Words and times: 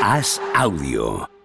Haz 0.00 0.40
audio. 0.54 1.39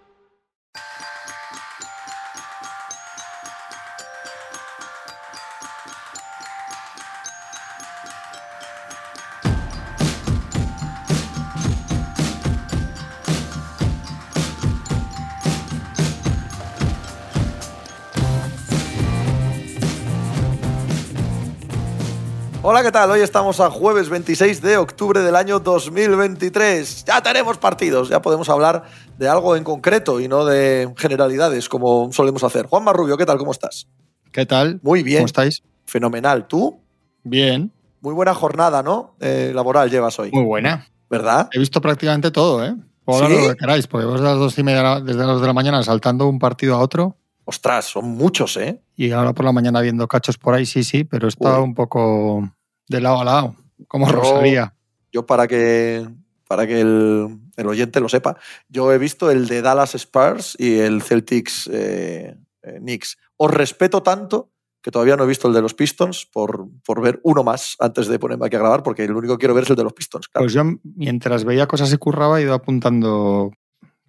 Hola, 22.75 22.83
¿qué 22.83 22.91
tal? 22.91 23.09
Hoy 23.09 23.21
estamos 23.21 23.61
a 23.61 23.71
jueves 23.71 24.09
26 24.09 24.61
de 24.61 24.75
octubre 24.75 25.21
del 25.21 25.37
año 25.37 25.61
2023. 25.61 27.05
Ya 27.05 27.21
tenemos 27.23 27.57
partidos, 27.57 28.09
ya 28.09 28.21
podemos 28.21 28.49
hablar 28.49 28.83
de 29.17 29.29
algo 29.29 29.55
en 29.55 29.63
concreto 29.63 30.19
y 30.19 30.27
no 30.27 30.43
de 30.43 30.93
generalidades 30.97 31.69
como 31.69 32.11
solemos 32.11 32.43
hacer. 32.43 32.65
Juan 32.65 32.83
Marrubio, 32.83 33.15
¿qué 33.15 33.25
tal? 33.25 33.37
¿Cómo 33.37 33.53
estás? 33.53 33.87
¿Qué 34.33 34.45
tal? 34.45 34.81
Muy 34.83 35.03
bien. 35.03 35.19
¿Cómo 35.19 35.27
estáis? 35.27 35.63
Fenomenal. 35.85 36.49
¿Tú? 36.49 36.81
Bien. 37.23 37.71
Muy 38.01 38.13
buena 38.13 38.33
jornada, 38.33 38.83
¿no? 38.83 39.15
Eh, 39.21 39.53
laboral 39.55 39.89
llevas 39.89 40.19
hoy. 40.19 40.31
Muy 40.33 40.43
buena. 40.43 40.85
¿Verdad? 41.09 41.47
He 41.53 41.59
visto 41.59 41.79
prácticamente 41.79 42.29
todo, 42.29 42.65
¿eh? 42.65 42.75
Puedo 43.05 43.23
hablar 43.23 43.39
¿Sí? 43.39 43.45
lo 43.45 43.53
que 43.53 43.57
queráis, 43.57 43.87
porque 43.87 44.05
vos 44.05 44.15
desde 44.15 44.25
las 44.25 44.37
dos 44.37 44.57
y 44.59 44.63
media, 44.63 44.99
desde 44.99 45.25
las 45.25 45.39
de 45.39 45.47
la 45.47 45.53
mañana 45.53 45.81
saltando 45.81 46.27
un 46.27 46.39
partido 46.39 46.75
a 46.75 46.79
otro 46.79 47.15
Ostras, 47.47 47.85
son 47.85 48.09
muchos, 48.09 48.57
¿eh? 48.57 48.81
y 48.95 49.11
ahora 49.11 49.33
por 49.33 49.45
la 49.45 49.51
mañana 49.51 49.79
viendo 49.79 50.07
cachos 50.07 50.39
por 50.39 50.55
ahí, 50.55 50.65
sí, 50.65 50.83
sí, 50.83 51.03
pero 51.03 51.27
está 51.27 51.59
Uy. 51.59 51.63
un 51.63 51.75
poco 51.75 52.49
de 52.87 53.01
lado 53.01 53.21
a 53.21 53.23
lado, 53.25 53.55
como 53.87 54.07
Yo- 54.07 54.13
Rosalía. 54.13 54.73
Yo 55.11 55.25
para 55.25 55.47
que, 55.47 56.05
para 56.47 56.67
que 56.67 56.81
el, 56.81 57.39
el 57.55 57.67
oyente 57.67 57.99
lo 58.01 58.09
sepa, 58.09 58.35
yo 58.67 58.91
he 58.91 58.97
visto 58.97 59.31
el 59.31 59.47
de 59.47 59.61
Dallas 59.61 59.95
Spurs 59.95 60.55
y 60.59 60.79
el 60.79 61.01
Celtics 61.01 61.69
eh, 61.71 62.35
eh, 62.63 62.77
Knicks. 62.79 63.17
Os 63.37 63.49
respeto 63.51 64.03
tanto 64.03 64.51
que 64.81 64.91
todavía 64.91 65.15
no 65.15 65.23
he 65.23 65.27
visto 65.27 65.47
el 65.47 65.53
de 65.53 65.61
los 65.61 65.73
Pistons 65.73 66.25
por, 66.31 66.67
por 66.85 67.01
ver 67.01 67.19
uno 67.23 67.43
más 67.43 67.75
antes 67.79 68.07
de 68.07 68.19
ponerme 68.19 68.45
aquí 68.45 68.55
a 68.57 68.59
grabar, 68.59 68.83
porque 68.83 69.03
el 69.05 69.13
único 69.15 69.35
que 69.35 69.39
quiero 69.41 69.53
ver 69.55 69.63
es 69.63 69.69
el 69.69 69.75
de 69.77 69.83
los 69.83 69.93
Pistons. 69.93 70.27
claro. 70.27 70.43
Pues 70.45 70.53
yo, 70.53 70.63
mientras 70.95 71.43
veía 71.45 71.65
cosas 71.65 71.91
y 71.93 71.97
curraba, 71.97 72.39
he 72.39 72.43
ido 72.43 72.53
apuntando 72.53 73.51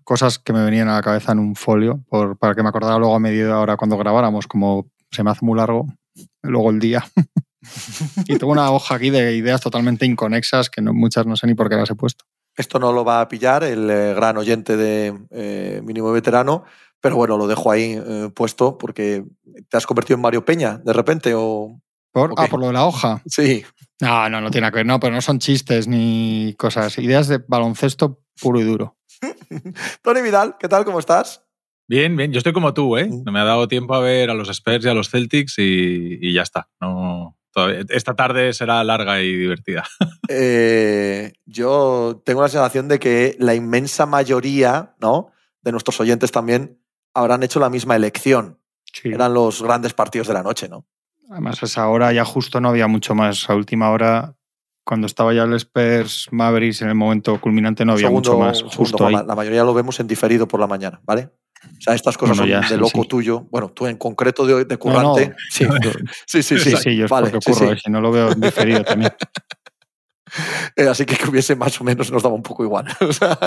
cosas 0.04 0.38
que 0.38 0.52
me 0.52 0.62
venían 0.64 0.88
a 0.88 0.96
la 0.96 1.02
cabeza 1.02 1.32
en 1.32 1.38
un 1.38 1.54
folio 1.56 2.00
por, 2.08 2.36
para 2.36 2.54
que 2.54 2.62
me 2.62 2.68
acordara 2.68 2.98
luego 2.98 3.14
a 3.14 3.20
media 3.20 3.58
hora 3.58 3.76
cuando 3.76 3.96
grabáramos, 3.96 4.46
como 4.46 4.90
se 5.10 5.22
me 5.22 5.30
hace 5.30 5.44
muy 5.46 5.56
largo 5.56 5.86
luego 6.42 6.70
el 6.70 6.78
día. 6.80 7.04
y 8.26 8.36
tengo 8.36 8.52
una 8.52 8.70
hoja 8.70 8.94
aquí 8.94 9.10
de 9.10 9.34
ideas 9.34 9.60
totalmente 9.60 10.06
inconexas 10.06 10.70
que 10.70 10.82
no, 10.82 10.92
muchas 10.92 11.26
no 11.26 11.36
sé 11.36 11.46
ni 11.46 11.54
por 11.54 11.68
qué 11.68 11.76
las 11.76 11.90
he 11.90 11.94
puesto. 11.94 12.24
Esto 12.56 12.78
no 12.78 12.92
lo 12.92 13.04
va 13.04 13.20
a 13.20 13.28
pillar 13.28 13.64
el 13.64 13.90
eh, 13.90 14.14
gran 14.14 14.38
oyente 14.38 14.76
de 14.76 15.14
eh, 15.30 15.80
Mínimo 15.84 16.10
Veterano, 16.10 16.64
pero 17.00 17.16
bueno, 17.16 17.36
lo 17.36 17.46
dejo 17.46 17.70
ahí 17.70 18.00
eh, 18.02 18.30
puesto 18.34 18.78
porque 18.78 19.24
te 19.68 19.76
has 19.76 19.86
convertido 19.86 20.16
en 20.16 20.22
Mario 20.22 20.44
Peña 20.44 20.78
de 20.78 20.92
repente 20.92 21.34
o... 21.34 21.80
¿Por? 22.12 22.32
Ah, 22.38 22.46
por 22.48 22.60
lo 22.60 22.68
de 22.68 22.72
la 22.72 22.86
hoja. 22.86 23.20
Sí, 23.26 23.62
No, 24.00 24.28
no, 24.30 24.40
no 24.40 24.50
tiene 24.50 24.70
que 24.70 24.76
ver. 24.76 24.86
No, 24.86 24.98
pero 24.98 25.14
no 25.14 25.20
son 25.20 25.38
chistes 25.38 25.86
ni 25.86 26.54
cosas. 26.56 26.96
Ideas 26.96 27.28
de 27.28 27.42
baloncesto 27.46 28.22
puro 28.40 28.58
y 28.58 28.64
duro. 28.64 28.96
Tony 30.02 30.22
Vidal, 30.22 30.56
¿qué 30.58 30.66
tal? 30.66 30.86
¿Cómo 30.86 30.98
estás? 30.98 31.42
Bien, 31.88 32.16
bien. 32.16 32.32
Yo 32.32 32.38
estoy 32.38 32.52
como 32.52 32.74
tú, 32.74 32.96
¿eh? 32.96 33.06
Mm. 33.06 33.24
No 33.24 33.32
me 33.32 33.40
ha 33.40 33.44
dado 33.44 33.68
tiempo 33.68 33.94
a 33.94 34.00
ver 34.00 34.30
a 34.30 34.34
los 34.34 34.48
Spurs 34.48 34.84
y 34.84 34.88
a 34.88 34.94
los 34.94 35.10
Celtics 35.10 35.58
y, 35.58 36.18
y 36.20 36.32
ya 36.32 36.42
está. 36.42 36.68
No, 36.80 37.36
todavía- 37.56 37.84
esta 37.88 38.14
tarde 38.14 38.52
será 38.52 38.84
larga 38.84 39.20
y 39.20 39.34
divertida. 39.34 39.84
Eh, 40.28 41.32
yo 41.46 42.20
tengo 42.24 42.42
la 42.42 42.48
sensación 42.48 42.88
de 42.88 42.98
que 42.98 43.36
la 43.38 43.54
inmensa 43.54 44.06
mayoría 44.06 44.94
¿no? 45.00 45.30
de 45.62 45.70
nuestros 45.72 46.00
oyentes 46.00 46.32
también 46.32 46.80
habrán 47.14 47.42
hecho 47.44 47.60
la 47.60 47.70
misma 47.70 47.94
elección. 47.96 48.58
Sí. 48.92 49.10
Eran 49.10 49.34
los 49.34 49.62
grandes 49.62 49.94
partidos 49.94 50.26
de 50.28 50.34
la 50.34 50.42
noche, 50.42 50.68
¿no? 50.68 50.84
Además, 51.30 51.62
a 51.62 51.66
esa 51.66 51.88
hora 51.88 52.12
ya 52.12 52.24
justo 52.24 52.60
no 52.60 52.68
había 52.70 52.88
mucho 52.88 53.14
más. 53.14 53.48
A 53.48 53.54
última 53.54 53.90
hora, 53.90 54.34
cuando 54.84 55.06
estaba 55.06 55.32
ya 55.32 55.44
el 55.44 55.54
Spurs 55.54 56.28
Mavericks 56.32 56.82
en 56.82 56.88
el 56.88 56.94
momento 56.96 57.40
culminante, 57.40 57.84
no 57.84 57.92
había 57.92 58.08
Segundo- 58.08 58.32
mucho 58.32 58.44
más. 58.44 58.58
segundo, 58.58 58.76
Justo 58.76 59.06
ahí. 59.06 59.14
La 59.26 59.34
mayoría 59.36 59.62
lo 59.64 59.74
vemos 59.74 59.98
en 60.00 60.06
diferido 60.08 60.46
por 60.48 60.58
la 60.60 60.66
mañana, 60.66 61.00
¿vale? 61.04 61.30
O 61.64 61.80
sea, 61.80 61.94
estas 61.94 62.16
cosas 62.16 62.36
Bueno, 62.38 62.52
son 62.52 62.62
ya, 62.62 62.68
de 62.68 62.74
sí, 62.74 62.80
loco 62.80 63.02
sí. 63.02 63.08
tuyo. 63.08 63.40
Bueno, 63.50 63.70
tú 63.70 63.86
en 63.86 63.96
concreto 63.96 64.46
de, 64.46 64.64
de 64.64 64.76
currante. 64.76 65.28
no. 65.28 65.34
Sí, 65.50 65.64
sí, 66.26 66.42
sí. 66.42 66.58
sí. 66.58 66.70
Sí, 66.70 66.76
sí, 66.76 66.96
yo 66.96 67.04
es 67.06 67.10
Vale, 67.10 67.28
ocurro, 67.28 67.68
sí. 67.68 67.72
eh, 67.74 67.78
si 67.82 67.90
no 67.90 68.00
lo 68.00 68.10
veo 68.12 68.32
en 68.32 68.40
diferido 68.40 68.82
también. 68.84 69.12
Eh, 70.74 70.88
así 70.88 71.06
que 71.06 71.16
que 71.16 71.28
hubiese 71.30 71.54
más 71.54 71.80
o 71.80 71.84
menos 71.84 72.10
nos 72.10 72.22
daba 72.22 72.34
un 72.34 72.42
poco 72.42 72.64
igual. 72.64 72.84
O 73.00 73.12
sea, 73.12 73.38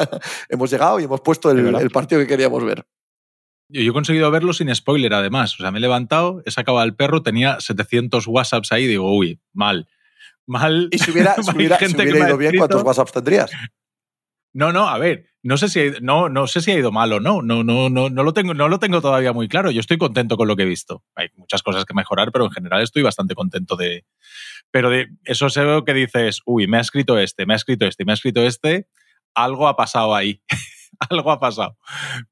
hemos 0.47 0.71
llegado 0.71 0.99
y 0.99 1.03
hemos 1.03 1.21
puesto 1.21 1.51
el, 1.51 1.91
partido 1.91 2.21
que 2.21 2.27
queríamos 2.27 2.63
ver. 2.63 2.85
Yo, 3.67 3.81
yo 3.81 3.91
he 3.91 3.93
conseguido 3.93 4.31
verlo 4.31 4.53
sin 4.53 4.73
spoiler, 4.73 5.13
además. 5.13 5.53
O 5.55 5.57
sea, 5.57 5.71
me 5.71 5.77
he 5.77 5.81
levantado, 5.81 6.41
he 6.45 6.51
sacado 6.51 6.79
al 6.79 6.95
perro, 6.95 7.21
tenía 7.21 7.59
700 7.59 8.25
WhatsApps 8.27 8.71
ahí. 8.71 8.87
Digo, 8.87 9.15
uy, 9.15 9.39
mal. 9.53 9.87
Mal. 10.47 10.87
Y 10.91 10.97
si 10.99 11.11
hubiera, 11.11 11.35
si 11.43 11.51
hubiera, 11.55 11.77
si 11.77 11.85
gente 11.85 12.03
hubiera 12.03 12.25
ha 12.25 12.29
ido 12.29 12.37
bien, 12.37 12.55
escrito- 12.55 12.67
¿cuántos 12.67 12.83
WhatsApps 12.83 13.11
tendrías? 13.11 13.51
No, 14.53 14.71
no, 14.71 14.87
a 14.89 14.97
ver, 14.97 15.28
no 15.41 15.57
sé 15.57 15.69
si 15.69 15.79
ha 15.79 15.85
ido, 15.85 15.99
no, 16.01 16.27
no 16.29 16.47
sé 16.47 16.61
si 16.61 16.71
ha 16.71 16.77
ido 16.77 16.91
mal 16.91 17.13
o 17.13 17.19
no. 17.19 17.41
No, 17.41 17.63
no, 17.63 17.89
no, 17.89 18.09
no 18.09 18.23
lo 18.23 18.33
tengo, 18.33 18.53
no 18.53 18.67
lo 18.67 18.79
tengo 18.79 19.01
todavía 19.01 19.31
muy 19.33 19.47
claro. 19.47 19.71
Yo 19.71 19.79
estoy 19.79 19.97
contento 19.97 20.35
con 20.37 20.47
lo 20.47 20.55
que 20.55 20.63
he 20.63 20.65
visto. 20.65 21.03
Hay 21.15 21.27
muchas 21.35 21.63
cosas 21.63 21.85
que 21.85 21.93
mejorar, 21.93 22.31
pero 22.31 22.45
en 22.45 22.51
general 22.51 22.81
estoy 22.81 23.03
bastante 23.03 23.35
contento 23.35 23.75
de. 23.75 24.05
Pero 24.71 24.89
de 24.89 25.07
eso 25.23 25.49
sé 25.49 25.61
que 25.85 25.93
dices, 25.93 26.41
uy, 26.45 26.67
me 26.67 26.77
ha 26.77 26.81
escrito 26.81 27.17
este, 27.17 27.45
me 27.45 27.53
ha 27.53 27.57
escrito 27.57 27.85
este, 27.85 28.05
me 28.05 28.11
ha 28.11 28.15
escrito 28.15 28.41
este. 28.41 28.87
Algo 29.33 29.67
ha 29.67 29.75
pasado 29.75 30.13
ahí. 30.15 30.41
Algo 31.09 31.31
ha 31.31 31.39
pasado. 31.39 31.77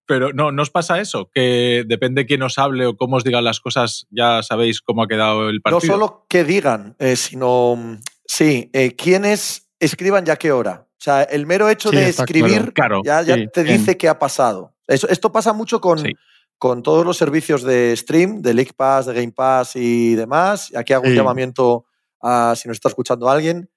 Pero 0.05 0.33
no, 0.33 0.51
¿no 0.51 0.61
os 0.61 0.69
pasa 0.69 0.99
eso? 0.99 1.29
Que 1.33 1.85
depende 1.87 2.25
quién 2.25 2.41
os 2.43 2.57
hable 2.57 2.85
o 2.87 2.97
cómo 2.97 3.15
os 3.15 3.23
digan 3.23 3.45
las 3.45 3.61
cosas, 3.61 4.07
ya 4.09 4.43
sabéis 4.43 4.81
cómo 4.81 5.03
ha 5.03 5.07
quedado 5.07 5.47
el 5.49 5.57
No 5.57 5.61
partido. 5.61 5.93
solo 5.93 6.25
que 6.27 6.43
digan, 6.43 6.95
eh, 6.99 7.15
sino, 7.15 7.75
mm, 7.77 7.99
sí, 8.25 8.69
eh, 8.73 8.95
quiénes 8.95 9.69
escriban 9.79 10.25
ya 10.25 10.35
qué 10.35 10.51
hora. 10.51 10.86
O 10.99 11.03
sea, 11.03 11.23
el 11.23 11.45
mero 11.45 11.69
hecho 11.69 11.89
Sí, 11.91 11.95
de 11.97 12.09
escribir 12.09 12.73
Claro. 12.73 13.01
ya, 13.05 13.21
ya 13.21 13.35
Sí, 13.35 13.47
te 13.53 13.63
bien. 13.63 13.77
dice 13.77 13.97
qué 13.97 14.09
ha 14.09 14.17
pasado. 14.17 14.73
Eso- 14.87 15.07
esto 15.09 15.31
pasa 15.31 15.53
mucho 15.53 15.79
con, 15.79 15.99
Sí. 15.99 16.11
con 16.57 16.81
todos 16.81 17.05
los 17.05 17.17
servicios 17.17 17.61
de 17.63 17.95
stream, 17.95 18.41
de 18.41 18.53
League 18.55 18.73
Pass, 18.75 19.05
de 19.05 19.13
Game 19.13 19.31
Pass 19.31 19.75
y 19.75 20.15
demás. 20.15 20.71
Aquí 20.75 20.93
hago 20.93 21.05
un 21.05 21.13
llamamiento 21.13 21.85
a 22.21 22.55
si 22.55 22.67
nos 22.67 22.77
está 22.77 22.89
escuchando 22.89 23.29
alguien. 23.29 23.69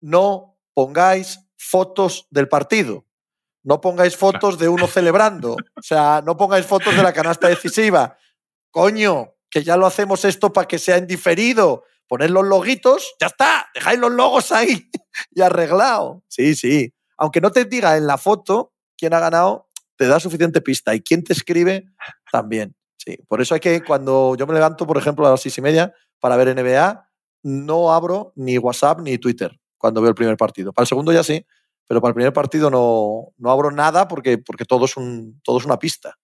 No 0.00 0.56
pongáis 0.74 1.40
fotos 1.58 2.26
del 2.30 2.48
partido. 2.48 3.04
No 3.64 3.80
pongáis 3.80 4.16
fotos 4.16 4.58
de 4.58 4.68
uno 4.68 4.86
celebrando. 4.86 5.52
O 5.76 5.82
sea, 5.82 6.22
no 6.24 6.36
pongáis 6.36 6.64
fotos 6.66 6.96
de 6.96 7.02
la 7.02 7.12
canasta 7.12 7.48
decisiva. 7.48 8.16
Coño, 8.70 9.34
que 9.50 9.62
ya 9.62 9.76
lo 9.76 9.86
hacemos 9.86 10.24
esto 10.24 10.52
para 10.52 10.66
que 10.66 10.78
sea 10.78 10.96
en 10.96 11.06
diferido. 11.06 11.84
Poned 12.12 12.28
los 12.28 12.44
loguitos, 12.44 13.14
ya 13.18 13.28
está. 13.28 13.70
Dejáis 13.72 13.98
los 13.98 14.12
logos 14.12 14.52
ahí 14.52 14.90
y 15.34 15.40
arreglado. 15.40 16.22
Sí, 16.28 16.54
sí. 16.54 16.92
Aunque 17.16 17.40
no 17.40 17.50
te 17.50 17.64
diga 17.64 17.96
en 17.96 18.06
la 18.06 18.18
foto 18.18 18.74
quién 18.98 19.14
ha 19.14 19.18
ganado, 19.18 19.70
te 19.96 20.06
da 20.06 20.20
suficiente 20.20 20.60
pista. 20.60 20.94
Y 20.94 21.00
quién 21.00 21.24
te 21.24 21.32
escribe, 21.32 21.86
también. 22.30 22.76
Sí. 22.98 23.16
Por 23.26 23.40
eso 23.40 23.54
hay 23.54 23.60
que, 23.60 23.82
cuando 23.82 24.36
yo 24.36 24.46
me 24.46 24.52
levanto, 24.52 24.86
por 24.86 24.98
ejemplo, 24.98 25.26
a 25.26 25.30
las 25.30 25.40
seis 25.40 25.56
y 25.56 25.62
media 25.62 25.94
para 26.20 26.36
ver 26.36 26.54
NBA, 26.54 27.08
no 27.44 27.90
abro 27.90 28.34
ni 28.36 28.58
WhatsApp 28.58 29.00
ni 29.00 29.16
Twitter 29.16 29.58
cuando 29.78 30.02
veo 30.02 30.10
el 30.10 30.14
primer 30.14 30.36
partido. 30.36 30.74
Para 30.74 30.82
el 30.82 30.88
segundo 30.88 31.14
ya 31.14 31.22
sí, 31.22 31.46
pero 31.88 32.02
para 32.02 32.10
el 32.10 32.14
primer 32.14 32.34
partido 32.34 32.68
no, 32.68 33.32
no 33.38 33.50
abro 33.50 33.70
nada 33.70 34.06
porque, 34.06 34.36
porque 34.36 34.66
todo, 34.66 34.84
es 34.84 34.98
un, 34.98 35.40
todo 35.42 35.56
es 35.56 35.64
una 35.64 35.78
pista. 35.78 36.18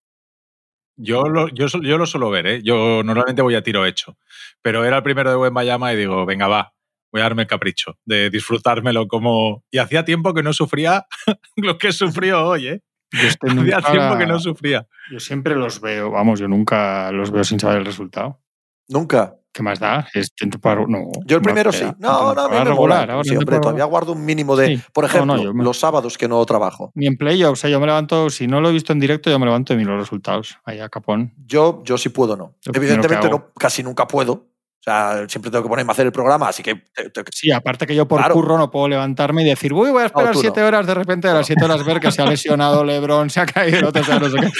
Yo 1.00 1.28
lo, 1.28 1.48
yo, 1.48 1.66
yo 1.66 1.96
lo 1.96 2.06
suelo 2.06 2.28
ver, 2.28 2.46
¿eh? 2.46 2.60
Yo 2.62 3.02
normalmente 3.04 3.40
voy 3.40 3.54
a 3.54 3.62
tiro 3.62 3.86
hecho. 3.86 4.18
Pero 4.62 4.84
era 4.84 4.96
el 4.96 5.02
primero 5.04 5.30
de 5.30 5.36
Buen 5.36 5.54
Bayama 5.54 5.92
y 5.92 5.96
digo, 5.96 6.26
venga, 6.26 6.48
va, 6.48 6.74
voy 7.12 7.20
a 7.20 7.24
darme 7.24 7.42
el 7.42 7.48
capricho 7.48 7.96
de 8.04 8.30
disfrutármelo 8.30 9.06
como. 9.06 9.64
Y 9.70 9.78
hacía 9.78 10.04
tiempo 10.04 10.34
que 10.34 10.42
no 10.42 10.52
sufría 10.52 11.06
lo 11.56 11.78
que 11.78 11.92
sufrió 11.92 12.44
hoy, 12.44 12.66
¿eh? 12.66 12.82
Yo, 13.12 13.28
este 13.28 13.46
Hacía 13.50 13.80
tiempo 13.80 14.18
que 14.18 14.26
no 14.26 14.40
sufría. 14.40 14.86
yo 15.10 15.20
siempre 15.20 15.54
los 15.54 15.80
veo, 15.80 16.10
vamos, 16.10 16.40
yo 16.40 16.48
nunca 16.48 17.12
los 17.12 17.30
veo 17.30 17.44
sin 17.44 17.60
saber 17.60 17.78
el 17.78 17.86
resultado. 17.86 18.40
Nunca. 18.88 19.37
¿Qué 19.52 19.62
más 19.62 19.80
da? 19.80 20.06
Es 20.14 20.32
temporada- 20.34 20.86
no, 20.88 21.10
Yo 21.24 21.36
el 21.38 21.42
primero 21.42 21.72
sí. 21.72 21.84
No, 21.98 22.32
no, 22.34 22.48
me 22.48 22.62
regular, 22.64 23.10
ahora 23.10 23.24
Sí, 23.24 23.34
hombre, 23.36 23.58
todavía 23.58 23.84
guardo 23.86 24.12
un 24.12 24.24
mínimo 24.24 24.54
de. 24.56 24.76
Sí. 24.76 24.82
Por 24.92 25.04
No, 25.04 25.08
ejemplo, 25.08 25.36
no, 25.36 25.42
yo 25.42 25.54
me- 25.54 25.64
los 25.64 25.78
sábados 25.78 26.16
que 26.18 26.28
no 26.28 26.44
trabajo. 26.46 26.92
Ni 26.94 27.06
en 27.06 27.16
playoffs, 27.16 27.52
o 27.58 27.62
sea, 27.62 27.70
yo 27.70 27.80
me 27.80 27.86
levanto, 27.86 28.30
si 28.30 28.46
no 28.46 28.60
lo 28.60 28.68
he 28.68 28.72
visto 28.72 28.92
en 28.92 29.00
directo, 29.00 29.30
yo 29.30 29.38
me 29.38 29.46
levanto 29.46 29.72
y 29.72 29.76
miro 29.76 29.92
los 29.96 30.00
resultados. 30.06 30.58
Ahí 30.64 30.78
a 30.80 30.88
capón. 30.88 31.32
Yo, 31.46 31.82
yo 31.84 31.98
sí 31.98 32.10
puedo, 32.10 32.36
no. 32.36 32.54
Primero 32.62 32.92
Evidentemente, 32.94 33.28
no, 33.30 33.50
casi 33.58 33.82
nunca 33.82 34.06
puedo. 34.06 34.32
O 34.32 34.80
sea, 34.90 35.26
siempre 35.28 35.50
tengo 35.50 35.64
que 35.64 35.68
ponerme 35.68 35.90
a 35.90 35.92
hacer 35.92 36.06
el 36.06 36.12
programa, 36.12 36.48
así 36.48 36.62
que. 36.62 36.84
Sí, 37.32 37.50
aparte 37.50 37.84
que 37.84 37.96
yo 37.96 38.06
por 38.06 38.20
Claro. 38.20 38.34
curro 38.34 38.56
no 38.58 38.70
puedo 38.70 38.88
levantarme 38.88 39.42
y 39.42 39.46
decir, 39.46 39.72
uy, 39.72 39.90
voy 39.90 40.02
a 40.04 40.06
esperar 40.06 40.34
no. 40.34 40.40
siete 40.40 40.62
horas, 40.62 40.86
de 40.86 40.94
repente 40.94 41.26
a 41.28 41.34
las 41.34 41.46
siete 41.46 41.64
horas 41.64 41.84
ver 41.84 41.98
que 41.98 42.12
se 42.12 42.22
ha 42.22 42.26
lesionado 42.30 42.84
Lebron, 42.84 43.28
se 43.28 43.40
ha 43.40 43.46
caído 43.46 43.88
otro, 43.88 44.02
no 44.20 44.28
sé 44.30 44.36
qué. 44.38 44.50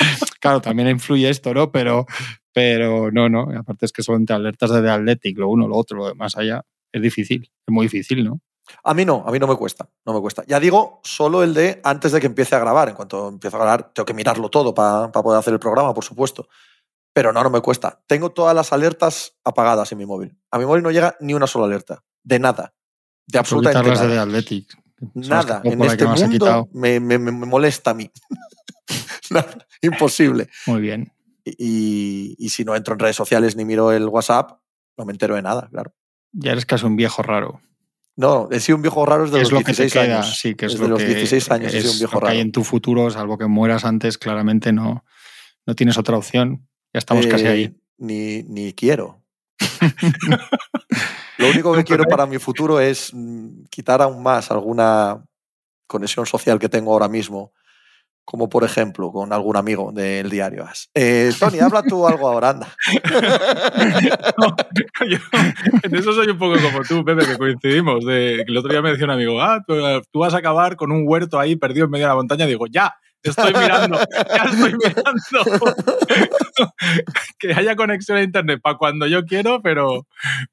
Claro, 0.41 0.61
también 0.61 0.89
influye 0.89 1.29
esto, 1.31 1.55
¿no? 1.55 1.71
Pero, 1.71 2.05
pero 2.59 3.13
no, 3.13 3.29
no. 3.29 3.57
Aparte 3.57 3.87
es 3.87 3.93
que 3.93 4.03
son 4.03 4.17
entre 4.17 4.35
alertas 4.35 4.71
de 4.71 4.83
The 4.83 4.91
Athletic, 4.91 5.39
lo 5.39 5.49
uno, 5.49 5.69
lo 5.69 5.77
otro, 5.77 5.97
lo 5.97 6.09
demás 6.09 6.37
allá. 6.37 6.65
Es 6.91 7.01
difícil, 7.01 7.43
es 7.43 7.73
muy 7.73 7.87
difícil, 7.87 8.25
¿no? 8.25 8.41
A 8.83 8.95
mí 8.95 9.05
no, 9.05 9.23
a 9.25 9.31
mí 9.31 9.39
no 9.39 9.47
me 9.47 9.55
cuesta, 9.55 9.89
no 10.05 10.13
me 10.13 10.21
cuesta. 10.21 10.43
Ya 10.49 10.59
digo, 10.59 11.01
solo 11.05 11.45
el 11.45 11.55
de 11.55 11.81
antes 11.85 12.11
de 12.11 12.21
que 12.21 12.27
empiece 12.27 12.57
a 12.57 12.59
grabar. 12.59 12.89
En 12.89 12.97
cuanto 12.97 13.29
empiece 13.29 13.57
a 13.57 13.61
grabar, 13.61 13.93
tengo 13.95 14.05
que 14.05 14.13
mirarlo 14.13 14.49
todo 14.49 14.75
para 14.75 15.13
poder 15.13 15.39
hacer 15.39 15.53
el 15.53 15.61
programa, 15.61 15.95
por 15.95 16.03
supuesto. 16.03 16.49
Pero 17.13 17.33
no, 17.33 17.45
no 17.45 17.51
me 17.51 17.61
cuesta. 17.61 18.03
Tengo 18.09 18.31
todas 18.31 18.57
las 18.57 18.73
alertas 18.73 19.39
apagadas 19.45 19.93
en 19.93 19.99
mi 19.99 20.07
móvil. 20.07 20.37
A 20.51 20.59
mi 20.59 20.67
móvil 20.67 20.83
no 20.83 20.91
llega 20.91 21.17
ni 21.21 21.35
una 21.35 21.47
sola 21.47 21.67
alerta. 21.67 22.03
De 22.25 22.41
nada. 22.41 22.75
De 23.25 23.39
absolutamente 23.39 23.89
nada. 23.89 24.09
de 24.09 24.19
Athletic. 24.19 24.77
Nada. 25.15 25.61
En 25.63 25.81
este 25.81 26.07
mundo 26.07 26.69
me, 26.73 26.99
me, 26.99 27.21
me, 27.21 27.31
molesta 27.31 27.93
a 27.93 27.95
mí. 27.95 28.11
imposible. 29.81 30.49
Muy 30.67 30.81
bien. 30.81 31.13
Y, 31.57 32.35
y, 32.39 32.49
si 32.51 32.65
no 32.65 32.75
entro 32.77 32.95
en 32.95 33.01
redes 33.01 33.17
sociales 33.17 33.57
ni 33.57 33.65
miro 33.65 33.93
el 33.93 34.07
WhatsApp, 34.09 34.61
no 34.97 35.05
me 35.05 35.13
entero 35.13 35.37
de 35.37 35.43
nada, 35.43 35.69
claro. 35.71 35.95
Ya 36.33 36.53
eres 36.53 36.67
casi 36.67 36.85
un 36.85 36.97
viejo 36.97 37.23
raro. 37.23 37.61
No, 38.17 38.49
he 38.51 38.59
sido 38.59 38.77
un 38.77 38.83
viejo 38.83 39.07
raro 39.07 39.25
desde 39.31 39.39
los 39.39 39.65
16 39.65 39.97
años. 39.97 40.39
Sí, 40.39 40.55
que 40.57 40.67
es 40.67 40.73
desde 40.73 40.89
lo 40.89 40.99
los 40.99 41.07
16 41.07 41.51
años 41.53 41.69
es 41.73 41.75
he 41.75 41.81
sido 41.83 41.93
un 41.93 41.99
viejo 41.99 42.15
lo 42.15 42.21
que 42.21 42.25
raro. 42.27 42.35
hay 42.35 42.41
en 42.41 42.53
tu 42.53 42.65
futuro, 42.65 43.11
salvo 43.11 43.39
que 43.39 43.47
mueras 43.47 43.85
antes, 43.85 44.19
claramente 44.19 44.73
no, 44.73 45.05
no 45.67 45.75
tienes 45.75 45.99
otra 45.99 46.17
opción. 46.17 46.69
Ya 46.93 46.99
estamos 46.99 47.27
casi 47.27 47.45
Eh, 47.45 47.49
ahí. 47.49 47.77
Ni, 47.99 48.43
ni 48.43 48.73
quiero. 48.73 49.23
Lo 51.39 51.49
único 51.51 51.73
que 51.73 51.85
quiero 51.85 52.05
para 52.05 52.27
mi 52.27 52.39
futuro 52.39 52.81
es 52.81 53.13
mm, 53.15 53.65
quitar 53.71 54.03
aún 54.03 54.23
más 54.23 54.51
alguna 54.51 55.25
conexión 55.87 56.27
social 56.27 56.59
que 56.59 56.69
tengo 56.69 56.93
ahora 56.93 57.09
mismo, 57.09 57.53
como 58.31 58.51
por 58.51 58.63
ejemplo 58.63 59.11
con 59.11 59.33
algún 59.33 59.57
amigo 59.57 59.91
del 59.91 60.29
diario 60.29 60.63
As. 60.63 60.91
Eh, 60.93 61.33
Tony, 61.41 61.61
habla 61.61 61.83
tú 61.83 62.07
algo 62.07 62.29
ahora, 62.29 62.51
anda. 62.51 62.69
No, 64.39 64.55
en 65.83 65.97
eso 65.97 66.13
soy 66.13 66.29
un 66.29 66.39
poco 66.39 66.57
como 66.61 66.83
tú, 66.83 67.05
Pepe, 67.05 67.27
que 67.27 67.39
coincidimos. 67.39 68.05
El 68.07 68.57
otro 68.57 68.71
día 68.71 68.83
me 68.83 68.91
decía 68.91 69.07
un 69.07 69.13
amigo, 69.13 69.41
ah, 69.41 69.65
tú, 69.67 69.75
tú 70.13 70.19
vas 70.21 70.35
a 70.35 70.39
acabar 70.39 70.77
con 70.77 70.93
un 70.93 71.05
huerto 71.07 71.41
ahí 71.41 71.57
perdido 71.57 71.87
en 71.87 71.91
medio 71.91 72.05
de 72.05 72.11
la 72.11 72.15
montaña. 72.17 72.47
Digo, 72.47 72.67
ya, 72.71 72.95
estoy 73.23 73.53
mirando, 73.55 73.99
ya 73.99 74.43
estoy 74.45 74.75
mirando. 74.75 75.75
que 77.39 77.53
haya 77.55 77.77
conexión 77.77 78.19
a 78.19 78.23
internet 78.23 78.61
para 78.63 78.77
cuando 78.77 79.07
yo 79.07 79.25
quiero, 79.25 79.61
pero, 79.63 80.07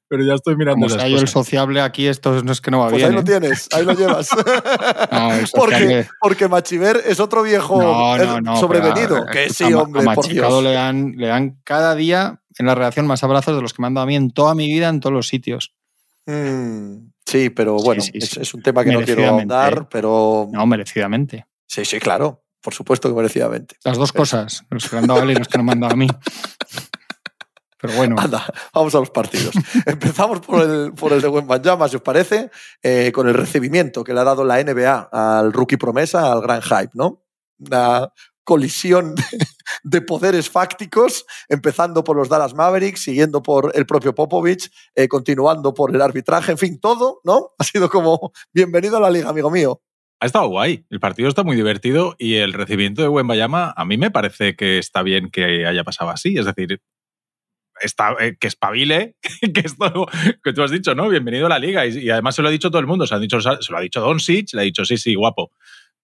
pero 0.08 0.24
ya 0.24 0.34
estoy 0.34 0.56
mirando 0.56 0.86
Como 0.86 0.88
sea 0.94 1.08
yo 1.08 1.16
el 1.16 1.22
cosas. 1.22 1.30
sociable 1.30 1.80
aquí, 1.80 2.06
esto 2.06 2.42
no 2.42 2.52
es 2.52 2.60
que 2.60 2.70
no 2.70 2.80
va 2.80 2.88
Pues 2.88 2.96
bien. 2.98 3.08
ahí 3.10 3.14
lo 3.14 3.20
¿eh? 3.20 3.24
tienes, 3.24 3.68
ahí 3.72 3.84
lo 3.84 3.92
llevas. 3.94 4.28
No, 5.12 5.30
porque, 5.54 6.06
porque 6.20 6.48
Machiver 6.48 7.00
es 7.06 7.20
otro 7.20 7.42
viejo 7.42 7.80
No, 7.80 8.16
no, 8.18 8.40
no, 8.40 8.56
sobrevenido. 8.56 9.20
pero, 9.20 9.26
que 9.32 9.50
sí, 9.50 9.64
a- 9.64 9.78
hombre, 9.78 10.02
a 10.02 10.04
Machicado 10.04 10.62
le 10.62 10.72
dan, 10.72 11.14
le 11.16 11.26
dan 11.28 11.58
cada 11.64 11.94
día 11.94 12.40
en 12.58 12.66
la 12.66 12.74
redacción 12.74 13.06
más 13.06 13.22
abrazos 13.22 13.54
de 13.56 13.62
los 13.62 13.72
que 13.74 13.82
me 13.82 13.86
han 13.88 13.94
dado 13.94 14.04
a 14.04 14.06
mí 14.06 14.16
en 14.16 14.30
toda 14.30 14.54
mi 14.54 14.66
vida, 14.66 14.88
en 14.88 15.00
todos 15.00 15.12
los 15.12 15.28
sitios. 15.28 15.74
Mm, 16.26 17.10
sí, 17.24 17.50
pero 17.50 17.76
bueno, 17.76 18.02
sí, 18.02 18.10
es, 18.14 18.30
sí. 18.30 18.40
es 18.40 18.54
un 18.54 18.62
tema 18.62 18.82
que 18.84 18.92
no 18.92 19.00
quiero 19.02 19.26
ahondar, 19.26 19.80
¿eh? 19.82 19.86
pero 19.90 20.48
No, 20.52 20.66
merecidamente. 20.66 21.46
sí, 21.66 21.84
sí, 21.84 21.98
claro, 22.00 22.42
por 22.66 22.74
supuesto 22.74 23.08
que 23.08 23.14
merecidamente. 23.14 23.76
Las 23.84 23.96
dos 23.96 24.12
cosas, 24.12 24.64
los 24.70 24.88
que 24.88 24.96
han 24.96 25.06
dado 25.06 25.20
a 25.20 25.22
él 25.22 25.30
y 25.30 25.34
los 25.36 25.46
que 25.46 25.56
han 25.56 25.66
dado 25.66 25.92
a 25.92 25.96
mí. 25.96 26.08
Pero 27.80 27.92
bueno, 27.94 28.16
Anda, 28.18 28.44
vamos 28.74 28.92
a 28.96 28.98
los 28.98 29.10
partidos. 29.10 29.54
Empezamos 29.86 30.40
por 30.40 30.62
el, 30.62 30.92
por 30.92 31.12
el 31.12 31.22
de 31.22 31.28
Wembanyama, 31.28 31.88
si 31.88 31.94
os 31.94 32.02
parece, 32.02 32.50
eh, 32.82 33.12
con 33.14 33.28
el 33.28 33.34
recibimiento 33.34 34.02
que 34.02 34.12
le 34.12 34.18
ha 34.18 34.24
dado 34.24 34.44
la 34.44 34.60
NBA 34.60 35.10
al 35.12 35.52
rookie 35.52 35.76
promesa, 35.76 36.32
al 36.32 36.42
gran 36.42 36.60
hype, 36.60 36.90
¿no? 36.94 37.22
Una 37.60 38.12
colisión 38.42 39.14
de, 39.14 39.22
de 39.84 40.00
poderes 40.00 40.50
fácticos, 40.50 41.24
empezando 41.48 42.02
por 42.02 42.16
los 42.16 42.28
Dallas 42.28 42.52
Mavericks, 42.52 43.04
siguiendo 43.04 43.44
por 43.44 43.70
el 43.76 43.86
propio 43.86 44.12
Popovich, 44.12 44.72
eh, 44.96 45.06
continuando 45.06 45.72
por 45.72 45.94
el 45.94 46.02
arbitraje, 46.02 46.50
en 46.50 46.58
fin, 46.58 46.80
todo, 46.80 47.20
¿no? 47.22 47.52
Ha 47.58 47.62
sido 47.62 47.88
como 47.88 48.32
bienvenido 48.52 48.96
a 48.96 49.00
la 49.00 49.10
liga, 49.10 49.28
amigo 49.28 49.52
mío. 49.52 49.82
Ha 50.20 50.26
estado 50.26 50.48
guay. 50.48 50.84
El 50.88 50.98
partido 50.98 51.28
está 51.28 51.42
muy 51.42 51.56
divertido 51.56 52.16
y 52.18 52.36
el 52.36 52.54
recibimiento 52.54 53.02
de 53.02 53.08
Wembayama 53.08 53.74
a 53.76 53.84
mí 53.84 53.98
me 53.98 54.10
parece 54.10 54.56
que 54.56 54.78
está 54.78 55.02
bien 55.02 55.30
que 55.30 55.66
haya 55.66 55.84
pasado 55.84 56.10
así. 56.10 56.38
Es 56.38 56.46
decir, 56.46 56.80
está, 57.80 58.16
eh, 58.20 58.36
que 58.40 58.46
espabile, 58.46 59.16
que 59.54 59.60
esto 59.60 60.06
que 60.42 60.52
tú 60.54 60.62
has 60.62 60.70
dicho, 60.70 60.94
¿no? 60.94 61.08
Bienvenido 61.08 61.46
a 61.46 61.50
la 61.50 61.58
liga. 61.58 61.86
Y, 61.86 62.08
además 62.08 62.34
se 62.34 62.42
lo 62.42 62.48
ha 62.48 62.50
dicho 62.50 62.70
todo 62.70 62.80
el 62.80 62.86
mundo. 62.86 63.06
Se, 63.06 63.18
dicho, 63.18 63.40
se 63.40 63.72
lo 63.72 63.78
ha 63.78 63.82
dicho 63.82 64.00
Doncic, 64.00 64.54
le 64.54 64.62
ha 64.62 64.64
dicho, 64.64 64.84
sí, 64.84 64.96
sí, 64.96 65.14
guapo. 65.14 65.52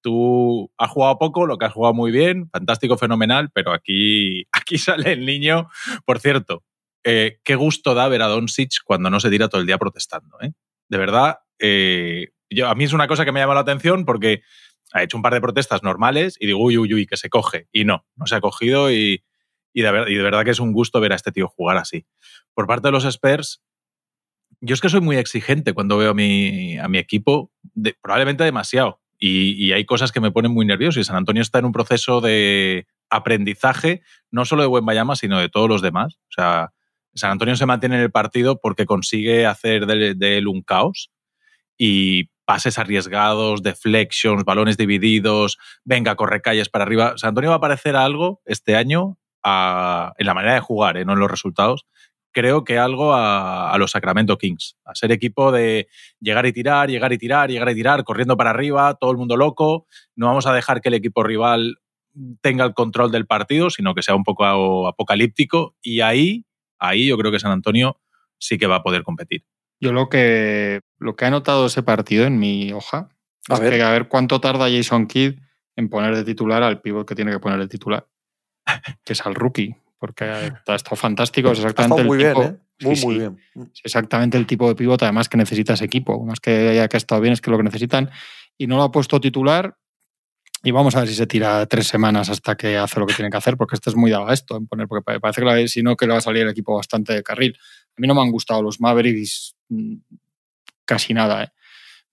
Tú 0.02 0.70
has 0.76 0.90
jugado 0.90 1.18
poco, 1.18 1.46
lo 1.46 1.56
que 1.56 1.66
has 1.66 1.72
jugado 1.72 1.94
muy 1.94 2.10
bien, 2.10 2.50
fantástico, 2.50 2.98
fenomenal, 2.98 3.50
pero 3.54 3.72
aquí, 3.72 4.44
aquí 4.52 4.76
sale 4.76 5.12
el 5.12 5.24
niño. 5.24 5.68
Por 6.04 6.18
cierto, 6.18 6.64
eh, 7.04 7.38
qué 7.44 7.54
gusto 7.54 7.94
da 7.94 8.08
ver 8.08 8.22
a 8.22 8.26
Doncic 8.26 8.82
cuando 8.84 9.10
no 9.10 9.20
se 9.20 9.30
tira 9.30 9.48
todo 9.48 9.60
el 9.60 9.66
día 9.66 9.78
protestando. 9.78 10.36
¿eh? 10.42 10.52
De 10.88 10.98
verdad, 10.98 11.38
eh, 11.58 12.28
a 12.60 12.74
mí 12.74 12.84
es 12.84 12.92
una 12.92 13.08
cosa 13.08 13.24
que 13.24 13.32
me 13.32 13.40
llama 13.40 13.54
la 13.54 13.60
atención 13.60 14.04
porque 14.04 14.42
ha 14.92 15.02
hecho 15.02 15.16
un 15.16 15.22
par 15.22 15.32
de 15.34 15.40
protestas 15.40 15.82
normales 15.82 16.36
y 16.38 16.46
digo, 16.46 16.60
uy, 16.60 16.76
uy, 16.78 16.92
uy, 16.92 17.06
que 17.06 17.16
se 17.16 17.30
coge. 17.30 17.68
Y 17.72 17.84
no, 17.84 18.06
no 18.16 18.26
se 18.26 18.36
ha 18.36 18.40
cogido 18.40 18.90
y, 18.90 19.24
y, 19.72 19.82
de, 19.82 19.90
verdad 19.90 20.44
que 20.44 20.50
es 20.50 20.60
un 20.60 20.72
gusto 20.72 21.00
ver 21.00 21.12
a 21.12 21.16
este 21.16 21.32
tío 21.32 21.48
jugar 21.48 21.78
así. 21.78 22.06
Por 22.54 22.66
parte 22.66 22.88
de 22.88 22.92
los 22.92 23.04
Spurs, 23.04 23.62
yo 24.60 24.74
es 24.74 24.80
que 24.80 24.88
soy 24.88 25.00
muy 25.00 25.16
exigente 25.16 25.72
cuando 25.72 25.96
veo 25.96 26.10
a 26.10 26.14
mi, 26.14 26.78
a 26.78 26.88
mi 26.88 26.98
equipo, 26.98 27.50
probablemente 28.00 28.44
demasiado. 28.44 29.00
Y, 29.18 29.52
y, 29.52 29.72
hay 29.72 29.84
cosas 29.84 30.12
que 30.12 30.20
me 30.20 30.32
ponen 30.32 30.52
muy 30.52 30.66
nervioso. 30.66 31.00
Y 31.00 31.04
San 31.04 31.16
Antonio 31.16 31.42
está 31.42 31.58
en 31.60 31.64
un 31.64 31.72
proceso 31.72 32.20
de 32.20 32.86
aprendizaje, 33.08 34.02
no 34.30 34.44
solo 34.44 34.62
de 34.62 34.68
Wembayama, 34.68 35.16
sino 35.16 35.38
de 35.38 35.48
todos 35.48 35.68
los 35.68 35.80
demás. 35.80 36.16
O 36.28 36.32
sea, 36.32 36.72
San 37.14 37.30
Antonio 37.30 37.54
se 37.56 37.66
mantiene 37.66 37.96
en 37.96 38.02
el 38.02 38.10
partido 38.10 38.60
porque 38.60 38.84
consigue 38.84 39.46
hacer 39.46 39.86
de 39.86 40.38
él 40.38 40.48
un 40.48 40.62
caos 40.62 41.12
y 41.78 42.30
pases 42.52 42.78
arriesgados, 42.78 43.62
deflections, 43.62 44.44
balones 44.44 44.76
divididos, 44.76 45.56
venga, 45.86 46.16
corre 46.16 46.42
calles 46.42 46.68
para 46.68 46.84
arriba. 46.84 47.14
San 47.16 47.28
Antonio 47.28 47.48
va 47.48 47.56
a 47.56 47.60
parecer 47.60 47.96
algo 47.96 48.42
este 48.44 48.76
año 48.76 49.16
en 49.42 50.26
la 50.26 50.34
manera 50.34 50.52
de 50.52 50.60
jugar, 50.60 50.98
¿eh? 50.98 51.06
no 51.06 51.14
en 51.14 51.18
los 51.18 51.30
resultados. 51.30 51.86
Creo 52.30 52.62
que 52.62 52.78
algo 52.78 53.14
a, 53.14 53.72
a, 53.72 53.78
los 53.78 53.92
Sacramento 53.92 54.36
Kings, 54.36 54.76
a 54.84 54.94
ser 54.94 55.12
equipo 55.12 55.50
de 55.50 55.88
llegar 56.20 56.44
y 56.44 56.52
tirar, 56.52 56.90
llegar 56.90 57.14
y 57.14 57.16
tirar, 57.16 57.50
llegar 57.50 57.70
y 57.70 57.74
tirar, 57.74 58.04
corriendo 58.04 58.36
para 58.36 58.50
arriba, 58.50 58.98
todo 59.00 59.12
el 59.12 59.16
mundo 59.16 59.38
loco. 59.38 59.86
No 60.14 60.26
vamos 60.26 60.46
a 60.46 60.52
dejar 60.52 60.82
que 60.82 60.90
el 60.90 60.94
equipo 60.94 61.22
rival 61.22 61.78
tenga 62.42 62.66
el 62.66 62.74
control 62.74 63.10
del 63.10 63.26
partido, 63.26 63.70
sino 63.70 63.94
que 63.94 64.02
sea 64.02 64.14
un 64.14 64.24
poco 64.24 64.86
apocalíptico. 64.86 65.74
Y 65.80 66.02
ahí, 66.02 66.44
ahí 66.78 67.06
yo 67.06 67.16
creo 67.16 67.32
que 67.32 67.40
San 67.40 67.52
Antonio 67.52 67.98
sí 68.36 68.58
que 68.58 68.66
va 68.66 68.76
a 68.76 68.82
poder 68.82 69.04
competir. 69.04 69.42
Yo 69.82 69.92
lo 69.92 70.08
que, 70.08 70.80
lo 71.00 71.16
que 71.16 71.24
he 71.24 71.30
notado 71.30 71.66
ese 71.66 71.82
partido 71.82 72.24
en 72.24 72.38
mi 72.38 72.72
hoja 72.72 73.08
a 73.48 73.54
es 73.54 73.60
ver. 73.60 73.74
que 73.74 73.82
a 73.82 73.90
ver 73.90 74.06
cuánto 74.06 74.40
tarda 74.40 74.70
Jason 74.70 75.08
Kidd 75.08 75.40
en 75.74 75.88
poner 75.88 76.14
de 76.14 76.22
titular 76.22 76.62
al 76.62 76.80
pívot 76.80 77.06
que 77.06 77.16
tiene 77.16 77.32
que 77.32 77.40
poner 77.40 77.58
de 77.58 77.66
titular, 77.66 78.06
que 79.04 79.12
es 79.12 79.26
al 79.26 79.34
rookie, 79.34 79.74
porque 79.98 80.24
ha 80.24 80.46
estado 80.76 80.94
fantástico, 80.94 81.50
es 81.50 81.58
exactamente 81.58 82.04
muy 82.04 82.22
el 82.22 82.28
tipo, 82.28 82.40
bien, 82.40 82.52
¿eh? 82.54 82.58
Muy, 82.86 82.96
sí, 82.96 83.06
muy 83.06 83.18
bien. 83.18 83.38
Es 83.74 83.80
exactamente 83.82 84.38
el 84.38 84.46
tipo 84.46 84.68
de 84.68 84.76
pívot 84.76 85.02
además 85.02 85.28
que 85.28 85.36
necesita 85.36 85.72
ese 85.72 85.84
equipo, 85.84 86.24
más 86.24 86.38
que 86.38 86.68
haya 86.68 86.86
que 86.86 86.96
ha 86.96 86.98
estado 86.98 87.20
bien, 87.20 87.32
es 87.32 87.40
que 87.40 87.50
lo 87.50 87.56
que 87.56 87.64
necesitan, 87.64 88.08
y 88.56 88.68
no 88.68 88.76
lo 88.76 88.84
ha 88.84 88.92
puesto 88.92 89.20
titular, 89.20 89.76
y 90.64 90.70
vamos 90.70 90.94
a 90.94 91.00
ver 91.00 91.08
si 91.08 91.16
se 91.16 91.26
tira 91.26 91.66
tres 91.66 91.88
semanas 91.88 92.30
hasta 92.30 92.56
que 92.56 92.76
hace 92.76 93.00
lo 93.00 93.06
que 93.06 93.14
tiene 93.14 93.32
que 93.32 93.36
hacer, 93.36 93.56
porque 93.56 93.74
este 93.74 93.90
es 93.90 93.96
muy 93.96 94.12
dado 94.12 94.28
a 94.28 94.32
esto, 94.32 94.56
en 94.56 94.68
poner, 94.68 94.86
porque 94.86 95.18
parece 95.18 95.42
que 95.42 95.68
si 95.68 95.82
no 95.82 95.96
que 95.96 96.06
le 96.06 96.12
va 96.12 96.18
a 96.18 96.22
salir 96.22 96.42
el 96.42 96.50
equipo 96.50 96.76
bastante 96.76 97.12
de 97.14 97.22
carril. 97.24 97.58
A 97.96 98.00
mí 98.00 98.06
no 98.06 98.14
me 98.14 98.22
han 98.22 98.30
gustado 98.30 98.62
los 98.62 98.80
Mavericks 98.80 99.56
casi 100.84 101.14
nada, 101.14 101.44
¿eh? 101.44 101.48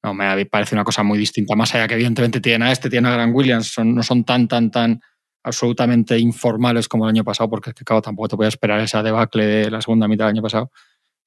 No, 0.01 0.13
me 0.13 0.45
parece 0.45 0.75
una 0.75 0.85
cosa 0.85 1.03
muy 1.03 1.17
distinta, 1.17 1.55
más 1.55 1.75
allá 1.75 1.87
que 1.87 1.95
evidentemente 1.95 2.39
tienen 2.39 2.63
a 2.63 2.71
este, 2.71 2.89
tienen 2.89 3.11
a 3.11 3.15
Grant 3.15 3.35
Williams, 3.35 3.77
no 3.83 4.01
son 4.01 4.23
tan, 4.23 4.47
tan, 4.47 4.71
tan 4.71 5.01
absolutamente 5.43 6.17
informales 6.17 6.87
como 6.87 7.05
el 7.05 7.09
año 7.09 7.23
pasado, 7.25 7.49
porque 7.49 7.71
es 7.71 7.75
que 7.75 7.83
claro, 7.83 8.01
tampoco 8.01 8.29
te 8.29 8.35
voy 8.37 8.47
esperar 8.47 8.79
esa 8.79 9.03
debacle 9.03 9.45
de 9.45 9.71
la 9.71 9.81
segunda 9.81 10.07
mitad 10.07 10.25
del 10.25 10.35
año 10.35 10.41
pasado, 10.41 10.71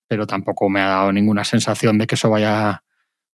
pero 0.09 0.27
tampoco 0.27 0.71
me 0.71 0.81
ha 0.81 0.87
dado 0.87 1.13
ninguna 1.13 1.45
sensación 1.45 1.99
de 1.99 2.07
que 2.07 2.15
eso 2.15 2.31
vaya, 2.31 2.83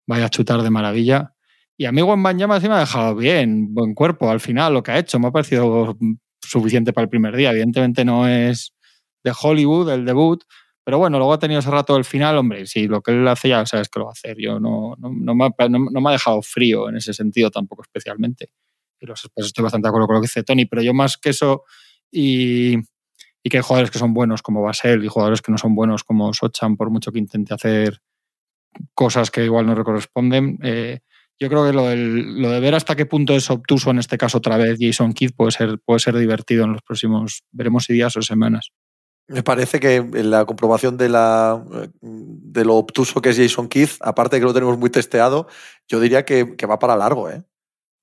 vaya 0.08 0.26
a 0.26 0.30
chutar 0.30 0.62
de 0.64 0.70
maravilla. 0.72 1.34
Y 1.78 1.86
a 1.86 1.92
mí 1.92 2.02
Wembanyama 2.02 2.60
sí 2.60 2.68
me 2.68 2.76
ha 2.76 2.80
dejado 2.80 3.16
bien, 3.16 3.74
buen 3.76 3.94
cuerpo 3.94 4.32
al 4.32 4.40
final, 4.40 4.74
lo 4.74 4.82
que 4.82 4.92
ha 4.92 4.98
hecho 4.98 5.20
me 5.20 5.28
ha 5.28 5.32
parecido 5.32 5.96
suficiente 6.42 6.94
para 6.94 7.04
el 7.04 7.10
primer 7.10 7.36
día. 7.36 7.52
Evidentemente 7.52 8.04
no 8.04 8.28
es 8.28 8.74
de 9.24 9.34
Hollywood 9.40 9.90
el 9.92 10.06
debut, 10.06 10.44
pero 10.88 11.00
bueno, 11.00 11.18
luego 11.18 11.34
ha 11.34 11.38
tenido 11.38 11.60
ese 11.60 11.70
rato 11.70 11.96
del 11.96 12.06
final, 12.06 12.38
hombre, 12.38 12.66
si 12.66 12.88
lo 12.88 13.02
que 13.02 13.12
él 13.12 13.28
hace 13.28 13.50
ya 13.50 13.66
sabes 13.66 13.90
que 13.90 14.00
lo 14.00 14.06
va 14.06 14.12
a 14.12 14.14
hacer. 14.14 14.38
Yo 14.40 14.58
no, 14.58 14.96
no, 14.98 15.12
no, 15.12 15.36
me, 15.36 15.44
ha, 15.44 15.68
no, 15.68 15.80
no 15.80 16.00
me 16.00 16.10
ha 16.10 16.14
dejado 16.14 16.42
frío 16.42 16.88
en 16.88 16.96
ese 16.96 17.14
sentido 17.14 17.52
tampoco 17.52 17.82
especialmente. 17.82 18.52
Y 18.98 19.06
los, 19.06 19.30
pues 19.36 19.48
estoy 19.48 19.64
bastante 19.64 19.86
de 19.86 19.90
acuerdo 19.90 20.08
con 20.08 20.16
lo 20.16 20.22
que 20.22 20.28
dice 20.28 20.44
Tony, 20.44 20.66
pero 20.66 20.82
yo 20.82 20.94
más 20.94 21.18
que 21.18 21.32
eso 21.32 21.66
y, 22.10 22.78
y 23.44 23.50
que 23.50 23.58
hay 23.58 23.64
jugadores 23.64 23.92
que 23.92 24.00
son 24.00 24.14
buenos 24.14 24.42
como 24.42 24.62
Basel 24.62 25.04
y 25.04 25.10
jugadores 25.10 25.42
que 25.42 25.52
no 25.52 25.58
son 25.58 25.76
buenos 25.76 26.06
como 26.06 26.34
Sochan, 26.34 26.78
por 26.78 26.90
mucho 26.90 27.12
que 27.12 27.20
intente 27.20 27.54
hacer 27.54 28.00
cosas 28.94 29.30
que 29.30 29.44
igual 29.44 29.66
no 29.66 29.76
le 29.76 29.84
corresponden, 29.84 30.58
eh, 30.64 31.00
yo 31.38 31.50
creo 31.50 31.66
que 31.66 31.74
lo, 31.74 31.88
del, 31.88 32.42
lo, 32.42 32.50
de 32.50 32.62
ver 32.62 32.76
hasta 32.76 32.96
qué 32.96 33.06
punto 33.06 33.36
es 33.36 33.50
obtuso, 33.50 33.90
en 33.92 34.00
este 34.00 34.18
caso 34.18 34.38
otra 34.38 34.56
vez 34.56 34.78
Jason 34.80 35.12
Kidd, 35.12 35.32
puede 35.36 35.52
ser, 35.52 35.80
puede 35.84 36.00
ser 36.00 36.16
divertido 36.16 36.64
en 36.64 36.72
los 36.72 36.82
próximos, 36.82 37.44
veremos 37.52 37.84
si 37.84 37.94
días 37.94 38.16
o 38.16 38.22
semanas. 38.22 38.72
Me 39.28 39.44
parece 39.44 39.80
que 39.80 39.96
en 39.96 40.32
la 40.32 40.46
comprobación 40.46 40.98
de, 40.98 41.10
la, 41.10 41.62
de 42.02 42.64
lo 42.64 42.76
obtuso 42.76 43.22
que 43.22 43.30
es 43.30 43.38
Jason 43.38 43.68
Keith, 43.68 43.92
aparte 44.00 44.38
de 44.38 44.40
que 44.40 44.46
lo 44.46 44.54
tenemos 44.54 44.78
muy 44.78 44.90
testeado, 44.90 45.48
yo 45.88 46.00
diría 46.00 46.24
que, 46.24 46.56
que 46.56 46.66
va 46.66 46.80
para 46.80 46.96
largo, 46.96 47.30
¿eh? 47.30 47.44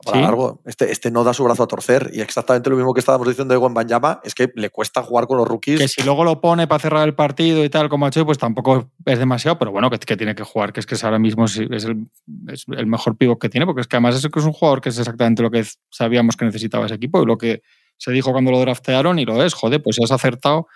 Para 0.05 0.19
¿Sí? 0.19 0.23
largo. 0.23 0.61
Este, 0.67 0.93
este 0.93 1.11
no 1.11 1.25
da 1.25 1.33
su 1.33 1.43
brazo 1.45 1.63
a 1.63 1.67
torcer. 1.67 2.11
Y 2.13 2.21
exactamente 2.21 2.69
lo 2.69 2.77
mismo 2.77 2.93
que 2.93 3.01
estábamos 3.01 3.27
diciendo 3.27 3.55
de 3.55 3.59
Gwen 3.59 3.73
Banyama, 3.73 4.21
es 4.23 4.35
que 4.35 4.53
le 4.55 4.69
cuesta 4.69 5.03
jugar 5.03 5.27
con 5.27 5.39
los 5.39 5.49
rookies. 5.49 5.81
Que 5.81 5.89
si 5.89 6.03
luego 6.03 6.25
lo 6.25 6.43
pone 6.43 6.67
para 6.67 6.79
cerrar 6.79 7.09
el 7.09 7.15
partido 7.15 7.65
y 7.65 7.71
tal, 7.71 7.89
como 7.89 8.05
ha 8.05 8.09
hecho, 8.09 8.27
pues 8.27 8.37
tampoco 8.37 8.91
es 9.07 9.19
demasiado, 9.19 9.59
pero 9.59 9.71
bueno, 9.71 9.89
que, 9.89 9.99
que 9.99 10.17
tiene 10.19 10.35
que 10.35 10.43
jugar, 10.43 10.75
que 10.75 10.81
es 10.81 10.87
que 10.87 10.95
es 10.95 11.05
ahora 11.05 11.19
mismo 11.19 11.47
es, 11.47 11.57
es 11.57 11.85
el, 11.85 12.07
es 12.49 12.65
el 12.69 12.87
mejor 12.87 13.17
pivot 13.17 13.41
que 13.41 13.49
tiene, 13.49 13.65
porque 13.65 13.81
es 13.81 13.87
que 13.87 13.97
además 13.97 14.17
es, 14.17 14.31
que 14.31 14.39
es 14.39 14.45
un 14.45 14.53
jugador 14.53 14.83
que 14.83 14.91
es 14.91 14.99
exactamente 14.99 15.43
lo 15.43 15.51
que 15.51 15.65
sabíamos 15.91 16.37
que 16.37 16.45
necesitaba 16.45 16.85
ese 16.85 16.97
equipo 16.97 17.23
y 17.23 17.27
lo 17.27 17.39
que 17.39 17.63
se 17.97 18.11
dijo 18.13 18.33
cuando 18.33 18.51
lo 18.51 18.61
draftearon 18.61 19.19
y 19.19 19.25
lo 19.25 19.43
es, 19.43 19.55
joder, 19.55 19.83
pues 19.83 19.97
has 20.03 20.13
acertado, 20.13 20.67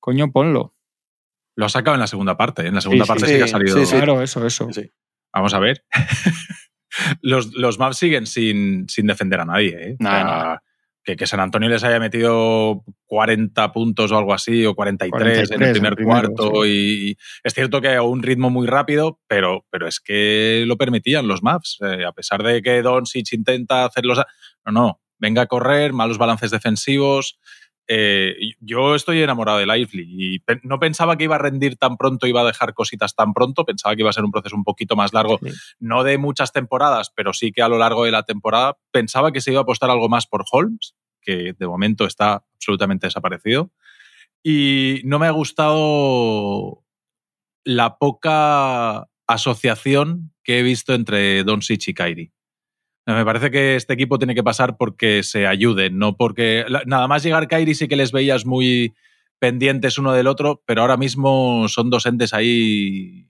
coño, 0.00 0.30
ponlo. 0.32 0.74
Lo 1.56 1.66
ha 1.66 1.68
sacado 1.68 1.94
en 1.94 2.00
la 2.00 2.06
segunda 2.06 2.36
parte. 2.36 2.66
En 2.66 2.74
la 2.74 2.80
segunda 2.80 3.04
Sí, 3.04 3.08
parte 3.08 3.26
sí, 3.26 3.32
sí, 3.32 3.38
que 3.38 3.44
ha 3.44 3.48
salido. 3.48 3.78
sí, 3.78 3.86
sí. 3.86 3.96
Claro, 3.96 4.22
eso, 4.22 4.46
eso. 4.46 4.68
Sí. 4.72 4.90
Vamos 5.32 5.54
a 5.54 5.58
ver. 5.58 5.84
los, 7.22 7.52
los 7.54 7.78
Mavs 7.78 7.98
siguen 7.98 8.26
sin, 8.26 8.88
sin 8.88 9.06
defender 9.06 9.40
a 9.40 9.44
nadie. 9.44 9.76
¿eh? 9.90 9.96
O 9.98 10.02
Nada, 10.02 10.16
sea, 10.16 10.24
nada. 10.24 10.62
Que, 11.04 11.16
que 11.16 11.26
San 11.26 11.40
Antonio 11.40 11.68
les 11.70 11.84
haya 11.84 11.98
metido 11.98 12.84
40 13.06 13.72
puntos 13.72 14.12
o 14.12 14.18
algo 14.18 14.34
así, 14.34 14.66
o 14.66 14.74
43, 14.74 15.10
en 15.10 15.10
43 15.10 15.50
el 15.50 15.72
primer 15.72 15.90
el 15.92 15.96
primero, 15.96 16.32
cuarto. 16.34 16.66
Y, 16.66 17.10
y 17.10 17.16
es 17.42 17.54
cierto 17.54 17.80
que 17.80 17.94
a 17.94 18.02
un 18.02 18.22
ritmo 18.22 18.50
muy 18.50 18.66
rápido, 18.66 19.18
pero, 19.26 19.64
pero 19.70 19.88
es 19.88 20.00
que 20.00 20.64
lo 20.66 20.76
permitían 20.76 21.26
los 21.26 21.42
Mavs. 21.42 21.78
Eh, 21.80 22.04
a 22.04 22.12
pesar 22.12 22.42
de 22.42 22.60
que 22.62 22.82
Doncic 22.82 23.32
intenta 23.32 23.84
hacerlos. 23.86 24.20
No, 24.66 24.72
no. 24.72 25.00
Venga 25.18 25.42
a 25.42 25.46
correr, 25.46 25.92
malos 25.92 26.18
balances 26.18 26.50
defensivos. 26.50 27.38
Eh, 27.90 28.36
yo 28.60 28.94
estoy 28.94 29.22
enamorado 29.22 29.58
de 29.58 29.66
Lively 29.66 30.06
y 30.08 30.38
pe- 30.40 30.60
no 30.62 30.78
pensaba 30.78 31.16
que 31.16 31.24
iba 31.24 31.36
a 31.36 31.38
rendir 31.38 31.76
tan 31.76 31.96
pronto, 31.96 32.26
iba 32.26 32.42
a 32.42 32.44
dejar 32.44 32.74
cositas 32.74 33.14
tan 33.14 33.32
pronto. 33.32 33.64
Pensaba 33.64 33.96
que 33.96 34.02
iba 34.02 34.10
a 34.10 34.12
ser 34.12 34.24
un 34.24 34.30
proceso 34.30 34.54
un 34.56 34.64
poquito 34.64 34.94
más 34.94 35.12
largo 35.14 35.38
Sí. 35.42 35.50
no 35.80 36.04
de 36.04 36.18
muchas 36.18 36.52
temporadas, 36.52 37.10
pero 37.16 37.32
sí 37.32 37.50
que 37.50 37.62
a 37.62 37.68
lo 37.68 37.78
largo 37.78 38.04
de 38.04 38.10
la 38.10 38.24
temporada 38.24 38.76
pensaba 38.92 39.32
que 39.32 39.40
se 39.40 39.52
iba 39.52 39.60
a 39.60 39.62
apostar 39.62 39.90
algo 39.90 40.08
más 40.10 40.26
por 40.26 40.44
Holmes, 40.52 40.94
que 41.22 41.54
de 41.58 41.66
momento 41.66 42.04
está 42.04 42.44
absolutamente 42.56 43.06
desaparecido. 43.06 43.70
Y 44.42 45.00
no 45.04 45.18
me 45.18 45.26
ha 45.26 45.30
gustado 45.30 46.84
la 47.64 47.96
poca 47.98 49.08
asociación 49.26 50.32
que 50.44 50.58
he 50.58 50.62
visto 50.62 50.94
entre 50.94 51.42
Doncic 51.44 51.88
y 51.88 51.94
Kyrie. 51.94 52.32
Me 53.14 53.24
parece 53.24 53.50
que 53.50 53.76
este 53.76 53.94
equipo 53.94 54.18
tiene 54.18 54.34
que 54.34 54.42
pasar 54.42 54.76
porque 54.76 55.22
se 55.22 55.46
ayuden, 55.46 55.98
no 55.98 56.16
porque 56.16 56.66
nada 56.86 57.08
más 57.08 57.22
llegar 57.22 57.48
Kyrie 57.48 57.74
sí 57.74 57.88
que 57.88 57.96
les 57.96 58.12
veías 58.12 58.44
muy 58.44 58.94
pendientes 59.38 59.98
uno 59.98 60.12
del 60.12 60.26
otro, 60.26 60.62
pero 60.66 60.82
ahora 60.82 60.96
mismo 60.96 61.66
son 61.68 61.90
dos 61.90 62.04
entes 62.06 62.34
ahí 62.34 63.26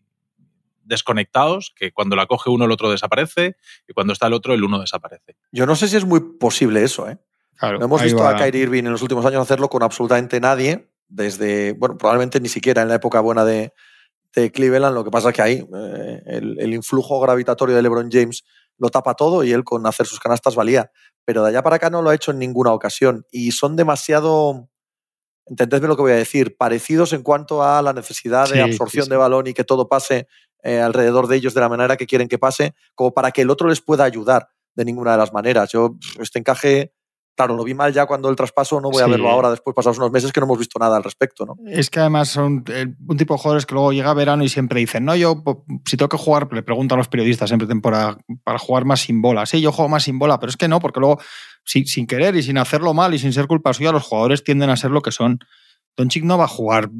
desconectados, 0.82 1.72
que 1.76 1.92
cuando 1.92 2.16
la 2.16 2.26
coge 2.26 2.50
uno 2.50 2.64
el 2.64 2.72
otro 2.72 2.90
desaparece 2.90 3.56
y 3.86 3.92
cuando 3.92 4.14
está 4.14 4.26
el 4.26 4.32
otro 4.32 4.54
el 4.54 4.64
uno 4.64 4.80
desaparece. 4.80 5.36
Yo 5.52 5.66
no 5.66 5.76
sé 5.76 5.86
si 5.86 5.96
es 5.96 6.04
muy 6.04 6.20
posible 6.40 6.82
eso, 6.82 7.08
¿eh? 7.08 7.18
Claro, 7.56 7.78
No 7.78 7.84
hemos 7.84 8.02
visto 8.02 8.22
va. 8.22 8.30
a 8.30 8.36
Kyrie 8.36 8.62
Irving 8.62 8.84
en 8.84 8.92
los 8.92 9.02
últimos 9.02 9.26
años 9.26 9.42
hacerlo 9.42 9.68
con 9.68 9.82
absolutamente 9.82 10.40
nadie, 10.40 10.88
desde, 11.08 11.72
bueno, 11.72 11.98
probablemente 11.98 12.40
ni 12.40 12.48
siquiera 12.48 12.82
en 12.82 12.88
la 12.88 12.94
época 12.94 13.20
buena 13.20 13.44
de, 13.44 13.72
de 14.34 14.50
Cleveland. 14.50 14.94
Lo 14.94 15.04
que 15.04 15.10
pasa 15.10 15.28
es 15.28 15.34
que 15.34 15.42
ahí 15.42 15.66
eh, 15.74 16.22
el, 16.26 16.58
el 16.58 16.74
influjo 16.74 17.20
gravitatorio 17.20 17.76
de 17.76 17.82
LeBron 17.82 18.10
James 18.10 18.44
lo 18.78 18.88
tapa 18.88 19.14
todo 19.14 19.44
y 19.44 19.52
él 19.52 19.64
con 19.64 19.86
hacer 19.86 20.06
sus 20.06 20.20
canastas 20.20 20.54
valía. 20.54 20.90
Pero 21.24 21.42
de 21.42 21.50
allá 21.50 21.62
para 21.62 21.76
acá 21.76 21.90
no 21.90 22.00
lo 22.02 22.10
ha 22.10 22.14
hecho 22.14 22.30
en 22.30 22.38
ninguna 22.38 22.72
ocasión. 22.72 23.26
Y 23.30 23.52
son 23.52 23.76
demasiado, 23.76 24.68
entendedme 25.46 25.88
lo 25.88 25.96
que 25.96 26.02
voy 26.02 26.12
a 26.12 26.16
decir, 26.16 26.56
parecidos 26.56 27.12
en 27.12 27.22
cuanto 27.22 27.62
a 27.62 27.82
la 27.82 27.92
necesidad 27.92 28.46
Sí, 28.46 28.54
de 28.54 28.62
absorción 28.62 29.04
sí. 29.04 29.10
de 29.10 29.16
balón 29.16 29.46
y 29.46 29.54
que 29.54 29.64
todo 29.64 29.88
pase 29.88 30.26
eh, 30.62 30.80
alrededor 30.80 31.26
de 31.28 31.36
ellos 31.36 31.54
de 31.54 31.60
la 31.60 31.68
manera 31.68 31.96
que 31.96 32.06
quieren 32.06 32.28
que 32.28 32.38
pase, 32.38 32.74
como 32.94 33.12
para 33.12 33.30
que 33.30 33.42
el 33.42 33.50
otro 33.50 33.68
les 33.68 33.80
pueda 33.80 34.04
ayudar 34.04 34.48
de 34.74 34.84
ninguna 34.84 35.12
de 35.12 35.18
las 35.18 35.32
maneras. 35.32 35.70
Yo, 35.70 35.96
este 36.20 36.38
encaje, 36.38 36.92
claro, 37.38 37.54
lo 37.54 37.62
vi 37.62 37.72
mal 37.72 37.92
ya 37.92 38.04
cuando 38.04 38.28
el 38.28 38.34
traspaso, 38.34 38.80
no 38.80 38.90
voy 38.90 39.00
a 39.00 39.06
verlo 39.06 39.28
ahora, 39.28 39.50
después 39.50 39.72
pasados 39.72 39.96
unos 39.98 40.10
meses 40.10 40.32
que 40.32 40.40
no 40.40 40.46
hemos 40.46 40.58
visto 40.58 40.76
nada 40.80 40.96
al 40.96 41.04
respecto, 41.04 41.46
¿no? 41.46 41.54
Es 41.68 41.88
que 41.88 42.00
además 42.00 42.30
son 42.30 42.64
eh, 42.66 42.86
un 43.06 43.16
tipo 43.16 43.34
de 43.34 43.38
jugadores 43.38 43.64
que 43.64 43.74
luego 43.74 43.92
llega 43.92 44.12
verano 44.12 44.42
y 44.42 44.48
siempre 44.48 44.80
dicen, 44.80 45.04
no, 45.04 45.14
yo 45.14 45.40
si 45.86 45.96
tengo 45.96 46.08
que 46.08 46.16
jugar, 46.16 46.48
le 46.52 46.64
preguntan 46.64 46.96
a 46.96 46.98
los 46.98 47.06
periodistas 47.06 47.48
siempre 47.48 47.68
temporada, 47.68 48.18
para 48.42 48.58
jugar 48.58 48.84
más 48.86 49.02
sin 49.02 49.22
bola. 49.22 49.46
Sí, 49.46 49.60
yo 49.60 49.70
juego 49.70 49.88
más 49.88 50.02
sin 50.02 50.18
bola, 50.18 50.40
pero 50.40 50.50
es 50.50 50.56
que 50.56 50.66
no, 50.66 50.80
porque 50.80 50.98
luego 50.98 51.20
sin, 51.64 51.86
sin 51.86 52.08
querer 52.08 52.34
y 52.34 52.42
sin 52.42 52.58
hacerlo 52.58 52.92
mal 52.92 53.14
y 53.14 53.20
sin 53.20 53.32
ser 53.32 53.46
culpa 53.46 53.72
suya, 53.72 53.92
los 53.92 54.02
jugadores 54.02 54.42
tienden 54.42 54.70
a 54.70 54.76
ser 54.76 54.90
lo 54.90 55.00
que 55.00 55.12
son. 55.12 55.38
Doncic 55.96 56.24
no 56.24 56.38
va 56.38 56.44
a 56.46 56.48
jugar 56.48 56.90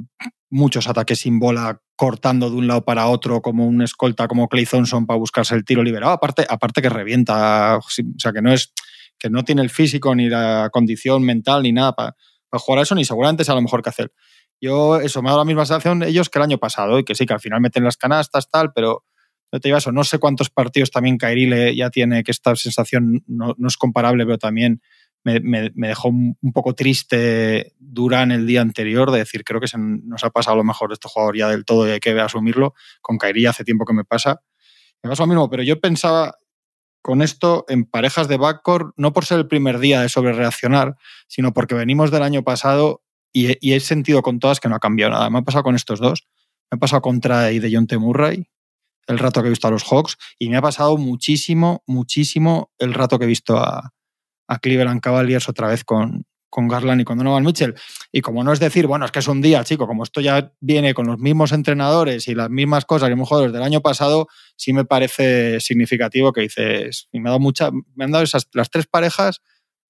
muchos 0.50 0.86
ataques 0.86 1.18
sin 1.18 1.40
bola 1.40 1.80
cortando 1.96 2.48
de 2.48 2.54
un 2.54 2.68
lado 2.68 2.84
para 2.84 3.08
otro 3.08 3.42
como 3.42 3.66
un 3.66 3.82
escolta 3.82 4.28
como 4.28 4.46
Clay 4.46 4.66
Thompson 4.66 5.04
para 5.04 5.18
buscarse 5.18 5.56
el 5.56 5.64
tiro 5.64 5.82
liberado. 5.82 6.12
Aparte, 6.12 6.46
aparte 6.48 6.80
que 6.80 6.88
revienta, 6.88 7.76
o 7.78 7.82
sea 8.18 8.32
que 8.32 8.40
no 8.40 8.52
es 8.52 8.72
que 9.18 9.30
no 9.30 9.44
tiene 9.44 9.62
el 9.62 9.70
físico 9.70 10.14
ni 10.14 10.28
la 10.28 10.68
condición 10.72 11.22
mental 11.22 11.62
ni 11.62 11.72
nada 11.72 11.92
para, 11.92 12.16
para 12.48 12.60
jugar 12.60 12.80
a 12.80 12.82
eso, 12.82 12.94
ni 12.94 13.04
seguramente 13.04 13.44
sea 13.44 13.54
lo 13.54 13.62
mejor 13.62 13.82
que 13.82 13.90
hacer. 13.90 14.12
Yo, 14.60 14.96
eso, 15.00 15.22
me 15.22 15.28
ha 15.28 15.32
dado 15.32 15.42
la 15.42 15.46
misma 15.46 15.64
sensación 15.66 16.02
ellos 16.02 16.28
que 16.30 16.38
el 16.38 16.44
año 16.44 16.58
pasado, 16.58 16.98
y 16.98 17.04
que 17.04 17.14
sí, 17.14 17.26
que 17.26 17.32
al 17.34 17.40
final 17.40 17.60
meten 17.60 17.84
las 17.84 17.96
canastas, 17.96 18.48
tal, 18.50 18.72
pero 18.72 19.04
no 19.52 19.60
te 19.60 19.68
digo 19.68 19.78
eso, 19.78 19.92
no 19.92 20.04
sé 20.04 20.18
cuántos 20.18 20.50
partidos 20.50 20.90
también 20.90 21.16
Kairi 21.16 21.46
le- 21.46 21.74
ya 21.76 21.90
tiene, 21.90 22.22
que 22.24 22.30
esta 22.32 22.54
sensación 22.56 23.22
no, 23.26 23.54
no 23.56 23.68
es 23.68 23.76
comparable, 23.76 24.24
pero 24.26 24.36
también 24.38 24.82
me, 25.24 25.40
me- 25.40 25.70
dejó 25.88 26.08
un, 26.08 26.36
poco 26.52 26.74
triste 26.74 27.74
Durán 27.78 28.30
el 28.32 28.46
día 28.46 28.60
anterior, 28.60 29.10
de 29.10 29.18
decir, 29.18 29.44
creo 29.44 29.60
que 29.60 29.68
se 29.68 29.78
nos 29.78 30.22
ha 30.24 30.30
pasado 30.30 30.56
lo 30.56 30.64
mejor 30.64 30.92
este 30.92 31.08
jugador 31.08 31.36
ya 31.36 31.48
del 31.48 31.64
todo 31.64 31.86
y 31.88 31.92
hay 31.92 32.00
que 32.00 32.18
asumirlo. 32.20 32.74
Con 33.00 33.16
Kairi 33.18 33.46
hace 33.46 33.64
tiempo 33.64 33.84
que 33.84 33.94
me 33.94 34.04
pasa. 34.04 34.40
Me 35.02 35.10
pasa 35.10 35.22
lo 35.24 35.28
mismo, 35.28 35.48
pero 35.48 35.62
yo 35.62 35.80
pensaba 35.80 36.36
con 37.08 37.22
esto 37.22 37.64
en 37.68 37.86
parejas 37.86 38.28
de 38.28 38.36
backcourt, 38.36 38.92
no 38.98 39.14
por 39.14 39.24
ser 39.24 39.38
el 39.38 39.48
primer 39.48 39.78
día 39.78 40.02
de 40.02 40.10
sobrereaccionar, 40.10 40.94
sino 41.26 41.54
porque 41.54 41.74
venimos 41.74 42.10
del 42.10 42.22
año 42.22 42.42
pasado 42.42 43.02
y, 43.32 43.46
he- 43.72 43.80
sentido 43.80 44.20
con 44.20 44.40
todas 44.40 44.60
que 44.60 44.68
no 44.68 44.74
ha 44.74 44.78
cambiado 44.78 45.12
nada. 45.12 45.30
Me 45.30 45.38
ha 45.38 45.42
pasado 45.42 45.64
con 45.64 45.74
estos 45.74 46.00
dos. 46.00 46.26
Me 46.70 46.76
ha 46.76 46.78
pasado 46.78 47.00
con 47.00 47.18
Trae 47.22 47.54
y 47.54 47.60
de 47.60 47.70
John 47.72 47.86
T. 47.86 47.96
Murray, 47.96 48.50
el 49.06 49.18
rato 49.18 49.40
que 49.40 49.46
he 49.46 49.50
visto 49.50 49.66
a 49.66 49.70
los 49.70 49.84
Hawks, 49.84 50.18
y 50.38 50.50
me 50.50 50.58
ha 50.58 50.60
pasado 50.60 50.98
muchísimo, 50.98 51.82
muchísimo 51.86 52.70
el 52.78 52.92
rato 52.92 53.18
que 53.18 53.24
he 53.24 53.28
visto 53.28 53.56
a 53.56 54.58
Cleveland 54.60 55.00
Cavaliers 55.00 55.48
otra 55.48 55.68
vez 55.68 55.84
con, 55.84 56.26
con 56.50 56.68
Garland 56.68 57.00
y 57.00 57.04
con 57.04 57.18
Donovan 57.18 57.44
Mitchell. 57.44 57.74
Y 58.12 58.20
como 58.20 58.42
no 58.44 58.52
es 58.52 58.60
decir, 58.60 58.86
bueno, 58.86 59.04
es 59.04 59.10
que 59.10 59.18
es 59.18 59.28
un 59.28 59.40
día, 59.42 59.64
chico, 59.64 59.86
como 59.86 60.02
esto 60.02 60.20
ya 60.20 60.52
viene 60.60 60.94
con 60.94 61.06
los 61.06 61.18
mismos 61.18 61.52
entrenadores 61.52 62.28
y 62.28 62.34
las 62.34 62.50
mismas 62.50 62.84
cosas 62.84 63.08
que 63.08 63.12
hemos 63.12 63.28
jugado 63.28 63.46
desde 63.46 63.58
el 63.58 63.64
año 63.64 63.80
pasado, 63.80 64.28
sí 64.56 64.72
me 64.72 64.84
parece 64.84 65.60
significativo 65.60 66.32
que 66.32 66.42
dices, 66.42 67.08
y 67.12 67.20
me, 67.20 67.28
ha 67.28 67.32
dado 67.32 67.40
mucha, 67.40 67.70
me 67.94 68.04
han 68.04 68.12
dado 68.12 68.24
esas, 68.24 68.48
las 68.52 68.70
tres 68.70 68.86
parejas, 68.86 69.40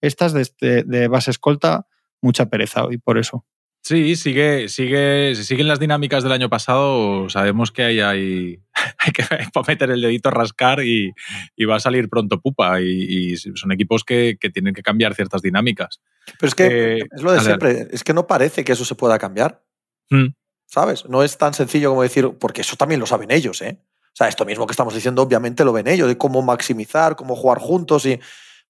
estas 0.00 0.32
de, 0.32 0.42
este- 0.42 0.82
de 0.84 1.08
base 1.08 1.30
escolta, 1.30 1.86
mucha 2.20 2.46
pereza 2.46 2.84
hoy, 2.84 2.98
por 2.98 3.18
eso. 3.18 3.44
Sí, 3.88 4.16
sigue, 4.16 4.68
sigue, 4.68 5.35
si 5.35 5.45
siguen 5.45 5.66
las 5.66 5.80
dinámicas 5.80 6.23
del 6.23 6.33
año 6.33 6.50
pasado, 6.50 7.30
sabemos 7.30 7.73
que 7.73 7.85
hay, 7.85 8.00
hay, 8.00 8.61
hay 8.99 9.12
que 9.12 9.23
meter 9.66 9.90
el 9.90 10.02
dedito 10.02 10.28
a 10.28 10.33
rascar 10.33 10.85
y, 10.85 11.14
y 11.57 11.64
va 11.64 11.76
a 11.76 11.80
salir 11.80 12.11
pronto 12.11 12.38
pupa. 12.38 12.83
Y, 12.83 13.33
y 13.33 13.37
son 13.38 13.73
equipos 13.73 14.04
que, 14.04 14.37
que 14.38 14.50
tienen 14.50 14.75
que 14.75 14.83
cambiar 14.83 15.14
ciertas 15.14 15.40
dinámicas. 15.40 16.02
Pero 16.38 16.49
es 16.49 16.54
que 16.54 16.66
Eh, 16.66 16.99
es 17.11 17.23
lo 17.23 17.33
de 17.33 17.40
siempre, 17.40 17.88
es 17.90 18.04
que 18.04 18.12
no 18.12 18.26
parece 18.26 18.62
que 18.62 18.73
eso 18.73 18.85
se 18.85 18.95
pueda 18.95 19.18
cambiar. 19.18 19.64
Mm. 20.11 20.35
¿Sabes? 20.66 21.07
No 21.09 21.23
es 21.23 21.38
tan 21.38 21.54
sencillo 21.54 21.88
como 21.88 22.02
decir, 22.02 22.30
porque 22.38 22.61
eso 22.61 22.76
también 22.76 23.00
lo 23.00 23.07
saben 23.07 23.30
ellos, 23.30 23.62
¿eh? 23.62 23.80
O 23.80 24.16
sea, 24.18 24.28
esto 24.28 24.45
mismo 24.45 24.66
que 24.66 24.73
estamos 24.73 24.92
diciendo, 24.92 25.23
obviamente 25.23 25.64
lo 25.64 25.73
ven 25.73 25.88
ellos, 25.88 26.09
de 26.09 26.18
cómo 26.18 26.42
maximizar, 26.42 27.16
cómo 27.16 27.35
jugar 27.35 27.57
juntos 27.57 28.04
y 28.04 28.21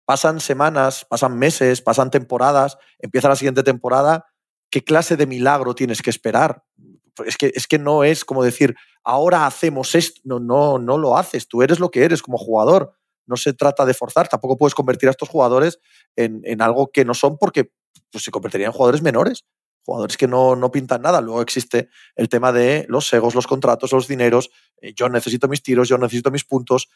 pasan 0.04 0.38
semanas, 0.38 1.04
pasan 1.10 1.36
meses, 1.36 1.82
pasan 1.82 2.12
temporadas, 2.12 2.78
empieza 3.00 3.28
la 3.28 3.34
siguiente 3.34 3.64
temporada, 3.64 4.26
¿qué 4.70 4.82
clase 4.82 5.16
de 5.16 5.26
milagro 5.26 5.74
tienes 5.74 6.02
que 6.02 6.10
esperar? 6.10 6.62
Es 7.26 7.36
que, 7.36 7.52
es 7.54 7.66
que 7.66 7.78
no 7.78 8.04
es 8.04 8.24
como 8.24 8.44
decir, 8.44 8.76
ahora 9.02 9.46
hacemos 9.46 9.94
esto, 9.94 10.20
no, 10.24 10.38
no, 10.38 10.78
no 10.78 10.98
lo 10.98 11.16
haces, 11.16 11.48
tú 11.48 11.62
eres 11.62 11.80
lo 11.80 11.90
que 11.90 12.04
eres 12.04 12.22
como 12.22 12.38
jugador, 12.38 12.92
no 13.26 13.36
se 13.36 13.52
trata 13.52 13.84
de 13.84 13.94
forzar, 13.94 14.28
tampoco 14.28 14.56
puedes 14.56 14.74
convertir 14.74 15.08
a 15.08 15.10
estos 15.10 15.28
jugadores 15.28 15.80
en, 16.16 16.40
en 16.44 16.62
algo 16.62 16.90
que 16.92 17.04
no 17.04 17.14
son 17.14 17.36
porque 17.38 17.72
pues, 18.10 18.24
se 18.24 18.30
convertirían 18.30 18.68
en 18.68 18.72
jugadores 18.72 19.02
menores 19.02 19.44
jugadores 19.88 20.18
que 20.18 20.28
no, 20.28 20.54
no 20.54 20.70
pintan 20.70 21.00
nada. 21.00 21.22
Luego 21.22 21.40
existe 21.40 21.88
el 22.14 22.28
tema 22.28 22.52
de 22.52 22.84
los 22.90 23.10
egos, 23.14 23.34
los 23.34 23.46
contratos, 23.46 23.90
los 23.90 24.06
dineros. 24.06 24.50
eh, 24.82 24.92
yo 24.94 25.08
necesito 25.08 25.48
mis 25.48 25.62
tiros, 25.62 25.88
yo 25.88 25.96
necesito 25.96 26.30
mis 26.30 26.44
puntos. 26.44 26.90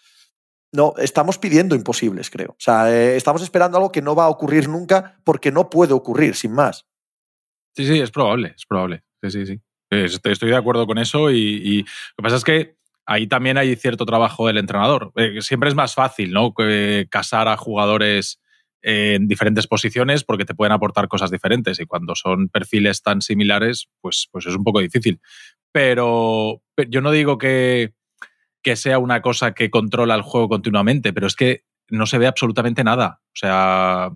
No, 0.72 0.92
estamos 0.98 1.38
pidiendo 1.38 1.74
imposibles, 1.74 2.28
creo. 2.28 2.50
O 2.50 2.60
sea, 2.60 2.92
eh, 2.94 3.16
estamos 3.16 3.40
esperando 3.40 3.78
algo 3.78 3.90
que 3.90 4.02
no 4.02 4.14
va 4.14 4.26
a 4.26 4.28
ocurrir 4.28 4.68
nunca 4.68 5.18
porque 5.24 5.50
no 5.50 5.70
puede 5.70 5.94
ocurrir, 5.94 6.34
sin 6.34 6.52
más. 6.52 6.86
Sí, 7.74 7.86
sí, 7.86 8.00
es 8.00 8.10
probable, 8.10 8.54
es 8.56 8.66
probable. 8.66 9.02
Sí, 9.22 9.30
sí, 9.30 9.46
sí. 9.46 9.60
Estoy, 9.90 10.50
de 10.50 10.56
acuerdo 10.56 10.86
con 10.86 10.98
eso 10.98 11.30
y, 11.30 11.80
lo 11.80 11.84
que 12.16 12.22
pasa 12.22 12.36
es 12.36 12.44
que 12.44 12.76
ahí 13.04 13.26
también 13.26 13.58
hay 13.58 13.76
cierto 13.76 14.06
trabajo 14.06 14.46
del 14.46 14.58
entrenador. 14.58 15.12
Eh, 15.16 15.42
siempre 15.42 15.68
es 15.68 15.74
más 15.74 15.94
fácil, 15.94 16.32
¿no? 16.32 16.54
Casar 17.10 17.48
a 17.48 17.56
jugadores 17.56 18.40
en 18.80 19.28
diferentes 19.28 19.66
posiciones 19.66 20.24
porque 20.24 20.44
te 20.44 20.54
pueden 20.54 20.72
aportar 20.72 21.08
cosas 21.08 21.30
diferentes 21.30 21.78
y 21.78 21.86
cuando 21.86 22.14
son 22.14 22.48
perfiles 22.48 23.02
tan 23.02 23.22
similares, 23.22 23.88
pues, 24.00 24.28
pues 24.32 24.46
es 24.46 24.56
un 24.56 24.64
poco 24.64 24.80
difícil. 24.80 25.20
Pero, 25.72 26.62
yo 26.88 27.00
no 27.00 27.10
digo 27.10 27.38
que, 27.38 27.94
que 28.62 28.76
sea 28.76 28.98
una 28.98 29.22
cosa 29.22 29.52
que 29.52 29.70
controla 29.70 30.14
el 30.14 30.22
juego 30.22 30.48
continuamente, 30.48 31.12
pero 31.12 31.26
es 31.26 31.36
que 31.36 31.64
no 31.88 32.06
se 32.06 32.18
ve 32.18 32.26
absolutamente 32.26 32.84
nada. 32.84 33.20
O 33.26 33.36
sea, 33.36 34.10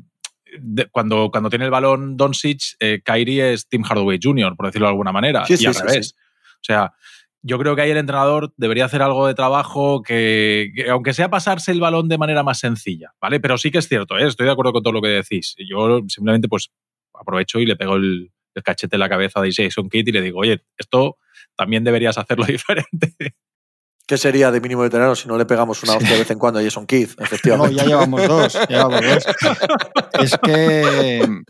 cuando, 0.90 1.30
cuando 1.30 1.50
tiene 1.50 1.64
el 1.64 1.70
balón 1.70 2.16
Doncic, 2.16 2.76
eh, 2.80 3.00
Kyrie 3.04 3.52
es 3.52 3.68
Tim 3.68 3.82
Hardaway 3.82 4.18
Jr., 4.22 4.56
por 4.56 4.66
decirlo 4.66 4.86
de 4.86 4.92
alguna 4.92 5.12
manera, 5.12 5.44
y 5.48 5.66
al 5.66 5.74
revés. 5.74 6.14
O 6.56 6.64
sea, 6.66 6.94
yo 7.42 7.58
creo 7.58 7.76
que 7.76 7.82
ahí 7.82 7.90
el 7.90 7.96
entrenador 7.96 8.52
debería 8.56 8.86
hacer 8.86 9.02
algo 9.02 9.26
de 9.26 9.34
trabajo 9.34 10.02
que, 10.02 10.72
aunque 10.90 11.14
sea 11.14 11.30
pasarse 11.30 11.70
el 11.70 11.80
balón 11.80 12.08
de 12.08 12.18
manera 12.18 12.42
más 12.42 12.58
sencilla, 12.58 13.12
¿vale? 13.20 13.38
Pero 13.38 13.56
sí 13.56 13.70
que 13.70 13.78
es 13.78 13.88
cierto, 13.88 14.18
¿eh? 14.18 14.26
estoy 14.26 14.46
de 14.46 14.52
acuerdo 14.52 14.72
con 14.72 14.82
todo 14.82 14.92
lo 14.92 15.00
que 15.00 15.08
decís. 15.08 15.54
Yo 15.70 16.00
simplemente 16.08 16.48
pues 16.48 16.70
aprovecho 17.14 17.60
y 17.60 17.66
le 17.66 17.76
pego 17.76 17.94
el, 17.94 18.32
cachete 18.64 18.96
en 18.96 19.00
la 19.00 19.08
cabeza 19.08 19.40
de 19.40 19.52
Jason 19.52 19.88
Kidd 19.88 20.08
y 20.08 20.12
le 20.12 20.22
digo, 20.22 20.40
oye, 20.40 20.62
esto 20.76 21.18
también 21.54 21.84
deberías 21.84 22.18
hacerlo 22.18 22.44
diferente. 22.46 23.14
¿Qué 24.06 24.16
sería 24.16 24.50
de 24.52 24.60
mínimo 24.60 24.82
veterano 24.82 25.16
si 25.16 25.26
no 25.26 25.36
le 25.36 25.46
pegamos 25.46 25.82
una 25.82 25.96
hostia 25.96 26.12
de 26.12 26.18
vez 26.18 26.30
en 26.30 26.38
cuando 26.38 26.60
a 26.60 26.62
Jason 26.62 26.86
Kidd? 26.86 27.10
Efectivamente. 27.18 27.74
No, 27.74 27.82
ya 27.82 27.86
llevamos 27.88 28.28
dos. 28.28 28.52
Ya 28.52 28.66
llevamos 28.68 29.00
dos. 29.02 29.26
es 30.20 30.38
que 30.38 31.42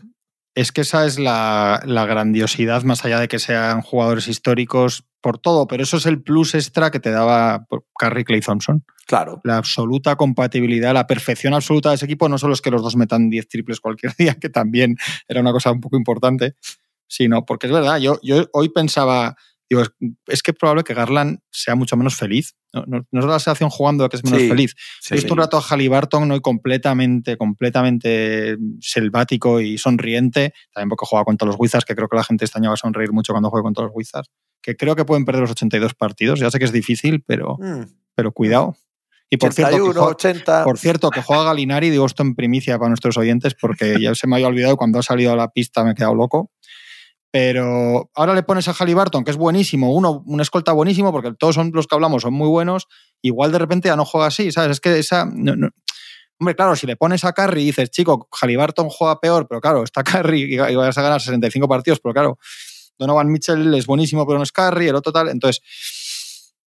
es 0.57 0.71
que 0.71 0.81
esa 0.81 1.05
es 1.05 1.19
la, 1.19 1.83
grandiosidad, 1.85 2.81
más 2.81 3.05
allá 3.05 3.19
de 3.19 3.27
que 3.27 3.37
sean 3.37 3.83
jugadores 3.83 4.27
históricos 4.27 5.03
por 5.21 5.37
todo, 5.37 5.67
pero 5.67 5.83
eso 5.83 5.97
es 5.97 6.07
el 6.07 6.23
plus 6.23 6.55
extra 6.55 6.89
que 6.89 6.99
te 6.99 7.11
daba 7.11 7.67
Carrie 7.99 8.25
Clay 8.25 8.41
Thompson. 8.41 8.83
Claro. 9.05 9.39
La 9.43 9.57
absoluta 9.57 10.15
compatibilidad, 10.15 10.95
la 10.95 11.05
perfección 11.05 11.53
absoluta 11.53 11.89
de 11.89 11.95
ese 11.95 12.05
equipo, 12.05 12.27
no 12.27 12.39
solo 12.39 12.55
es 12.55 12.61
que 12.61 12.71
los 12.71 12.81
dos 12.81 12.95
metan 12.95 13.29
10 13.29 13.47
triples 13.47 13.79
cualquier 13.79 14.15
día, 14.17 14.33
que 14.33 14.49
también 14.49 14.97
era 15.27 15.41
una 15.41 15.51
cosa 15.51 15.71
un 15.71 15.79
poco 15.79 15.95
importante, 15.95 16.55
sino 17.07 17.45
porque 17.45 17.67
es 17.67 17.73
verdad, 17.73 17.99
yo, 17.99 18.19
yo 18.23 18.47
hoy 18.51 18.69
pensaba, 18.69 19.35
Digo, 19.69 19.83
es, 20.27 20.41
que 20.41 20.51
es 20.51 20.57
probable 20.57 20.83
que 20.83 20.93
Garland 20.93 21.39
sea 21.51 21.75
mucho 21.75 21.97
menos 21.97 22.15
feliz. 22.15 22.55
No, 22.73 22.85
no, 22.87 23.19
es 23.19 23.25
la 23.25 23.39
sensación 23.39 23.69
jugando 23.69 24.07
que 24.07 24.17
es 24.17 24.23
menos 24.23 24.47
feliz. 24.47 24.75
He 25.09 25.15
visto 25.15 25.33
un 25.33 25.39
rato 25.39 25.57
a 25.57 25.61
Halliburton 25.61 26.27
¿no? 26.27 26.39
completamente, 26.41 27.37
completamente 27.37 28.57
selvático 28.79 29.59
y 29.59 29.77
sonriente. 29.77 30.53
También 30.73 30.89
porque 30.89 31.05
juega 31.05 31.25
contra 31.25 31.45
los 31.45 31.57
Wizards, 31.59 31.85
que 31.85 31.95
creo 31.95 32.07
que 32.07 32.15
la 32.15 32.23
gente 32.23 32.45
este 32.45 32.59
año 32.59 32.69
va 32.69 32.75
a 32.75 32.77
sonreír 32.77 33.11
mucho 33.11 33.33
cuando 33.33 33.49
juegue 33.49 33.63
contra 33.63 33.83
los 33.83 33.91
Wizards. 33.93 34.29
Que 34.61 34.77
creo 34.77 34.95
que 34.95 35.03
pueden 35.03 35.25
perder 35.25 35.41
los 35.41 35.51
82 35.51 35.93
partidos. 35.95 36.39
Ya 36.39 36.49
sé 36.49 36.59
que 36.59 36.65
es 36.65 36.71
difícil, 36.71 37.23
pero, 37.25 37.57
mm. 37.59 37.83
pero 38.15 38.31
cuidado. 38.31 38.75
Y 39.29 39.37
por, 39.37 39.53
cierto, 39.53 39.75
que 39.75 39.99
80. 39.99 40.63
por 40.63 40.77
cierto, 40.77 41.09
que 41.09 41.21
juega 41.21 41.43
Galinari, 41.43 41.89
digo 41.89 42.05
esto 42.05 42.23
en 42.23 42.33
primicia 42.33 42.77
para 42.77 42.89
nuestros 42.89 43.17
oyentes, 43.17 43.55
porque 43.55 43.99
ya 43.99 44.15
se 44.15 44.25
me 44.25 44.37
había 44.37 44.47
olvidado 44.47 44.77
cuando 44.77 44.99
ha 44.99 45.03
salido 45.03 45.33
a 45.33 45.35
la 45.35 45.49
pista 45.49 45.83
me 45.83 45.91
he 45.91 45.95
quedado 45.95 46.15
loco. 46.15 46.49
Pero 47.39 48.09
ahora 48.15 48.33
le 48.33 48.41
pones 48.41 48.67
a 48.67 48.73
Halliburton, 48.73 49.23
que 49.23 49.29
es 49.29 49.37
buenísimo, 49.37 49.93
uno, 49.93 50.23
un 50.25 50.41
escolta 50.41 50.71
buenísimo, 50.71 51.11
porque 51.11 51.33
todos 51.37 51.53
son 51.53 51.69
los 51.71 51.85
que 51.85 51.93
hablamos 51.93 52.23
son 52.23 52.33
muy 52.33 52.47
buenos, 52.47 52.87
igual 53.21 53.51
de 53.51 53.59
repente 53.59 53.89
ya 53.89 53.95
no 53.95 54.05
juega 54.05 54.25
así, 54.25 54.51
¿sabes? 54.51 54.71
Es 54.71 54.79
que 54.79 54.97
esa. 54.97 55.21
Hombre, 55.21 56.55
claro, 56.55 56.75
si 56.75 56.87
le 56.87 56.95
pones 56.95 57.23
a 57.25 57.33
Curry 57.33 57.61
y 57.61 57.65
dices, 57.65 57.91
chico, 57.91 58.27
Halliburton 58.31 58.89
juega 58.89 59.19
peor, 59.19 59.45
pero 59.47 59.61
claro, 59.61 59.83
está 59.83 60.03
Curry 60.03 60.55
y 60.71 60.75
vas 60.75 60.97
a 60.97 61.01
ganar 61.03 61.21
65 61.21 61.67
partidos, 61.67 61.99
pero 61.99 62.11
claro, 62.11 62.39
Donovan 62.97 63.31
Mitchell 63.31 63.71
es 63.75 63.85
buenísimo, 63.85 64.25
pero 64.25 64.39
no 64.39 64.43
es 64.43 64.51
Curry, 64.51 64.87
el 64.87 64.95
otro 64.95 65.11
tal. 65.11 65.29
Entonces, 65.29 65.61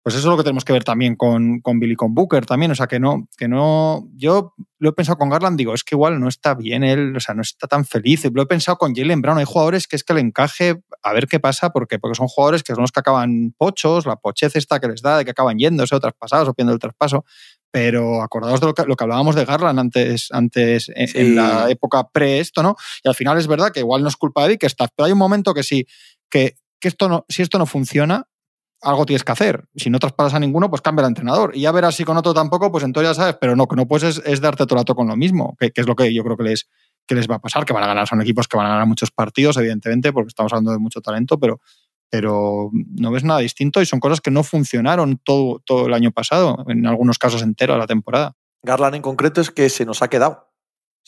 pues 0.03 0.15
eso 0.15 0.27
es 0.27 0.31
lo 0.31 0.36
que 0.36 0.43
tenemos 0.43 0.65
que 0.65 0.74
ver 0.74 0.83
también 0.83 1.15
con, 1.15 1.62
con 1.62 1.79
Billy 1.79 1.95
con 1.95 2.13
Booker 2.13 2.45
también. 2.45 2.72
O 2.72 2.75
sea, 2.75 2.88
que 2.88 3.00
no, 3.00 3.29
que 3.38 3.48
no. 3.48 4.10
Yo 4.15 4.53
lo 4.77 4.89
he 4.89 4.91
pensado 4.91 5.17
con 5.17 5.29
Garland, 5.29 5.57
digo, 5.57 5.74
es 5.74 5.86
que 5.86 5.95
igual 5.95 6.19
no 6.19 6.27
está 6.27 6.55
bien 6.55 6.83
él, 6.83 7.15
o 7.15 7.22
sea, 7.22 7.33
no 7.33 7.41
está 7.41 7.67
tan 7.67 7.86
feliz. 7.86 8.29
Lo 8.33 8.41
he 8.41 8.45
pensado 8.45 8.77
con 8.77 8.93
Jalen 8.93 9.22
Brown. 9.22 9.38
Hay 9.38 9.45
jugadores 9.45 9.88
que 9.88 9.95
es 9.95 10.03
que 10.03 10.13
le 10.13 10.19
encaje 10.19 10.83
a 11.01 11.13
ver 11.13 11.27
qué 11.27 11.39
pasa, 11.39 11.69
porque, 11.69 12.00
porque 12.00 12.15
son 12.15 12.27
jugadores 12.27 12.63
que 12.63 12.74
son 12.74 12.81
los 12.81 12.91
que 12.91 13.00
acaban 13.00 13.55
pochos, 13.57 14.05
la 14.05 14.17
pochez 14.17 14.57
esta 14.57 14.81
que 14.81 14.89
les 14.89 15.01
da, 15.01 15.19
de 15.19 15.24
que 15.24 15.31
acaban 15.31 15.57
yéndose 15.57 15.95
o 15.95 16.01
traspasados 16.01 16.50
o 16.50 16.53
pidiendo 16.53 16.74
el 16.74 16.79
traspaso. 16.79 17.24
Pero 17.72 18.22
acordaos 18.22 18.60
de 18.60 18.67
lo 18.67 18.74
que, 18.74 18.83
lo 18.83 18.98
que 18.98 19.03
hablábamos 19.05 19.36
de 19.36 19.45
Garland 19.45 19.79
antes, 19.79 20.27
antes 20.31 20.91
en, 20.93 21.36
la 21.36 21.69
época 21.69 22.10
pre 22.10 22.39
esto, 22.39 22.62
¿no? 22.62 22.75
Y 23.05 23.07
al 23.07 23.16
final 23.16 23.37
es 23.37 23.48
verdad 23.48 23.72
que 23.72 23.79
igual 23.79 24.01
no 24.01 24.09
es 24.09 24.18
culpa 24.18 24.50
de 24.50 24.57
que 24.57 24.66
está, 24.66 24.89
pero 24.94 25.05
hay 25.05 25.13
un 25.13 25.18
momento 25.18 25.53
que 25.53 25.63
sí, 25.63 25.87
que, 26.29 26.57
que 26.81 26.89
esto 26.89 27.07
no, 27.07 27.25
si 27.29 27.42
esto 27.42 27.57
no 27.57 27.66
funciona, 27.66 28.27
algo 28.83 29.05
tienes 29.05 29.24
que 29.24 29.31
hacer. 29.31 29.65
Si 29.75 29.89
no 29.89 30.00
traspasas 30.00 30.35
a 30.35 30.39
ninguno, 30.39 30.69
pues 30.69 30.81
cambia 30.81 31.01
el 31.03 31.09
entrenador. 31.09 31.55
Y 31.55 31.61
ya 31.61 31.72
verás 31.72 31.96
si 31.96 32.03
con 32.03 32.17
otro 32.17 32.33
tampoco, 32.33 32.72
pues 32.72 32.83
entonces 32.83 33.11
ya 33.11 33.13
sabes, 33.15 33.37
pero 33.39 33.55
no, 33.55 33.67
que 33.67 33.75
no 33.75 33.87
puedes 33.87 34.22
es, 34.24 34.41
darte 34.41 34.65
todo 34.65 34.75
el 34.75 34.81
rato 34.81 34.96
con 34.96 35.07
lo 35.07 35.15
mismo, 35.15 35.55
que, 35.59 35.72
es 35.74 35.87
lo 35.87 35.96
que 35.96 36.13
yo 36.13 36.24
creo 36.24 36.37
que 36.37 36.43
les, 36.43 36.69
que 37.07 37.15
les 37.15 37.29
va 37.29 37.35
a 37.35 37.39
pasar, 37.39 37.65
que 37.65 37.74
van 37.74 37.83
a 37.83 37.87
ganar, 37.87 38.07
son 38.07 38.22
equipos 38.22 38.48
que 38.48 38.57
van 38.57 38.67
a 38.67 38.69
ganar 38.69 38.87
muchos 38.87 39.11
partidos, 39.11 39.57
evidentemente, 39.57 40.13
porque 40.13 40.27
estamos 40.27 40.51
hablando 40.53 40.72
de 40.72 40.79
mucho 40.79 41.01
talento, 41.01 41.39
pero, 41.39 41.59
pero 42.09 42.69
no 42.72 43.11
ves 43.11 43.24
nada 43.24 43.39
distinto 43.39 43.81
y 43.81 43.85
son 43.85 44.00
cosas 44.00 44.22
que 44.22 44.31
no 44.31 44.43
funcionaron 44.43 45.19
todo, 45.24 45.61
todo 45.65 45.87
el 45.87 45.93
año 45.93 46.11
pasado, 46.11 46.63
en 46.67 46.85
algunos 46.85 47.17
casos 47.17 47.41
entero 47.41 47.74
a 47.74 47.77
la 47.77 47.87
temporada. 47.87 48.35
Garland 48.63 48.96
en 48.96 49.01
concreto 49.01 49.41
es 49.41 49.51
que 49.51 49.69
se 49.69 49.85
nos 49.85 50.01
ha 50.01 50.09
quedado. 50.09 50.52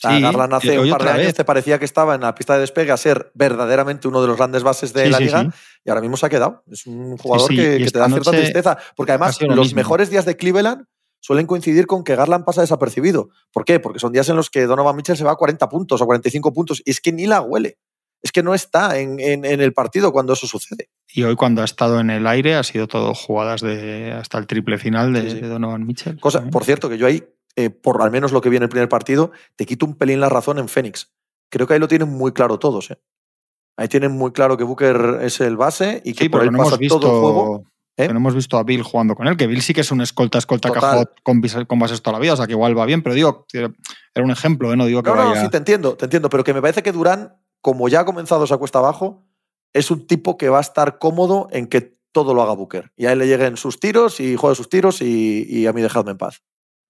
O 0.04 0.08
Garland 0.08 0.54
hace 0.54 0.78
un 0.78 0.90
par 0.90 1.04
de 1.04 1.10
años 1.10 1.34
te 1.34 1.44
parecía 1.44 1.78
que 1.78 1.84
estaba 1.84 2.14
en 2.14 2.20
la 2.20 2.34
pista 2.34 2.54
de 2.54 2.60
despegue 2.60 2.92
a 2.92 2.96
ser 2.96 3.30
verdaderamente 3.34 4.08
uno 4.08 4.20
de 4.20 4.28
los 4.28 4.36
grandes 4.36 4.62
bases 4.62 4.92
de 4.92 5.08
la 5.08 5.18
liga 5.18 5.48
y 5.84 5.88
ahora 5.88 6.02
mismo 6.02 6.16
se 6.16 6.26
ha 6.26 6.28
quedado. 6.28 6.62
Es 6.70 6.86
un 6.86 7.16
jugador 7.16 7.48
que, 7.48 7.88
te 7.90 7.98
da 7.98 8.08
cierta 8.08 8.30
tristeza. 8.30 8.78
Porque 8.94 9.12
además 9.12 9.38
los 9.40 9.74
mejores 9.74 10.10
días 10.10 10.24
de 10.26 10.36
Cleveland 10.36 10.84
suelen 11.20 11.46
coincidir 11.46 11.86
con 11.86 12.04
que 12.04 12.14
Garland 12.14 12.44
pasa 12.44 12.60
desapercibido. 12.60 13.30
¿Por 13.52 13.64
qué? 13.64 13.80
Porque 13.80 13.98
son 13.98 14.12
días 14.12 14.28
en 14.28 14.36
los 14.36 14.50
que 14.50 14.66
Donovan 14.66 14.96
Mitchell 14.96 15.16
se 15.16 15.24
va 15.24 15.32
a 15.32 15.36
40 15.36 15.68
puntos 15.68 16.00
o 16.00 16.06
45 16.06 16.52
puntos 16.52 16.82
y 16.84 16.90
es 16.90 17.00
que 17.00 17.12
ni 17.12 17.26
la 17.26 17.40
huele. 17.40 17.78
Es 18.22 18.32
que 18.32 18.42
no 18.42 18.54
está 18.54 18.98
en, 18.98 19.20
el 19.20 19.72
partido 19.72 20.12
cuando 20.12 20.32
eso 20.32 20.46
sucede. 20.46 20.90
Y 21.08 21.22
hoy 21.22 21.36
cuando 21.36 21.62
ha 21.62 21.64
estado 21.64 22.00
en 22.00 22.10
el 22.10 22.26
aire 22.26 22.56
ha 22.56 22.62
sido 22.64 22.88
todo 22.88 23.14
jugadas 23.14 23.60
de 23.60 24.12
hasta 24.12 24.38
el 24.38 24.46
triple 24.46 24.78
final 24.78 25.12
de, 25.12 25.40
Donovan 25.42 25.86
Mitchell. 25.86 26.18
Cosa, 26.18 26.42
por 26.50 26.64
cierto, 26.64 26.88
que 26.88 26.98
yo 26.98 27.06
ahí 27.06 27.22
eh, 27.56 27.70
por 27.70 28.02
al 28.02 28.10
menos 28.10 28.32
lo 28.32 28.40
que 28.40 28.50
vi 28.50 28.56
en 28.56 28.62
el 28.62 28.68
primer 28.68 28.88
partido, 28.88 29.32
te 29.56 29.66
quito 29.66 29.86
un 29.86 29.94
pelín 29.94 30.20
la 30.20 30.28
razón 30.28 30.58
en 30.58 30.68
Fénix. 30.68 31.12
Creo 31.50 31.66
que 31.66 31.74
ahí 31.74 31.80
lo 31.80 31.88
tienen 31.88 32.08
muy 32.08 32.32
claro 32.32 32.58
todos. 32.58 32.90
¿eh? 32.90 33.00
Ahí 33.76 33.88
tienen 33.88 34.12
muy 34.12 34.32
claro 34.32 34.56
que 34.56 34.64
Booker 34.64 35.18
es 35.22 35.40
el 35.40 35.56
base 35.56 36.02
y 36.04 36.14
que 36.14 36.30
por 36.30 36.42
ahí 36.42 36.50
pasa 36.50 36.76
visto, 36.76 37.00
todo 37.00 37.12
el 37.12 37.20
juego. 37.20 37.64
¿eh? 37.96 38.08
no 38.08 38.16
hemos 38.18 38.34
visto 38.34 38.58
a 38.58 38.62
Bill 38.62 38.82
jugando 38.82 39.14
con 39.14 39.26
él, 39.26 39.36
que 39.36 39.46
Bill 39.46 39.62
sí 39.62 39.74
que 39.74 39.80
es 39.80 39.90
un 39.90 40.00
escolta, 40.00 40.38
escolta 40.38 40.70
cajot 40.70 41.20
con, 41.22 41.40
con, 41.66 41.78
bases 41.78 42.02
toda 42.02 42.14
la 42.14 42.20
vida, 42.20 42.34
o 42.34 42.36
sea 42.36 42.46
que 42.46 42.52
igual 42.52 42.78
va 42.78 42.84
bien, 42.84 43.02
pero 43.02 43.14
digo, 43.14 43.46
era 43.52 44.24
un 44.24 44.30
ejemplo, 44.30 44.72
¿eh? 44.72 44.76
no 44.76 44.86
digo 44.86 45.02
que 45.02 45.10
no, 45.10 45.16
vaya... 45.16 45.34
No, 45.34 45.40
sí, 45.40 45.50
te 45.50 45.56
entiendo, 45.56 45.96
te 45.96 46.06
entiendo, 46.06 46.28
pero 46.28 46.44
que 46.44 46.54
me 46.54 46.60
parece 46.60 46.82
que 46.82 46.92
Durán, 46.92 47.36
como 47.60 47.88
ya 47.88 48.00
ha 48.00 48.04
comenzado 48.04 48.44
esa 48.44 48.58
cuesta 48.58 48.78
abajo, 48.78 49.24
es 49.72 49.90
un 49.90 50.06
tipo 50.06 50.36
que 50.36 50.48
va 50.48 50.58
a 50.58 50.62
estar 50.62 50.98
cómodo 50.98 51.48
en 51.50 51.66
que 51.66 51.96
todo 52.12 52.32
lo 52.32 52.42
haga 52.42 52.54
Booker. 52.54 52.92
Y 52.96 53.06
a 53.06 53.12
él 53.12 53.18
le 53.18 53.26
lleguen 53.26 53.58
sus 53.58 53.78
tiros 53.78 54.20
y 54.20 54.36
juegue 54.36 54.56
sus 54.56 54.70
tiros 54.70 55.02
y, 55.02 55.46
y 55.48 55.66
a 55.66 55.72
mí 55.72 55.82
dejadme 55.82 56.12
en 56.12 56.18
paz. 56.18 56.42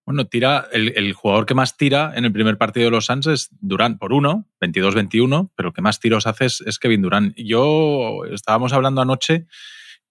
Bueno, 0.07 0.29
tira, 0.29 0.69
el, 0.71 1.13
jugador 1.15 1.47
que 1.47 1.55
más 1.55 1.77
tira 1.77 2.13
en 2.15 2.25
el 2.25 2.33
primer 2.33 2.57
partido 2.59 2.85
de 2.85 2.91
los 2.93 3.07
Suns 3.07 3.27
es 3.27 3.49
Durán 3.59 3.99
por 3.99 4.13
uno, 4.13 4.47
22-21, 4.61 5.51
pero 5.57 5.71
el 5.71 5.75
que 5.75 5.83
más 5.83 5.99
tiros 5.99 6.29
hace 6.29 6.45
es, 6.45 6.79
Kevin 6.79 7.03
Durán. 7.03 7.35
Yo 7.37 8.21
estábamos 8.31 8.73
hablando 8.73 9.01
anoche 9.01 9.49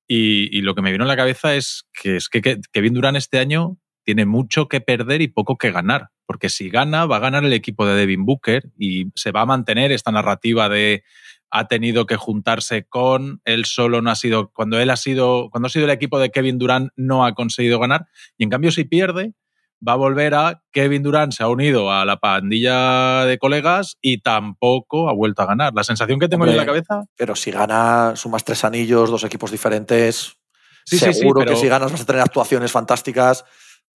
y, 0.06 0.62
lo 0.64 0.76
que 0.76 0.82
me 0.82 0.92
vino 0.92 1.06
a 1.06 1.08
la 1.08 1.16
cabeza 1.16 1.56
es 1.56 1.88
que, 1.94 2.18
es 2.18 2.28
que, 2.28 2.60
Kevin 2.74 2.94
Durán 2.94 3.16
este 3.16 3.40
año 3.40 3.78
tiene 4.04 4.26
mucho 4.26 4.68
que 4.68 4.82
perder 4.82 5.22
y 5.22 5.30
poco 5.30 5.58
que 5.58 5.72
ganar, 5.72 6.10
porque 6.26 6.50
si 6.50 6.70
gana, 6.70 7.06
va 7.06 7.16
a 7.16 7.22
ganar 7.22 7.46
el 7.46 7.54
equipo 7.54 7.86
de 7.86 7.96
Devin 7.96 8.26
Booker 8.26 8.74
y 8.78 9.12
se 9.16 9.32
va 9.32 9.42
a 9.42 9.46
mantener 9.46 9.94
esta 9.94 10.12
narrativa 10.12 10.68
de 10.68 11.06
ha 11.52 11.70
tenido 11.70 12.06
que 12.06 12.18
juntarse 12.18 12.84
con 12.84 13.40
él 13.46 13.64
solo 13.64 14.02
no 14.02 14.12
ha 14.12 14.16
sido 14.16 14.52
cuando 14.52 14.78
él 14.78 14.90
ha 14.90 14.98
sido 14.98 15.50
cuando 15.52 15.68
ha 15.68 15.70
sido 15.70 15.86
el 15.86 15.92
equipo 15.92 16.20
de 16.20 16.32
Kevin 16.32 16.58
Durán 16.58 16.90
no 16.98 17.24
ha 17.24 17.34
conseguido 17.34 17.80
ganar 17.80 18.08
y 18.38 18.44
en 18.44 18.50
cambio 18.50 18.72
si 18.72 18.84
pierde 18.84 19.36
va 19.86 19.94
a 19.94 19.98
volver 19.98 20.34
a 20.34 20.62
Kevin 20.72 21.04
Durant 21.04 21.32
se 21.32 21.44
ha 21.44 21.48
unido 21.48 21.92
a 21.92 22.06
la 22.06 22.18
pandilla 22.18 23.26
de 23.26 23.38
colegas 23.38 23.98
y 24.02 24.22
tampoco 24.22 25.10
ha 25.10 25.14
vuelto 25.14 25.42
a 25.42 25.46
ganar. 25.46 25.74
La 25.74 25.84
sensación 25.84 26.20
que 26.20 26.28
tengo 26.28 26.46
en 26.46 26.58
la 26.58 26.66
cabeza. 26.66 27.04
Pero 27.16 27.36
si 27.36 27.52
gana, 27.52 28.14
sumas 28.16 28.44
tres 28.44 28.64
anillos, 28.64 29.10
dos 29.10 29.24
equipos 29.24 29.52
diferentes. 29.52 30.38
Sí, 30.86 31.00
seguro 31.00 31.46
que 31.46 31.56
si 31.56 31.68
ganas 31.68 31.92
vas 31.92 32.02
a 32.02 32.06
tener 32.06 32.22
actuaciones 32.22 32.72
fantásticas. 32.72 33.46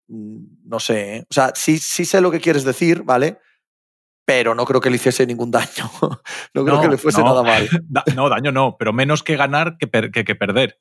Mm, 0.07 0.67
no 0.67 0.79
sé. 0.79 1.17
¿eh? 1.17 1.25
O 1.29 1.33
sea, 1.33 1.51
sí, 1.55 1.77
sí 1.77 2.05
sé 2.05 2.21
lo 2.21 2.31
que 2.31 2.41
quieres 2.41 2.63
decir, 2.63 3.03
¿vale? 3.03 3.39
Pero 4.25 4.53
no 4.53 4.65
creo 4.65 4.81
que 4.81 4.89
le 4.89 4.97
hiciese 4.97 5.25
ningún 5.25 5.51
daño. 5.51 5.89
no 6.53 6.65
creo 6.65 6.81
que 6.81 6.87
le 6.87 6.97
fuese 6.97 7.23
nada 7.23 7.43
mal. 7.43 7.67
no, 8.15 8.29
daño 8.29 8.51
no, 8.51 8.75
pero 8.77 8.93
menos 8.93 9.23
que 9.23 9.37
ganar 9.37 9.77
que, 9.77 9.89
que 10.23 10.35
perder 10.35 10.79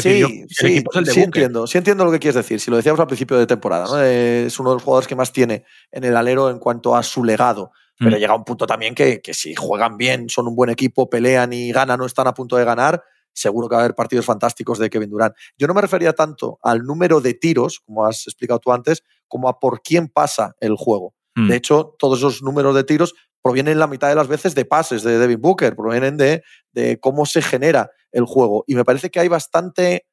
sí, 0.00 0.46
sí, 0.48 0.84
entiendo, 1.14 1.66
sí 1.66 1.78
entiendo 1.78 2.04
lo 2.04 2.10
que 2.10 2.18
quieres 2.18 2.34
decir. 2.34 2.60
Si 2.60 2.70
lo 2.70 2.76
decíamos 2.76 3.00
al 3.00 3.06
principio 3.06 3.36
de 3.36 3.46
temporada, 3.46 4.08
es 4.08 4.58
uno 4.58 4.70
de 4.70 4.76
los 4.76 4.82
jugadores 4.82 5.08
que 5.08 5.16
más 5.16 5.32
tiene 5.32 5.64
en 5.90 6.04
el 6.04 6.16
alero 6.16 6.50
en 6.50 6.58
cuanto 6.58 6.96
a 6.96 7.02
su 7.02 7.24
legado. 7.24 7.72
Pero 7.98 8.16
mm. 8.16 8.20
llega 8.20 8.34
un 8.34 8.44
punto 8.44 8.66
también 8.66 8.94
que, 8.94 9.20
que, 9.20 9.32
si 9.32 9.54
juegan 9.54 9.96
bien, 9.96 10.28
son 10.28 10.48
un 10.48 10.54
buen 10.54 10.70
equipo, 10.70 11.08
pelean 11.08 11.52
y 11.52 11.72
ganan 11.72 12.00
o 12.00 12.06
están 12.06 12.26
a 12.26 12.34
punto 12.34 12.56
de 12.56 12.64
ganar, 12.64 13.02
seguro 13.32 13.68
que 13.68 13.74
va 13.74 13.82
a 13.82 13.84
haber 13.84 13.94
partidos 13.94 14.26
fantásticos 14.26 14.78
de 14.78 14.90
Kevin 14.90 15.10
Durant. 15.10 15.34
Yo 15.56 15.66
no 15.66 15.74
me 15.74 15.80
refería 15.80 16.12
tanto 16.12 16.58
al 16.62 16.82
número 16.82 17.20
de 17.20 17.34
tiros, 17.34 17.80
como 17.80 18.04
has 18.04 18.26
explicado 18.26 18.60
tú 18.60 18.72
antes, 18.72 19.02
como 19.28 19.48
a 19.48 19.58
por 19.58 19.82
quién 19.82 20.08
pasa 20.08 20.54
el 20.60 20.74
juego. 20.76 21.14
Hmm. 21.34 21.48
De 21.48 21.56
hecho, 21.56 21.94
todos 21.98 22.18
esos 22.18 22.42
números 22.42 22.74
de 22.74 22.84
tiros 22.84 23.14
provienen 23.42 23.78
la 23.78 23.86
mitad 23.86 24.08
de 24.08 24.14
las 24.16 24.28
veces 24.28 24.54
de 24.54 24.64
pases 24.64 25.02
de 25.02 25.18
Devin 25.18 25.40
Booker, 25.40 25.76
provienen 25.76 26.16
de, 26.16 26.42
de 26.72 26.98
cómo 26.98 27.26
se 27.26 27.42
genera 27.42 27.90
el 28.16 28.24
juego. 28.24 28.64
Y 28.66 28.74
me 28.74 28.84
parece 28.84 29.10
que 29.10 29.20
hay 29.20 29.28
bastante, 29.28 30.06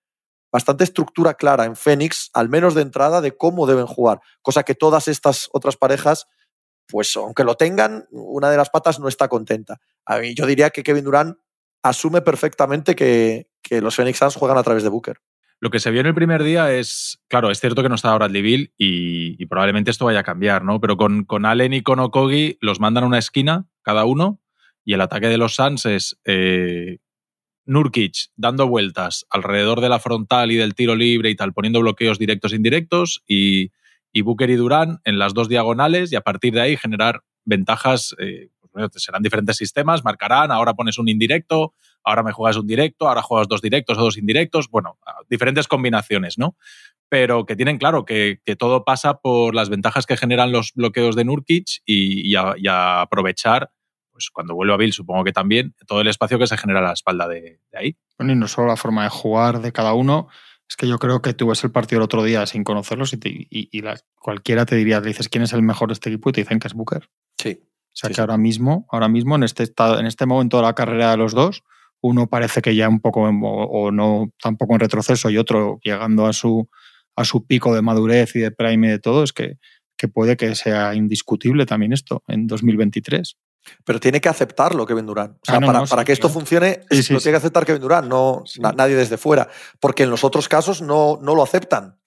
bastante 0.51 0.83
estructura 0.83 1.35
clara 1.35 1.65
en 1.65 1.75
Phoenix, 1.75 2.29
al 2.33 2.49
menos 2.49 2.75
de 2.75 2.81
entrada, 2.81 3.21
de 3.21 3.35
cómo 3.35 3.65
deben 3.65 3.87
jugar. 3.87 4.19
Cosa 4.41 4.63
que 4.63 4.75
todas 4.75 5.07
estas 5.07 5.49
otras 5.53 5.77
parejas, 5.77 6.27
pues 6.87 7.15
aunque 7.15 7.45
lo 7.45 7.55
tengan, 7.55 8.05
una 8.11 8.49
de 8.49 8.57
las 8.57 8.69
patas 8.69 8.99
no 8.99 9.07
está 9.07 9.29
contenta. 9.29 9.79
Yo 10.35 10.45
diría 10.45 10.69
que 10.69 10.83
Kevin 10.83 11.05
Durant 11.05 11.37
asume 11.81 12.21
perfectamente 12.21 12.93
que, 12.95 13.47
que 13.61 13.81
los 13.81 13.95
Phoenix 13.95 14.17
Suns 14.19 14.35
juegan 14.35 14.57
a 14.57 14.63
través 14.63 14.83
de 14.83 14.89
Booker. 14.89 15.17
Lo 15.61 15.69
que 15.69 15.79
se 15.79 15.91
vio 15.91 16.01
en 16.01 16.07
el 16.07 16.13
primer 16.13 16.43
día 16.43 16.73
es, 16.73 17.23
claro, 17.29 17.49
es 17.49 17.61
cierto 17.61 17.81
que 17.81 17.87
no 17.87 17.95
está 17.95 18.13
Bradley 18.13 18.41
Bill 18.41 18.73
y, 18.77 19.41
y 19.41 19.45
probablemente 19.45 19.91
esto 19.91 20.03
vaya 20.03 20.19
a 20.19 20.23
cambiar, 20.23 20.65
¿no? 20.65 20.81
Pero 20.81 20.97
con, 20.97 21.23
con 21.23 21.45
Allen 21.45 21.73
y 21.73 21.81
con 21.81 21.99
Okogi 21.99 22.57
los 22.59 22.81
mandan 22.81 23.05
a 23.05 23.07
una 23.07 23.19
esquina 23.19 23.65
cada 23.81 24.03
uno 24.03 24.41
y 24.83 24.93
el 24.93 25.01
ataque 25.01 25.29
de 25.29 25.37
los 25.37 25.55
Suns 25.55 25.85
es 25.85 26.19
eh, 26.25 26.97
Nurkic 27.65 28.29
dando 28.35 28.67
vueltas 28.67 29.25
alrededor 29.29 29.81
de 29.81 29.89
la 29.89 29.99
frontal 29.99 30.51
y 30.51 30.55
del 30.55 30.75
tiro 30.75 30.95
libre 30.95 31.29
y 31.29 31.35
tal, 31.35 31.53
poniendo 31.53 31.79
bloqueos 31.81 32.19
directos 32.19 32.53
e 32.53 32.57
indirectos 32.57 33.23
y, 33.27 33.71
y 34.11 34.21
Booker 34.21 34.49
y 34.49 34.55
Durán 34.55 34.99
en 35.05 35.19
las 35.19 35.33
dos 35.33 35.49
diagonales 35.49 36.11
y 36.11 36.15
a 36.15 36.21
partir 36.21 36.53
de 36.53 36.61
ahí 36.61 36.77
generar 36.77 37.21
ventajas. 37.45 38.15
eh, 38.19 38.49
pues, 38.73 39.03
serán 39.03 39.21
diferentes 39.21 39.55
sistemas, 39.55 40.03
marcarán, 40.03 40.51
ahora 40.51 40.73
pones 40.73 40.97
un 40.97 41.07
indirecto, 41.07 41.73
ahora 42.03 42.23
me 42.23 42.31
juegas 42.31 42.57
un 42.57 42.67
directo, 42.67 43.07
ahora 43.07 43.21
juegas 43.21 43.47
dos 43.47 43.61
directos 43.61 43.97
o 43.97 44.01
dos 44.01 44.17
indirectos, 44.17 44.69
bueno, 44.69 44.97
diferentes 45.29 45.67
combinaciones, 45.67 46.37
¿no? 46.37 46.57
Pero 47.07 47.45
que 47.45 47.55
tienen 47.55 47.77
claro 47.77 48.05
que, 48.05 48.39
que 48.43 48.55
todo 48.55 48.83
pasa 48.83 49.19
por 49.19 49.53
las 49.53 49.69
ventajas 49.69 50.05
que 50.05 50.17
generan 50.17 50.51
los 50.51 50.73
bloqueos 50.73 51.15
de 51.15 51.25
Nurkic 51.25 51.81
y, 51.85 52.31
y 52.31 52.35
a 52.35 53.01
aprovechar, 53.01 53.69
pues 54.13 54.29
cuando 54.31 54.55
vuelva 54.55 54.77
Bill 54.77 54.93
supongo 54.93 55.25
que 55.25 55.33
también, 55.33 55.75
todo 55.85 55.99
el 55.99 56.07
espacio 56.07 56.39
que 56.39 56.47
se 56.47 56.55
genera 56.57 56.79
a 56.79 56.83
la 56.83 56.93
espalda 56.93 57.27
de, 57.27 57.59
de 57.71 57.77
ahí. 57.77 57.97
Bueno, 58.17 58.31
y 58.31 58.35
no 58.37 58.47
solo 58.47 58.67
la 58.67 58.77
forma 58.77 59.03
de 59.03 59.09
jugar 59.09 59.59
de 59.61 59.73
cada 59.73 59.93
uno, 59.93 60.29
es 60.69 60.77
que 60.77 60.87
yo 60.87 60.97
creo 60.99 61.21
que 61.21 61.33
tú 61.33 61.47
ves 61.49 61.61
el 61.65 61.71
partido 61.71 61.99
el 61.99 62.03
otro 62.05 62.23
día 62.23 62.45
sin 62.45 62.63
conocerlos 62.63 63.11
y, 63.13 63.17
te, 63.17 63.29
y, 63.29 63.47
y 63.71 63.81
la, 63.81 63.99
cualquiera 64.15 64.65
te 64.65 64.75
diría, 64.77 65.01
le 65.01 65.07
dices 65.07 65.27
quién 65.27 65.43
es 65.43 65.51
el 65.51 65.61
mejor 65.63 65.89
de 65.89 65.93
este 65.93 66.09
equipo 66.09 66.29
y 66.29 66.31
te 66.33 66.41
dicen 66.41 66.59
que 66.59 66.67
es 66.67 66.73
Booker. 66.73 67.09
Sí. 67.37 67.59
O 67.61 67.95
sea 67.95 68.07
Sí, 68.07 68.11
que 68.11 68.13
sí. 68.15 68.21
ahora 68.21 68.37
mismo, 68.37 68.87
ahora 68.89 69.07
mismo 69.09 69.35
en 69.35 69.43
este 69.43 69.63
estado, 69.63 69.99
en 69.99 70.05
este 70.05 70.25
momento 70.25 70.57
de 70.57 70.63
la 70.63 70.73
carrera 70.73 71.11
de 71.11 71.17
los 71.17 71.33
dos, 71.33 71.63
uno 72.01 72.27
parece 72.27 72.61
que 72.61 72.75
ya 72.75 72.87
un 72.89 72.99
poco 73.01 73.27
en- 73.29 73.41
o, 73.43 73.47
o 73.65 73.91
no 73.91 74.31
tampoco 74.41 74.73
en 74.73 74.79
retroceso 74.79 75.29
y 75.29 75.37
otro 75.37 75.79
llegando 75.83 76.25
a 76.25 76.33
su 76.33 76.69
a 77.15 77.25
su 77.25 77.45
pico 77.45 77.75
de 77.75 77.81
madurez 77.83 78.35
y 78.35 78.39
de 78.39 78.49
prime 78.51 78.87
y 78.87 78.89
de 78.91 78.99
todo, 78.99 79.23
es 79.23 79.33
que, 79.33 79.57
que 79.95 80.07
puede 80.07 80.35
que 80.35 80.55
sea 80.55 80.95
indiscutible 80.95 81.67
también 81.67 81.93
esto 81.93 82.23
en 82.27 82.47
2023. 82.47 83.37
Pero 83.85 83.99
tiene 83.99 84.19
que 84.21 84.29
aceptarlo 84.29 84.85
Kevin 84.85 85.05
Durant. 85.05 85.35
O 85.37 85.39
sea, 85.45 85.55
Ah, 85.55 85.59
no, 85.59 85.67
para, 85.67 85.79
no, 85.79 85.85
para 85.87 86.01
sí, 86.01 86.05
que 86.05 86.11
esto 86.13 86.29
funcione, 86.29 86.81
Sí, 86.89 87.13
lo 87.13 87.19
tiene 87.19 87.33
que 87.33 87.37
aceptar 87.37 87.65
Kevin 87.65 87.81
Durant, 87.81 88.07
no 88.07 88.43
na- 88.59 88.71
nadie 88.73 88.95
desde 88.95 89.17
fuera. 89.17 89.47
Porque 89.79 90.03
en 90.03 90.09
los 90.09 90.23
otros 90.23 90.47
casos 90.49 90.81
no, 90.81 91.19
no 91.21 91.35
lo 91.35 91.43
aceptan. 91.43 91.99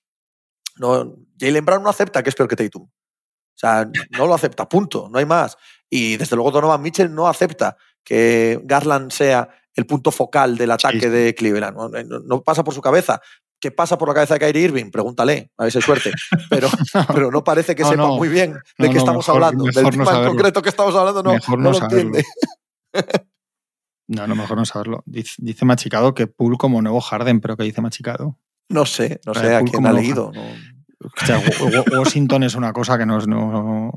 No, 0.76 1.16
Jalen 1.38 1.64
Brown 1.64 1.82
no 1.82 1.88
acepta 1.88 2.22
que 2.22 2.28
es 2.30 2.34
peor 2.34 2.48
que 2.48 2.56
Tatum. 2.56 2.82
O 2.84 3.58
sea, 3.58 3.88
no 4.10 4.26
lo 4.26 4.34
acepta, 4.34 4.68
punto, 4.68 5.08
no 5.10 5.18
hay 5.18 5.24
más. 5.24 5.56
Y 5.88 6.16
desde 6.18 6.36
luego 6.36 6.50
Donovan 6.50 6.82
Mitchell 6.82 7.14
no 7.14 7.26
acepta 7.26 7.76
que 8.04 8.60
Garland 8.64 9.10
sea 9.10 9.48
el 9.74 9.86
punto 9.86 10.10
focal 10.10 10.56
del 10.58 10.70
ataque 10.72 11.08
de 11.08 11.34
Cleveland. 11.34 11.76
No 12.26 12.42
pasa 12.42 12.62
por 12.64 12.74
su 12.74 12.80
cabeza. 12.82 13.20
¿Qué 13.60 13.70
pasa 13.70 13.96
por 13.96 14.08
la 14.08 14.14
cabeza 14.14 14.34
de 14.34 14.40
Kyrie 14.40 14.62
Irving? 14.64 14.90
Pregúntale, 14.90 15.50
a 15.56 15.62
ver 15.64 15.72
si 15.72 15.78
hay 15.78 15.82
suerte. 15.82 16.12
Pero, 16.50 16.68
pero 17.14 17.30
no 17.30 17.42
parece 17.42 17.74
que 17.74 17.82
No, 17.82 17.88
sepa 17.90 18.02
no. 18.02 18.16
muy 18.16 18.28
bien 18.28 18.52
de 18.52 18.58
No, 18.86 18.88
qué 18.88 18.94
no, 18.94 18.98
estamos 18.98 19.26
mejor- 19.26 19.42
hablando. 19.44 19.64
Del 19.64 19.74
mejor 19.74 19.92
tema 19.92 20.18
en 20.22 20.28
concreto 20.28 20.62
que 20.62 20.68
estamos 20.68 20.94
hablando 20.94 21.22
no, 21.22 21.32
Mejor 21.32 21.58
no 21.58 21.64
no 21.64 21.70
lo 21.70 21.78
saberlo. 21.78 22.00
entiende. 22.00 22.24
No, 24.08 24.24
no, 24.28 24.36
mejor 24.36 24.56
no 24.56 24.64
saberlo. 24.64 25.02
Dice, 25.04 25.34
dice 25.38 25.64
Machicado 25.64 26.14
que 26.14 26.28
Pool 26.28 26.56
como 26.58 26.80
nuevo 26.80 27.00
Harden, 27.00 27.40
pero 27.40 27.56
que 27.56 27.64
dice 27.64 27.80
Machicado. 27.80 28.38
No 28.68 28.86
sé, 28.86 29.20
no 29.26 29.34
sé 29.34 29.52
a 29.54 29.58
Poole 29.58 29.70
quién 29.72 29.86
ha 29.86 29.92
leído. 29.92 30.30
no. 30.32 30.42
O 30.42 31.26
sea, 31.26 31.38
Wa- 31.38 31.80
Wa- 31.90 31.98
Washington 32.00 32.44
es 32.44 32.54
una 32.54 32.72
cosa 32.72 32.96
que 32.98 33.04
no, 33.04 33.18
no, 33.18 33.90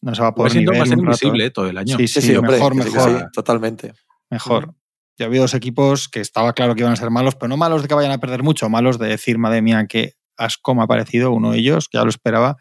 no 0.00 0.14
se 0.14 0.20
va 0.22 0.28
a 0.28 0.34
poder 0.34 0.56
ni 0.56 0.66
Washington 0.66 0.72
ver 0.72 0.80
va 0.80 0.82
a 0.82 0.86
ser 0.86 0.98
invisible 0.98 1.50
todo 1.50 1.68
el 1.68 1.78
año. 1.78 1.96
Sí, 1.96 2.08
Sí, 2.08 2.20
sí, 2.20 2.26
sí, 2.28 2.36
hombre, 2.36 2.56
mejor, 2.56 2.74
mejor. 2.74 3.18
sí, 3.20 3.24
totalmente. 3.32 3.92
Mejor. 4.30 4.74
Ya 5.18 5.26
había 5.26 5.40
dos 5.40 5.54
equipos 5.54 6.08
que 6.08 6.20
estaba 6.20 6.52
claro 6.54 6.74
que 6.74 6.80
iban 6.80 6.92
a 6.92 6.96
ser 6.96 7.10
malos, 7.10 7.36
pero 7.36 7.48
no 7.48 7.56
malos 7.56 7.82
de 7.82 7.88
que 7.88 7.94
vayan 7.94 8.12
a 8.12 8.18
perder 8.18 8.42
mucho, 8.42 8.68
malos 8.68 8.98
de 8.98 9.08
decir, 9.08 9.38
madre 9.38 9.62
mía, 9.62 9.86
qué 9.88 10.14
asco 10.36 10.74
me 10.74 10.82
ha 10.82 10.86
parecido 10.86 11.30
uno 11.30 11.52
de 11.52 11.58
ellos, 11.58 11.88
que 11.88 11.98
ya 11.98 12.02
lo 12.02 12.10
esperaba, 12.10 12.56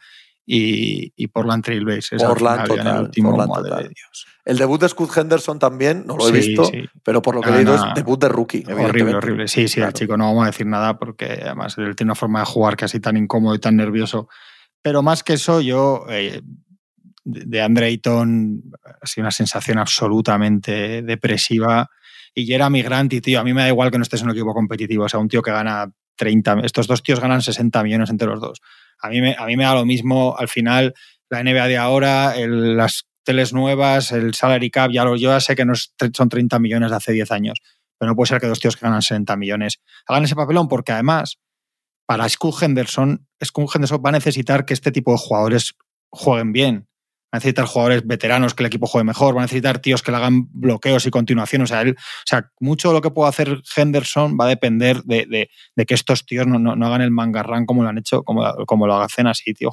y, 0.45 1.13
y 1.15 1.27
Portland 1.27 1.63
Trailblazers. 1.63 2.21
Portland 2.23 2.59
en 2.59 2.61
el 2.71 2.77
total, 2.77 3.01
último, 3.03 3.29
Portland 3.29 3.49
madre 3.49 3.69
total. 3.69 3.83
de 3.83 3.89
Dios. 3.89 4.25
El 4.45 4.57
debut 4.57 4.81
de 4.81 4.89
Scott 4.89 5.17
Henderson 5.17 5.57
también, 5.57 6.03
no 6.05 6.17
lo 6.17 6.27
he 6.27 6.41
Sí, 6.41 6.49
visto, 6.49 6.65
sí. 6.65 6.83
pero 7.01 7.21
por 7.21 7.33
lo 7.35 7.41
que 7.41 7.49
he 7.49 7.53
leído 7.53 7.73
es 7.75 7.81
debut 7.95 8.19
de 8.19 8.27
rookie. 8.27 8.63
Horrible, 8.69 9.15
horrible. 9.15 9.47
Sí, 9.47 9.67
sí, 9.69 9.79
el 9.79 9.85
Claro. 9.85 9.91
chico 9.93 10.17
no 10.17 10.25
vamos 10.25 10.43
a 10.43 10.47
decir 10.47 10.67
nada 10.67 10.99
porque 10.99 11.39
además 11.45 11.77
él 11.77 11.95
tiene 11.95 12.09
una 12.09 12.15
forma 12.15 12.39
de 12.41 12.45
jugar 12.45 12.75
casi 12.75 12.99
tan 12.99 13.15
incómodo 13.15 13.55
y 13.55 13.59
tan 13.59 13.77
nervioso. 13.77 14.27
Pero 14.81 15.01
más 15.01 15.23
que 15.23 15.33
eso, 15.33 15.61
yo 15.61 16.05
eh, 16.09 16.41
de 17.23 17.61
Andre 17.61 17.85
Ayton 17.87 18.63
ha 19.01 19.07
sido 19.07 19.23
una 19.23 19.31
sensación 19.31 19.77
absolutamente 19.77 21.01
depresiva. 21.03 21.89
Y 22.35 22.45
Jeremy 22.45 22.81
Grant, 22.81 23.13
y 23.13 23.21
tío, 23.21 23.39
a 23.39 23.43
mí 23.43 23.53
me 23.53 23.61
da 23.61 23.67
igual 23.67 23.91
que 23.91 23.97
no 23.97 24.03
estés 24.03 24.21
en 24.21 24.27
un 24.27 24.33
equipo 24.33 24.53
competitivo. 24.53 25.05
O 25.05 25.09
sea, 25.09 25.19
un 25.19 25.27
tío 25.27 25.41
que 25.41 25.51
gana 25.51 25.91
30, 26.15 26.61
estos 26.63 26.87
dos 26.87 27.03
tíos 27.03 27.19
ganan 27.19 27.41
60 27.41 27.83
millones 27.83 28.09
entre 28.09 28.27
los 28.27 28.39
dos. 28.39 28.61
A 28.99 29.09
mí 29.09 29.21
me, 29.21 29.35
a 29.37 29.45
mí 29.45 29.57
me 29.57 29.63
da 29.63 29.75
lo 29.75 29.85
mismo 29.85 30.35
al 30.37 30.47
final 30.47 30.93
la 31.29 31.43
NBA 31.43 31.67
de 31.67 31.77
ahora, 31.77 32.35
las 32.47 33.07
teles 33.23 33.53
nuevas, 33.53 34.11
el 34.11 34.33
salary 34.33 34.69
cap, 34.69 34.91
ya 34.91 35.03
lo, 35.03 35.15
yo 35.15 35.31
ya 35.31 35.39
sé 35.39 35.55
que 35.55 35.65
no 35.65 35.73
son 35.75 36.29
30 36.29 36.59
millones 36.59 36.91
de 36.91 36.95
hace 36.95 37.11
10 37.11 37.31
años, 37.31 37.59
pero 37.97 38.11
no 38.11 38.15
puede 38.15 38.27
ser 38.29 38.39
que 38.39 38.47
dos 38.47 38.59
tíos 38.59 38.75
que 38.75 38.85
ganan 38.85 39.01
60 39.01 39.35
millones 39.37 39.81
hagan 40.05 40.25
ese 40.25 40.35
papelón, 40.35 40.67
porque 40.67 40.91
además, 40.91 41.39
para 42.05 42.27
Scoot 42.29 42.61
Henderson, 42.61 43.27
Scoot 43.43 43.75
Henderson 43.75 44.01
va 44.05 44.09
a 44.09 44.13
necesitar 44.13 44.65
que 44.65 44.73
este 44.73 44.91
tipo 44.91 45.11
de 45.11 45.17
jugadores 45.17 45.73
jueguen 46.09 46.51
bien. 46.51 46.87
Va 47.33 47.37
a 47.37 47.39
necesitar 47.39 47.65
jugadores 47.65 48.05
veteranos 48.05 48.53
que 48.53 48.61
el 48.61 48.67
equipo 48.67 48.85
juegue 48.85 49.05
mejor, 49.05 49.35
va 49.35 49.39
a 49.41 49.45
necesitar 49.45 49.79
tíos 49.79 50.03
que 50.03 50.11
le 50.11 50.17
hagan 50.17 50.49
bloqueos 50.51 51.07
y 51.07 51.09
continuación. 51.09 51.63
O 51.63 51.65
sea, 51.65 51.83
mucho 52.59 52.89
de 52.89 52.93
lo 52.93 53.01
que 53.01 53.09
pueda 53.09 53.29
hacer 53.29 53.59
Henderson 53.75 54.37
va 54.39 54.45
a 54.45 54.49
depender 54.49 55.01
de, 55.01 55.49
que 55.87 55.93
estos 55.95 56.27
tíos 56.27 56.45
no, 56.45 56.59
no- 56.59 56.85
hagan 56.85 57.01
el 57.01 57.09
mangarrán 57.09 57.65
como 57.65 57.81
lo 57.81 57.89
han 57.89 57.97
hecho, 57.97 58.21
como, 58.21 58.45
como 58.67 58.85
lo 58.85 58.97
hacen 58.97 59.25
así, 59.25 59.51
tío. 59.55 59.71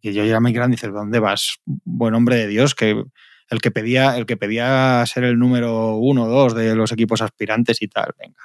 Y 0.00 0.14
yo 0.14 0.24
ya 0.24 0.40
muy 0.40 0.54
grande 0.54 0.76
dices, 0.76 0.92
¿dónde 0.94 1.18
vas? 1.18 1.58
Buen 1.66 2.14
hombre 2.14 2.36
de 2.36 2.46
Dios, 2.46 2.74
que 2.74 3.04
el 3.50 3.60
que 3.60 3.70
pedía, 3.70 4.16
el 4.16 4.24
que 4.24 4.38
pedía 4.38 5.04
ser 5.04 5.24
el 5.24 5.38
número 5.38 5.96
uno 5.96 6.24
o 6.24 6.28
dos 6.28 6.54
de 6.54 6.74
los 6.74 6.90
equipos 6.90 7.20
aspirantes 7.20 7.82
y 7.82 7.88
tal, 7.88 8.14
venga. 8.18 8.40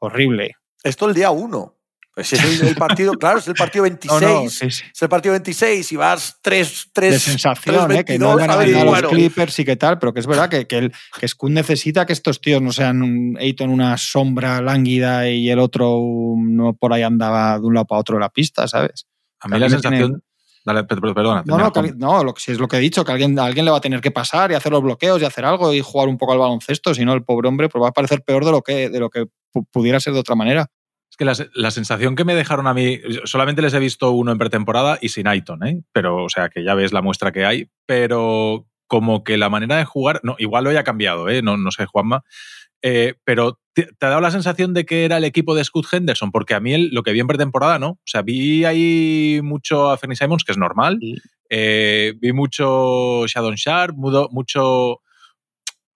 Horrible. 0.00 0.56
Esto 0.82 1.08
el 1.08 1.14
día 1.14 1.30
uno. 1.30 1.77
Pues 2.18 2.32
es 2.32 2.60
el, 2.62 2.68
el 2.70 2.74
partido, 2.74 3.12
claro, 3.12 3.38
es 3.38 3.46
el 3.46 3.54
partido 3.54 3.84
26. 3.84 4.20
No, 4.22 4.42
no, 4.42 4.50
sí, 4.50 4.70
sí. 4.72 4.82
Es 4.92 5.02
el 5.02 5.08
partido 5.08 5.32
26 5.34 5.92
y 5.92 5.96
vas 5.96 6.38
3, 6.42 6.90
3 6.92 7.12
de 7.12 7.18
sensación, 7.20 7.92
¿eh? 7.92 8.04
que 8.04 8.18
no 8.18 8.34
3-22, 8.34 8.36
van 8.40 8.50
a 8.50 8.58
a 8.58 8.66
Y 8.66 8.72
los 8.72 8.84
bueno, 8.86 9.08
Clippers 9.08 9.58
y 9.60 9.64
qué 9.64 9.76
tal, 9.76 10.00
pero 10.00 10.12
que 10.12 10.18
es 10.18 10.26
verdad 10.26 10.48
que, 10.48 10.66
que, 10.66 10.78
el, 10.78 10.92
que 11.20 11.28
necesita 11.48 12.06
que 12.06 12.12
estos 12.12 12.40
tíos 12.40 12.60
no 12.60 12.72
sean 12.72 13.02
un 13.02 13.36
Ayton 13.38 13.70
una 13.70 13.96
sombra 13.98 14.60
lánguida 14.60 15.28
y 15.30 15.48
el 15.48 15.60
otro 15.60 15.96
no 16.36 16.74
por 16.74 16.92
ahí 16.92 17.02
andaba 17.04 17.56
de 17.60 17.64
un 17.64 17.74
lado 17.74 17.86
para 17.86 18.00
otro 18.00 18.16
de 18.16 18.20
la 18.22 18.30
pista, 18.30 18.66
¿sabes? 18.66 19.06
A 19.38 19.46
mí 19.46 19.56
la 19.58 19.66
Alguien 19.66 19.80
tiene- 19.80 19.96
sensación. 19.98 20.24
Dale, 20.64 20.84
per- 20.84 21.00
per- 21.00 21.14
perdona. 21.14 21.44
No, 21.46 21.56
no, 21.56 21.72
que 21.72 21.94
no, 21.96 22.24
lo, 22.24 22.34
si 22.36 22.50
es 22.50 22.58
lo 22.58 22.66
que 22.66 22.76
he 22.78 22.80
dicho, 22.80 23.02
que 23.04 23.12
alguien, 23.12 23.38
alguien 23.38 23.64
le 23.64 23.70
va 23.70 23.78
a 23.78 23.80
tener 23.80 24.00
que 24.00 24.10
pasar 24.10 24.50
y 24.50 24.54
hacer 24.54 24.70
los 24.72 24.82
bloqueos 24.82 25.22
y 25.22 25.24
hacer 25.24 25.44
algo 25.44 25.72
y 25.72 25.80
jugar 25.80 26.08
un 26.08 26.18
poco 26.18 26.32
al 26.32 26.38
baloncesto, 26.40 26.92
si 26.94 27.04
no, 27.06 27.14
el 27.14 27.22
pobre 27.22 27.48
hombre 27.48 27.68
pues 27.70 27.82
va 27.82 27.88
a 27.88 27.92
parecer 27.92 28.22
peor 28.22 28.44
de 28.44 28.50
lo 28.50 28.60
que, 28.62 28.90
de 28.90 28.98
lo 29.00 29.08
que 29.08 29.22
pu- 29.54 29.66
pudiera 29.70 29.98
ser 30.00 30.12
de 30.12 30.18
otra 30.18 30.34
manera. 30.34 30.66
Que 31.18 31.24
la, 31.24 31.34
la 31.52 31.70
sensación 31.72 32.14
que 32.16 32.24
me 32.24 32.34
dejaron 32.36 32.66
a 32.68 32.74
mí, 32.74 33.00
solamente 33.24 33.60
les 33.60 33.74
he 33.74 33.78
visto 33.80 34.12
uno 34.12 34.30
en 34.32 34.38
pretemporada 34.38 34.98
y 35.00 35.08
sin 35.10 35.26
Aiton, 35.26 35.66
¿eh? 35.66 35.82
Pero, 35.92 36.24
o 36.24 36.28
sea, 36.28 36.48
que 36.48 36.62
ya 36.64 36.74
ves 36.74 36.92
la 36.92 37.02
muestra 37.02 37.32
que 37.32 37.44
hay, 37.44 37.68
pero 37.86 38.66
como 38.86 39.24
que 39.24 39.36
la 39.36 39.50
manera 39.50 39.76
de 39.76 39.84
jugar, 39.84 40.20
no, 40.22 40.36
igual 40.38 40.64
lo 40.64 40.70
haya 40.70 40.84
cambiado, 40.84 41.28
¿eh? 41.28 41.42
No, 41.42 41.56
no 41.56 41.70
sé, 41.72 41.84
Juanma, 41.86 42.22
eh, 42.82 43.14
pero 43.24 43.58
te, 43.74 43.88
te 43.98 44.06
ha 44.06 44.10
dado 44.10 44.20
la 44.20 44.30
sensación 44.30 44.72
de 44.74 44.86
que 44.86 45.04
era 45.04 45.16
el 45.16 45.24
equipo 45.24 45.56
de 45.56 45.64
Scott 45.64 45.86
Henderson, 45.92 46.30
porque 46.30 46.54
a 46.54 46.60
mí 46.60 46.72
el- 46.72 46.90
lo 46.94 47.02
que 47.02 47.12
vi 47.12 47.18
en 47.20 47.26
pretemporada, 47.26 47.80
¿no? 47.80 47.88
O 47.90 48.00
sea, 48.06 48.22
vi 48.22 48.64
ahí 48.64 49.40
mucho 49.42 49.90
a 49.90 49.98
Fernie 49.98 50.16
Simons, 50.16 50.44
que 50.44 50.52
es 50.52 50.58
normal, 50.58 50.98
Sí. 51.00 51.16
eh, 51.50 52.14
vi 52.20 52.32
mucho 52.32 53.26
Shadon 53.26 53.56
Sharp, 53.56 53.96
mudo- 53.96 54.28
mucho 54.30 55.00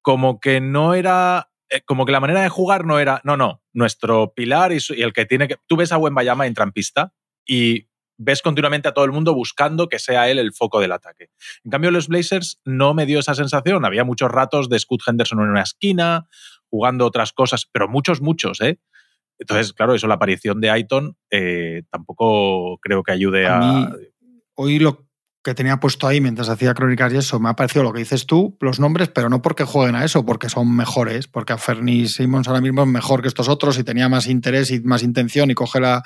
como 0.02 0.40
que 0.40 0.60
no 0.60 0.94
era 0.94 1.48
eh, 1.70 1.80
como 1.86 2.04
que 2.04 2.12
la 2.12 2.20
manera 2.20 2.42
de 2.42 2.48
jugar 2.48 2.84
no 2.84 2.98
era 2.98 3.20
no 3.24 3.36
no 3.36 3.61
nuestro 3.72 4.32
pilar 4.34 4.72
y, 4.72 4.80
su- 4.80 4.94
y 4.94 5.02
el 5.02 5.12
que 5.12 5.24
tiene 5.26 5.48
que 5.48 5.56
tú 5.66 5.76
ves 5.76 5.92
a 5.92 5.98
Wembayama 5.98 6.46
en 6.46 6.54
trampista 6.54 7.12
y 7.46 7.88
ves 8.18 8.42
continuamente 8.42 8.88
a 8.88 8.92
todo 8.94 9.04
el 9.04 9.12
mundo 9.12 9.34
buscando 9.34 9.88
que 9.88 9.98
sea 9.98 10.28
él 10.30 10.38
el 10.38 10.52
foco 10.52 10.80
del 10.80 10.92
ataque. 10.92 11.30
En 11.64 11.70
cambio, 11.70 11.90
los 11.90 12.08
Blazers 12.08 12.60
no 12.64 12.94
me 12.94 13.06
dio 13.06 13.18
esa 13.18 13.34
sensación. 13.34 13.84
Había 13.84 14.04
muchos 14.04 14.30
ratos 14.30 14.68
de 14.68 14.78
Scott 14.78 15.02
Henderson 15.06 15.40
en 15.40 15.48
una 15.48 15.62
esquina, 15.62 16.28
jugando 16.70 17.04
otras 17.06 17.32
cosas, 17.32 17.66
pero 17.72 17.88
muchos, 17.88 18.20
muchos, 18.20 18.60
¿eh? 18.60 18.78
Entonces, 19.38 19.72
claro, 19.72 19.94
eso, 19.94 20.06
la 20.06 20.14
aparición 20.14 20.60
de 20.60 20.70
Aiton 20.70 21.16
eh, 21.30 21.82
tampoco 21.90 22.78
creo 22.80 23.02
que 23.02 23.12
ayude 23.12 23.46
a. 23.46 23.56
A 23.56 23.60
mí- 23.60 23.88
Hoy 24.54 24.78
lo 24.78 25.08
que 25.42 25.54
tenía 25.54 25.78
puesto 25.78 26.06
ahí 26.06 26.20
mientras 26.20 26.48
hacía 26.48 26.72
crónicas 26.74 27.12
y 27.12 27.16
eso, 27.16 27.40
me 27.40 27.48
ha 27.48 27.56
parecido 27.56 27.82
lo 27.82 27.92
que 27.92 27.98
dices 27.98 28.26
tú, 28.26 28.56
los 28.60 28.78
nombres, 28.78 29.08
pero 29.08 29.28
no 29.28 29.42
porque 29.42 29.64
jueguen 29.64 29.96
a 29.96 30.04
eso, 30.04 30.24
porque 30.24 30.48
son 30.48 30.74
mejores, 30.74 31.26
porque 31.26 31.52
a 31.52 31.58
Fernie 31.58 32.08
Simmons 32.08 32.46
ahora 32.46 32.60
mismo 32.60 32.82
es 32.82 32.88
mejor 32.88 33.22
que 33.22 33.28
estos 33.28 33.48
otros 33.48 33.78
y 33.78 33.84
tenía 33.84 34.08
más 34.08 34.28
interés 34.28 34.70
y 34.70 34.80
más 34.80 35.02
intención 35.02 35.50
y 35.50 35.54
coge 35.54 35.80
la... 35.80 36.02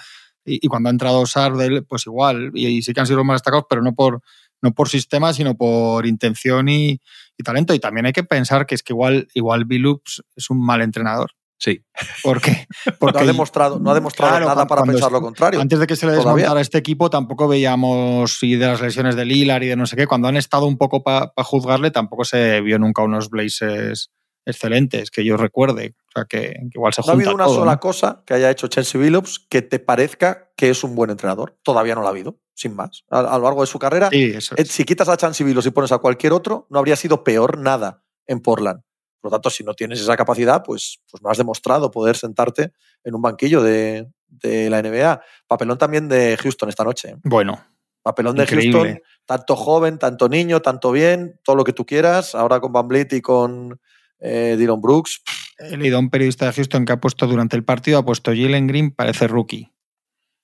Y, 0.48 0.68
cuando 0.68 0.88
ha 0.88 0.92
entrado 0.92 1.26
Sardel, 1.26 1.84
pues 1.84 2.06
igual, 2.06 2.52
y, 2.54 2.80
sí 2.80 2.94
que 2.94 3.00
han 3.00 3.06
sido 3.06 3.18
los 3.18 3.26
más 3.26 3.34
destacados, 3.36 3.66
pero 3.68 3.82
no 3.82 3.94
por, 3.94 4.22
no 4.62 4.72
por 4.72 4.88
sistema, 4.88 5.32
sino 5.32 5.56
por 5.56 6.06
intención 6.06 6.68
y, 6.68 7.00
talento. 7.44 7.74
Y 7.74 7.80
también 7.80 8.06
hay 8.06 8.12
que 8.12 8.22
pensar 8.22 8.64
que 8.64 8.76
es 8.76 8.84
que 8.84 8.92
igual, 8.92 9.26
igual 9.34 9.64
Billups 9.64 10.22
es 10.36 10.48
un 10.48 10.64
mal 10.64 10.82
entrenador. 10.82 11.32
Sí. 11.58 11.80
Porque, 12.22 12.66
porque 12.98 13.18
no 13.18 13.24
ha 13.24 13.26
demostrado, 13.26 13.78
no 13.78 13.90
ha 13.90 13.94
demostrado 13.94 14.32
Claro, 14.32 14.46
nada 14.46 14.66
para 14.66 14.82
pensar 14.82 15.10
lo 15.10 15.22
contrario. 15.22 15.60
Antes 15.60 15.78
de 15.78 15.86
que 15.86 15.96
se 15.96 16.06
le 16.06 16.12
Todavía. 16.12 16.32
desmontara 16.34 16.60
este 16.60 16.78
equipo, 16.78 17.08
tampoco 17.08 17.48
veíamos 17.48 18.42
y 18.42 18.56
de 18.56 18.66
las 18.66 18.80
lesiones 18.80 19.16
de 19.16 19.24
Lilar 19.24 19.62
y 19.62 19.68
de 19.68 19.76
no 19.76 19.86
sé 19.86 19.96
qué. 19.96 20.06
Cuando 20.06 20.28
han 20.28 20.36
estado 20.36 20.66
un 20.66 20.76
poco 20.76 21.02
para 21.02 21.32
juzgarle, 21.38 21.90
tampoco 21.90 22.24
se 22.24 22.60
vio 22.60 22.78
nunca 22.78 23.02
unos 23.02 23.30
Blazers 23.30 24.10
excelentes, 24.44 25.10
que 25.10 25.24
yo 25.24 25.36
recuerde. 25.36 25.94
O 26.08 26.12
sea, 26.14 26.24
que, 26.26 26.38
que 26.52 26.68
igual 26.74 26.92
se 26.92 27.02
No 27.02 27.08
ha 27.08 27.12
habido 27.14 27.34
una 27.34 27.44
todo, 27.46 27.56
sola 27.56 27.72
¿no? 27.72 27.80
cosa 27.80 28.22
que 28.26 28.34
haya 28.34 28.50
hecho 28.50 28.68
Chelsea 28.68 29.00
Billups 29.00 29.40
que 29.48 29.62
te 29.62 29.78
parezca 29.80 30.50
que 30.56 30.70
es 30.70 30.84
un 30.84 30.94
buen 30.94 31.10
entrenador. 31.10 31.58
Todavía 31.62 31.94
no 31.94 32.02
lo 32.02 32.06
ha 32.06 32.10
habido, 32.10 32.38
sin 32.54 32.74
más. 32.76 33.02
A, 33.10 33.20
a 33.20 33.38
lo 33.38 33.44
largo 33.44 33.62
de 33.62 33.66
su 33.66 33.78
carrera, 33.78 34.08
Sí, 34.10 34.32
eh, 34.34 34.38
es. 34.38 34.68
si 34.70 34.84
quitas 34.84 35.08
a 35.08 35.16
Chelsea 35.16 35.44
Billups 35.46 35.66
y 35.66 35.70
pones 35.70 35.90
a 35.92 35.98
cualquier 35.98 36.32
otro, 36.32 36.66
no 36.70 36.78
habría 36.78 36.96
sido 36.96 37.24
peor 37.24 37.58
nada 37.58 38.04
en 38.26 38.40
Portland. 38.40 38.82
Por 39.20 39.30
lo 39.30 39.36
tanto, 39.36 39.50
si 39.50 39.64
no 39.64 39.74
tienes 39.74 40.00
esa 40.00 40.16
capacidad, 40.16 40.62
pues, 40.62 41.00
pues 41.10 41.22
no 41.22 41.30
has 41.30 41.38
demostrado 41.38 41.90
poder 41.90 42.16
sentarte 42.16 42.72
en 43.02 43.14
un 43.14 43.22
banquillo 43.22 43.62
de, 43.62 44.08
de 44.28 44.70
la 44.70 44.82
NBA. 44.82 45.20
Papelón 45.46 45.78
también 45.78 46.08
de 46.08 46.36
Houston 46.36 46.68
esta 46.68 46.84
noche. 46.84 47.10
¿eh? 47.10 47.16
Bueno, 47.24 47.60
Papelón 48.06 48.36
de. 48.36 48.46
Houston, 48.46 49.00
tanto 49.24 49.56
joven, 49.56 49.98
tanto 49.98 50.28
niño, 50.28 50.62
tanto 50.62 50.92
bien, 50.92 51.40
todo 51.42 51.56
lo 51.56 51.64
que 51.64 51.72
tú 51.72 51.84
quieras. 51.84 52.36
Ahora 52.36 52.60
con 52.60 52.72
Van 52.72 52.86
Vliet 52.86 53.12
y 53.14 53.20
con 53.20 53.80
eh, 54.20 54.54
Dylan 54.56 54.80
Brooks. 54.80 55.22
he 55.58 55.76
leído 55.76 55.96
a 55.96 56.00
un 56.00 56.08
periodista 56.08 56.46
de 56.46 56.52
Houston 56.52 56.84
que 56.84 56.92
ha 56.92 57.00
puesto 57.00 57.26
durante 57.26 57.56
el 57.56 57.64
partido, 57.64 57.98
ha 57.98 58.04
puesto 58.04 58.30
Jalen 58.30 58.68
Green, 58.68 58.92
parece 58.92 59.26
rookie. 59.26 59.72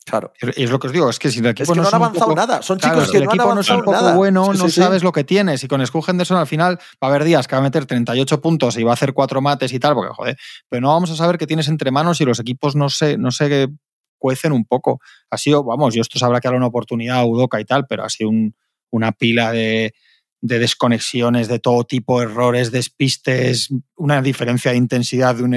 Claro. 0.05 0.33
Y 0.57 0.65
es 0.65 0.71
lo 0.71 0.79
que 0.79 0.89
os 0.89 0.93
digo, 0.93 1.09
es 1.09 1.19
que 1.19 1.31
si 1.31 1.39
el 1.39 1.47
equipo 1.47 1.73
Es 1.73 1.77
que 1.77 1.77
no, 1.77 1.83
han 1.83 1.87
es 1.89 1.93
un 1.93 1.97
avanzado 2.03 2.25
poco- 2.27 2.37
nada. 2.37 2.63
Son 2.63 2.79
chicos 2.79 3.11
que 3.11 3.19
el 3.19 3.25
no 3.25 3.31
han 3.31 3.37
equipo 3.37 3.55
no 3.55 3.61
es 3.61 3.69
un 3.69 3.73
avanzado 3.75 3.85
poco 3.85 3.93
nada. 3.93 4.17
bueno, 4.17 4.53
Sí, 4.53 4.59
no 4.59 4.69
sí, 4.69 4.81
sabes 4.81 5.03
lo 5.03 5.13
que 5.13 5.25
tienes. 5.25 5.63
Y 5.65 5.69
con 5.69 5.87
Scoot 5.87 6.09
Henderson 6.09 6.37
al 6.39 6.47
final 6.47 6.79
va 7.03 7.07
a 7.07 7.07
haber 7.07 7.25
días 7.25 7.47
que 7.47 7.55
va 7.55 7.61
a 7.61 7.63
meter 7.63 7.87
38 7.87 8.41
puntos 8.41 8.77
y 8.79 8.83
va 8.83 8.91
a 8.91 8.95
hacer 8.95 9.13
cuatro 9.13 9.41
mates 9.41 9.73
y 9.73 9.79
tal, 9.79 9.95
porque 9.95 10.13
joder, 10.15 10.37
pero 10.69 10.81
no 10.81 10.89
vamos 10.89 11.11
a 11.11 11.17
saber 11.17 11.39
qué 11.39 11.47
tienes 11.47 11.69
entre 11.69 11.91
manos 11.91 12.21
y 12.21 12.25
los 12.25 12.41
equipos 12.41 12.75
no 12.77 12.89
se, 12.89 13.17
no 13.17 13.31
se 13.31 13.69
cuecen 14.19 14.53
un 14.53 14.65
poco. 14.65 15.01
Ha 15.31 15.39
sido, 15.39 15.63
vamos, 15.65 15.95
yo 15.95 16.03
esto 16.03 16.19
sabrá 16.19 16.41
que 16.41 16.49
era 16.49 16.57
una 16.57 16.67
oportunidad 16.67 17.19
a 17.19 17.25
Udoca 17.25 17.61
y 17.61 17.65
tal, 17.65 17.87
pero 17.87 18.05
ha 18.05 18.09
sido 18.11 18.31
un- 18.31 18.55
una 18.91 19.13
pila 19.13 19.53
de, 19.53 19.95
de 20.41 20.59
desconexiones 20.59 21.47
de 21.49 21.59
todo 21.61 21.85
tipo, 21.85 22.21
errores, 22.21 22.71
despistes, 22.73 23.69
una 23.97 24.21
diferencia 24.23 24.73
de 24.73 24.77
intensidad 24.77 25.37
de 25.37 25.43
un- 25.45 25.55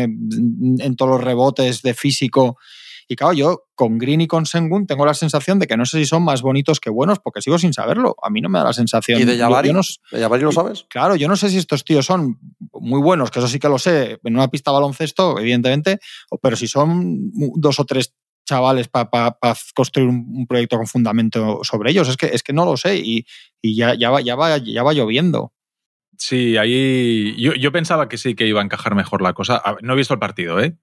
en 0.80 0.96
todos 0.96 1.12
los 1.12 1.24
rebotes, 1.24 1.82
de 1.82 1.94
físico. 1.94 2.58
Y 3.08 3.16
claro, 3.16 3.34
yo 3.34 3.64
con 3.76 3.98
Green 4.00 4.22
y 4.22 4.28
con 4.28 4.46
Sengun 4.46 4.88
tengo 4.88 5.06
la 5.06 5.14
sensación 5.14 5.60
de 5.60 5.68
que 5.68 5.78
no 5.78 5.86
sé 5.86 6.00
si 6.00 6.06
son 6.06 6.24
más 6.24 6.42
bonitos 6.42 6.80
que 6.80 6.90
buenos, 6.90 7.20
porque 7.20 7.42
sigo 7.42 7.60
sin 7.60 7.72
saberlo. 7.74 8.16
A 8.24 8.30
mí 8.30 8.42
no 8.42 8.50
me 8.50 8.58
da 8.60 8.66
la 8.66 8.74
sensación. 8.74 9.20
¿Y 9.22 9.26
de 9.26 9.38
Yo- 9.38 9.44
Jabari? 9.44 9.68
yo 9.68 9.74
no 9.74 9.82
s- 9.82 9.98
¿De 10.12 10.20
Jabari 10.20 10.44
lo 10.44 10.52
sabes? 10.52 10.86
claro, 10.90 11.16
yo 11.16 11.28
no 11.28 11.36
sé 11.36 11.50
si 11.50 11.58
estos 11.58 11.84
tíos 11.84 12.06
son 12.06 12.40
muy 12.74 13.00
buenos, 13.02 13.30
que 13.32 13.40
eso 13.40 13.48
sí 13.48 13.60
que 13.60 13.70
lo 13.70 13.78
sé, 13.78 14.20
en 14.24 14.36
una 14.36 14.48
pista 14.50 14.72
de 14.72 14.76
baloncesto, 14.76 15.40
evidentemente, 15.40 16.00
pero 16.42 16.56
si 16.56 16.68
son 16.68 17.32
dos 17.56 17.80
o 17.80 17.86
tres 17.86 18.14
chavales 18.48 18.88
para 18.88 19.38
construir 19.76 20.08
un, 20.08 20.26
un 20.36 20.48
proyecto 20.48 20.78
con 20.78 20.86
fundamento 20.88 21.60
sobre 21.64 21.92
ellos, 21.92 22.08
es 22.10 22.18
que, 22.18 22.28
es 22.28 22.44
que 22.44 22.54
no 22.54 22.64
lo 22.66 22.78
sé 22.78 22.98
y, 22.98 23.26
y 23.62 23.76
ya, 23.76 23.96
ya, 23.96 24.10
va, 24.12 24.22
ya, 24.22 24.36
va, 24.36 24.58
ya 24.58 24.84
va 24.84 24.94
lloviendo. 24.94 25.52
Sí, 26.18 26.56
ahí 26.58 27.36
yo, 27.42 27.54
yo 27.56 27.72
pensaba 27.72 28.08
que 28.08 28.18
sí 28.18 28.36
que 28.36 28.48
iba 28.48 28.62
a 28.62 28.64
encajar 28.64 28.96
mejor 28.96 29.22
la 29.22 29.34
cosa. 29.34 29.62
No 29.82 29.94
he 29.94 29.96
visto 29.98 30.14
el 30.14 30.20
partido, 30.20 30.60
¿eh? 30.62 30.78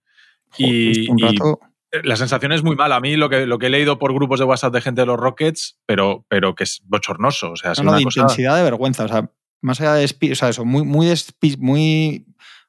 Y, 0.58 1.08
un 1.08 1.18
y 1.18 1.22
rato, 1.22 1.61
la 2.02 2.16
sensación 2.16 2.52
es 2.52 2.62
muy 2.62 2.76
mala. 2.76 2.96
A 2.96 3.00
mí 3.00 3.16
lo 3.16 3.28
que, 3.28 3.46
lo 3.46 3.59
que 3.59 3.66
he 3.66 3.70
leído 3.70 3.98
por 3.98 4.12
grupos 4.14 4.38
de 4.38 4.44
WhatsApp 4.46 4.72
de 4.74 4.81
gente 4.81 5.02
de 5.02 5.07
los 5.07 5.18
Rockets, 5.18 5.78
pero, 5.87 6.24
pero 6.28 6.55
que 6.55 6.64
es 6.64 6.81
bochornoso. 6.85 7.52
O 7.52 7.57
sea, 7.57 7.72
es 7.72 7.83
no, 7.83 7.90
una 7.90 7.98
de 7.98 8.05
cosa... 8.05 8.20
intensidad 8.20 8.57
de 8.57 8.62
vergüenza. 8.62 9.05
O 9.05 9.09
sea, 9.09 9.31
más 9.61 9.81
allá 9.81 9.94
de 9.94 10.05
o 10.33 10.35
sea, 10.35 10.48
eso, 10.48 10.64
muy, 10.64 10.85
muy, 10.85 11.12
muy, 11.59 12.26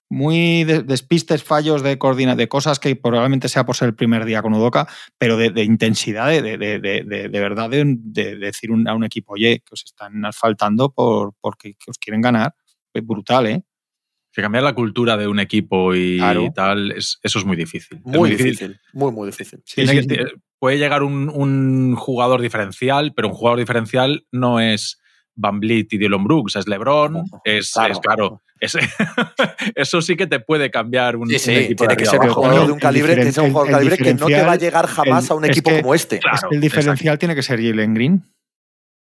muy 0.09 0.63
de- 0.65 0.83
despistes, 0.83 1.43
fallos 1.43 1.81
de 1.81 1.97
coordina, 1.97 2.35
de 2.35 2.47
cosas 2.47 2.79
que 2.79 2.95
probablemente 2.95 3.49
sea 3.49 3.65
por 3.65 3.75
ser 3.75 3.87
el 3.89 3.95
primer 3.95 4.25
día 4.25 4.41
con 4.41 4.53
Udoca, 4.53 4.87
pero 5.17 5.37
de, 5.37 5.49
de 5.49 5.63
intensidad, 5.63 6.27
de, 6.29 6.41
de, 6.41 6.79
de, 6.79 7.39
verdad, 7.39 7.69
de, 7.69 7.83
de 7.97 8.35
decir 8.37 8.71
un- 8.71 8.87
a 8.87 8.93
un 8.93 9.03
equipo, 9.03 9.33
oye, 9.33 9.59
que 9.65 9.73
os 9.73 9.83
están 9.85 10.23
asfaltando 10.25 10.91
por, 10.91 11.33
porque 11.41 11.73
que 11.75 11.89
os 11.89 11.97
quieren 11.97 12.21
ganar. 12.21 12.53
Es 12.93 13.03
brutal, 13.03 13.47
¿eh? 13.47 13.63
Que 14.35 14.41
cambiar 14.41 14.63
la 14.63 14.73
cultura 14.73 15.15
de 15.15 15.27
un 15.27 15.39
equipo 15.39 15.93
y 15.93 16.17
Claro. 16.17 16.51
tal, 16.55 16.91
es- 16.91 17.19
eso 17.21 17.37
es 17.39 17.45
muy 17.45 17.55
difícil. 17.55 17.99
Es 18.05 18.17
Muy 18.17 18.31
difícil. 18.31 18.79
Muy, 18.93 19.11
muy 19.11 19.27
difícil. 19.27 19.61
Sí, 19.65 19.85
sí, 19.87 20.01
sí. 20.03 20.07
puede 20.59 20.77
llegar 20.79 21.03
un, 21.03 21.29
un 21.29 21.95
jugador 21.95 22.41
diferencial, 22.41 23.13
pero 23.15 23.27
un 23.27 23.33
jugador 23.35 23.59
diferencial 23.59 24.25
no 24.31 24.59
es 24.59 24.99
Van 25.35 25.59
Vliet 25.59 25.91
y 25.93 25.97
Dylan 25.97 26.23
Brooks, 26.23 26.55
es 26.55 26.67
LeBron, 26.67 27.23
es 27.43 27.71
Claro. 27.73 27.91
es, 27.93 27.99
claro. 27.99 28.41
es- 28.59 28.77
eso 29.75 30.01
sí 30.01 30.15
que 30.15 30.25
te 30.27 30.39
puede 30.39 30.71
cambiar 30.71 31.15
un, 31.15 31.27
Sí, 31.29 31.51
un 31.51 31.57
equipo 31.57 31.79
tiene 31.83 31.95
de 31.95 31.97
que 31.97 32.05
ser 32.09 32.19
un 32.21 32.29
jugador 32.29 32.65
de 32.65 32.71
un 32.71 32.77
el 32.77 32.81
calibre, 32.81 33.13
tiene 33.13 33.25
que 33.29 33.33
ser 33.33 33.43
un 33.43 33.51
jugador 33.51 33.69
el 33.69 33.75
calibre 33.75 33.97
que 33.97 34.13
no 34.13 34.25
te 34.27 34.41
va 34.43 34.51
a 34.53 34.55
llegar 34.55 34.87
jamás 34.87 35.25
el- 35.25 35.31
a 35.31 35.35
un 35.35 35.43
es 35.45 35.49
equipo 35.51 35.69
que- 35.69 35.81
como 35.81 35.95
este. 35.95 36.19
Claro, 36.19 36.35
Es 36.37 36.43
que 36.49 36.55
el 36.55 36.61
diferencial 36.61 37.19
tiene 37.19 37.35
que 37.35 37.43
ser 37.43 37.61
Jalen 37.61 37.93
Green. 37.93 38.23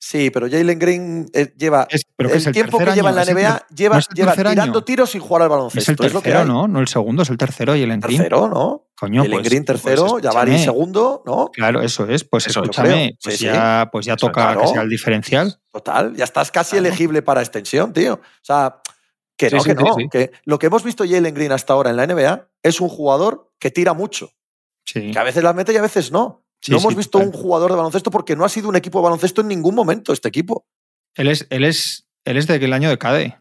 Sí, 0.04 0.30
pero 0.30 0.50
Jalen 0.50 0.80
Green 0.80 1.30
eh, 1.32 1.54
lleva 1.56 1.86
Es, 1.88 2.02
pero 2.16 2.28
que 2.28 2.34
el, 2.34 2.40
es 2.40 2.46
el 2.48 2.52
tiempo 2.52 2.76
que 2.76 2.86
lleva 2.86 3.10
en 3.10 3.14
la 3.14 3.22
el 3.22 3.34
NBA, 3.36 3.66
lleva, 3.72 3.94
¿no 3.94 4.00
es 4.00 4.08
el 4.10 4.14
lleva 4.16 4.32
tercer 4.32 4.46
año? 4.48 4.54
tirando 4.62 4.82
tiros 4.84 5.10
sin 5.10 5.20
jugar 5.20 5.42
al 5.42 5.46
Es 5.46 5.52
el 5.52 5.56
baloncesto. 5.56 6.04
Es, 6.06 6.12
lo 6.12 6.20
que 6.22 6.30
tercero. 6.30 6.44
¿no? 6.52 6.66
No 6.66 6.80
el 6.80 6.88
segundo, 6.88 7.22
es 7.22 7.30
el 7.30 7.36
tercero 7.36 7.72
Jalen 7.74 8.00
Green. 8.00 8.16
Tercero, 8.18 8.48
¿no? 8.48 8.88
Coño, 8.98 9.22
Jalen 9.22 9.38
pues- 9.38 9.48
Green 9.48 9.64
tercero, 9.64 10.06
pues 10.08 10.24
Jabari 10.24 10.58
segundo, 10.58 11.22
¿no? 11.24 11.50
Claro, 11.52 11.82
eso 11.82 12.08
es. 12.08 12.24
Pues 12.24 12.48
Eso 12.48 12.62
escúchame, 12.62 13.16
pues, 13.22 13.38
Sí, 13.38 13.44
ya, 13.44 13.88
pues 13.92 14.04
ya 14.04 14.14
Eso, 14.14 14.26
toca 14.26 14.42
claro. 14.42 14.62
que 14.62 14.66
sea 14.66 14.82
el 14.82 14.88
diferencial. 14.88 15.60
Total, 15.70 16.16
ya 16.16 16.24
estás 16.24 16.50
casi 16.50 16.72
Claro. 16.72 16.86
elegible 16.88 17.22
para 17.22 17.40
extensión, 17.40 17.92
tío. 17.92 18.14
O 18.14 18.20
sea, 18.44 18.80
que 19.36 19.50
Sí, 19.50 19.54
no, 19.54 19.62
sí, 19.62 19.68
que 19.68 19.74
no. 19.76 19.94
Que 20.10 20.32
lo 20.44 20.58
que 20.58 20.66
hemos 20.66 20.82
visto 20.82 21.04
Jalen 21.08 21.32
Green 21.32 21.52
hasta 21.52 21.74
ahora 21.74 21.90
en 21.90 21.96
la 21.96 22.06
NBA 22.08 22.48
es 22.64 22.80
un 22.80 22.88
jugador 22.88 23.52
que 23.60 23.70
tira 23.70 23.92
mucho. 23.92 24.32
Sí. 24.84 25.12
Que 25.12 25.18
a 25.20 25.22
veces 25.22 25.44
las 25.44 25.54
mete 25.54 25.72
y 25.72 25.76
a 25.76 25.82
veces 25.82 26.10
no. 26.10 26.41
Sí, 26.62 26.70
no 26.70 26.78
hemos 26.78 26.94
visto 26.94 27.18
un 27.18 27.32
jugador 27.32 27.72
de 27.72 27.76
baloncesto 27.76 28.10
porque 28.12 28.36
no 28.36 28.44
ha 28.44 28.48
sido 28.48 28.68
un 28.68 28.76
equipo 28.76 29.00
de 29.00 29.04
baloncesto 29.04 29.40
en 29.40 29.48
ningún 29.48 29.74
momento 29.74 30.12
este 30.12 30.28
equipo. 30.28 30.64
Él 31.16 31.26
es, 31.26 31.46
él 31.50 31.64
es, 31.64 32.08
él 32.24 32.36
es 32.36 32.46
del 32.46 32.72
año 32.72 32.88
de 32.88 32.98
Cade. 32.98 33.38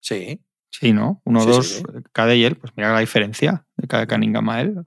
Sí. 0.00 0.40
Sí, 0.70 0.92
¿no? 0.92 1.22
Uno, 1.24 1.40
Sí, 1.42 1.46
dos, 1.46 1.68
sí. 1.68 1.82
Cade 2.12 2.36
y 2.36 2.44
él. 2.44 2.56
Pues 2.56 2.72
mira 2.76 2.92
la 2.92 2.98
diferencia 2.98 3.64
de 3.76 3.86
Cade 3.86 4.08
Cunningham 4.08 4.48
a 4.50 4.60
él. 4.60 4.84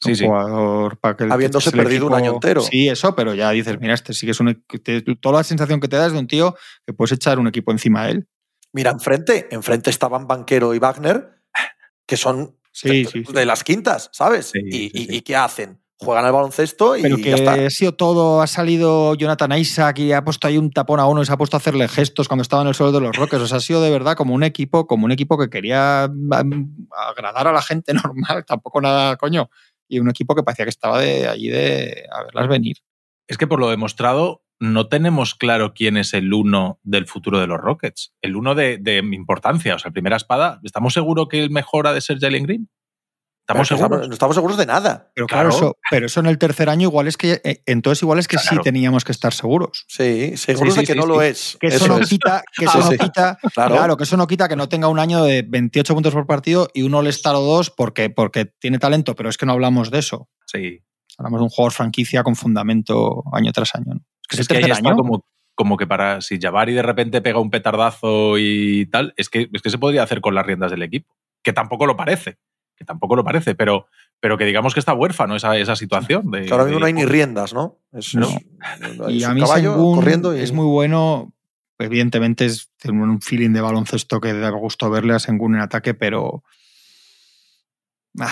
Sí, 0.00 0.10
un 0.10 0.16
sí. 0.16 0.24
jugador 0.26 0.98
para 0.98 1.16
que 1.16 1.24
el- 1.24 1.32
Habiéndose 1.32 1.70
es 1.70 1.74
el 1.74 1.82
perdido 1.82 2.06
un 2.06 2.14
año 2.14 2.34
entero. 2.34 2.60
Sí, 2.60 2.88
eso, 2.88 3.16
pero 3.16 3.34
ya 3.34 3.50
dices, 3.50 3.80
mira, 3.80 3.94
este 3.94 4.12
sí 4.12 4.24
que 4.24 4.30
es 4.30 4.38
un. 4.38 4.64
te- 4.82 5.02
toda 5.02 5.38
la 5.38 5.44
sensación 5.44 5.80
que 5.80 5.88
te 5.88 5.96
da 5.96 6.06
es 6.06 6.12
de 6.12 6.18
un 6.20 6.28
tío 6.28 6.54
que 6.86 6.92
puedes 6.92 7.10
echar 7.10 7.40
un 7.40 7.48
equipo 7.48 7.72
encima 7.72 8.06
de 8.06 8.12
él. 8.12 8.28
Mira, 8.72 8.92
enfrente, 8.92 9.48
enfrente 9.50 9.90
estaban 9.90 10.28
Banquero 10.28 10.72
y 10.72 10.78
Wagner, 10.78 11.42
que 12.06 12.16
son 12.16 12.56
de, 12.84 13.44
las 13.44 13.64
quintas, 13.64 14.10
¿sabes? 14.12 14.52
Y 14.54 15.20
qué 15.22 15.34
hacen? 15.34 15.80
Juegan 15.98 16.26
al 16.26 16.32
baloncesto 16.32 16.94
y 16.96 17.02
Pero 17.02 17.16
ya 17.16 17.22
que 17.24 17.32
está. 17.32 17.54
ha 17.54 17.70
sido 17.70 17.94
todo, 17.94 18.42
ha 18.42 18.46
salido 18.46 19.14
Jonathan 19.14 19.58
Isaac 19.58 19.98
y 20.00 20.12
ha 20.12 20.22
puesto 20.22 20.46
ahí 20.46 20.58
un 20.58 20.70
tapón 20.70 21.00
a 21.00 21.06
uno 21.06 21.22
y 21.22 21.26
se 21.26 21.32
ha 21.32 21.38
puesto 21.38 21.56
a 21.56 21.58
hacerle 21.58 21.88
gestos 21.88 22.28
cuando 22.28 22.42
estaba 22.42 22.60
en 22.62 22.68
el 22.68 22.74
suelo 22.74 22.92
de 22.92 23.00
los 23.00 23.16
Rockets. 23.16 23.42
O 23.42 23.46
sea, 23.46 23.56
ha 23.56 23.60
sido 23.60 23.80
de 23.80 23.90
verdad 23.90 24.14
como 24.14 24.34
un 24.34 24.42
equipo, 24.42 24.86
como 24.86 25.06
un 25.06 25.12
equipo 25.12 25.38
que 25.38 25.48
quería 25.48 26.10
mm, 26.12 26.88
agradar 26.90 27.48
a 27.48 27.52
la 27.52 27.62
gente 27.62 27.94
normal, 27.94 28.44
tampoco 28.44 28.80
nada, 28.82 29.16
coño. 29.16 29.48
Y 29.88 29.98
un 30.00 30.10
equipo 30.10 30.34
que 30.34 30.42
parecía 30.42 30.66
que 30.66 30.70
estaba 30.70 31.00
de 31.00 31.28
allí 31.28 31.48
de 31.48 32.04
a 32.12 32.24
verlas 32.24 32.48
venir. 32.48 32.76
Es 33.26 33.38
que 33.38 33.46
por 33.46 33.58
lo 33.58 33.70
demostrado, 33.70 34.42
no 34.58 34.88
tenemos 34.88 35.34
claro 35.34 35.72
quién 35.74 35.96
es 35.96 36.12
el 36.12 36.32
uno 36.32 36.78
del 36.82 37.06
futuro 37.06 37.40
de 37.40 37.46
los 37.46 37.58
Rockets. 37.58 38.12
El 38.20 38.36
uno 38.36 38.54
de, 38.54 38.78
de 38.78 38.98
importancia, 38.98 39.74
o 39.74 39.78
sea, 39.78 39.90
primera 39.90 40.16
espada. 40.16 40.60
¿Estamos 40.62 40.92
seguros 40.92 41.28
que 41.30 41.42
el 41.42 41.50
mejor 41.50 41.86
ha 41.86 41.92
de 41.92 42.00
ser 42.00 42.18
Jalen 42.18 42.44
Green? 42.44 42.68
¿Estamos? 43.48 43.70
No 44.08 44.12
estamos 44.12 44.34
seguros 44.34 44.56
de 44.56 44.66
nada. 44.66 45.10
Pero 45.14 45.26
claro, 45.28 45.50
Claro. 45.50 45.66
Eso, 45.66 45.76
pero 45.88 46.06
eso 46.06 46.18
en 46.20 46.26
el 46.26 46.36
tercer 46.36 46.68
año 46.68 46.88
igual 46.88 47.06
es 47.06 47.16
que, 47.16 47.40
eh, 47.44 47.62
entonces 47.66 48.02
igual 48.02 48.18
es 48.18 48.26
que 48.26 48.38
sí 48.38 48.56
teníamos 48.62 49.04
que 49.04 49.12
estar 49.12 49.32
seguros. 49.32 49.84
Sí, 49.86 50.36
seguros 50.36 50.74
Sí, 50.74 50.80
sí, 50.80 50.80
de 50.80 50.86
que 50.86 50.92
sí, 50.94 50.98
no 50.98 51.02
sí. 51.04 51.08
lo 51.08 51.22
es. 51.22 51.56
Que 51.60 51.66
eso, 51.68 51.86
no 51.86 51.98
es. 51.98 52.08
quita, 52.08 52.42
que 52.56 52.64
eso 52.64 52.78
no 52.78 52.88
sí. 52.90 52.98
quita, 52.98 53.38
Claro. 53.54 53.74
claro. 53.76 53.96
que 53.96 54.02
eso 54.02 54.16
no 54.16 54.26
quita 54.26 54.48
que 54.48 54.56
no 54.56 54.68
tenga 54.68 54.88
un 54.88 54.98
año 54.98 55.22
de 55.22 55.42
28 55.42 55.94
puntos 55.94 56.12
por 56.12 56.26
partido 56.26 56.68
y 56.74 56.82
un 56.82 56.94
All-Star 56.94 57.36
o 57.36 57.40
dos 57.40 57.70
porque, 57.70 58.10
porque 58.10 58.46
tiene 58.46 58.78
talento, 58.80 59.14
pero 59.14 59.28
es 59.28 59.36
que 59.38 59.46
no 59.46 59.52
hablamos 59.52 59.92
de 59.92 60.00
eso. 60.00 60.28
Sí. 60.46 60.80
Hablamos 61.16 61.38
de 61.40 61.44
un 61.44 61.50
jugador 61.50 61.72
franquicia 61.72 62.24
con 62.24 62.34
fundamento 62.34 63.22
año 63.32 63.52
tras 63.52 63.74
año. 63.76 63.94
¿no? 63.94 64.00
Es 64.22 64.28
que 64.28 64.36
es, 64.36 64.40
Es 64.40 64.50
el 64.50 64.56
que 64.56 64.66
tercer 64.66 64.86
año. 64.88 64.96
como, 64.96 65.24
como 65.54 65.76
que 65.76 65.86
para 65.86 66.20
si 66.20 66.38
Jabari 66.40 66.72
de 66.74 66.82
repente 66.82 67.22
pega 67.22 67.38
un 67.38 67.50
petardazo 67.50 68.38
y 68.38 68.86
tal, 68.86 69.14
es 69.16 69.28
que, 69.30 69.48
es 69.52 69.62
que 69.62 69.70
se 69.70 69.78
podría 69.78 70.02
hacer 70.02 70.20
con 70.20 70.34
las 70.34 70.44
riendas 70.44 70.72
del 70.72 70.82
equipo. 70.82 71.14
Que 71.44 71.52
tampoco 71.52 71.86
lo 71.86 71.96
parece. 71.96 72.38
Que 72.76 72.84
tampoco 72.84 73.16
lo 73.16 73.24
parece, 73.24 73.54
pero, 73.54 73.86
pero 74.20 74.36
que 74.38 74.44
digamos 74.44 74.74
que 74.74 74.80
está 74.80 74.92
huérfano 74.94 75.34
esa, 75.36 75.56
esa 75.56 75.74
situación. 75.76 76.30
De, 76.30 76.42
Que 76.44 76.52
ahora 76.52 76.64
mismo 76.64 76.76
de- 76.76 76.80
no 76.80 76.86
hay 76.86 76.92
ni 76.92 77.04
riendas, 77.06 77.54
¿no? 77.54 77.78
Es, 77.92 78.14
No. 78.14 78.26
es- 78.28 78.34
Y 79.08 79.18
es 79.18 79.24
a 79.24 79.34
mí 79.34 79.40
caballo 79.40 79.72
Sengun 79.74 79.94
corriendo 79.96 80.36
y- 80.36 80.40
es 80.40 80.52
muy 80.52 80.66
bueno. 80.66 81.32
Evidentemente 81.78 82.46
es 82.46 82.70
tiene 82.80 83.02
un 83.02 83.20
feeling 83.20 83.50
de 83.50 83.60
baloncesto 83.60 84.20
que 84.20 84.32
da 84.32 84.50
gusto 84.50 84.88
verle 84.90 85.14
a 85.14 85.18
Sengun 85.18 85.54
en 85.56 85.60
ataque, 85.62 85.94
pero. 85.94 86.42
Ay, 88.18 88.30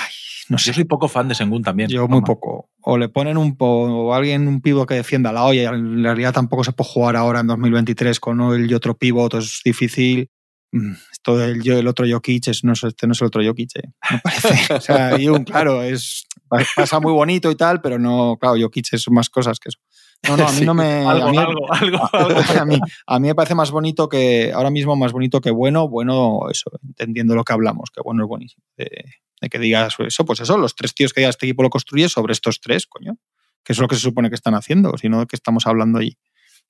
no 0.49 0.57
sé. 0.59 0.69
Yo 0.69 0.75
soy 0.75 0.85
poco 0.85 1.09
fan 1.09 1.29
de 1.29 1.35
Sengun 1.35 1.63
también. 1.63 1.89
Yo 1.91 2.09
muy 2.09 2.23
poco. 2.23 2.71
O 2.81 2.97
le 2.99 3.09
ponen 3.09 3.37
un 3.37 3.57
po, 3.57 3.67
o 3.85 4.15
alguien 4.15 4.49
un 4.49 4.61
pivo 4.61 4.87
que 4.87 4.95
defienda 4.95 5.33
la 5.33 5.45
olla. 5.45 5.71
En 5.71 6.03
realidad 6.03 6.33
tampoco 6.33 6.65
se 6.65 6.73
puede 6.73 6.91
jugar 6.91 7.17
ahora 7.17 7.41
en 7.41 7.47
2023 7.47 8.19
con 8.21 8.41
él 8.53 8.71
y 8.71 8.75
otro 8.75 8.97
pivot, 8.97 9.35
es 9.35 9.61
difícil. 9.65 10.31
Mm, 10.77 10.93
Esto 11.13 11.37
del 11.37 11.63
yo, 11.63 11.79
el 11.79 11.87
otro 11.87 12.05
Jokic, 12.09 12.49
es, 12.49 12.65
no, 12.65 12.73
es- 12.73 12.83
este 12.85 13.07
no 13.07 13.13
es 13.13 13.21
el 13.21 13.27
otro 13.29 13.43
Jokic, 13.45 13.77
eh, 13.77 13.89
me 14.11 14.19
parece. 14.19 14.75
o 14.75 14.81
sea, 14.81 15.21
y 15.21 15.29
un, 15.29 15.45
claro, 15.45 15.83
es, 15.83 16.27
pasa 16.75 16.99
muy 17.01 17.13
bonito 17.13 17.51
y 17.51 17.55
tal, 17.57 17.81
pero 17.81 17.99
no, 17.99 18.37
claro, 18.41 18.57
Jokic 18.61 18.93
es 18.93 19.09
más 19.11 19.31
cosas 19.31 19.59
que 19.61 19.69
eso. 19.69 19.79
No, 20.29 20.37
no, 20.39 20.49
a 20.49 20.53
mí 20.53 20.59
Sí, 20.59 20.65
no 20.65 20.73
me. 20.75 21.05
Algo, 21.07 21.27
a 21.29 21.31
mí- 21.31 21.39
algo, 21.39 21.73
algo, 21.73 21.99
algo. 22.13 22.41
a, 22.61 22.65
mí, 22.65 22.79
a 23.07 23.19
mí 23.21 23.29
me 23.29 23.35
parece 23.35 23.55
más 23.55 23.71
bonito 23.71 24.09
que, 24.09 24.53
ahora 24.53 24.71
mismo 24.71 24.97
más 24.97 25.13
bonito 25.13 25.41
que 25.41 25.51
bueno, 25.51 25.89
bueno, 25.89 26.41
eso, 26.51 26.71
entendiendo 26.83 27.35
lo 27.35 27.45
que 27.45 27.53
hablamos, 27.53 27.91
que 27.95 28.01
bueno 28.03 28.23
es 28.25 28.29
buenísimo. 28.29 28.65
De, 28.77 28.89
de 29.41 29.49
que 29.49 29.59
digas 29.59 29.95
eso, 30.01 30.25
pues 30.25 30.41
eso, 30.41 30.57
los 30.59 30.75
tres 30.75 30.95
tíos 30.95 31.13
que 31.13 31.21
diga 31.21 31.31
este 31.31 31.47
equipo 31.47 31.63
lo 31.63 31.71
construye 31.71 32.09
sobre 32.09 32.33
estos 32.33 32.61
tres, 32.61 32.87
coño. 32.87 33.17
Que 33.63 33.73
es 33.75 33.79
lo 33.79 33.87
que 33.89 33.95
se 33.95 34.01
supone 34.03 34.29
que 34.29 34.35
están 34.35 34.55
haciendo, 34.55 34.97
sino 34.99 35.27
que 35.27 35.37
estamos 35.37 35.67
hablando 35.67 35.99
allí. 35.99 36.19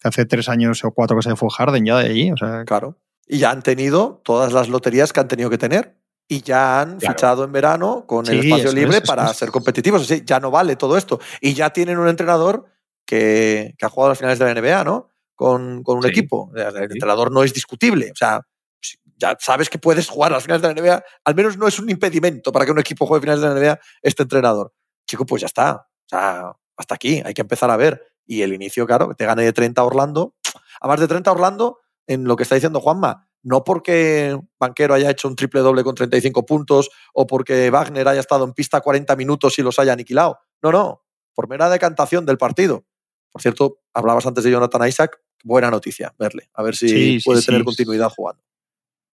Que 0.01 0.09
hace 0.09 0.27
tres 0.27 0.49
años 0.49 0.85
o 0.85 0.93
cuatro 0.93 1.17
que 1.17 1.23
se 1.23 1.35
fue 1.37 1.49
Harden 1.51 1.85
ya 1.87 1.99
de 1.99 2.11
allí. 2.11 2.31
O 2.33 2.37
sea, 2.37 2.65
Claro. 2.65 2.99
Y 3.27 3.39
ya 3.39 3.51
han 3.51 3.63
tenido 3.63 4.21
todas 4.25 4.53
las 4.53 4.69
loterías 4.69 5.13
que 5.13 5.21
han 5.21 5.29
tenido 5.29 5.51
que 5.51 5.59
tener. 5.59 5.97
Y 6.29 6.41
ya 6.43 6.81
han 6.81 6.99
Claro. 6.99 7.15
fichado 7.15 7.45
en 7.45 7.53
verano 7.53 8.07
con 8.07 8.27
el 8.27 8.41
espacio 8.41 8.69
eso 8.69 8.75
libre 8.75 8.97
eso 8.99 9.07
para 9.07 9.33
ser 9.35 9.51
competitivos. 9.51 10.03
Así, 10.03 10.23
ya 10.25 10.41
no 10.41 10.51
vale 10.51 10.77
todo 10.77 10.97
esto. 10.97 11.21
Y 11.41 11.53
ya 11.55 11.71
tienen 11.71 11.99
un 11.99 12.09
entrenador 12.09 12.65
que, 13.07 13.75
que 13.79 13.87
ha 13.87 13.89
jugado 13.91 14.07
a 14.07 14.11
las 14.13 14.19
finales 14.19 14.39
de 14.39 14.45
la 14.47 14.51
NBA, 14.61 14.85
¿no? 14.85 15.11
Con, 15.35 15.83
con 15.83 15.97
un 15.99 16.03
Sí. 16.05 16.09
equipo. 16.09 16.51
El 16.55 16.77
entrenador 16.93 17.31
no 17.31 17.43
es 17.43 17.53
discutible. 17.53 18.11
O 18.13 18.17
sea, 18.17 18.41
si- 18.81 18.99
ya 19.17 19.37
sabes 19.39 19.69
que 19.69 19.79
puedes 19.79 20.09
jugar 20.09 20.33
a 20.33 20.37
las 20.37 20.45
finales 20.45 20.63
de 20.63 20.69
la 20.69 20.75
NBA. 20.75 21.05
Al 21.25 21.35
menos 21.35 21.59
no 21.59 21.69
es 21.69 21.79
un 21.79 21.91
impedimento 21.91 22.53
para 22.53 22.65
que 22.65 22.73
un 22.73 22.79
equipo 22.79 23.07
juegue 23.07 23.21
finales 23.23 23.43
de 23.43 23.49
la 23.49 23.55
NBA 23.55 23.81
este 24.03 24.23
entrenador. 24.23 24.73
Chico, 25.07 25.27
pues 25.27 25.41
ya 25.43 25.47
está. 25.47 25.75
O 25.75 26.09
sea, 26.09 26.53
hasta 26.77 26.95
aquí. 26.95 27.21
Hay 27.25 27.35
que 27.35 27.43
empezar 27.43 27.71
a 27.71 27.77
ver. 27.77 28.03
Y 28.27 28.41
el 28.41 28.55
inicio, 28.55 28.87
claro, 28.87 29.09
que 29.11 29.15
te 29.15 29.27
gane 29.27 29.43
de 29.43 29.53
30 29.53 29.83
a 29.83 29.85
Orlando. 29.85 30.35
Además 30.81 31.01
de 31.01 31.09
30 31.09 31.29
a 31.31 31.35
Orlando, 31.35 31.81
en 32.07 32.25
lo 32.25 32.37
que 32.37 32.43
está 32.43 32.55
diciendo 32.55 32.81
Juanma, 32.81 33.29
no 33.43 33.65
porque 33.65 34.39
Banquero 34.59 34.95
haya 34.95 35.11
hecho 35.11 35.29
un 35.29 35.37
triple 35.37 35.61
doble 35.61 35.85
con 35.85 35.95
35 35.95 36.45
puntos 36.47 36.91
o 37.13 37.27
porque 37.27 37.71
Wagner 37.71 38.09
haya 38.09 38.21
estado 38.21 38.45
en 38.45 38.53
pista 38.53 38.81
40 38.81 39.15
minutos 39.17 39.59
y 39.59 39.63
los 39.63 39.79
haya 39.79 39.93
aniquilado. 39.93 40.39
No, 40.63 40.73
no, 40.73 41.05
por 41.35 41.49
mera 41.49 41.69
decantación 41.69 42.25
del 42.27 42.39
partido. 42.39 42.85
Por 43.33 43.43
cierto, 43.43 43.79
hablabas 43.93 44.27
antes 44.27 44.45
de 44.45 44.51
Jonathan 44.51 44.87
Isaac, 44.89 45.19
buena 45.43 45.71
noticia 45.71 46.15
verle, 46.19 46.49
a 46.55 46.63
ver 46.63 46.77
si 46.77 46.89
Sí, 46.89 47.19
puede 47.25 47.41
sí. 47.41 47.47
tener 47.47 47.65
continuidad 47.65 48.09
jugando. 48.11 48.43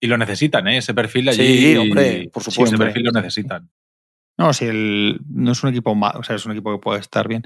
Y 0.00 0.06
lo 0.06 0.16
necesitan, 0.16 0.66
¿eh? 0.68 0.78
Ese 0.78 0.94
perfil 0.94 1.28
allí. 1.28 1.58
Sí, 1.58 1.76
hombre, 1.76 2.30
por 2.32 2.42
Sí, 2.42 2.50
supuesto. 2.50 2.76
Ese 2.76 2.84
perfil 2.84 3.04
lo 3.04 3.12
necesitan. 3.12 3.70
No, 4.38 4.52
si 4.54 4.64
el, 4.64 5.20
no 5.28 5.52
es 5.52 5.62
un 5.62 5.68
equipo 5.70 5.94
malo, 5.94 6.20
o 6.20 6.22
sea, 6.22 6.36
es 6.36 6.46
un 6.46 6.52
equipo 6.52 6.72
que 6.72 6.78
puede 6.80 7.00
estar 7.00 7.28
bien. 7.28 7.42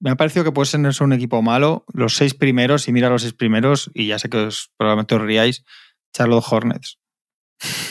Me 0.00 0.10
ha 0.10 0.16
parecido 0.16 0.44
que 0.44 0.52
puede 0.52 0.66
ser 0.66 0.80
un 1.00 1.12
equipo 1.12 1.42
malo. 1.42 1.84
Los 1.92 2.16
seis 2.16 2.34
primeros, 2.34 2.88
y 2.88 2.92
mira 2.92 3.08
los 3.08 3.22
seis 3.22 3.34
primeros, 3.34 3.90
y 3.94 4.06
ya 4.06 4.18
sé 4.18 4.28
que 4.28 4.38
os, 4.38 4.70
probablemente 4.76 5.14
os 5.14 5.22
riáis, 5.22 5.64
Charlotte 6.12 6.44
Hornets. 6.48 6.98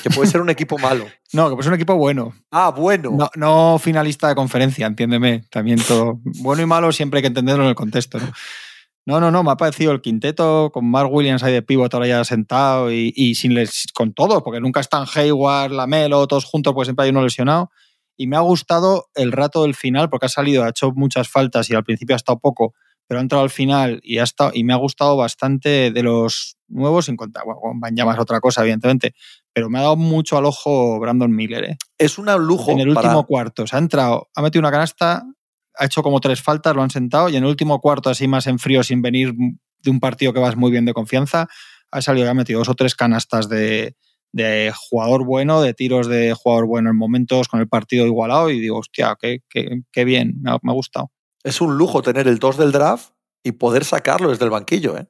Que 0.01 0.09
puede 0.09 0.29
ser 0.29 0.41
un 0.41 0.49
equipo 0.49 0.77
malo. 0.77 1.05
No, 1.33 1.49
que 1.49 1.55
puede 1.55 1.63
ser 1.63 1.73
un 1.73 1.75
equipo 1.75 1.95
bueno. 1.95 2.33
Ah, 2.51 2.71
bueno. 2.71 3.11
No, 3.11 3.29
no 3.35 3.79
finalista 3.79 4.29
de 4.29 4.35
conferencia, 4.35 4.87
entiéndeme. 4.87 5.43
También 5.51 5.77
todo. 5.85 6.21
Bueno 6.39 6.61
y 6.61 6.65
malo 6.65 6.93
siempre 6.93 7.17
hay 7.17 7.23
que 7.23 7.27
entenderlo 7.27 7.63
en 7.63 7.69
el 7.69 7.75
contexto. 7.75 8.17
¿no? 8.17 8.31
No, 9.05 9.19
no, 9.19 9.29
no, 9.29 9.43
me 9.43 9.51
ha 9.51 9.57
parecido 9.57 9.91
el 9.91 9.99
quinteto 9.99 10.71
con 10.73 10.89
Mark 10.89 11.11
Williams 11.11 11.43
ahí 11.43 11.51
de 11.51 11.61
pivot 11.61 11.93
ahora 11.93 12.07
ya 12.07 12.23
sentado 12.23 12.93
y, 12.93 13.11
y 13.13 13.35
sin 13.35 13.53
les, 13.55 13.87
con 13.93 14.13
todo, 14.13 14.41
porque 14.41 14.61
nunca 14.61 14.79
están 14.79 15.05
Hayward, 15.13 15.71
Lamelo, 15.71 16.27
todos 16.27 16.45
juntos, 16.45 16.73
pues 16.73 16.87
siempre 16.87 17.03
hay 17.03 17.11
uno 17.11 17.21
lesionado. 17.21 17.69
Y 18.17 18.27
me 18.27 18.35
ha 18.35 18.41
gustado 18.41 19.05
el 19.15 19.31
rato 19.31 19.63
del 19.63 19.75
final, 19.75 20.09
porque 20.09 20.25
ha 20.25 20.29
salido, 20.29 20.63
ha 20.63 20.69
hecho 20.69 20.91
muchas 20.91 21.29
faltas 21.29 21.69
y 21.69 21.75
al 21.75 21.83
principio 21.83 22.15
ha 22.15 22.17
estado 22.17 22.39
poco, 22.39 22.73
pero 23.07 23.19
ha 23.19 23.21
entrado 23.21 23.43
al 23.43 23.49
final 23.51 23.99
y, 24.03 24.17
ha 24.17 24.23
estado, 24.23 24.51
y 24.53 24.63
me 24.63 24.73
ha 24.73 24.77
gustado 24.77 25.15
bastante 25.15 25.91
de 25.91 26.03
los 26.03 26.57
nuevos, 26.67 27.05
sin 27.05 27.15
contar, 27.15 27.43
bueno, 27.45 27.61
Banyama 27.79 28.13
es 28.13 28.19
otra 28.19 28.41
cosa, 28.41 28.61
evidentemente, 28.61 29.13
pero 29.53 29.69
me 29.69 29.77
ha 29.79 29.83
dado 29.83 29.95
mucho 29.95 30.37
al 30.37 30.45
ojo 30.45 30.99
Brandon 30.99 31.33
Miller, 31.33 31.63
¿eh? 31.63 31.77
Es 31.97 32.17
un 32.17 32.25
lujo. 32.45 32.71
en 32.71 32.79
el 32.79 32.93
para- 32.93 33.07
último 33.07 33.25
cuarto. 33.25 33.65
Se 33.67 33.75
ha 33.75 33.79
entrado, 33.79 34.27
ha 34.35 34.41
metido 34.41 34.59
una 34.61 34.71
canasta, 34.71 35.23
ha 35.75 35.85
hecho 35.85 36.01
como 36.03 36.19
tres 36.19 36.41
faltas, 36.41 36.75
lo 36.75 36.81
han 36.81 36.89
sentado 36.89 37.29
y 37.29 37.35
en 37.37 37.43
el 37.43 37.49
último 37.49 37.79
cuarto, 37.79 38.09
así 38.09 38.27
más 38.27 38.47
en 38.47 38.57
frío, 38.59 38.83
sin 38.83 39.01
venir 39.01 39.33
de 39.83 39.91
un 39.91 39.99
partido 39.99 40.33
que 40.33 40.39
vas 40.39 40.55
muy 40.57 40.71
bien 40.71 40.85
de 40.85 40.93
confianza, 40.93 41.47
ha 41.91 42.01
salido 42.01 42.25
y 42.25 42.29
ha 42.29 42.33
metido 42.33 42.59
dos 42.59 42.69
o 42.69 42.73
tres 42.75 42.95
canastas 42.95 43.47
de, 43.47 43.95
de 44.37 44.71
jugador 44.73 45.25
bueno, 45.25 45.61
de 45.61 45.73
tiros 45.73 46.07
de 46.07 46.33
jugador 46.33 46.65
bueno 46.67 46.89
en 46.89 46.95
momentos 46.95 47.49
con 47.49 47.59
el 47.59 47.67
partido 47.67 48.05
igualado 48.05 48.49
y 48.49 48.61
digo, 48.61 48.77
hostia, 48.79 49.17
qué, 49.19 49.41
qué, 49.49 49.81
qué 49.91 50.05
bien, 50.05 50.35
me 50.41 50.51
ha, 50.51 50.59
me 50.61 50.71
ha 50.71 50.73
gustado. 50.73 51.11
Es 51.43 51.59
un 51.59 51.77
lujo 51.77 52.01
tener 52.01 52.27
el 52.27 52.39
2 52.39 52.57
del 52.57 52.71
draft 52.71 53.11
y 53.43 53.51
poder 53.53 53.83
sacarlo 53.83 54.29
desde 54.29 54.45
el 54.45 54.51
banquillo, 54.51 54.97
¿eh? 54.97 55.07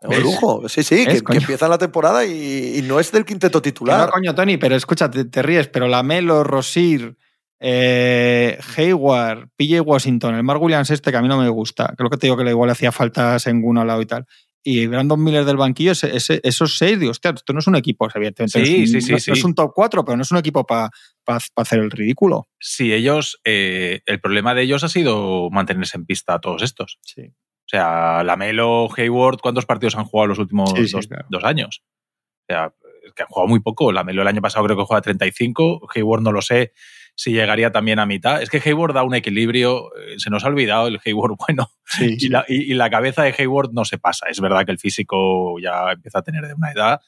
Es 0.00 0.08
un 0.08 0.16
¿Ves? 0.16 0.22
lujo. 0.22 0.68
Sí, 0.68 0.82
sí, 0.82 1.06
que, 1.06 1.22
empieza 1.36 1.68
la 1.68 1.78
temporada 1.78 2.24
y, 2.24 2.78
y 2.78 2.82
no 2.82 2.98
es 2.98 3.12
del 3.12 3.24
quinteto 3.24 3.62
Que 3.62 3.70
titular. 3.70 4.06
no, 4.06 4.10
coño, 4.10 4.34
Tony, 4.34 4.56
pero 4.56 4.74
escucha, 4.74 5.10
te, 5.10 5.24
te 5.26 5.42
ríes, 5.42 5.68
pero 5.68 5.86
Lamelo, 5.86 6.42
Rosir, 6.42 7.16
eh, 7.60 8.58
Hayward, 8.76 9.48
PJ 9.56 9.80
Washington, 9.80 10.34
el 10.34 10.42
Mark 10.42 10.60
Williams 10.60 10.90
este 10.90 11.12
que 11.12 11.16
a 11.16 11.22
mí 11.22 11.28
no 11.28 11.38
me 11.38 11.48
gusta, 11.48 11.94
creo 11.96 12.10
que 12.10 12.16
te 12.16 12.26
digo 12.26 12.36
que 12.36 12.42
le 12.42 12.50
igual 12.50 12.66
le 12.66 12.72
hacía 12.72 12.90
falta 12.90 13.38
Sengun 13.38 13.78
al 13.78 13.86
lado 13.86 14.02
y 14.02 14.06
tal. 14.06 14.26
Y 14.64 14.86
Brandon 14.86 15.22
Miller 15.22 15.44
del 15.44 15.56
banquillo, 15.56 15.90
ese- 15.92 16.16
ese- 16.16 16.40
esos 16.44 16.78
seis, 16.78 16.98
digo, 17.00 17.10
hostia, 17.10 17.32
esto 17.32 17.52
no 17.52 17.58
es 17.58 17.66
un 17.66 17.74
equipo, 17.76 18.08
evidentemente. 18.14 18.60
no 18.60 18.64
Sí, 18.64 18.74
es 18.74 18.80
un- 18.80 18.86
sí, 18.86 19.00
sí, 19.00 19.12
no, 19.12 19.18
sí. 19.18 19.30
no 19.30 19.34
es 19.34 19.44
un 19.44 19.54
top 19.54 19.72
4, 19.74 20.04
pero 20.04 20.16
no 20.16 20.22
es 20.22 20.30
un 20.30 20.38
equipo 20.38 20.64
para 20.64 20.90
hacer 21.56 21.80
el 21.80 21.90
ridículo. 21.90 22.48
Sí, 22.60 22.92
ellos. 22.92 23.40
eh, 23.44 24.02
el 24.06 24.20
problema 24.20 24.54
de 24.54 24.62
ellos 24.62 24.84
ha 24.84 24.88
sido 24.88 25.50
mantenerse 25.50 25.96
en 25.98 26.06
pista 26.06 26.38
todos 26.38 26.62
estos. 26.62 26.98
Sí. 27.02 27.22
O 27.22 27.68
sea, 27.72 28.22
Lamelo, 28.22 28.88
Hayward, 28.96 29.38
¿cuántos 29.40 29.66
partidos 29.66 29.96
han 29.96 30.04
jugado 30.04 30.28
los 30.28 30.38
últimos 30.38 30.70
sí, 30.76 30.86
dos, 30.92 31.06
claro. 31.08 31.26
dos 31.30 31.42
años? 31.44 31.82
O 32.42 32.52
sea, 32.52 32.72
es 33.04 33.12
que 33.14 33.22
han 33.22 33.28
jugado 33.28 33.48
muy 33.48 33.60
poco. 33.60 33.90
Lamelo 33.92 34.22
el 34.22 34.28
año 34.28 34.42
pasado 34.42 34.64
creo 34.66 34.76
que 34.76 34.84
juega 34.84 35.00
35. 35.00 35.88
Hayward 35.94 36.22
no 36.22 36.32
lo 36.32 36.42
sé 36.42 36.72
si 37.14 37.32
llegaría 37.32 37.70
también 37.72 37.98
a 37.98 38.06
mitad. 38.06 38.40
Es 38.42 38.48
que 38.50 38.60
Hayward 38.64 38.94
da 38.94 39.02
un 39.02 39.14
equilibrio. 39.14 39.90
eh, 39.96 40.14
Se 40.18 40.30
nos 40.30 40.44
ha 40.44 40.48
olvidado 40.48 40.86
el 40.88 41.00
Hayward 41.04 41.36
bueno. 41.46 41.70
Sí, 41.84 42.16
Y 42.18 42.28
la, 42.28 42.44
y- 42.48 42.70
y 42.72 42.74
la 42.74 42.90
cabeza 42.90 43.22
de 43.22 43.34
Hayward 43.38 43.70
no 43.72 43.84
se 43.84 43.98
pasa. 43.98 44.26
Es 44.30 44.40
verdad 44.40 44.64
que 44.64 44.72
el 44.72 44.78
físico 44.78 45.58
ya 45.60 45.92
empieza 45.92 46.18
a 46.20 46.22
tener 46.22 46.46
de 46.46 46.54
una 46.54 46.70
edad, 46.72 47.00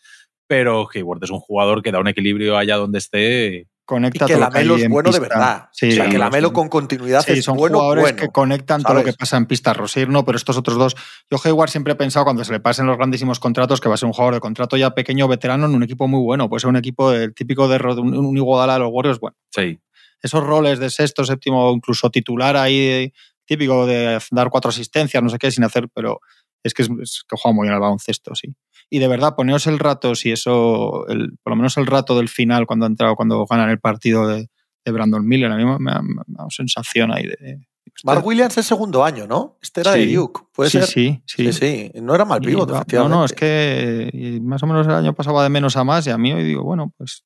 pero 0.47 0.87
Hayward 0.93 1.25
es 1.25 1.31
un 1.31 1.41
jugador 1.41 1.83
que 1.83 1.91
da 1.93 2.01
un 2.01 2.09
equilibrio 2.09 2.57
allá 2.59 2.77
donde 2.77 2.99
esté. 2.99 3.55
Y 3.57 3.67
Conecta 3.87 4.25
que 4.27 4.33
todo 4.33 4.45
lo 4.45 4.51
que 4.51 4.55
Lamelo 4.61 4.77
es 4.77 4.83
en 4.85 4.91
bueno 4.93 5.11
de 5.11 5.21
pista. 5.21 5.35
verdad. 5.39 5.69
Sí, 5.73 5.89
o 5.89 5.93
sea, 5.93 6.05
que 6.07 6.13
sí, 6.13 6.17
Lamelo 6.19 6.49
sí. 6.49 6.55
con 6.55 6.69
continuidad 6.71 7.21
Sí, 7.23 7.33
es 7.33 7.45
son 7.45 7.59
bueno, 7.59 7.77
jugadores 7.77 8.03
bueno. 8.05 8.17
que 8.19 8.29
conectan 8.29 8.83
todo 8.83 8.95
lo 8.95 9.01
¿sabes? 9.01 9.15
que 9.15 9.19
pasa 9.19 9.37
en 9.37 9.45
pista. 9.45 9.75
Rosir 9.75 10.09
no, 10.09 10.25
pero 10.25 10.37
estos 10.37 10.57
otros 10.57 10.79
dos. 10.79 10.97
Yo 11.31 11.37
Hayward 11.45 11.69
siempre 11.69 11.93
he 11.93 11.97
pensado 11.97 12.25
cuando 12.25 12.45
se 12.45 12.53
le 12.53 12.61
pasen 12.61 12.87
los 12.87 12.97
grandísimos 12.97 13.39
contratos 13.41 13.83
que 13.83 13.89
va 13.91 13.97
a 13.97 13.99
ser 13.99 14.07
un 14.07 14.15
jugador 14.15 14.33
de 14.35 14.41
contrato 14.41 14.79
ya 14.79 14.95
pequeño, 14.95 15.29
veterano, 15.29 15.67
en 15.67 15.75
un 15.75 15.83
equipo 15.83 16.09
muy 16.09 16.21
bueno. 16.23 16.49
Puede 16.49 16.61
ser 16.61 16.71
un 16.71 16.77
equipo 16.77 17.11
del 17.11 17.35
típico 17.35 17.69
de 17.69 17.77
un, 18.01 18.17
un 18.17 18.37
Iguodala 18.39 18.73
de 18.75 18.79
los 18.79 18.89
Warriors. 18.91 19.21
Bueno, 19.21 19.37
Sí. 19.51 19.79
Esos 20.25 20.43
roles 20.45 20.79
de 20.79 20.91
sexto, 20.91 21.25
séptimo, 21.25 21.71
incluso 21.73 22.11
titular 22.11 22.57
ahí, 22.57 23.13
típico 23.47 23.87
de 23.87 24.19
dar 24.31 24.51
cuatro 24.51 24.71
asistencias, 24.71 25.23
no 25.23 25.29
sé 25.29 25.39
qué, 25.39 25.51
sin 25.51 25.65
hacer, 25.65 25.89
pero 25.95 26.21
es 26.63 26.73
que, 26.75 26.83
es, 26.83 26.89
es 27.03 27.23
que 27.29 27.37
juega 27.39 27.55
muy 27.55 27.65
bien 27.67 27.75
al 27.75 27.81
baloncesto, 27.81 28.35
sí. 28.35 28.55
Y 28.91 28.99
de 28.99 29.09
verdad, 29.09 29.35
poneos 29.37 29.67
el 29.67 29.79
rato, 29.79 30.15
si 30.15 30.31
eso, 30.33 31.07
el, 31.09 31.37
por 31.43 31.53
lo 31.53 31.57
menos 31.57 31.77
el 31.77 31.87
rato 31.87 32.17
del 32.17 32.29
final, 32.29 32.67
cuando 32.67 32.87
ha 32.87 32.89
entrado, 32.89 33.17
cuando 33.17 33.45
ganan 33.47 33.69
el 33.71 33.81
partido 33.81 34.27
de, 34.27 34.49
de 34.85 34.93
Brandon 34.93 35.27
Miller, 35.27 35.51
a 35.53 35.57
mí 35.57 35.65
me, 35.65 35.79
me 35.79 35.93
me 36.03 36.23
dado 36.27 36.51
sensación 36.51 37.13
ahí 37.13 37.25
de. 37.27 37.61
Mark 38.03 38.27
Williams 38.27 38.57
es 38.59 38.67
segundo 38.67 39.05
año, 39.05 39.27
¿no? 39.27 39.57
Este 39.63 39.83
era 39.83 39.93
de 39.93 40.05
Sí. 40.07 40.15
Duke. 40.15 40.41
¿Puede 40.53 40.71
sí, 40.71 40.79
ser? 40.79 40.87
sí, 40.89 41.23
sí, 41.27 41.53
sí, 41.53 41.91
sí. 41.93 42.01
No 42.01 42.15
era 42.15 42.25
mal 42.25 42.43
Y 42.43 42.47
pivot, 42.47 42.73
va- 42.73 42.85
no, 42.93 43.09
no, 43.09 43.25
es 43.25 43.33
que 43.33 44.39
más 44.43 44.63
o 44.63 44.67
menos 44.67 44.87
el 44.87 44.95
año 44.95 45.15
pasado 45.15 45.37
va 45.37 45.43
de 45.45 45.49
menos 45.51 45.77
a 45.77 45.85
más 45.85 46.07
y 46.07 46.11
a 46.11 46.19
mí 46.19 46.33
hoy 46.33 46.43
digo, 46.45 46.63
bueno, 46.65 46.93
pues 46.97 47.25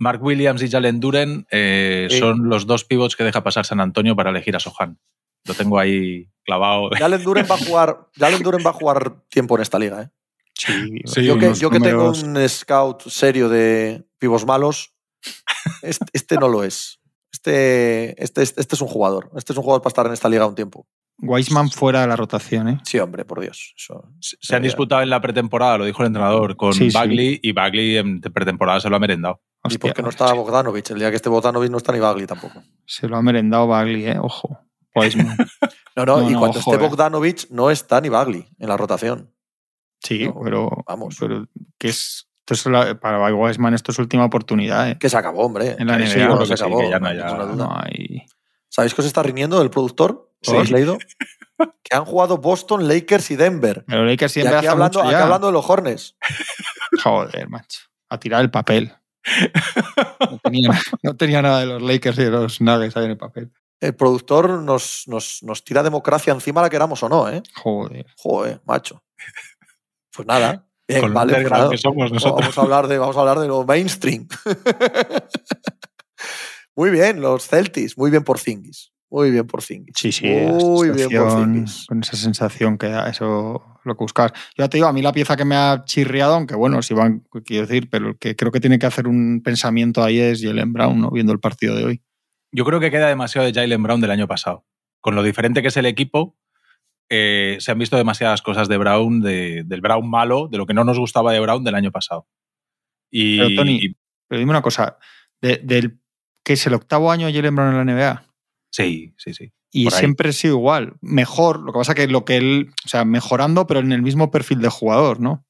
Mark 0.00 0.22
Williams 0.22 0.62
y 0.62 0.70
Jalen 0.70 0.98
Duren 0.98 1.46
eh, 1.50 2.08
Sí. 2.10 2.18
son 2.18 2.48
los 2.48 2.66
dos 2.66 2.84
pivots 2.84 3.14
que 3.16 3.22
deja 3.22 3.44
pasar 3.44 3.66
San 3.66 3.80
Antonio 3.80 4.16
para 4.16 4.30
elegir 4.30 4.56
a 4.56 4.60
Sohan. 4.60 4.98
Lo 5.44 5.54
tengo 5.54 5.78
ahí 5.78 6.26
clavado. 6.44 6.90
Jalen 6.98 7.22
Duren 7.22 7.46
va 7.48 7.54
a 7.54 7.58
jugar, 7.58 8.08
Jalen 8.16 8.42
Duren 8.42 8.64
va 8.66 8.70
a 8.70 8.74
jugar 8.74 9.22
tiempo 9.28 9.56
en 9.56 9.62
esta 9.62 9.78
liga, 9.78 10.02
¿eh? 10.02 10.10
Sí, 10.54 11.00
Sí, 11.04 11.24
yo 11.24 11.38
que, 11.38 11.46
unos 11.46 11.60
yo 11.60 11.70
que 11.70 11.80
tengo 11.80 12.10
un 12.10 12.48
scout 12.48 13.02
serio 13.08 13.48
de 13.48 14.04
pivos 14.18 14.44
malos, 14.44 14.94
este, 15.82 16.06
este 16.12 16.36
no 16.36 16.48
lo 16.48 16.64
es. 16.64 17.00
Este, 17.32 18.22
este, 18.22 18.42
este 18.42 18.74
es 18.74 18.80
un 18.80 18.88
jugador. 18.88 19.30
Este 19.36 19.52
es 19.52 19.56
un 19.56 19.62
jugador 19.62 19.82
para 19.82 19.90
estar 19.90 20.06
en 20.06 20.12
esta 20.12 20.28
liga 20.28 20.46
un 20.46 20.54
tiempo. 20.54 20.86
Weisman 21.22 21.70
fuera 21.70 22.00
de 22.02 22.06
la 22.08 22.16
rotación, 22.16 22.68
¿eh? 22.68 22.80
Sí, 22.84 22.98
hombre, 22.98 23.24
por 23.24 23.40
Dios. 23.40 23.74
Eso, 23.76 24.04
Se 24.20 24.36
se 24.40 24.56
han 24.56 24.62
disputado 24.62 25.02
en 25.02 25.10
la 25.10 25.20
pretemporada, 25.20 25.78
lo 25.78 25.84
dijo 25.84 26.02
el 26.02 26.08
entrenador, 26.08 26.56
con 26.56 26.72
Sí, 26.72 26.90
sí. 26.90 26.96
Bagley 26.96 27.38
y 27.42 27.52
Bagley 27.52 27.96
en 27.98 28.20
pretemporada 28.20 28.80
se 28.80 28.88
lo 28.90 28.96
ha 28.96 28.98
merendado. 28.98 29.40
y 29.64 29.68
Hostia, 29.68 29.78
porque 29.80 30.02
no 30.02 30.08
estaba 30.08 30.32
Bogdanovich. 30.32 30.90
El 30.90 30.98
día 30.98 31.10
que 31.10 31.16
esté 31.16 31.28
Bogdanovich 31.28 31.70
no 31.70 31.76
está 31.78 31.92
ni 31.92 31.98
Bagley 32.00 32.26
tampoco. 32.26 32.62
Se 32.86 33.06
lo 33.08 33.16
ha 33.16 33.22
merendado 33.22 33.66
Bagley, 33.66 34.06
¿eh? 34.06 34.18
Ojo. 34.20 34.58
Weisman. 34.94 35.36
No, 35.96 36.06
no, 36.06 36.20
No, 36.20 36.30
y 36.30 36.32
no, 36.34 36.38
cuando 36.38 36.60
ojo, 36.60 36.72
esté 36.72 36.84
eh. 36.84 36.88
Bogdanovich 36.88 37.50
no 37.50 37.68
está 37.70 38.00
ni 38.00 38.08
Bagley 38.08 38.46
en 38.58 38.68
la 38.68 38.76
rotación. 38.76 39.34
Sí, 40.02 40.24
No, 40.26 40.40
pero, 40.42 40.70
vamos. 40.86 41.16
pero 41.18 41.46
que 41.78 41.88
es, 41.88 42.28
esto 42.48 42.54
es 42.54 42.66
la- 42.66 42.98
para 42.98 43.34
Weisman 43.34 43.74
esto 43.74 43.90
es 43.90 43.96
su 43.96 44.02
última 44.02 44.24
oportunidad, 44.24 44.88
¿eh? 44.88 44.96
Que 44.98 45.10
se 45.10 45.16
acabó, 45.16 45.44
hombre. 45.44 45.74
En 45.78 45.88
la 45.88 45.98
Sí, 45.98 46.16
NBA, 46.16 46.26
creo 46.36 46.46
se 46.46 46.54
acabó, 46.54 46.78
que 46.80 46.88
ya 46.90 47.00
no 47.00 47.12
no 47.56 47.76
hay. 47.76 48.08
No. 48.18 48.24
¿Sabéis 48.68 48.94
que 48.94 49.00
os 49.02 49.06
está 49.08 49.22
riñendo 49.22 49.58
del 49.58 49.68
productor? 49.68 50.29
¿Os 50.42 50.46
Sí. 50.46 50.52
lo 50.52 50.58
habéis 50.58 50.70
leído? 50.72 50.98
que 51.84 51.94
han 51.96 52.04
jugado 52.04 52.38
Boston, 52.38 52.88
Lakers 52.88 53.30
y 53.30 53.36
Denver. 53.36 53.84
Pero 53.86 54.04
Lakers 54.04 54.32
Y 54.32 54.40
siempre 54.40 54.56
aquí 54.56 54.66
hace 54.66 54.72
hablando, 54.72 54.98
mucho 54.98 55.08
aquí 55.08 55.16
ya. 55.18 55.22
hablando 55.24 55.46
de 55.48 55.52
los 55.52 55.68
Hornets. 55.68 56.16
Joder, 57.04 57.48
macho. 57.48 57.80
A 58.08 58.18
tirar 58.18 58.40
el 58.40 58.50
papel. 58.50 58.92
No 60.30 60.38
tenía, 60.42 60.70
no 61.02 61.16
tenía 61.16 61.42
nada 61.42 61.60
de 61.60 61.66
los 61.66 61.82
Lakers 61.82 62.18
y 62.18 62.24
de 62.24 62.30
los 62.30 62.60
Nuggets 62.60 62.96
ahí 62.96 63.04
en 63.04 63.10
el 63.12 63.18
papel. 63.18 63.52
El 63.80 63.94
productor 63.94 64.48
nos, 64.62 65.04
nos, 65.06 65.42
nos 65.42 65.64
tira 65.64 65.82
democracia 65.82 66.32
encima, 66.32 66.60
la 66.60 66.68
queramos 66.70 67.02
o 67.02 67.08
no, 67.08 67.28
¿eh? 67.30 67.42
Joder. 67.54 68.06
Joder, 68.16 68.60
macho. 68.66 69.02
Pues 70.14 70.26
nada. 70.26 70.66
Bien, 70.88 71.02
Con 71.02 71.14
vale, 71.14 71.46
pues 71.48 71.70
que 71.70 71.78
somos 71.78 72.10
nosotros. 72.10 72.40
Vamos 72.40 72.58
a 72.58 72.62
hablar 72.62 72.88
de, 72.88 72.98
vamos 72.98 73.16
a 73.16 73.20
hablar 73.20 73.38
de 73.38 73.46
lo 73.48 73.64
mainstream. 73.64 74.26
muy 76.74 76.90
bien, 76.90 77.20
los 77.20 77.46
Celtics. 77.46 77.96
Muy 77.96 78.10
bien 78.10 78.24
por 78.24 78.38
Zingis. 78.38 78.92
Muy 79.10 79.30
bien 79.32 79.46
por 79.46 79.60
Zingis. 79.62 79.94
Sí, 79.96 80.12
sí. 80.12 80.26
Muy 80.28 80.90
bien 80.90 81.08
por 81.10 81.30
Zingis. 81.44 81.84
Con 81.88 82.00
esa 82.00 82.16
sensación 82.16 82.78
que 82.78 82.88
da, 82.88 83.08
eso 83.10 83.64
lo 83.84 83.94
que 83.96 84.04
buscas. 84.04 84.32
Yo 84.56 84.64
ya 84.64 84.68
te 84.68 84.76
digo, 84.76 84.86
a 84.86 84.92
mí 84.92 85.02
la 85.02 85.12
pieza 85.12 85.36
que 85.36 85.44
me 85.44 85.56
ha 85.56 85.82
chirriado, 85.84 86.34
aunque 86.34 86.54
bueno, 86.54 86.80
si 86.82 86.94
van, 86.94 87.24
quiero 87.44 87.66
decir, 87.66 87.88
pero 87.90 88.10
el 88.10 88.18
que 88.18 88.36
creo 88.36 88.52
que 88.52 88.60
tiene 88.60 88.78
que 88.78 88.86
hacer 88.86 89.08
un 89.08 89.42
pensamiento 89.42 90.04
ahí 90.04 90.20
es 90.20 90.40
Jalen 90.42 90.72
Brown, 90.72 91.00
¿no? 91.00 91.10
Viendo 91.10 91.32
el 91.32 91.40
partido 91.40 91.74
de 91.74 91.84
hoy. 91.84 92.02
Yo 92.52 92.64
creo 92.64 92.78
que 92.78 92.90
queda 92.90 93.08
demasiado 93.08 93.46
de 93.46 93.52
Jalen 93.52 93.82
Brown 93.82 94.00
del 94.00 94.10
año 94.12 94.28
pasado. 94.28 94.64
Con 95.00 95.14
lo 95.14 95.22
diferente 95.22 95.62
que 95.62 95.68
es 95.68 95.76
el 95.76 95.86
equipo, 95.86 96.36
eh, 97.08 97.56
se 97.58 97.72
han 97.72 97.78
visto 97.78 97.96
demasiadas 97.96 98.42
cosas 98.42 98.68
de 98.68 98.76
Brown, 98.76 99.20
de- 99.20 99.62
del 99.66 99.80
Brown 99.80 100.08
malo, 100.08 100.46
de 100.48 100.58
lo 100.58 100.66
que 100.66 100.74
no 100.74 100.84
nos 100.84 100.98
gustaba 100.98 101.32
de 101.32 101.40
Brown 101.40 101.64
del 101.64 101.74
año 101.74 101.90
pasado. 101.90 102.28
Y, 103.10 103.38
Pero, 103.38 103.50
Tony, 103.56 103.78
y- 103.82 103.96
Pero 104.28 104.38
dime 104.38 104.50
una 104.50 104.62
cosa, 104.62 104.98
de- 105.40 105.60
del 105.64 105.98
que 106.44 106.52
es 106.52 106.66
el 106.66 106.74
octavo 106.74 107.10
año 107.10 107.26
de 107.26 107.32
Jalen 107.32 107.56
Brown 107.56 107.70
en 107.70 107.76
la 107.76 107.82
NBA. 107.92 108.26
Sí, 108.70 109.14
sí, 109.18 109.34
sí. 109.34 109.52
Y 109.72 109.84
Por 109.84 109.94
ahí. 109.94 109.98
siempre 110.00 110.30
ha 110.30 110.32
sido 110.32 110.56
igual. 110.56 110.94
Mejor, 111.00 111.60
lo 111.60 111.72
que 111.72 111.78
pasa 111.78 111.94
que 111.94 112.08
lo 112.08 112.24
que 112.24 112.36
él, 112.36 112.70
o 112.84 112.88
sea, 112.88 113.04
mejorando, 113.04 113.66
pero 113.66 113.80
en 113.80 113.92
el 113.92 114.02
mismo 114.02 114.30
perfil 114.30 114.60
de 114.60 114.68
jugador, 114.68 115.20
¿no? 115.20 115.44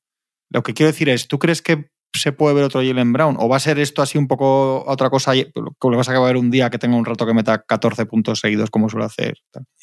Lo 0.50 0.62
que 0.62 0.74
quiero 0.74 0.90
decir 0.92 1.08
es, 1.08 1.26
¿tú 1.28 1.38
crees 1.38 1.62
que 1.62 1.90
se 2.12 2.32
puede 2.32 2.54
ver 2.56 2.64
otro 2.64 2.80
Jalen 2.82 3.12
Brown? 3.12 3.36
¿O 3.38 3.48
va 3.48 3.56
a 3.56 3.60
ser 3.60 3.78
esto 3.78 4.02
así 4.02 4.18
un 4.18 4.26
poco 4.28 4.84
otra 4.86 5.08
cosa? 5.08 5.34
y- 5.36 5.50
Lo 5.54 5.90
que 5.90 5.96
pasa 5.96 6.12
que 6.12 6.18
va 6.18 6.24
a 6.24 6.28
haber 6.28 6.36
un 6.36 6.50
día 6.50 6.68
que 6.68 6.78
tenga 6.78 6.96
un 6.96 7.04
rato 7.04 7.24
que 7.24 7.32
meta 7.32 7.62
14 7.62 8.04
puntos 8.04 8.40
seguidos, 8.40 8.68
como 8.68 8.88
suele 8.90 9.06
hacer. 9.06 9.38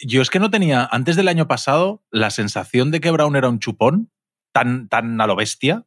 Yo 0.06 0.22
es 0.22 0.30
que 0.30 0.40
no 0.40 0.52
tenía, 0.52 0.88
antes 0.92 1.16
del 1.16 1.30
año 1.30 1.48
pasado, 1.48 2.04
la 2.12 2.30
sensación 2.30 2.92
de 2.92 3.00
que 3.00 3.10
Brown 3.12 3.36
era 3.38 3.50
un 3.50 3.60
chupón, 3.60 4.12
tan, 4.54 4.88
tan 4.90 5.20
a 5.22 5.26
lo 5.26 5.36
bestia, 5.36 5.86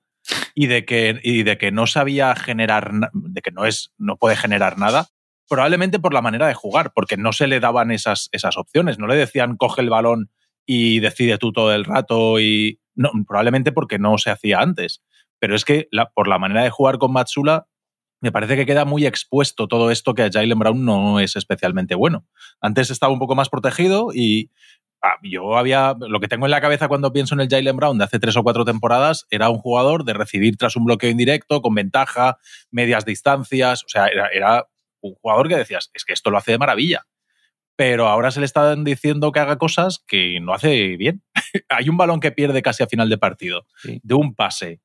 y 0.55 0.67
de 0.67 0.85
que, 0.85 1.21
y 1.23 1.43
de 1.45 1.57
que 1.59 1.71
no 1.73 1.87
sabía 1.87 2.35
generar, 2.35 2.91
de 3.13 3.43
que 3.43 3.51
no, 3.53 3.65
es, 3.67 3.93
no 3.99 4.17
puede 4.17 4.35
generar 4.37 4.79
nada, 4.79 5.09
probablemente 5.51 5.99
por 5.99 6.15
la 6.15 6.23
manera 6.23 6.47
de 6.47 6.55
jugar, 6.55 6.93
porque 6.95 7.19
no 7.19 7.33
se 7.35 7.49
le 7.49 7.61
daban 7.61 7.91
esas, 7.91 8.31
esas 8.33 8.57
opciones, 8.57 8.99
no 8.99 9.07
le 9.09 9.17
decían 9.17 9.59
coge 9.59 9.83
el 9.83 9.91
balón 9.91 10.31
y 10.67 11.01
decide 11.01 11.37
tú 11.39 11.53
todo 11.53 11.75
el 11.75 11.85
rato, 11.85 12.41
y 12.41 12.81
no, 12.95 13.11
probablemente 13.27 13.73
porque 13.73 13.99
no 13.99 14.17
se 14.19 14.31
hacía 14.31 14.61
antes. 14.61 15.03
Pero 15.41 15.57
es 15.57 15.65
que 15.67 15.89
la- 15.91 16.11
por 16.11 16.29
la 16.29 16.39
manera 16.39 16.63
de 16.63 16.71
jugar 16.71 16.99
con 16.99 17.13
Matsula, 17.13 17.67
me 18.23 18.33
parece 18.33 18.57
que 18.57 18.67
queda 18.67 18.85
muy 18.85 19.07
expuesto 19.07 19.67
todo 19.69 19.91
esto 19.91 20.15
que 20.15 20.23
a 20.23 20.31
Jalen 20.33 20.59
Brown 20.59 20.85
no 20.85 21.21
es 21.21 21.37
especialmente 21.37 21.95
bueno. 21.95 22.27
Antes 22.61 22.91
estaba 22.91 23.13
un 23.13 23.19
poco 23.19 23.35
más 23.35 23.49
protegido 23.49 24.09
y 24.15 24.51
ah, 25.03 25.15
yo 25.23 25.57
había. 25.57 25.97
Lo 25.99 26.21
que 26.21 26.29
tengo 26.29 26.47
en 26.47 26.51
la 26.51 26.61
cabeza 26.61 26.89
cuando 26.89 27.13
pienso 27.13 27.35
en 27.35 27.41
el 27.41 27.49
Jalen 27.49 27.77
Brown 27.77 27.99
de 27.99 28.05
hace 28.05 28.19
tres 28.21 28.37
o 28.37 28.43
cuatro 28.43 28.65
temporadas 28.67 29.27
era 29.31 29.49
un 29.51 29.59
jugador 29.59 30.05
de 30.05 30.13
recibir 30.15 30.57
tras 30.59 30.77
un 30.77 30.85
bloqueo 30.85 31.11
indirecto, 31.11 31.63
con 31.63 31.75
ventaja, 31.75 32.39
medias 32.71 33.07
distancias. 33.07 33.85
O 33.85 33.89
sea, 33.89 34.07
era, 34.09 34.29
era 34.29 34.67
un 35.01 35.15
jugador 35.15 35.49
que 35.49 35.57
decías, 35.57 35.91
es 35.95 36.05
que 36.05 36.13
esto 36.13 36.31
lo 36.31 36.39
hace 36.39 36.53
de 36.53 36.59
maravilla. 36.59 37.07
Pero 37.77 38.09
ahora 38.09 38.31
se 38.31 38.41
le 38.41 38.47
están 38.47 38.85
diciendo 38.85 39.33
que 39.33 39.41
haga 39.41 39.57
cosas 39.57 40.05
que 40.07 40.39
no 40.41 40.53
hace 40.53 40.97
bien. 40.97 41.23
Hay 41.69 41.89
un 41.89 41.97
balón 41.97 42.21
que 42.21 42.31
pierde 42.33 42.63
casi 42.63 42.83
a 42.83 42.87
final 42.87 43.09
de 43.09 43.19
partido, 43.19 43.67
Sí. 43.83 44.01
de 44.03 44.15
un 44.15 44.35
pase. 44.35 44.81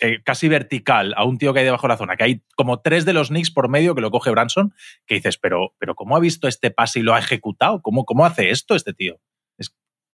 eh, 0.00 0.20
casi 0.24 0.48
vertical 0.48 1.14
a 1.16 1.24
un 1.24 1.38
tío 1.38 1.52
que 1.52 1.60
hay 1.60 1.64
debajo 1.66 1.86
de 1.86 1.92
la 1.92 1.98
zona, 1.98 2.16
que 2.16 2.24
hay 2.24 2.42
como 2.56 2.80
tres 2.80 3.04
de 3.04 3.12
los 3.12 3.28
Knicks 3.28 3.52
por 3.52 3.68
medio 3.68 3.94
que 3.94 4.00
lo 4.00 4.10
coge 4.10 4.30
Branson, 4.30 4.74
que 5.06 5.16
dices, 5.16 5.38
pero, 5.38 5.74
pero 5.78 5.94
¿cómo 5.94 6.16
ha 6.16 6.18
visto 6.20 6.48
este 6.48 6.70
pase 6.72 6.98
y 7.00 7.02
lo 7.02 7.14
ha 7.14 7.20
ejecutado? 7.20 7.82
¿Cómo, 7.82 8.04
cómo 8.04 8.24
hace 8.26 8.50
esto 8.50 8.74
este 8.74 8.94
tío? 8.94 9.20
Es- 9.58 9.72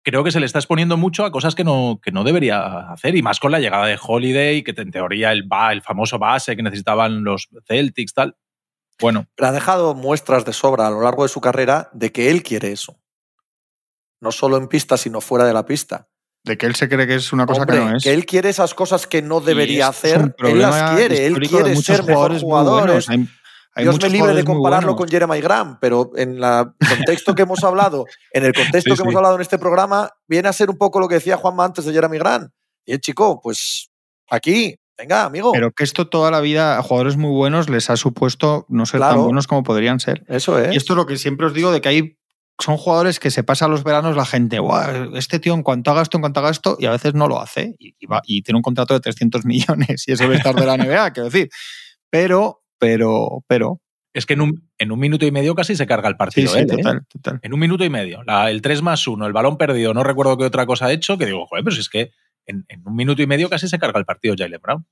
creo 0.05 0.23
que 0.23 0.31
se 0.31 0.39
le 0.39 0.45
está 0.45 0.59
exponiendo 0.59 0.95
mucho 0.95 1.25
a 1.25 1.31
cosas 1.31 1.53
que 1.55 1.65
no, 1.65 1.99
que 2.01 2.11
no 2.11 2.23
debería 2.23 2.91
hacer, 2.93 3.15
y 3.17 3.23
más 3.23 3.39
con 3.41 3.51
la 3.51 3.59
llegada 3.59 3.87
de 3.87 3.99
Holiday, 4.01 4.63
que 4.63 4.73
en 4.79 4.91
teoría 4.91 5.31
el, 5.33 5.49
el 5.71 5.81
famoso 5.81 6.17
base 6.19 6.55
que 6.55 6.63
necesitaban 6.63 7.23
los 7.25 7.49
Celtics, 7.67 8.13
tal. 8.13 8.37
Bueno, 8.99 9.25
Pero 9.35 9.47
ha 9.49 9.51
dejado 9.51 9.95
muestras 9.95 10.45
de 10.45 10.53
sobra 10.53 10.87
a 10.87 10.91
lo 10.91 11.01
largo 11.01 11.23
de 11.23 11.29
su 11.29 11.41
carrera 11.41 11.89
de 11.93 12.11
que 12.11 12.29
él 12.29 12.43
quiere 12.43 12.71
eso. 12.71 12.99
No 14.21 14.31
solo 14.31 14.57
en 14.57 14.67
pista, 14.67 14.97
sino 14.97 15.19
fuera 15.21 15.45
de 15.45 15.53
la 15.53 15.65
pista. 15.65 16.07
De 16.43 16.57
que 16.57 16.65
él 16.65 16.75
se 16.75 16.87
cree 16.89 17.07
que 17.07 17.15
es 17.15 17.31
una 17.33 17.45
cosa 17.45 17.61
Hombre, 17.61 17.77
que 17.79 17.85
no 17.85 17.97
es. 17.97 18.05
él 18.05 18.25
quiere 18.25 18.49
esas 18.49 18.73
cosas 18.73 19.07
que 19.07 19.21
no 19.21 19.39
debería 19.41 19.87
hacer. 19.87 20.35
Él 20.39 20.59
las 20.59 20.95
quiere. 20.95 21.25
Él 21.25 21.39
quiere 21.47 21.75
ser 21.75 22.03
mejor 22.03 22.37
jugadores. 22.39 23.09
Hay- 23.09 23.27
hay 23.75 23.85
Dios 23.85 23.99
me 24.03 24.09
libre 24.09 24.33
de 24.35 24.43
compararlo 24.45 24.95
con 24.95 25.09
Jeremy 25.09 25.41
Grant, 25.41 25.79
pero 25.81 26.11
en 26.15 26.43
el 26.43 26.65
contexto 27.23 27.33
que 27.33 27.41
hemos 27.41 27.63
hablado, 27.63 28.05
en 28.31 28.45
el 28.45 28.53
contexto 28.53 28.81
Sí, 28.81 28.89
que 28.91 28.95
sí. 28.97 29.01
hemos 29.01 29.15
hablado 29.15 29.33
en 29.35 29.41
este 29.41 29.57
programa, 29.57 30.11
viene 30.27 30.47
a 30.47 30.53
ser 30.53 30.69
un 30.69 30.77
poco 30.77 30.99
lo 30.99 31.07
que 31.07 31.15
decía 31.15 31.37
Juanma 31.37 31.65
antes 31.65 31.83
de 31.85 31.91
Jeremy 31.91 32.19
Grant. 32.19 32.51
Y 32.85 32.91
el 32.93 33.01
chico, 33.01 33.41
pues 33.41 33.89
aquí, 34.29 34.75
venga, 34.97 35.25
amigo. 35.25 35.51
Pero 35.51 35.71
que 35.71 35.83
esto 35.83 36.07
toda 36.07 36.31
la 36.31 36.41
vida 36.41 36.77
a 36.77 36.83
jugadores 36.83 37.17
muy 37.17 37.31
buenos 37.31 37.69
les 37.69 37.89
ha 37.89 37.97
supuesto 37.97 38.65
no 38.69 38.85
ser 38.85 38.99
Claro. 38.99 39.15
tan 39.15 39.23
buenos 39.25 39.47
como 39.47 39.63
podrían 39.63 39.99
ser. 39.99 40.23
Eso 40.27 40.57
es. 40.59 40.73
Y 40.73 40.77
esto 40.77 40.93
es 40.93 40.97
lo 40.97 41.05
que 41.05 41.17
siempre 41.17 41.47
os 41.47 41.53
digo 41.53 41.71
de 41.71 41.81
que 41.81 41.89
hay 41.89 42.17
son 42.61 42.77
jugadores 42.77 43.19
que 43.19 43.31
se 43.31 43.43
pasan 43.43 43.71
los 43.71 43.83
veranos 43.83 44.15
la 44.15 44.25
gente, 44.27 44.59
"Buah, 44.59 45.09
este 45.17 45.39
tío 45.39 45.55
en 45.55 45.63
cuanto 45.63 45.89
haga 45.89 46.03
esto, 46.03 46.17
en 46.17 46.21
cuanto 46.21 46.39
haga 46.39 46.51
esto, 46.51 46.77
y 46.79 46.85
a 46.85 46.91
veces 46.91 47.15
no 47.15 47.27
lo 47.27 47.41
hace. 47.41 47.75
Y, 47.79 47.95
y 47.99 48.05
va- 48.05 48.21
y 48.25 48.43
tiene 48.43 48.57
un 48.57 48.61
contrato 48.61 48.93
de 48.93 48.99
300 48.99 49.43
millones 49.45 50.07
y 50.07 50.11
eso 50.11 50.23
debe 50.23 50.35
estar 50.35 50.53
de 50.55 50.65
la 50.65 50.77
NBA, 50.77 51.11
quiero 51.13 51.29
decir. 51.29 51.49
Pero, 52.09 52.61
pero, 52.79 53.43
pero. 53.47 53.79
es 54.15 54.27
que 54.27 54.33
en 54.33 54.41
un, 54.41 54.69
en 54.77 54.91
un 54.91 54.99
minuto 54.99 55.25
y 55.25 55.31
medio 55.31 55.55
casi 55.55 55.75
se 55.75 55.87
carga 55.87 56.07
el 56.07 56.15
partido. 56.15 56.51
sí, 56.51 56.59
él, 56.59 56.65
¿eh? 56.65 56.77
total, 56.77 57.01
total. 57.11 57.39
En 57.41 57.53
un 57.55 57.59
minuto 57.59 57.83
y 57.83 57.89
medio. 57.89 58.21
La- 58.23 58.51
el 58.51 58.61
3 58.61 58.83
más 58.83 59.07
1, 59.07 59.25
el 59.25 59.33
balón 59.33 59.57
perdido, 59.57 59.93
no 59.95 60.03
recuerdo 60.03 60.37
qué 60.37 60.45
otra 60.45 60.67
cosa 60.67 60.85
ha 60.85 60.91
hecho, 60.91 61.17
que 61.17 61.25
digo, 61.25 61.47
joder, 61.47 61.63
pero 61.63 61.75
si 61.75 61.81
es 61.81 61.89
que 61.89 62.11
en, 62.45 62.65
en 62.67 62.87
un 62.87 62.95
minuto 62.95 63.21
y 63.21 63.27
medio 63.27 63.49
casi 63.49 63.67
se 63.67 63.79
carga 63.79 63.99
el 63.99 64.05
partido 64.05 64.35
Jalen 64.37 64.61
Brown. 64.61 64.87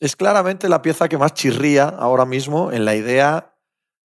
Es 0.00 0.16
claramente 0.16 0.68
la 0.68 0.82
pieza 0.82 1.08
que 1.08 1.18
más 1.18 1.34
chirría 1.34 1.88
ahora 1.88 2.24
mismo 2.24 2.72
en 2.72 2.84
la 2.84 2.94
idea 2.94 3.54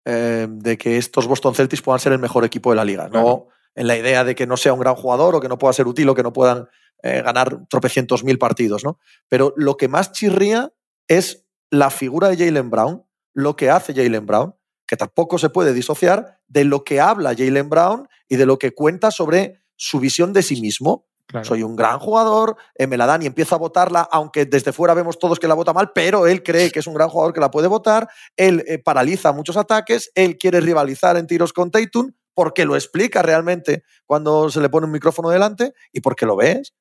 eh, 0.05 0.47
de 0.51 0.79
que 0.79 0.97
estos 0.97 1.27
Boston 1.27 1.55
Celtics 1.55 1.83
puedan 1.83 2.01
ser 2.01 2.12
el 2.12 2.18
mejor 2.18 2.45
equipo 2.45 2.70
de 2.70 2.77
la 2.77 2.85
liga. 2.85 3.09
No 3.09 3.49
en 3.75 3.87
la 3.87 3.97
idea 3.97 4.25
de 4.25 4.35
que 4.35 4.47
no 4.47 4.57
sea 4.57 4.72
un 4.72 4.81
gran 4.81 4.95
jugador 4.95 5.35
o 5.35 5.41
que 5.41 5.49
no 5.49 5.59
pueda 5.59 5.72
ser 5.72 5.87
útil 5.87 6.09
o 6.09 6.14
que 6.14 6.22
no 6.22 6.33
puedan 6.33 6.68
eh, 7.03 7.22
ganar 7.22 7.66
tropecientos 7.68 8.25
mil 8.25 8.39
partidos, 8.39 8.85
¿no? 8.85 8.99
Pero 9.29 9.53
lo 9.57 9.77
que 9.77 9.89
más 9.89 10.12
chirría 10.12 10.72
es 11.09 11.47
la 11.70 11.91
figura 11.91 12.29
de 12.29 12.37
Jalen 12.37 12.70
Brown, 12.70 13.05
lo 13.35 13.57
que 13.57 13.70
hace 13.70 13.95
Jalen 13.95 14.27
Brown, 14.27 14.55
que 14.87 14.97
tampoco 14.97 15.39
se 15.39 15.51
puede 15.51 15.72
disociar 15.72 16.41
de 16.47 16.64
lo 16.64 16.85
que 16.85 17.01
habla 17.01 17.35
Jalen 17.37 17.68
Brown 17.68 18.09
y 18.29 18.37
de 18.37 18.47
lo 18.47 18.59
que 18.59 18.72
cuenta 18.72 19.11
sobre 19.11 19.62
su 19.77 19.99
visión 19.99 20.33
de 20.33 20.43
sí 20.43 20.61
mismo. 20.61 21.09
Soy 21.43 21.62
un 21.62 21.75
gran 21.75 21.99
jugador, 21.99 22.57
eh, 22.75 22.87
me 22.87 22.97
la 22.97 23.07
dan 23.07 23.22
y 23.22 23.27
empieza 23.27 23.57
a 23.57 23.59
votarla, 23.59 24.09
aunque 24.12 24.45
desde 24.47 24.72
fuera 24.72 24.95
vemos 24.95 25.18
todos 25.18 25.41
que 25.41 25.49
la 25.49 25.55
vota 25.55 25.72
mal, 25.72 25.91
pero 25.93 26.27
él 26.27 26.43
cree 26.43 26.70
que 26.70 26.79
es 26.79 26.87
un 26.87 26.95
gran 26.95 27.09
jugador 27.09 27.33
que 27.33 27.41
la 27.41 27.51
puede 27.51 27.66
votar, 27.66 28.09
él 28.37 28.62
eh, 28.68 28.79
paraliza 28.79 29.33
muchos 29.33 29.57
ataques, 29.57 30.12
él 30.14 30.37
quiere 30.37 30.61
rivalizar 30.61 31.16
en 31.16 31.27
tiros 31.27 31.53
con 31.53 31.70
Tatum, 31.70 32.12
porque 32.35 32.64
lo 32.64 32.77
explica 32.77 33.22
realmente 33.22 33.85
cuando 34.07 34.51
se 34.51 34.61
le 34.61 34.68
pone 34.68 34.87
un 34.87 34.93
micrófono 34.93 35.31
delante 35.31 35.72
y 35.93 36.01
porque 36.01 36.27
lo 36.27 36.37
ves. 36.37 36.75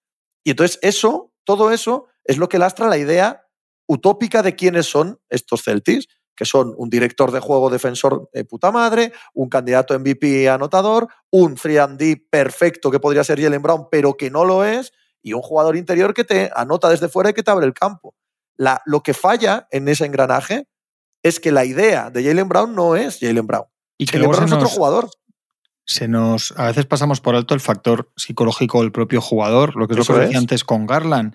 Y 0.43 0.51
entonces 0.51 0.79
eso, 0.81 1.31
todo 1.45 1.71
eso, 1.71 2.07
es 2.25 2.37
lo 2.37 2.49
que 2.49 2.59
lastra 2.59 2.87
la 2.87 2.97
idea 2.97 3.45
utópica 3.87 4.41
de 4.41 4.55
quiénes 4.55 4.87
son 4.87 5.19
estos 5.29 5.63
Celtics, 5.63 6.07
que 6.35 6.45
son 6.45 6.73
un 6.77 6.89
director 6.89 7.31
de 7.31 7.39
juego 7.39 7.69
defensor 7.69 8.29
de 8.33 8.45
puta 8.45 8.71
madre, 8.71 9.13
un 9.33 9.49
candidato 9.49 9.97
MVP 9.97 10.49
anotador, 10.49 11.07
un 11.29 11.55
3D 11.55 12.25
perfecto 12.29 12.91
que 12.91 12.99
podría 12.99 13.23
ser 13.23 13.41
Jalen 13.41 13.61
Brown, 13.61 13.87
pero 13.91 14.15
que 14.15 14.31
no 14.31 14.45
lo 14.45 14.65
es, 14.65 14.91
y 15.21 15.33
un 15.33 15.41
jugador 15.41 15.77
interior 15.77 16.13
que 16.13 16.23
te 16.23 16.51
anota 16.55 16.89
desde 16.89 17.09
fuera 17.09 17.29
y 17.29 17.33
que 17.33 17.43
te 17.43 17.51
abre 17.51 17.65
el 17.65 17.73
campo. 17.73 18.15
La, 18.55 18.81
lo 18.85 19.01
que 19.01 19.13
falla 19.13 19.67
en 19.71 19.87
ese 19.87 20.05
engranaje 20.05 20.67
es 21.23 21.39
que 21.39 21.51
la 21.51 21.65
idea 21.65 22.09
de 22.09 22.23
Jalen 22.23 22.49
Brown 22.49 22.75
no 22.75 22.95
es 22.95 23.19
Jalen 23.19 23.47
Brown. 23.47 23.65
y 23.97 24.05
que 24.05 24.17
Jalen 24.17 24.31
Brown 24.31 24.45
es 24.45 24.53
otro 24.53 24.67
jugador. 24.67 25.09
se 25.85 26.07
nos. 26.07 26.53
A 26.57 26.67
veces 26.67 26.85
pasamos 26.85 27.21
por 27.21 27.35
alto 27.35 27.53
el 27.53 27.61
factor 27.61 28.11
psicológico 28.15 28.81
del 28.81 28.91
propio 28.91 29.21
jugador, 29.21 29.75
lo 29.75 29.87
que 29.87 29.93
es 29.93 29.99
lo 29.99 30.05
que 30.05 30.21
es. 30.21 30.27
decía 30.27 30.39
antes 30.39 30.63
con 30.63 30.85
Garland. 30.85 31.33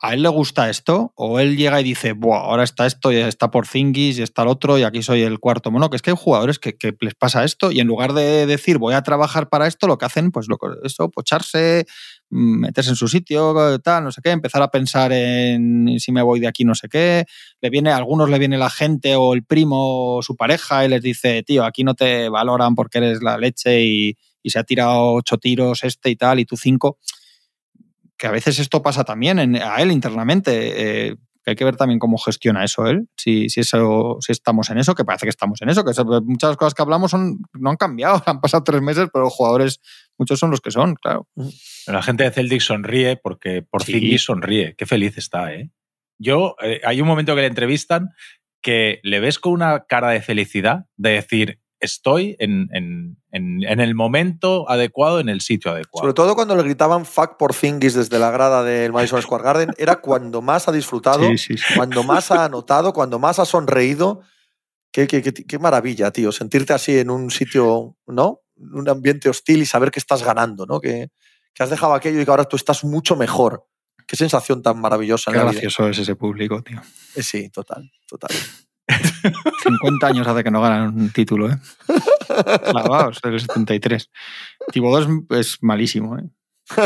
¿A 0.00 0.14
él 0.14 0.22
le 0.22 0.28
gusta 0.28 0.70
esto? 0.70 1.12
¿O 1.16 1.40
él 1.40 1.56
llega 1.56 1.80
y 1.80 1.84
dice, 1.84 2.12
Buah, 2.12 2.42
ahora 2.42 2.62
está 2.62 2.86
esto, 2.86 3.10
y 3.10 3.16
está 3.16 3.50
por 3.50 3.66
Zingis, 3.66 4.18
y 4.18 4.22
está 4.22 4.42
el 4.42 4.48
otro, 4.48 4.78
y 4.78 4.84
aquí 4.84 5.02
soy 5.02 5.22
el 5.22 5.40
cuarto 5.40 5.72
mono? 5.72 5.90
Que 5.90 5.96
es 5.96 6.02
que 6.02 6.10
hay 6.10 6.16
jugadores 6.16 6.60
que, 6.60 6.76
les 7.00 7.14
pasa 7.16 7.42
esto, 7.42 7.72
y 7.72 7.80
en 7.80 7.88
lugar 7.88 8.12
de 8.12 8.46
decir 8.46 8.78
voy 8.78 8.94
a 8.94 9.02
trabajar 9.02 9.48
para 9.48 9.66
esto, 9.66 9.88
lo 9.88 9.98
que 9.98 10.04
hacen, 10.04 10.30
pues 10.30 10.46
lo, 10.48 10.56
eso, 10.84 11.10
pocharse, 11.10 11.84
mm, 12.30 12.60
meterse 12.60 12.90
en 12.90 12.96
su 12.96 13.08
sitio, 13.08 13.80
tal, 13.80 14.04
no 14.04 14.12
sé 14.12 14.20
qué, 14.22 14.30
empezar 14.30 14.62
a 14.62 14.70
pensar 14.70 15.12
en 15.12 15.98
si 15.98 16.12
me 16.12 16.22
voy 16.22 16.38
de 16.38 16.46
aquí, 16.46 16.64
no 16.64 16.76
sé 16.76 16.88
qué. 16.88 17.24
Le 17.60 17.68
viene, 17.68 17.90
a 17.90 17.96
algunos 17.96 18.30
le 18.30 18.38
viene 18.38 18.56
la 18.56 18.70
gente 18.70 19.16
o 19.16 19.34
el 19.34 19.44
primo 19.44 20.18
o 20.18 20.22
su 20.22 20.36
pareja 20.36 20.84
y 20.84 20.88
les 20.88 21.02
dice, 21.02 21.42
tío, 21.42 21.64
aquí 21.64 21.82
no 21.82 21.94
te 21.94 22.28
valoran 22.28 22.76
porque 22.76 22.98
eres 22.98 23.20
la 23.20 23.36
leche 23.36 23.82
y, 23.82 24.16
y 24.44 24.50
se 24.50 24.60
ha 24.60 24.64
tirado 24.64 25.14
ocho 25.14 25.38
tiros 25.38 25.82
este 25.82 26.10
y 26.10 26.16
tal, 26.16 26.38
y 26.38 26.44
tú 26.44 26.56
cinco 26.56 26.98
que 28.18 28.26
a 28.26 28.30
veces 28.32 28.58
esto 28.58 28.82
pasa 28.82 29.04
también 29.04 29.38
en- 29.38 29.56
a 29.62 29.76
él 29.76 29.90
internamente. 29.92 31.08
eh, 31.10 31.16
que 31.44 31.52
hay 31.52 31.56
que 31.56 31.64
ver 31.64 31.76
también 31.76 31.98
cómo 31.98 32.18
gestiona 32.18 32.62
eso 32.62 32.86
él. 32.88 33.08
Si, 33.16 33.48
si, 33.48 33.60
eso, 33.60 34.18
si 34.20 34.32
estamos 34.32 34.68
en 34.68 34.76
eso, 34.78 34.94
que 34.94 35.04
parece 35.06 35.24
que 35.24 35.30
estamos 35.30 35.62
en 35.62 35.70
eso, 35.70 35.82
que 35.82 35.92
eso- 35.92 36.04
muchas 36.26 36.56
cosas 36.58 36.74
que 36.74 36.82
hablamos 36.82 37.10
son, 37.12 37.38
no 37.54 37.70
han 37.70 37.76
cambiado, 37.76 38.22
han 38.26 38.40
pasado 38.42 38.64
tres 38.64 38.82
meses, 38.82 39.08
pero 39.10 39.24
los 39.24 39.32
jugadores, 39.32 39.80
muchos 40.18 40.38
son 40.38 40.50
los 40.50 40.60
que 40.60 40.70
son, 40.70 40.94
claro. 40.96 41.26
La 41.86 42.02
gente 42.02 42.24
de 42.24 42.32
Celtic 42.32 42.60
sonríe 42.60 43.16
porque 43.16 43.62
por 43.62 43.82
Sí. 43.82 44.18
Sonríe. 44.18 44.74
Qué 44.76 44.84
feliz 44.84 45.16
está, 45.16 45.54
¿eh? 45.54 45.70
Yo, 46.18 46.54
eh, 46.62 46.80
hay 46.84 47.00
un 47.00 47.06
momento 47.08 47.34
que 47.34 47.40
le 47.42 47.46
entrevistan 47.46 48.10
que 48.60 48.98
le 49.04 49.20
ves 49.20 49.38
con 49.38 49.52
una 49.52 49.84
cara 49.88 50.10
de 50.10 50.20
felicidad, 50.20 50.84
de 50.96 51.10
decir, 51.12 51.60
estoy 51.80 52.36
en, 52.38 52.68
en- 52.72 53.16
en- 53.30 53.62
en 53.62 53.80
el 53.80 53.94
momento 53.94 54.68
adecuado, 54.68 55.20
en 55.20 55.28
el 55.28 55.40
sitio 55.40 55.70
adecuado. 55.70 56.02
Sobre 56.04 56.14
todo 56.14 56.34
cuando 56.34 56.56
le 56.56 56.62
gritaban 56.62 57.04
fuck 57.06 57.36
por 57.36 57.54
Zingis 57.54 57.94
desde 57.94 58.18
la 58.18 58.30
grada 58.30 58.62
del 58.64 58.92
Madison 58.92 59.22
Square 59.22 59.44
Garden, 59.44 59.70
era 59.78 59.96
cuando 59.96 60.42
más 60.42 60.68
ha 60.68 60.72
disfrutado, 60.72 61.28
Sí, 61.30 61.38
sí, 61.38 61.56
sí. 61.56 61.74
cuando 61.76 62.02
más 62.02 62.30
ha 62.30 62.44
anotado, 62.44 62.92
cuando 62.92 63.18
más 63.18 63.38
ha 63.38 63.44
sonreído. 63.44 64.22
Qué, 64.90 65.06
qué- 65.06 65.22
qué- 65.22 65.32
qué 65.32 65.58
maravilla, 65.58 66.10
tío, 66.10 66.32
sentirte 66.32 66.72
así 66.72 66.98
en 66.98 67.10
un 67.10 67.30
sitio, 67.30 67.96
¿no? 68.06 68.40
En 68.56 68.74
un 68.74 68.88
ambiente 68.88 69.28
hostil 69.28 69.60
y 69.62 69.66
saber 69.66 69.90
que 69.90 69.98
estás 70.00 70.22
ganando, 70.24 70.64
¿no? 70.66 70.80
Que, 70.80 71.08
que 71.54 71.62
has 71.62 71.70
dejado 71.70 71.92
aquello 71.94 72.20
y 72.20 72.24
que 72.24 72.30
ahora 72.30 72.44
tú 72.46 72.56
estás 72.56 72.82
mucho 72.84 73.14
mejor. 73.14 73.66
Qué 74.06 74.16
sensación 74.16 74.62
tan 74.62 74.80
maravillosa. 74.80 75.30
Qué 75.30 75.38
gracioso 75.38 75.86
es 75.90 75.98
ese 75.98 76.16
público, 76.16 76.62
tío. 76.62 76.80
Eh, 77.14 77.22
Sí, 77.22 77.50
total, 77.50 77.90
total. 78.08 78.30
50 78.88 80.06
años 80.06 80.26
hace 80.26 80.42
que 80.44 80.50
no 80.50 80.60
ganan 80.62 80.94
un 80.98 81.10
título, 81.10 81.50
¿eh? 81.50 81.56
Clavados, 82.70 83.20
del 83.22 83.40
73. 83.40 84.10
Thibodeau 84.72 85.24
es, 85.30 85.38
es 85.40 85.58
malísimo, 85.62 86.18
¿eh? 86.18 86.24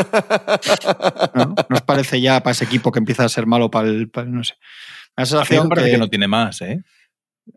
¿No? 1.35 1.45
¿No 1.69 1.75
os 1.75 1.81
parece 1.81 2.21
ya 2.21 2.41
para 2.41 2.51
ese 2.51 2.65
equipo 2.65 2.91
que 2.91 2.99
empieza 2.99 3.25
a 3.25 3.29
ser 3.29 3.45
malo 3.45 3.69
para 3.71 3.87
el. 3.87 4.09
para 4.09 4.27
el- 4.27 4.33
no 4.33 4.43
sé. 4.43 4.55
La 5.15 5.25
sensación 5.25 5.69
parece 5.69 5.87
que- 5.87 5.91
que 5.93 5.97
no 5.99 6.09
tiene 6.09 6.27
más, 6.27 6.61
¿eh? 6.61 6.81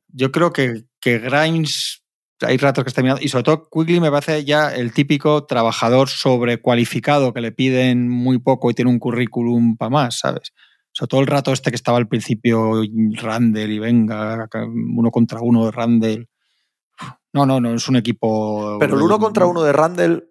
yo 0.08 0.32
creo 0.32 0.52
que, 0.52 0.84
que 1.00 1.18
Grimes 1.20 2.02
hay 2.40 2.56
ratos 2.56 2.82
que 2.84 2.88
está 2.88 3.02
mirando 3.02 3.22
y 3.22 3.28
sobre 3.28 3.44
todo 3.44 3.68
Quigley 3.70 4.00
me 4.00 4.10
parece 4.10 4.44
ya 4.44 4.74
el 4.74 4.92
típico 4.92 5.44
trabajador 5.46 6.08
sobrecualificado 6.08 7.32
que 7.32 7.40
le 7.40 7.52
piden 7.52 8.08
muy 8.08 8.38
poco 8.38 8.70
y 8.70 8.74
tiene 8.74 8.90
un 8.90 8.98
currículum 8.98 9.76
para 9.76 9.90
más, 9.90 10.18
¿sabes? 10.18 10.52
Sobre 10.96 11.08
todo 11.08 11.20
el 11.20 11.26
rato 11.26 11.52
este 11.52 11.70
que 11.70 11.76
estaba 11.76 11.98
al 11.98 12.08
principio 12.08 12.80
Randall 13.20 13.70
y 13.70 13.78
venga, 13.78 14.48
uno 14.96 15.10
contra 15.10 15.40
uno 15.42 15.66
de 15.66 15.70
Randall. 15.70 16.26
No, 17.34 17.44
no, 17.44 17.60
no, 17.60 17.74
es 17.74 17.86
un 17.86 17.96
equipo... 17.96 18.78
Pero 18.80 18.96
el 18.96 19.02
uno 19.02 19.18
contra 19.18 19.44
uno 19.44 19.62
de 19.62 19.74
Randall, 19.74 20.26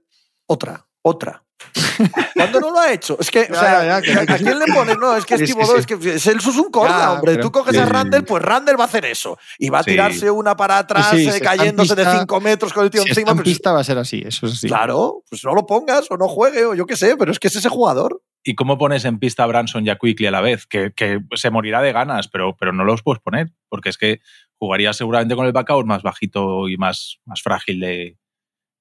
otra, 0.47 0.87
otra. 1.03 1.43
¿Cuándo 2.35 2.59
no 2.61 2.71
lo 2.71 2.79
ha 2.79 2.91
hecho? 2.91 3.15
Es 3.19 3.29
que, 3.29 3.41
o 3.43 3.53
sea, 3.53 3.85
ya, 3.85 4.01
que- 4.01 4.11
¿a 4.33 4.37
quién 4.37 4.57
le 4.57 4.65
pones? 4.73 4.97
No, 4.97 5.15
es 5.15 5.23
que 5.23 5.35
es 5.35 5.51
sí. 5.51 5.55
es 5.77 5.85
que 5.85 5.93
es, 6.15 6.25
es 6.25 6.45
un 6.47 6.71
corda, 6.71 7.13
hombre. 7.13 7.33
pero- 7.33 7.43
Tú 7.43 7.51
coges 7.51 7.77
a 7.77 7.85
Randall, 7.85 8.25
pues 8.25 8.41
Randall 8.41 8.79
va 8.79 8.85
a 8.85 8.87
hacer 8.87 9.05
eso. 9.05 9.37
Y 9.59 9.69
va 9.69 9.79
a 9.79 9.83
Sí. 9.83 9.91
tirarse 9.91 10.31
una 10.31 10.55
para 10.57 10.79
atrás, 10.79 11.11
Sí, 11.11 11.29
sí, 11.29 11.37
eh, 11.37 11.39
cayéndose 11.41 11.93
de 11.93 12.03
pista- 12.03 12.19
5 12.21 12.41
metros 12.41 12.73
con 12.73 12.83
el 12.85 12.89
tío 12.89 13.03
Si 13.03 13.09
encima. 13.09 13.29
en 13.31 13.37
pero- 13.37 13.43
pista 13.45 13.71
va 13.71 13.81
a 13.81 13.83
ser 13.83 13.99
así, 13.99 14.23
eso 14.25 14.47
es 14.47 14.53
así. 14.53 14.67
Claro, 14.67 15.21
pues 15.29 15.43
no 15.45 15.53
lo 15.53 15.67
pongas 15.67 16.09
o 16.09 16.17
no 16.17 16.27
juegue 16.27 16.65
o 16.65 16.73
yo 16.73 16.87
qué 16.87 16.95
sé, 16.97 17.15
pero 17.17 17.31
es 17.31 17.37
que 17.37 17.49
es 17.49 17.55
ese 17.55 17.69
jugador. 17.69 18.19
¿Y 18.47 18.53
cómo 18.53 18.77
pones 18.77 19.03
en 19.05 19.17
pista 19.17 19.43
a 19.43 19.47
Branson 19.47 19.85
y 19.85 19.89
a 19.89 19.97
Quickly 19.97 20.27
a 20.27 20.31
la 20.31 20.39
vez? 20.39 20.67
Que, 20.67 20.93
que 20.95 21.19
se 21.35 21.49
morirá 21.49 21.81
de 21.81 21.91
ganas, 21.91 22.27
pero, 22.27 22.55
pero 22.55 22.71
no 22.73 22.83
los 22.83 23.01
puedes 23.01 23.19
poner, 23.21 23.49
porque 23.69 23.89
es 23.89 23.97
que 23.97 24.19
jugaría 24.57 24.93
seguramente 24.93 25.35
con 25.35 25.47
el 25.47 25.51
backout 25.51 25.85
más 25.87 26.03
bajito 26.03 26.69
y 26.69 26.77
más, 26.77 27.17
más 27.25 27.41
frágil 27.41 27.79
de, 27.79 28.17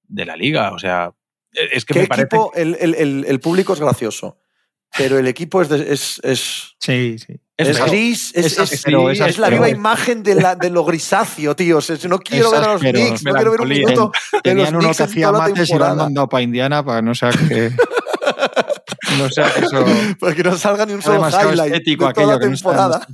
de 0.02 0.24
la 0.26 0.36
liga. 0.36 0.72
O 0.72 0.78
sea, 0.78 1.12
es 1.52 1.86
que 1.86 1.94
¿Qué 1.94 2.00
me 2.00 2.06
parece... 2.06 2.26
equipo? 2.26 2.52
El, 2.54 2.76
el- 2.78 2.94
el- 2.94 3.24
el 3.26 3.40
público 3.40 3.72
es 3.72 3.80
gracioso, 3.80 4.36
pero 4.98 5.18
el 5.18 5.26
equipo 5.26 5.62
es, 5.62 5.70
de- 5.70 5.92
es, 5.94 6.20
es, 6.22 6.74
Sí, 6.78 7.16
sí. 7.18 7.40
es 7.56 7.68
Es 7.68 7.84
gris, 7.86 8.32
es, 8.34 8.44
Es 8.46 8.52
es- 8.58 8.58
áspero, 8.74 9.08
es 9.10 9.18
es 9.20 9.38
la 9.38 9.48
viva 9.48 9.70
imagen 9.70 10.22
de, 10.22 10.34
la, 10.34 10.56
de 10.56 10.68
lo 10.68 10.84
grisáceo, 10.84 11.56
tío. 11.56 11.78
O 11.78 11.80
sea, 11.80 11.96
si 11.96 12.06
no 12.06 12.18
quiero 12.18 12.50
ver 12.50 12.62
a 12.64 12.72
los. 12.74 12.82
Knicks, 12.82 13.24
no 13.24 13.32
quiero 13.32 13.50
ver 13.52 13.60
un 13.62 13.68
minuto 13.70 14.12
de 14.32 14.54
los 14.54 14.68
Tenían 14.68 14.68
uno 14.76 14.78
Knicks 14.80 14.96
que 14.98 15.02
hacía 15.04 15.32
mates 15.32 15.70
y 15.70 15.74
lo 15.78 15.84
han 15.86 15.96
mandado 15.96 16.28
para 16.28 16.42
Indiana 16.42 16.84
para 16.84 17.00
no 17.00 17.14
sea 17.14 17.30
que... 17.30 17.70
no 19.18 19.28
sea 19.30 19.50
que 19.52 19.64
eso... 19.64 19.84
Para 20.20 20.34
que 20.34 20.42
no 20.42 20.56
salga 20.56 20.86
ni 20.86 20.92
un 20.94 21.02
solo 21.02 21.14
demasiado 21.16 21.50
highlight 21.50 21.70
de 21.70 21.76
estético 21.78 22.12
toda 22.12 22.26
la 22.26 22.34
aquello 22.34 22.40
que 22.40 22.46
no 22.48 22.54
está- 22.54 23.00
temporada. 23.00 23.06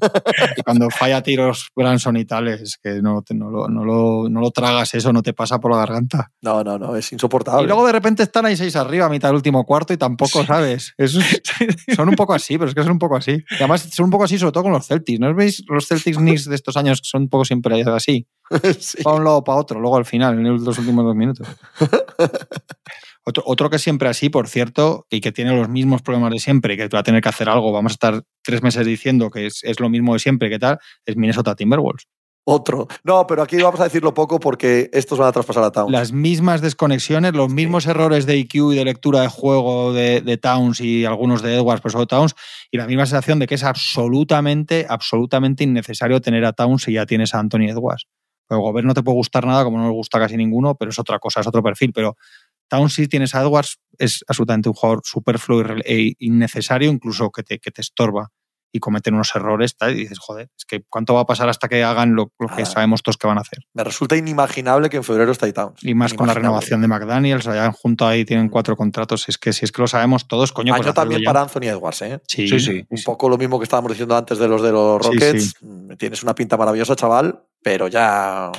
Y 0.57 0.63
cuando 0.65 0.91
falla 0.91 1.23
tiros 1.23 1.69
Branson 1.75 2.17
y 2.17 2.25
tal, 2.25 2.49
es 2.49 2.79
que 2.83 3.01
no, 3.03 3.23
te- 3.23 3.35
no, 3.35 3.51
lo, 3.51 3.69
no, 3.69 3.85
lo, 3.85 4.29
no 4.29 4.41
lo 4.41 4.51
tragas 4.51 4.95
eso, 4.95 5.13
no 5.13 5.23
te 5.23 5.33
pasa 5.33 5.59
por 5.61 5.71
la 5.73 5.79
garganta. 5.79 6.31
No, 6.43 6.63
no, 6.65 6.79
no, 6.79 6.97
es 6.97 7.13
insoportable. 7.13 7.65
Y 7.65 7.67
luego 7.67 7.87
de 7.87 7.93
repente 7.93 8.23
están 8.23 8.47
ahí 8.47 8.57
seis 8.57 8.77
arriba 8.77 9.07
a 9.07 9.09
mitad 9.09 9.29
del 9.29 9.37
último 9.37 9.65
cuarto 9.65 9.93
y 9.93 9.97
tampoco 9.97 10.45
sabes. 10.45 10.95
Es- 10.99 11.19
son 11.97 12.09
un 12.09 12.15
poco 12.17 12.35
así, 12.35 12.59
pero 12.59 12.69
es 12.69 12.75
que 12.75 12.83
son 12.83 12.93
un 12.93 12.99
poco 12.99 13.17
así. 13.17 13.33
Y 13.51 13.55
además 13.57 13.83
son 13.93 14.05
un 14.07 14.11
poco 14.11 14.25
así, 14.25 14.39
sobre 14.39 14.53
todo 14.53 14.65
con 14.65 14.73
los 14.73 14.87
Celtics. 14.87 15.21
¿No 15.21 15.31
os 15.31 15.37
veis 15.37 15.63
los 15.69 15.87
Celtics 15.87 16.17
Knicks 16.19 16.45
de 16.47 16.55
estos 16.55 16.77
años 16.77 17.01
que 17.01 17.09
son 17.09 17.23
un 17.23 17.29
poco 17.29 17.45
siempre 17.45 17.83
así? 17.83 18.27
Sí. 18.81 19.03
Para 19.05 19.17
un 19.17 19.25
lado 19.25 19.37
o 19.39 19.45
para 19.45 19.59
otro, 19.59 19.79
luego 19.79 19.97
al 19.97 20.05
final, 20.05 20.35
en 20.39 20.65
los 20.65 20.77
últimos 20.79 21.05
dos 21.05 21.15
minutos. 21.15 21.47
Otro, 23.25 23.43
otro 23.47 23.71
que 23.71 23.77
es 23.77 23.83
siempre 23.83 24.09
así, 24.09 24.31
por 24.31 24.49
cierto, 24.49 25.07
y 25.11 25.21
que 25.21 25.33
tiene 25.33 25.55
los 25.55 25.69
mismos 25.69 26.03
problemas 26.03 26.33
de 26.33 26.39
siempre, 26.39 26.75
y 26.75 26.77
que 26.77 26.89
va 26.89 27.01
a 27.01 27.03
tener 27.03 27.23
que 27.23 27.29
hacer 27.29 27.49
algo, 27.49 27.71
vamos 27.73 27.93
a 27.93 27.95
estar 27.95 28.23
tres 28.43 28.63
meses 28.63 28.87
diciendo 28.87 29.31
que 29.31 29.47
es, 29.47 29.61
es 29.63 29.79
lo 29.79 29.91
mismo 29.91 30.15
de 30.15 30.21
siempre, 30.21 30.49
que 30.49 30.59
tal, 30.59 30.79
es 31.05 31.17
Minnesota 31.17 31.55
Timberwolves. 31.55 32.07
Otro. 32.45 32.89
No, 33.05 33.27
pero 33.27 33.43
aquí 33.43 33.57
vamos 33.59 33.81
a 33.81 33.85
decirlo 33.85 34.15
poco 34.15 34.41
porque 34.41 34.89
estos 34.93 35.19
van 35.19 35.29
a 35.29 35.33
traspasar 35.33 35.63
a 35.63 35.71
Towns. 35.71 35.93
Las 35.93 36.13
mismas 36.13 36.63
desconexiones, 36.63 37.35
los 37.35 37.53
mismos 37.53 37.87
errores 37.87 38.25
de 38.25 38.39
IQ 38.39 38.73
y 38.73 38.77
de 38.77 38.85
lectura 38.85 39.21
de 39.21 39.29
juego 39.29 39.93
de, 39.93 40.23
de 40.23 40.37
Towns 40.39 40.81
y 40.81 41.05
algunos 41.05 41.43
de 41.43 41.57
Edwards, 41.57 41.83
pero 41.83 41.93
sobre 41.93 42.07
Towns, 42.07 42.35
y 42.71 42.79
la 42.79 42.87
misma 42.87 43.05
sensación 43.05 43.39
de 43.39 43.47
que 43.47 43.57
es 43.57 43.63
absolutamente, 43.63 44.87
absolutamente 44.89 45.65
innecesario 45.65 46.21
tener 46.21 46.45
a 46.47 46.53
Towns 46.53 46.85
si 46.85 46.95
ya 46.95 47.05
tienes 47.05 47.35
a 47.35 47.39
Anthony 47.39 47.69
Edwards. 47.69 48.07
El 48.51 48.59
Gobert 48.59 48.87
no 48.87 48.95
te 48.95 49.03
puede 49.03 49.15
gustar 49.15 49.47
nada, 49.47 49.63
como 49.63 49.79
no 49.79 49.85
le 49.85 49.93
gusta 49.93 50.19
casi 50.19 50.37
ninguno, 50.37 50.75
pero 50.75 50.91
es 50.91 50.99
otra 50.99 51.21
cosa, 51.21 51.41
es 51.41 51.47
otro 51.47 51.63
perfil. 51.63 51.93
Pero 51.95 52.17
Towns, 52.71 52.95
si 52.95 53.09
tienes 53.09 53.35
a 53.35 53.43
Edwards, 53.43 53.79
es 53.99 54.25
absolutamente 54.29 54.69
un 54.71 54.75
jugador 54.75 55.03
superfluo 55.05 55.63
e 55.85 56.15
innecesario, 56.21 56.91
incluso 56.91 57.31
que 57.31 57.43
te, 57.43 57.59
que 57.59 57.71
te 57.71 57.83
estorba 57.83 58.31
y 58.73 58.79
cometen 58.79 59.15
unos 59.15 59.35
errores. 59.35 59.77
Tal, 59.77 59.95
y 59.97 60.03
dices, 60.03 60.21
joder, 60.21 60.49
es 60.57 60.65
que 60.65 60.85
¿cuánto 60.89 61.13
va 61.15 61.23
a 61.23 61.27
pasar 61.27 61.49
hasta 61.49 61.67
que 61.69 61.83
hagan 61.83 62.15
lo, 62.15 62.33
lo 62.39 62.47
que 62.55 62.63
Ah. 62.63 62.67
sabemos 62.67 63.03
todos 63.03 63.17
que 63.17 63.27
van 63.27 63.37
a 63.39 63.41
hacer? 63.41 63.59
Me 63.75 63.83
resulta 63.83 64.17
inimaginable 64.17 64.89
que 64.89 64.97
en 64.99 65.03
febrero 65.03 65.33
esté 65.33 65.47
ahí 65.47 65.53
Towns. 65.53 65.83
Y 65.83 65.93
más 65.95 66.15
con 66.15 66.29
la 66.29 66.35
renovación 66.35 66.81
de 66.81 66.87
McDaniels, 66.87 67.49
allá 67.49 67.73
junto 67.73 68.07
ahí 68.07 68.25
tienen 68.25 68.49
cuatro 68.49 68.77
contratos. 68.77 69.29
Es 69.29 69.39
que 69.39 69.53
si 69.53 69.65
es 69.65 69.73
que 69.73 69.83
lo 69.83 69.89
sabemos 69.89 70.29
todos, 70.29 70.53
coño, 70.53 70.73
pues 70.73 70.83
Año 70.87 70.91
hacerlo 70.91 70.95
también 71.03 71.21
ya. 71.23 71.27
para 71.27 71.43
Anthony 71.43 71.65
Edwards, 71.77 72.03
¿eh? 72.03 72.21
Sí, 72.29 72.47
Sí, 72.47 72.61
sí. 72.61 72.85
Un 72.89 73.03
poco 73.03 73.29
lo 73.29 73.37
mismo 73.37 73.59
que 73.59 73.65
estábamos 73.65 73.91
diciendo 73.91 74.17
antes 74.17 74.39
de 74.39 74.47
los 74.47 74.63
de 74.63 74.71
los 74.71 75.05
Rockets. 75.05 75.45
sí. 75.59 75.67
Mm, 75.67 75.97
Tienes 75.97 76.23
una 76.23 76.37
pinta 76.37 76.57
maravillosa, 76.57 76.95
chaval, 76.95 77.43
pero 77.63 77.89
ya. 77.89 78.53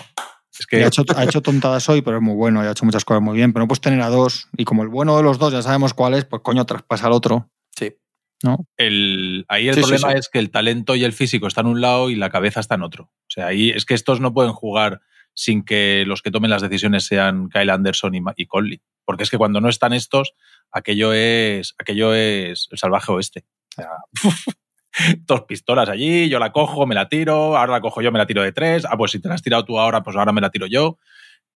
Es 0.60 0.68
que 0.68 0.84
ha, 0.84 0.88
hecho, 0.88 1.04
ha 1.16 1.24
hecho 1.24 1.41
tontadas 1.41 1.88
hoy, 1.89 2.02
pero 2.02 2.18
es 2.18 2.24
muy 2.24 2.36
bueno 2.36 2.64
y 2.64 2.68
ha 2.68 2.72
hecho 2.72 2.86
muchas 2.86 3.06
cosas 3.06 3.22
muy 3.22 3.36
bien. 3.36 3.54
Pero 3.54 3.64
no 3.64 3.68
puedes 3.68 3.82
tener 3.82 4.02
a 4.02 4.10
dos. 4.10 4.47
Y 4.58 4.66
como 4.66 4.84
el 4.84 4.89
bueno 4.89 5.16
de 5.18 5.24
los 5.24 5.39
dos 5.39 5.54
ya 5.54 5.62
sabemos 5.62 5.93
cuál 5.93 6.14
es, 6.14 6.26
pues 6.26 6.41
coño, 6.41 6.66
traspasa 6.66 7.08
al 7.08 7.14
otro. 7.14 7.49
Sí. 7.76 7.95
¿no? 8.43 8.66
el, 8.78 9.45
ahí 9.49 9.68
el 9.70 9.76
Sí, 9.76 9.82
problema 9.82 10.12
sí. 10.12 10.18
es 10.18 10.30
que 10.30 10.39
el 10.39 10.49
talento 10.49 10.95
y 10.95 11.04
el 11.04 11.14
físico 11.14 11.47
están 11.47 11.68
en 11.68 11.74
un 11.74 11.82
lado 11.82 12.10
y 12.10 12.16
la 12.16 12.30
cabeza 12.30 12.60
está 12.60 12.76
en 12.76 12.84
otro. 12.84 13.04
O 13.06 13.30
sea, 13.30 13.47
ahí 13.47 13.70
es 13.70 13.86
que 13.86 13.93
estos 13.93 14.20
no 14.20 14.34
pueden 14.34 14.52
jugar 14.52 15.02
sin 15.34 15.64
que 15.64 16.04
los 16.06 16.22
que 16.22 16.32
tomen 16.32 16.49
las 16.49 16.62
decisiones 16.62 17.06
sean 17.06 17.49
Kyle 17.49 17.70
Anderson 17.70 18.16
y, 18.16 18.22
y 18.36 18.45
Conley. 18.47 18.82
Porque 19.06 19.24
es 19.24 19.30
que 19.30 19.38
cuando 19.38 19.62
no 19.62 19.70
están 19.70 19.93
estos, 19.93 20.34
aquello 20.72 21.14
es, 21.14 21.76
aquello 21.80 22.14
es 22.14 22.68
el 22.72 22.78
salvaje 22.78 23.12
oeste. 23.12 23.45
O 23.78 23.82
sea, 23.82 23.89
dos 25.25 25.41
pistolas 25.43 25.89
allí, 25.89 26.29
yo 26.29 26.39
la 26.39 26.51
cojo, 26.51 26.85
me 26.85 26.95
la 26.95 27.07
tiro, 27.09 27.57
ahora 27.57 27.71
la 27.73 27.81
cojo 27.81 28.01
yo, 28.01 28.11
me 28.11 28.19
la 28.19 28.25
tiro 28.27 28.43
de 28.43 28.51
tres. 28.51 28.85
Ah, 28.85 28.97
pues 28.97 29.11
si 29.11 29.19
te 29.19 29.27
la 29.29 29.35
has 29.35 29.41
tirado 29.41 29.65
tú 29.65 29.79
ahora, 29.79 30.03
pues 30.03 30.15
ahora 30.17 30.31
me 30.33 30.41
la 30.41 30.49
tiro 30.49 30.67
yo. 30.67 30.97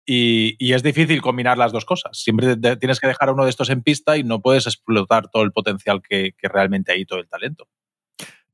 Y, 0.07 0.55
y 0.59 0.73
es 0.73 0.83
difícil 0.83 1.21
combinar 1.21 1.57
las 1.57 1.71
dos 1.71 1.83
cosas. 1.83 2.17
Siempre 2.17 2.55
te- 2.57 2.75
tienes 2.77 2.99
que 2.99 3.07
dejar 3.07 3.29
a 3.29 3.31
uno 3.33 3.43
de 3.43 3.49
estos 3.49 3.69
en 3.71 3.81
pista 3.81 4.17
y 4.17 4.23
no 4.23 4.39
puedes 4.41 4.67
explotar 4.67 5.29
todo 5.29 5.43
el 5.43 5.51
potencial 5.51 6.01
que, 6.07 6.33
que 6.37 6.47
realmente 6.47 6.91
hay, 6.91 7.05
todo 7.05 7.19
el 7.19 7.27
talento. 7.27 7.67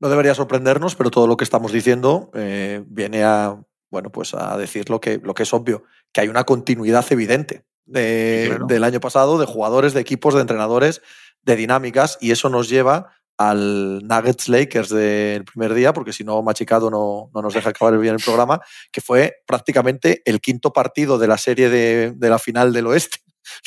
No 0.00 0.08
debería 0.08 0.34
sorprendernos, 0.34 0.94
pero 0.96 1.10
todo 1.10 1.26
lo 1.26 1.36
que 1.36 1.44
estamos 1.44 1.70
diciendo 1.70 2.30
eh, 2.34 2.82
viene 2.86 3.22
a, 3.22 3.60
bueno, 3.90 4.10
pues 4.10 4.32
a 4.34 4.56
decir 4.56 4.88
lo 4.88 4.98
que, 5.00 5.18
lo 5.22 5.34
que 5.34 5.42
es 5.44 5.52
obvio, 5.52 5.84
que 6.12 6.22
hay 6.22 6.28
una 6.28 6.44
continuidad 6.44 7.04
evidente 7.10 7.64
de- 7.84 8.44
Sí, 8.44 8.48
claro. 8.48 8.66
del 8.66 8.84
año 8.84 9.00
pasado, 9.00 9.38
de 9.38 9.44
jugadores, 9.46 9.92
de 9.92 10.00
equipos, 10.00 10.34
de 10.34 10.40
entrenadores, 10.40 11.02
de 11.42 11.54
dinámicas, 11.56 12.16
y 12.20 12.30
eso 12.30 12.48
nos 12.48 12.68
lleva 12.70 13.10
al 13.38 14.00
Nuggets 14.06 14.48
Lakers 14.48 14.90
del 14.90 15.44
primer 15.44 15.74
día, 15.74 15.92
porque 15.92 16.12
si 16.12 16.22
no, 16.24 16.42
Machicado 16.42 16.90
no, 16.90 17.30
no 17.34 17.42
nos 17.42 17.54
deja 17.54 17.70
acabar 17.70 17.98
bien 17.98 18.14
el 18.14 18.22
programa, 18.22 18.60
que 18.92 19.00
fue 19.00 19.36
prácticamente 19.46 20.22
el 20.24 20.40
quinto 20.40 20.72
partido 20.72 21.18
de 21.18 21.26
la 21.28 21.38
serie 21.38 21.68
de, 21.68 22.12
de 22.12 22.30
la 22.30 22.38
final 22.38 22.72
del 22.72 22.86
oeste. 22.86 23.18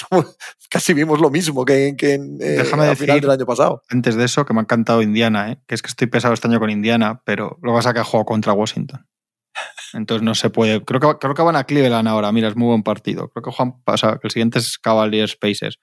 Casi 0.70 0.94
vimos 0.94 1.20
lo 1.20 1.30
mismo 1.30 1.66
que, 1.66 1.96
que 1.98 2.14
en 2.14 2.38
eh, 2.42 2.58
Déjame 2.58 2.88
la 2.88 2.96
final 2.96 3.18
decir- 3.18 3.22
del 3.22 3.32
año 3.32 3.46
pasado. 3.46 3.82
Antes 3.90 4.16
de 4.16 4.26
eso, 4.26 4.46
que 4.46 4.54
me 4.54 4.60
ha 4.60 4.64
encantado 4.64 5.02
Indiana, 5.02 5.52
¿eh? 5.52 5.58
que 5.68 5.76
es 5.76 5.82
que 5.82 5.88
estoy 5.90 6.08
pesado 6.08 6.34
este 6.34 6.48
año 6.48 6.60
con 6.60 6.70
Indiana, 6.70 7.22
pero 7.26 7.58
lo 7.62 7.72
que 7.72 7.78
pasa 7.78 7.90
es 7.90 7.94
que 7.96 8.00
ha 8.00 8.04
jugado 8.06 8.26
contra 8.26 8.54
Washington. 8.54 9.06
Entonces 9.94 10.24
no 10.24 10.36
se 10.36 10.50
puede. 10.50 10.84
Creo 10.84 11.00
que, 11.00 11.18
creo 11.20 11.34
que 11.34 11.42
van 11.42 11.56
a 11.56 11.64
Cleveland 11.64 12.08
ahora. 12.08 12.32
Mira, 12.32 12.50
es 12.50 12.56
muy 12.58 12.68
buen 12.68 12.84
partido. 12.84 13.30
Creo 13.30 13.44
que 13.44 13.52
Juan 13.52 13.82
pasa, 13.84 14.18
que 14.20 14.28
el 14.28 14.32
siguiente 14.32 14.60
es 14.60 14.78
Cavaliers 14.78 15.36
Pacers. 15.38 15.80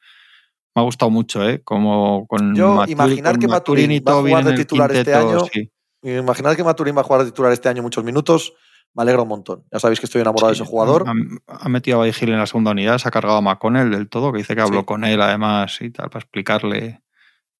Me 0.74 0.80
ha 0.82 0.84
gustado 0.84 1.10
mucho, 1.10 1.46
¿eh? 1.48 1.60
Como 1.62 2.26
con 2.26 2.54
Yo, 2.54 2.84
imaginar 2.86 3.32
con 3.34 3.40
que 3.40 3.48
Maturín 3.48 3.90
va 4.06 4.12
a 4.12 4.20
jugar 4.22 4.44
de 4.44 4.54
titular 4.54 4.92
este 4.94 5.14
año. 5.14 5.44
sí. 5.52 5.70
Imaginad 6.04 6.56
que 6.56 6.64
Maturín 6.64 6.96
va 6.96 7.02
a 7.02 7.04
jugar 7.04 7.22
de 7.24 7.30
titular 7.30 7.52
este 7.52 7.68
año 7.68 7.82
muchos 7.82 8.02
minutos. 8.02 8.54
Me 8.94 9.02
alegra 9.04 9.22
un 9.22 9.28
montón. 9.28 9.64
Ya 9.72 9.78
sabéis 9.78 10.00
que 10.00 10.06
estoy 10.06 10.20
enamorado 10.20 10.52
Sí, 10.52 10.58
de 10.58 10.64
ese 10.64 10.70
jugador. 10.70 11.04
Ha, 11.06 11.12
ha 11.64 11.68
metido 11.68 12.02
a 12.02 12.04
Vigil 12.04 12.30
en 12.30 12.38
la 12.38 12.46
segunda 12.46 12.72
unidad, 12.72 12.98
se 12.98 13.06
ha 13.08 13.10
cargado 13.10 13.36
a 13.38 13.40
McConnell 13.40 13.90
del 13.90 14.08
todo, 14.08 14.32
que 14.32 14.38
dice 14.38 14.54
que 14.56 14.62
habló 14.62 14.80
Sí. 14.80 14.84
con 14.86 15.04
él 15.04 15.20
además 15.22 15.78
y 15.80 15.90
tal, 15.90 16.10
para 16.10 16.22
explicarle. 16.22 17.00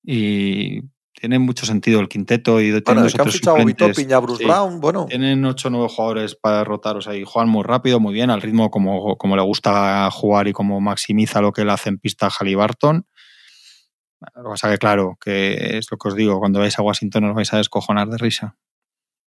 Y 0.04 0.82
tiene 1.12 1.38
mucho 1.38 1.66
sentido 1.66 2.00
el 2.00 2.08
quinteto 2.08 2.60
y 2.60 2.64
tienen 2.64 2.82
Bueno, 2.84 3.08
que 3.14 3.22
han 3.22 3.28
fichado 3.30 3.56
a 3.56 3.60
suplentes. 3.60 3.88
Vito 3.88 4.00
Piña, 4.00 4.18
Bruce 4.18 4.38
Sí. 4.42 4.44
Brown. 4.48 4.80
Bueno, 4.80 5.06
Tienen 5.06 5.44
ocho 5.44 5.68
o 5.68 5.70
nueve 5.70 5.88
jugadores 5.88 6.34
para 6.34 6.58
derrotar, 6.58 6.96
o 6.96 7.00
sea, 7.02 7.14
y 7.14 7.24
juegan 7.24 7.48
muy 7.48 7.62
rápido, 7.62 8.00
muy 8.00 8.12
bien, 8.14 8.30
al 8.30 8.42
ritmo 8.42 8.70
como, 8.70 9.16
como 9.18 9.36
le 9.36 9.42
gusta 9.42 10.10
jugar 10.10 10.48
y 10.48 10.52
como 10.52 10.80
maximiza 10.80 11.40
lo 11.40 11.52
que 11.52 11.62
él 11.62 11.70
hace 11.70 11.90
en 11.90 11.98
pista 11.98 12.26
a 12.26 12.30
Halliburton. 12.30 13.06
Lo 14.36 14.42
que 14.44 14.48
pasa 14.50 14.70
que, 14.70 14.78
claro, 14.78 15.18
que 15.20 15.78
es 15.78 15.90
lo 15.90 15.98
que 15.98 16.08
os 16.08 16.14
digo, 16.16 16.38
cuando 16.38 16.60
vais 16.60 16.78
a 16.78 16.82
Washington 16.82 17.24
os 17.24 17.34
vais 17.34 17.52
a 17.52 17.56
descojonar 17.58 18.08
de 18.08 18.18
risa. 18.18 18.56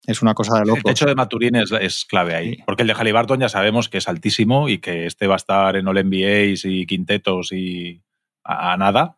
Es 0.07 0.23
una 0.23 0.35
cosa 0.35 0.55
de 0.57 0.63
El 0.63 0.69
locos. 0.69 0.83
techo 0.85 1.07
de 1.07 1.15
Maturín 1.15 1.55
es, 1.57 1.71
es 1.73 2.05
clave 2.07 2.35
ahí. 2.35 2.55
Sí. 2.57 2.63
Porque 2.67 2.83
el 2.83 2.89
de 2.89 2.95
Halliburton 2.95 3.39
ya 3.39 3.49
sabemos 3.49 3.89
que 3.89 3.99
es 3.99 4.09
altísimo 4.09 4.69
y 4.69 4.79
que 4.79 5.07
este 5.07 5.27
va 5.27 5.35
a 5.35 5.37
estar 5.37 5.77
en 5.77 5.87
All 5.87 6.03
NBAs 6.05 6.65
y 6.65 6.87
quintetos 6.87 7.53
y 7.53 8.03
a, 8.43 8.73
a 8.73 8.77
nada. 8.79 9.17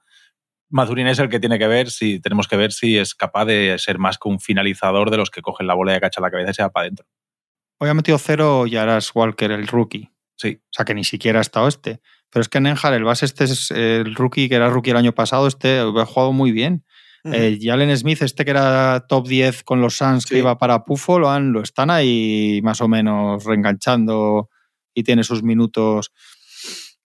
Maturín 0.72 1.06
es 1.06 1.18
el 1.18 1.28
que 1.28 1.38
tiene 1.38 1.58
que 1.58 1.66
ver 1.66 1.90
si 1.90 2.18
tenemos 2.18 2.48
que 2.48 2.56
ver 2.56 2.72
si 2.72 2.96
es 2.98 3.14
capaz 3.14 3.44
de 3.44 3.76
ser 3.78 3.98
más 3.98 4.18
que 4.18 4.28
un 4.28 4.40
finalizador 4.40 5.10
de 5.10 5.18
los 5.18 5.30
que 5.30 5.42
cogen 5.42 5.66
la 5.66 5.74
bola 5.74 5.92
y 5.92 5.96
acachan 5.96 6.22
la 6.22 6.30
cabeza 6.30 6.50
y 6.50 6.54
se 6.54 6.62
va 6.62 6.70
para 6.70 6.84
adentro. 6.84 7.06
Hoy 7.78 7.88
ha 7.90 7.94
metido 7.94 8.18
cero 8.18 8.66
Yaras 8.66 9.14
Walker, 9.14 9.50
el 9.50 9.66
rookie. 9.66 10.10
Sí. 10.36 10.60
O 10.62 10.72
sea, 10.72 10.84
que 10.84 10.94
ni 10.94 11.04
siquiera 11.04 11.40
ha 11.40 11.42
estado 11.42 11.68
este. 11.68 12.00
Pero 12.30 12.40
es 12.40 12.48
que 12.48 12.60
Nenjar, 12.60 12.94
el 12.94 13.04
base 13.04 13.26
este 13.26 13.44
es 13.44 13.70
el 13.70 14.14
rookie, 14.14 14.48
que 14.48 14.54
era 14.54 14.70
rookie 14.70 14.90
el 14.90 14.96
año 14.96 15.12
pasado, 15.12 15.46
este 15.46 15.80
ha 15.80 16.06
jugado 16.06 16.32
muy 16.32 16.52
bien. 16.52 16.84
ujú. 17.24 17.34
Eh, 17.34 17.58
Jalen 17.60 17.94
Smith, 17.96 18.22
este 18.22 18.44
que 18.44 18.52
era 18.52 19.04
top 19.06 19.28
10 19.28 19.64
con 19.64 19.82
los 19.82 19.96
Suns, 19.96 20.24
que 20.24 20.38
iba 20.38 20.56
para 20.56 20.84
Pufo, 20.84 21.18
lo, 21.18 21.30
han, 21.30 21.52
lo 21.52 21.60
están 21.60 21.90
ahí 21.90 22.60
más 22.62 22.80
o 22.80 22.88
menos 22.88 23.44
reenganchando 23.44 24.48
y 24.94 25.02
tiene 25.02 25.22
sus 25.22 25.42
minutos 25.42 26.12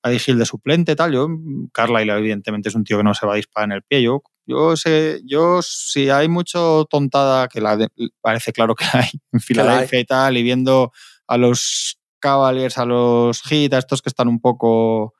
a 0.07 0.19
Gil 0.19 0.37
de 0.39 0.45
suplente, 0.45 0.95
tal. 0.95 1.13
Yo, 1.13 1.27
Carlyle, 1.73 2.11
evidentemente, 2.17 2.69
es 2.69 2.75
un 2.75 2.83
tío 2.83 2.97
que 2.97 3.03
no 3.03 3.13
se 3.13 3.25
va 3.25 3.33
a 3.33 3.37
disparar 3.37 3.69
en 3.69 3.75
el 3.77 3.83
pie. 3.83 4.01
Yo, 4.01 4.21
yo 4.45 4.75
sé, 4.77 5.21
yo, 5.25 5.61
si 5.61 6.09
hay 6.09 6.27
mucho 6.29 6.85
tontada, 6.89 7.47
que 7.47 7.61
la 7.61 7.77
de- 7.77 7.89
parece 8.21 8.51
claro 8.53 8.75
que 8.75 8.85
hay 8.93 9.09
en 9.31 9.39
Filadelfia 9.39 9.99
y 9.99 10.05
tal, 10.05 10.37
y 10.37 10.43
viendo 10.43 10.91
a 11.27 11.37
los 11.37 11.99
Cavaliers, 12.19 12.77
a 12.77 12.85
los 12.85 13.41
Heat, 13.43 13.73
a 13.73 13.77
estos 13.79 14.01
que 14.01 14.09
están 14.09 14.27
un 14.27 14.39
poco 14.39 15.13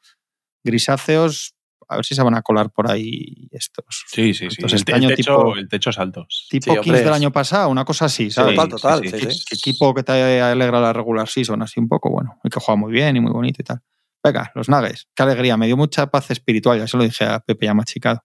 grisáceos, 0.64 1.54
a 1.90 1.96
ver 1.98 2.06
si 2.06 2.16
se 2.16 2.22
van 2.24 2.36
a 2.36 2.42
colar 2.42 2.70
por 2.72 2.92
ahí 2.92 3.48
estos. 3.52 3.86
Sí, 4.08 4.34
sí, 4.34 4.50
sí. 4.50 4.56
Entonces, 4.58 4.74
el, 4.74 4.80
este 4.80 4.92
el 4.92 4.96
año 4.98 5.10
techo, 5.10 5.32
tipo- 5.32 5.56
el 5.58 5.70
techo 5.70 5.90
es 5.90 5.98
alto. 6.00 6.28
Tipo 6.50 6.74
Sí, 6.74 6.80
Kings 6.82 7.04
del 7.04 7.14
año 7.14 7.32
pasado, 7.32 7.70
una 7.70 7.86
cosa 7.86 8.06
así, 8.06 8.30
¿sabes? 8.32 8.56
total, 8.56 8.70
total, 8.70 9.02
sí, 9.04 9.10
sí, 9.20 9.32
sí. 9.32 9.46
¿Qué 9.50 9.56
equipo 9.56 9.94
que 9.94 10.04
te 10.04 10.42
alegra 10.42 10.80
la 10.82 10.92
regular 10.94 11.28
season, 11.28 11.62
así 11.62 11.80
un 11.80 11.88
poco, 11.88 12.10
bueno, 12.10 12.40
y 12.44 12.50
que 12.50 12.60
juega 12.60 12.78
muy 12.80 12.92
bien 12.92 13.16
y 13.16 13.22
muy 13.22 13.32
bonito 13.32 13.62
y 13.62 13.66
tal. 13.66 13.82
Venga, 14.24 14.52
los 14.56 14.70
Nuggets, 14.70 15.08
qué 15.16 15.24
alegría, 15.24 15.58
me 15.58 15.68
dio 15.68 15.78
mucha 15.78 16.08
paz 16.08 16.32
espiritual, 16.32 16.80
ya 16.80 16.88
se 16.88 16.98
lo 16.98 17.04
dije 17.04 17.26
a 17.26 17.40
Pepe 17.40 17.66
ya 17.66 17.74
machicado. 17.74 18.24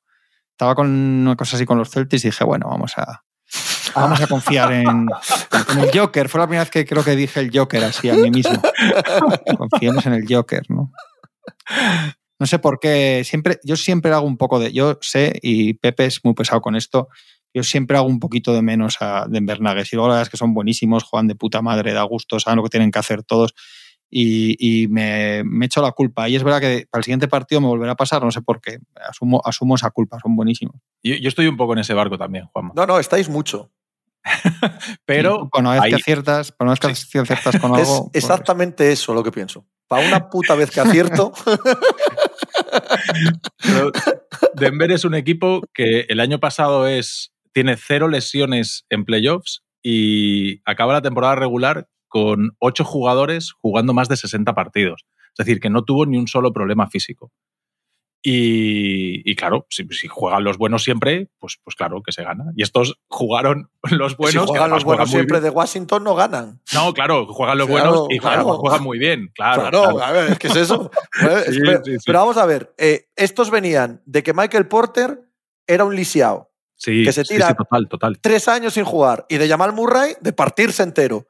Estaba 0.50 0.74
con 0.74 0.88
una 0.88 1.36
cosa 1.36 1.56
así 1.56 1.64
con 1.64 1.78
los 1.78 1.90
Celtics 1.90 2.24
y 2.24 2.28
dije, 2.28 2.44
bueno, 2.44 2.68
vamos 2.68 2.96
a 2.98 3.22
vamos 3.94 4.20
a 4.20 4.26
confiar 4.26 4.72
en, 4.72 4.86
en 4.86 5.78
el 5.78 5.90
Joker. 5.92 6.28
Fue 6.28 6.40
la 6.40 6.46
primera 6.46 6.62
vez 6.62 6.70
que 6.70 6.86
creo 6.86 7.04
que 7.04 7.16
dije 7.16 7.40
el 7.40 7.50
Joker 7.56 7.84
así 7.84 8.08
a 8.08 8.14
mí 8.14 8.30
mismo. 8.30 8.60
Confiemos 9.58 10.06
en 10.06 10.14
el 10.14 10.24
Joker, 10.28 10.62
¿no? 10.68 10.92
No 12.38 12.46
sé 12.46 12.58
por 12.58 12.80
qué, 12.80 13.22
siempre, 13.24 13.60
yo 13.62 13.76
siempre 13.76 14.12
hago 14.12 14.26
un 14.26 14.36
poco 14.36 14.58
de, 14.58 14.72
yo 14.72 14.98
sé, 15.00 15.38
y 15.42 15.74
Pepe 15.74 16.06
es 16.06 16.24
muy 16.24 16.34
pesado 16.34 16.60
con 16.60 16.74
esto, 16.74 17.08
yo 17.54 17.62
siempre 17.62 17.96
hago 17.96 18.08
un 18.08 18.18
poquito 18.18 18.52
de 18.52 18.62
menos 18.62 18.96
a 19.00 19.26
Denver 19.28 19.60
Nuggets. 19.60 19.92
Y 19.92 19.96
luego 19.96 20.08
la 20.08 20.14
verdad 20.14 20.26
es 20.26 20.30
que 20.30 20.36
son 20.38 20.54
buenísimos, 20.54 21.04
juegan 21.04 21.28
de 21.28 21.34
puta 21.34 21.62
madre, 21.62 21.92
da 21.92 22.02
gusto, 22.02 22.40
saben 22.40 22.56
lo 22.56 22.64
que 22.64 22.70
tienen 22.70 22.90
que 22.90 22.98
hacer 22.98 23.22
todos. 23.22 23.54
Y, 24.14 24.56
y 24.58 24.88
me, 24.88 25.42
me 25.44 25.64
echo 25.64 25.80
la 25.80 25.92
culpa. 25.92 26.28
Y 26.28 26.36
es 26.36 26.44
verdad 26.44 26.60
que 26.60 26.86
para 26.90 27.00
el 27.00 27.04
siguiente 27.04 27.28
partido 27.28 27.62
me 27.62 27.68
volverá 27.68 27.92
a 27.92 27.96
pasar, 27.96 28.22
no 28.22 28.30
sé 28.30 28.42
por 28.42 28.60
qué. 28.60 28.78
Asumo, 29.08 29.40
asumo 29.42 29.74
esa 29.74 29.90
culpa, 29.90 30.18
son 30.22 30.36
buenísimos. 30.36 30.76
Yo, 31.02 31.14
yo 31.14 31.28
estoy 31.28 31.46
un 31.46 31.56
poco 31.56 31.72
en 31.72 31.78
ese 31.78 31.94
barco 31.94 32.18
también, 32.18 32.44
Juanma. 32.52 32.72
No, 32.76 32.84
no, 32.84 32.98
estáis 32.98 33.30
mucho. 33.30 33.70
Pero 35.06 35.50
Y 35.52 35.58
una 35.58 35.72
vez 35.72 35.82
que 35.88 35.94
aciertas, 35.94 36.52
para 36.52 36.66
una 36.66 36.72
vez 36.72 36.80
que 36.80 37.20
aciertas 37.22 37.58
con 37.58 37.74
Es 37.78 37.88
algo. 37.88 38.10
pues, 38.10 38.22
exactamente 38.22 38.92
eso 38.92 39.14
lo 39.14 39.22
que 39.22 39.32
pienso. 39.32 39.64
Para 39.88 40.06
una 40.06 40.28
puta 40.28 40.54
vez 40.54 40.70
que 40.70 40.80
acierto, 40.80 41.32
Pero 43.62 43.92
Denver 44.54 44.90
es 44.90 45.04
un 45.04 45.14
equipo 45.14 45.62
que 45.74 46.06
el 46.08 46.20
año 46.20 46.38
pasado 46.38 46.86
es, 46.86 47.32
tiene 47.52 47.76
cero 47.76 48.08
lesiones 48.08 48.84
en 48.90 49.04
playoffs 49.04 49.62
y 49.82 50.60
acaba 50.64 50.92
la 50.92 51.02
temporada 51.02 51.34
regular 51.34 51.88
con 52.12 52.54
ocho 52.58 52.84
jugadores 52.84 53.52
jugando 53.52 53.94
más 53.94 54.08
de 54.10 54.18
60 54.18 54.54
partidos. 54.54 55.06
Es 55.36 55.46
decir, 55.46 55.60
que 55.60 55.70
no 55.70 55.82
tuvo 55.82 56.04
ni 56.04 56.18
un 56.18 56.28
solo 56.28 56.52
problema 56.52 56.86
físico. 56.88 57.32
Y, 58.24 59.28
y 59.28 59.34
claro, 59.34 59.66
si, 59.68 59.84
si 59.90 60.06
juegan 60.06 60.44
los 60.44 60.56
buenos 60.56 60.84
siempre, 60.84 61.28
pues, 61.40 61.58
pues 61.64 61.74
claro 61.74 62.02
que 62.04 62.12
se 62.12 62.22
gana. 62.22 62.44
Y 62.54 62.62
estos 62.62 63.00
jugaron 63.08 63.68
los 63.90 64.16
buenos. 64.16 64.44
si 64.44 64.48
juegan 64.48 64.70
los 64.70 64.84
buenos 64.84 64.84
juegan 64.84 65.06
siempre 65.08 65.40
bien. 65.40 65.50
de 65.50 65.56
Washington, 65.56 66.04
no 66.04 66.14
ganan. 66.14 66.60
No, 66.72 66.92
claro, 66.94 67.26
juegan 67.26 67.58
los 67.58 67.66
Claro, 67.66 67.90
buenos 67.90 68.06
y 68.10 68.18
juegan, 68.18 68.42
claro. 68.42 68.58
juegan 68.58 68.82
muy 68.84 68.98
bien. 68.98 69.32
Claro, 69.34 69.62
Claro, 69.70 70.00
a 70.02 70.12
ver, 70.12 70.32
es 70.32 70.38
que 70.38 70.46
es 70.48 70.56
eso. 70.56 70.90
Sí, 71.50 71.58
pero, 71.64 71.82
sí, 71.84 71.92
sí. 71.92 72.02
pero 72.06 72.18
vamos 72.20 72.36
a 72.36 72.46
ver, 72.46 72.72
eh, 72.78 73.08
estos 73.16 73.50
venían 73.50 74.02
de 74.06 74.22
que 74.22 74.32
Michael 74.34 74.68
Porter 74.68 75.18
era 75.66 75.84
un 75.84 75.96
lisiado, 75.96 76.50
Sí, 76.76 77.04
que 77.04 77.12
se 77.12 77.24
sí, 77.24 77.34
tira- 77.34 77.48
sí, 77.48 77.54
total, 77.56 77.88
total. 77.88 78.20
tres 78.20 78.46
años 78.48 78.74
sin 78.74 78.84
jugar, 78.84 79.26
y 79.28 79.38
de 79.38 79.48
Jamal 79.48 79.72
Murray 79.72 80.14
de 80.20 80.32
partirse 80.32 80.82
entero. 80.82 81.26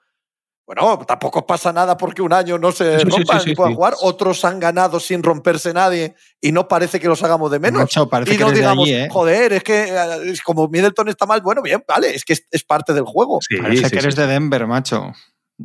Bueno, 0.74 1.04
tampoco 1.06 1.46
pasa 1.46 1.72
nada 1.72 1.96
porque 1.96 2.22
un 2.22 2.32
año 2.32 2.56
no 2.58 2.72
se 2.72 2.98
Sí, 3.00 3.04
rompan 3.04 3.40
sí, 3.40 3.44
sí, 3.44 3.50
y 3.50 3.54
puedan 3.54 3.72
sí. 3.72 3.76
jugar. 3.76 3.94
Otros 4.00 4.44
han 4.44 4.58
ganado 4.58 4.98
sin 5.00 5.22
romperse 5.22 5.72
nadie 5.74 6.14
y 6.40 6.50
no 6.52 6.66
parece 6.68 6.98
que 6.98 7.08
los 7.08 7.22
hagamos 7.22 7.50
de 7.50 7.58
menos. 7.60 7.90
Parece 8.10 8.34
y 8.34 8.36
que 8.38 8.44
no 8.44 8.52
digamos, 8.52 8.84
allí, 8.88 8.94
¿eh? 8.94 9.08
joder, 9.10 9.52
es 9.52 9.62
que 9.64 9.84
eh, 9.84 10.30
es 10.30 10.40
como 10.40 10.68
Middleton 10.68 11.08
está 11.08 11.26
mal, 11.26 11.40
bueno, 11.42 11.60
bien, 11.62 11.82
vale, 11.86 12.14
es 12.14 12.24
que 12.24 12.32
es, 12.32 12.46
es 12.50 12.64
parte 12.64 12.94
del 12.94 13.04
juego. 13.04 13.38
Sí, 13.46 13.56
Parece 13.60 13.84
sí, 13.84 13.90
que 13.90 13.98
eres 13.98 14.14
sí. 14.14 14.20
de 14.22 14.26
Denver, 14.26 14.66
macho. 14.66 15.12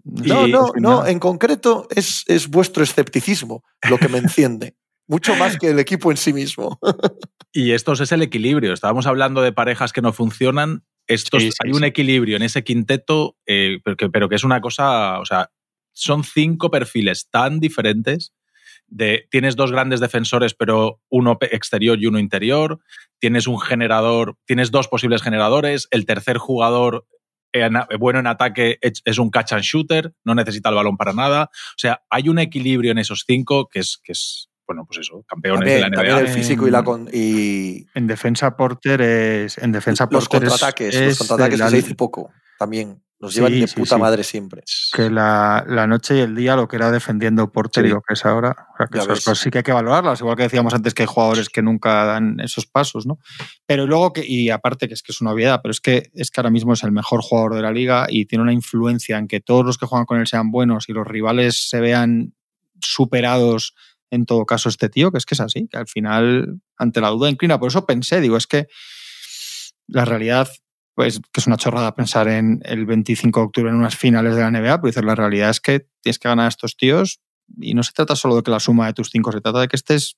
No, 0.03 0.45
Y- 0.45 0.51
no, 0.51 0.71
no, 0.75 1.07
en 1.07 1.19
concreto 1.19 1.87
es, 1.89 2.23
es 2.27 2.49
vuestro 2.49 2.83
escepticismo 2.83 3.63
lo 3.89 3.97
que 3.97 4.09
me 4.09 4.17
enciende. 4.17 4.75
Mucho 5.07 5.35
más 5.37 5.57
que 5.57 5.69
el 5.69 5.79
equipo 5.79 6.11
en 6.11 6.17
sí 6.17 6.33
mismo. 6.33 6.77
Y 7.53 7.71
esto 7.71 7.93
es 7.93 8.11
el 8.11 8.21
equilibrio. 8.21 8.73
Estábamos 8.73 9.07
hablando 9.07 9.41
de 9.41 9.53
parejas 9.53 9.93
que 9.93 10.01
no 10.01 10.11
funcionan. 10.11 10.83
Estos, 11.07 11.41
Sí, 11.41 11.51
sí, 11.51 11.57
hay 11.63 11.71
un 11.71 11.83
equilibrio 11.83 12.35
en 12.35 12.43
ese 12.43 12.63
quinteto, 12.63 13.37
eh, 13.45 13.79
pero, 13.83 13.95
que, 13.97 14.09
pero 14.09 14.29
que 14.29 14.35
es 14.35 14.43
una 14.43 14.61
cosa, 14.61 15.19
o 15.19 15.25
sea, 15.25 15.51
son 15.93 16.23
cinco 16.23 16.69
perfiles 16.69 17.29
tan 17.29 17.59
diferentes. 17.59 18.33
De, 18.89 19.27
tienes 19.31 19.55
dos 19.57 19.71
grandes 19.71 19.99
defensores, 19.99 20.53
pero 20.53 21.01
uno 21.09 21.37
exterior 21.41 21.97
y 21.99 22.05
uno 22.05 22.19
interior. 22.19 22.79
Tienes 23.19 23.47
un 23.47 23.59
generador, 23.59 24.37
tienes 24.45 24.71
dos 24.71 24.87
posibles 24.87 25.21
generadores. 25.21 25.87
El 25.91 26.05
tercer 26.05 26.37
jugador 26.37 27.05
en- 27.51 27.73
bueno 27.99 28.19
en 28.19 28.27
ataque 28.27 28.77
es 28.81 29.01
es 29.05 29.17
un 29.17 29.29
catch 29.29 29.53
and 29.53 29.63
shooter, 29.63 30.13
no 30.23 30.35
necesita 30.35 30.69
el 30.69 30.75
balón 30.75 30.95
para 30.97 31.13
nada. 31.13 31.49
O 31.51 31.77
sea, 31.77 32.01
hay 32.09 32.29
un 32.29 32.39
equilibrio 32.39 32.91
en 32.91 32.97
esos 32.97 33.23
cinco 33.27 33.67
que 33.67 33.79
es, 33.79 33.99
que 34.03 34.11
es 34.13 34.49
bueno, 34.67 34.85
pues 34.85 34.99
eso, 34.99 35.23
campeones 35.27 35.59
También, 35.61 35.77
de 35.77 35.89
la 35.89 35.95
también 35.95 36.15
NBA. 36.15 36.21
el 36.21 36.27
físico 36.27 36.67
y 36.67 36.71
la 36.71 36.83
con- 36.83 37.09
y 37.11 37.87
En 37.95 38.05
defensa 38.07 38.55
Porter 38.57 39.01
es. 39.01 39.57
En 39.57 39.71
defensa 39.71 40.07
los 40.11 40.27
Porter 40.27 40.49
contraataques, 40.49 40.93
es 40.95 41.07
los 41.19 41.27
contraataques 41.27 41.57
que 41.57 41.63
la- 41.63 41.69
se 41.69 41.75
dice 41.77 41.95
poco. 41.95 42.31
También 42.59 43.01
nos 43.19 43.33
llevan 43.33 43.51
Sí, 43.53 43.61
de 43.61 43.67
puta 43.69 43.95
sí. 43.95 44.01
madre 44.01 44.23
siempre. 44.23 44.61
que 44.93 45.09
la, 45.09 45.63
la 45.67 45.87
noche 45.87 46.17
y 46.17 46.19
el 46.19 46.35
día 46.35 46.55
lo 46.55 46.67
que 46.67 46.75
era 46.75 46.91
defendiendo 46.91 47.51
Porter 47.51 47.83
Sí. 47.83 47.89
y 47.89 47.93
lo 47.93 48.01
que 48.01 48.13
es 48.13 48.23
ahora. 48.25 48.55
O 48.73 48.77
sea, 48.77 48.85
que 48.87 48.97
esas 48.99 49.07
cosas 49.07 49.39
sí 49.39 49.49
que 49.49 49.57
hay 49.59 49.63
que 49.63 49.71
valorarlas, 49.71 50.19
igual 50.19 50.35
que 50.37 50.43
decíamos 50.43 50.73
antes 50.75 50.93
que 50.93 51.01
hay 51.03 51.07
jugadores 51.07 51.49
que 51.49 51.63
nunca 51.63 52.05
dan 52.05 52.39
esos 52.41 52.67
pasos, 52.67 53.07
¿no? 53.07 53.17
Pero 53.65 53.87
luego 53.87 54.13
que, 54.13 54.23
y 54.23 54.51
aparte 54.51 54.87
que 54.87 54.93
es 54.93 55.01
que 55.01 55.11
es 55.13 55.21
una 55.21 55.31
obviedad, 55.31 55.61
pero 55.63 55.71
es 55.71 55.81
que 55.81 56.11
es 56.13 56.29
que 56.29 56.39
ahora 56.41 56.51
mismo 56.51 56.73
es 56.73 56.83
el 56.83 56.91
mejor 56.91 57.21
jugador 57.23 57.55
de 57.55 57.61
la 57.63 57.71
liga 57.71 58.05
y 58.07 58.25
tiene 58.25 58.43
una 58.43 58.53
influencia 58.53 59.17
en 59.17 59.27
que 59.27 59.39
todos 59.39 59.65
los 59.65 59.77
que 59.79 59.87
juegan 59.87 60.05
con 60.05 60.19
él 60.19 60.27
sean 60.27 60.51
buenos 60.51 60.87
y 60.87 60.93
los 60.93 61.07
rivales 61.07 61.69
se 61.69 61.79
vean 61.79 62.33
superados 62.79 63.73
en 64.11 64.25
todo 64.25 64.45
caso 64.45 64.69
este 64.69 64.89
tío, 64.89 65.11
que 65.11 65.17
es 65.17 65.25
que 65.25 65.35
es 65.35 65.41
así, 65.41 65.67
que 65.67 65.77
al 65.77 65.87
final 65.87 66.59
ante 66.77 67.01
la 67.01 67.09
duda 67.09 67.29
inclina. 67.29 67.59
Por 67.59 67.69
eso 67.69 67.85
pensé, 67.85 68.21
digo, 68.21 68.37
es 68.37 68.47
que 68.47 68.67
la 69.87 70.05
realidad, 70.05 70.49
pues 70.95 71.19
que 71.31 71.39
es 71.39 71.47
una 71.47 71.57
chorrada 71.57 71.95
pensar 71.95 72.27
en 72.27 72.61
el 72.63 72.85
25 72.85 73.39
de 73.39 73.45
octubre 73.45 73.69
en 73.69 73.77
unas 73.77 73.95
finales 73.95 74.35
de 74.35 74.41
la 74.41 74.51
NBA, 74.51 74.81
pero 74.81 74.87
dices, 74.87 75.03
la 75.03 75.15
realidad 75.15 75.49
es 75.49 75.59
que 75.59 75.87
tienes 76.01 76.19
que 76.19 76.29
ganar 76.29 76.45
a 76.45 76.49
estos 76.49 76.77
tíos 76.77 77.19
y 77.57 77.73
no 77.73 77.83
se 77.83 77.93
trata 77.93 78.15
solo 78.15 78.35
de 78.35 78.43
que 78.43 78.51
la 78.51 78.59
suma 78.59 78.87
de 78.87 78.93
tus 78.93 79.09
cinco, 79.09 79.31
se 79.31 79.41
trata 79.41 79.61
de 79.61 79.67
que 79.67 79.75
estés 79.75 80.17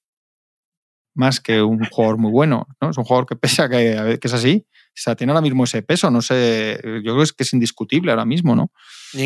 más 1.15 1.39
que 1.39 1.61
un 1.61 1.83
jugador 1.85 2.17
muy 2.17 2.31
bueno, 2.31 2.67
¿no? 2.81 2.89
Es 2.89 2.97
un 2.97 3.03
jugador 3.03 3.25
que 3.25 3.35
pesa 3.35 3.69
que, 3.69 4.17
que 4.21 4.27
es 4.27 4.33
así. 4.33 4.65
O 4.71 5.01
sea, 5.01 5.15
tiene 5.15 5.31
ahora 5.31 5.41
mismo 5.41 5.63
ese 5.63 5.81
peso, 5.81 6.09
no 6.11 6.21
sé, 6.21 6.79
yo 6.83 7.13
creo 7.13 7.25
que 7.37 7.43
es 7.43 7.53
indiscutible 7.53 8.11
ahora 8.11 8.25
mismo, 8.25 8.55
¿no? 8.55 8.71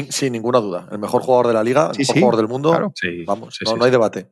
sin 0.09 0.34
ninguna 0.34 0.59
duda. 0.59 0.88
El 0.91 0.99
mejor 0.99 1.22
jugador 1.24 1.47
de 1.47 1.53
la 1.53 1.64
liga, 1.64 1.91
el 1.91 1.97
mejor 1.97 2.16
jugador 2.16 2.38
del 2.38 2.47
mundo. 2.47 2.93
Vamos, 3.26 3.59
no, 3.66 3.78
no, 3.78 3.86
hay 3.86 3.91
debate. 3.91 4.30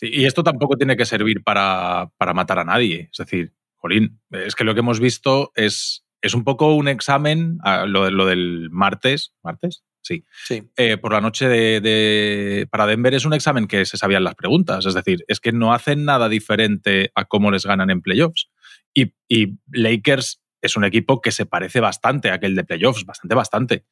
Y 0.00 0.24
esto 0.24 0.42
tampoco 0.42 0.76
tiene 0.76 0.96
que 0.96 1.04
servir 1.04 1.42
para, 1.42 2.10
para, 2.16 2.34
matar 2.34 2.58
a 2.58 2.64
nadie. 2.64 3.08
Es 3.12 3.18
decir, 3.18 3.52
Jolín, 3.76 4.20
es 4.30 4.54
que 4.54 4.64
lo 4.64 4.74
que 4.74 4.80
hemos 4.80 5.00
visto 5.00 5.52
es, 5.54 6.04
es 6.22 6.34
un 6.34 6.44
poco 6.44 6.74
un 6.74 6.88
examen, 6.88 7.58
lo, 7.86 8.10
lo 8.10 8.26
del 8.26 8.68
martes, 8.70 9.34
¿martes? 9.42 9.82
Sí. 10.02 10.24
sí. 10.46 10.62
Eh, 10.76 10.96
por 10.96 11.12
la 11.12 11.20
noche 11.20 11.46
de, 11.48 12.66
para 12.70 12.86
Denver 12.86 13.14
es 13.14 13.24
un 13.24 13.34
examen 13.34 13.66
que 13.66 13.84
se 13.84 13.96
sabían 13.96 14.24
las 14.24 14.34
preguntas. 14.34 14.86
Es 14.86 14.94
decir, 14.94 15.24
es 15.28 15.40
que 15.40 15.52
no 15.52 15.74
hacen 15.74 16.04
nada 16.04 16.28
diferente 16.28 17.12
a 17.14 17.26
cómo 17.26 17.50
les 17.50 17.66
ganan 17.66 17.90
en 17.90 18.00
playoffs. 18.00 18.50
Y, 18.94 19.12
y 19.28 19.58
Lakers 19.70 20.40
es 20.62 20.76
un 20.76 20.84
equipo 20.84 21.20
que 21.20 21.32
se 21.32 21.46
parece 21.46 21.80
bastante 21.80 22.30
a 22.30 22.34
aquel 22.34 22.54
de 22.54 22.64
playoffs, 22.64 23.04
bastante, 23.04 23.34
bastante. 23.34 23.84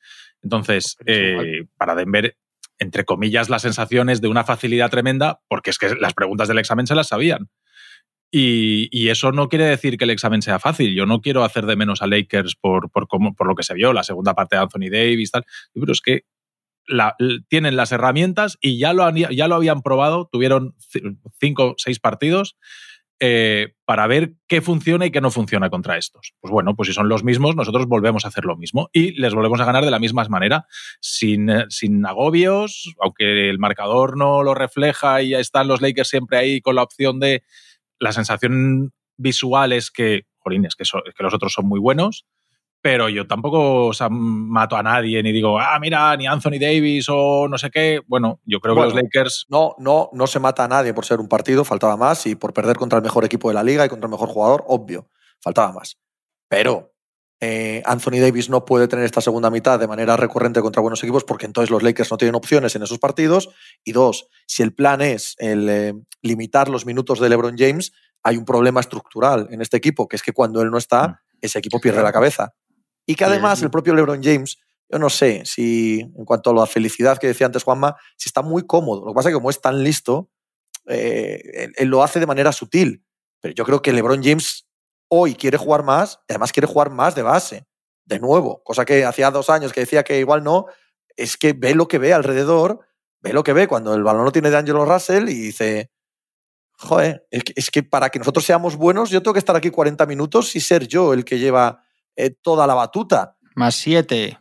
Entonces, 0.42 0.96
eh, 1.06 1.66
para 1.76 1.94
Denver, 1.94 2.36
entre 2.78 3.04
comillas, 3.04 3.48
la 3.48 3.58
sensación 3.58 4.08
es 4.08 4.20
de 4.20 4.28
una 4.28 4.44
facilidad 4.44 4.90
tremenda, 4.90 5.40
porque 5.48 5.70
es 5.70 5.78
que 5.78 5.94
las 5.96 6.14
preguntas 6.14 6.48
del 6.48 6.58
examen 6.58 6.86
se 6.86 6.94
las 6.94 7.08
sabían. 7.08 7.48
Y, 8.30 9.08
eso 9.08 9.32
no 9.32 9.48
quiere 9.48 9.64
decir 9.64 9.96
que 9.96 10.04
el 10.04 10.10
examen 10.10 10.42
sea 10.42 10.58
fácil. 10.58 10.94
Yo 10.94 11.06
no 11.06 11.20
quiero 11.22 11.44
hacer 11.44 11.64
de 11.64 11.76
menos 11.76 12.02
a 12.02 12.06
Lakers 12.06 12.56
por, 12.56 12.90
por, 12.90 13.08
por 13.08 13.46
lo 13.46 13.54
que 13.54 13.62
se 13.62 13.74
vio, 13.74 13.92
la 13.92 14.02
segunda 14.02 14.34
parte 14.34 14.56
de 14.56 14.62
Anthony 14.62 14.90
Davis, 14.90 15.30
tal. 15.30 15.44
Pero 15.72 15.92
es 15.92 16.00
que 16.02 16.24
tienen 17.48 17.76
las 17.76 17.92
herramientas 17.92 18.58
y 18.60 18.78
ya 18.78 18.92
lo, 18.92 19.10
ya 19.10 19.48
lo 19.48 19.54
habían 19.54 19.82
probado, 19.82 20.28
tuvieron 20.30 20.74
cinco 21.38 21.70
o 21.70 21.74
seis 21.76 22.00
partidos 22.00 22.56
eh, 23.20 23.74
para 23.84 24.06
ver 24.06 24.34
qué 24.46 24.60
funciona 24.60 25.06
y 25.06 25.10
qué 25.10 25.20
no 25.20 25.30
funciona 25.30 25.70
contra 25.70 25.96
estos. 25.96 26.34
Pues 26.40 26.52
bueno, 26.52 26.76
pues 26.76 26.88
si 26.88 26.92
son 26.92 27.08
los 27.08 27.24
mismos, 27.24 27.56
nosotros 27.56 27.86
volvemos 27.86 28.24
a 28.24 28.28
hacer 28.28 28.44
lo 28.44 28.56
mismo 28.56 28.90
y 28.92 29.12
les 29.12 29.34
volvemos 29.34 29.60
a 29.60 29.64
ganar 29.64 29.84
de 29.84 29.90
la 29.90 29.98
misma 29.98 30.24
manera, 30.28 30.66
sin, 31.00 31.50
eh, 31.50 31.64
sin 31.68 32.04
agobios, 32.06 32.94
aunque 33.00 33.50
el 33.50 33.58
marcador 33.58 34.16
no 34.16 34.42
lo 34.42 34.54
refleja 34.54 35.22
y 35.22 35.30
ya 35.30 35.40
están 35.40 35.68
los 35.68 35.80
Lakers 35.80 36.08
siempre 36.08 36.38
ahí 36.38 36.60
con 36.60 36.76
la 36.76 36.82
opción 36.82 37.18
de... 37.20 37.42
La 38.00 38.12
sensación 38.12 38.92
visual 39.16 39.72
es 39.72 39.90
que, 39.90 40.22
jolines, 40.38 40.76
que, 40.76 40.84
que 40.84 41.22
los 41.24 41.34
otros 41.34 41.52
son 41.52 41.66
muy 41.66 41.80
buenos, 41.80 42.26
pero 42.80 43.08
yo 43.08 43.26
tampoco 43.26 43.90
mato 44.10 44.76
a 44.76 44.82
nadie 44.82 45.22
ni 45.22 45.32
digo, 45.32 45.58
ah, 45.58 45.78
mira, 45.80 46.16
ni 46.16 46.26
Anthony 46.26 46.58
Davis 46.60 47.06
o 47.08 47.48
no 47.48 47.58
sé 47.58 47.70
qué. 47.70 48.00
Bueno, 48.06 48.40
yo 48.44 48.60
creo 48.60 48.74
que 48.74 48.82
los 48.82 48.94
Lakers. 48.94 49.46
No, 49.48 49.74
no, 49.78 50.10
no 50.12 50.26
se 50.26 50.38
mata 50.38 50.64
a 50.64 50.68
nadie 50.68 50.94
por 50.94 51.04
ser 51.04 51.20
un 51.20 51.28
partido, 51.28 51.64
faltaba 51.64 51.96
más, 51.96 52.26
y 52.26 52.34
por 52.34 52.52
perder 52.52 52.76
contra 52.76 52.98
el 52.98 53.02
mejor 53.02 53.24
equipo 53.24 53.48
de 53.48 53.54
la 53.54 53.62
liga 53.62 53.84
y 53.84 53.88
contra 53.88 54.06
el 54.06 54.12
mejor 54.12 54.28
jugador, 54.28 54.64
obvio, 54.68 55.08
faltaba 55.40 55.72
más. 55.72 55.98
Pero 56.48 56.92
eh, 57.40 57.82
Anthony 57.84 58.20
Davis 58.20 58.48
no 58.48 58.64
puede 58.64 58.88
tener 58.88 59.04
esta 59.04 59.20
segunda 59.20 59.50
mitad 59.50 59.78
de 59.78 59.86
manera 59.86 60.16
recurrente 60.16 60.60
contra 60.60 60.82
buenos 60.82 61.02
equipos 61.04 61.22
porque 61.22 61.46
entonces 61.46 61.70
los 61.70 61.82
Lakers 61.82 62.10
no 62.10 62.16
tienen 62.16 62.34
opciones 62.34 62.74
en 62.74 62.82
esos 62.82 62.98
partidos. 62.98 63.50
Y 63.84 63.92
dos, 63.92 64.28
si 64.46 64.62
el 64.62 64.74
plan 64.74 65.00
es 65.00 65.34
el 65.38 65.68
eh, 65.68 65.94
limitar 66.22 66.68
los 66.68 66.86
minutos 66.86 67.20
de 67.20 67.28
LeBron 67.28 67.56
James, 67.56 67.92
hay 68.22 68.36
un 68.36 68.44
problema 68.44 68.80
estructural 68.80 69.48
en 69.50 69.62
este 69.62 69.76
equipo, 69.76 70.08
que 70.08 70.16
es 70.16 70.22
que 70.22 70.32
cuando 70.32 70.62
él 70.62 70.70
no 70.70 70.78
está, 70.78 71.08
mm. 71.08 71.14
ese 71.42 71.58
equipo 71.58 71.80
pierde 71.80 72.02
la 72.02 72.12
cabeza. 72.12 72.54
Y 73.08 73.14
que 73.14 73.24
además 73.24 73.62
el 73.62 73.70
propio 73.70 73.94
LeBron 73.94 74.22
James, 74.22 74.58
yo 74.86 74.98
no 74.98 75.08
sé 75.08 75.42
si 75.46 76.00
en 76.00 76.26
cuanto 76.26 76.50
a 76.50 76.52
la 76.52 76.66
felicidad 76.66 77.16
que 77.16 77.26
decía 77.26 77.46
antes 77.46 77.62
Juanma, 77.64 77.96
si 78.18 78.28
está 78.28 78.42
muy 78.42 78.66
cómodo. 78.66 79.00
Lo 79.00 79.12
que 79.12 79.14
pasa 79.14 79.30
es 79.30 79.32
que 79.32 79.38
como 79.38 79.48
es 79.48 79.62
tan 79.62 79.82
listo, 79.82 80.30
eh, 80.84 81.70
él, 81.74 81.88
lo 81.88 82.02
hace 82.02 82.20
de 82.20 82.26
manera 82.26 82.52
sutil. 82.52 83.02
Pero 83.40 83.54
yo 83.54 83.64
creo 83.64 83.80
que 83.80 83.94
LeBron 83.94 84.22
James 84.22 84.68
hoy 85.08 85.34
quiere 85.36 85.56
jugar 85.56 85.84
más 85.84 86.20
y 86.28 86.34
además 86.34 86.52
quiere 86.52 86.66
jugar 86.66 86.90
más 86.90 87.14
de 87.14 87.22
base, 87.22 87.66
de 88.04 88.18
nuevo, 88.18 88.62
cosa 88.62 88.84
que 88.84 89.06
hacía 89.06 89.30
dos 89.30 89.48
años 89.48 89.72
que 89.72 89.80
decía 89.80 90.02
que 90.02 90.18
igual 90.18 90.44
no, 90.44 90.66
es 91.16 91.38
que 91.38 91.54
ve 91.54 91.74
lo 91.74 91.88
que 91.88 91.96
ve 91.96 92.12
alrededor, 92.12 92.80
ve 93.20 93.32
lo 93.32 93.42
que 93.42 93.54
ve 93.54 93.68
cuando 93.68 93.94
el 93.94 94.02
balón 94.02 94.26
no 94.26 94.32
tiene 94.32 94.50
de 94.50 94.58
Angelo 94.58 94.84
Russell 94.84 95.30
y 95.30 95.34
dice, 95.34 95.90
joder, 96.72 97.26
es 97.30 97.42
que, 97.42 97.52
es 97.56 97.70
que 97.70 97.82
para 97.82 98.10
que 98.10 98.18
nosotros 98.18 98.44
seamos 98.44 98.76
buenos 98.76 99.08
yo 99.08 99.22
tengo 99.22 99.32
que 99.32 99.38
estar 99.38 99.56
aquí 99.56 99.70
40 99.70 100.04
minutos 100.04 100.54
y 100.56 100.60
ser 100.60 100.86
yo 100.86 101.14
el 101.14 101.24
que 101.24 101.38
lleva 101.38 101.87
eh, 102.18 102.30
toda 102.42 102.66
la 102.66 102.74
batuta. 102.74 103.36
Más 103.54 103.76
siete 103.76 104.38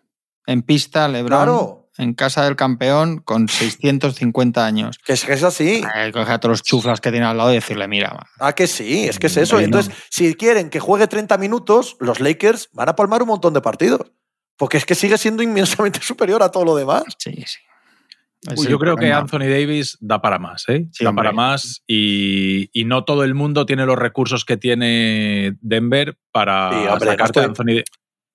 en 0.47 0.63
pista, 0.63 1.07
Lebron. 1.07 1.86
En 1.99 2.13
casa 2.13 2.43
del 2.43 2.55
campeón 2.55 3.19
con 3.19 3.47
650 3.47 4.65
años. 4.65 4.99
Que 5.03 5.13
es, 5.13 5.25
que 5.25 5.34
es 5.34 5.43
así. 5.43 5.82
coge 6.13 6.32
a 6.32 6.39
todos 6.39 6.53
los 6.53 6.63
chuflas 6.63 7.01
que 7.01 7.09
tiene 7.09 7.25
al 7.25 7.38
lado 7.38 7.51
y 7.51 7.55
decirle, 7.55 7.88
mira. 7.88 8.28
Ah, 8.39 8.53
que 8.53 8.67
sí, 8.67 9.07
es 9.07 9.17
que 9.17 9.28
es 9.28 9.38
eso. 9.38 9.59
Entonces, 9.59 9.93
si 10.09 10.36
quieren 10.36 10.69
que 10.69 10.80
juegue 10.80 11.07
30 11.07 11.38
minutos, 11.39 11.97
los 11.99 12.19
Lakers 12.19 12.69
van 12.73 12.89
a 12.89 12.95
palmar 12.95 13.23
un 13.23 13.30
montón 13.30 13.53
de 13.53 13.61
partidos. 13.61 14.11
Porque 14.57 14.78
es 14.78 14.86
que 14.86 14.95
sigue 14.95 15.17
siendo 15.17 15.41
inmensamente 15.41 15.99
superior 16.01 16.43
a 16.43 16.49
todo 16.49 16.65
lo 16.65 16.75
demás. 16.75 17.03
Sí, 17.17 17.43
sí. 17.45 17.59
Yo 18.41 18.79
creo 18.79 18.95
que 18.95 19.11
Anthony 19.11 19.47
Davis 19.49 19.97
da 19.99 20.21
para 20.21 20.39
más, 20.39 20.65
¿eh? 20.69 20.88
da 20.99 21.13
para 21.13 21.31
más 21.31 21.83
y, 21.88 22.69
no 22.85 23.03
todo 23.03 23.23
el 23.23 23.35
mundo 23.35 23.65
tiene 23.65 23.85
los 23.85 23.97
recursos 23.97 24.45
que 24.45 24.55
tiene 24.55 25.57
Denver 25.61 26.17
para 26.31 26.99
sacarte 26.99 27.41
a 27.41 27.43
Anthony 27.45 27.65
Davis. 27.65 27.83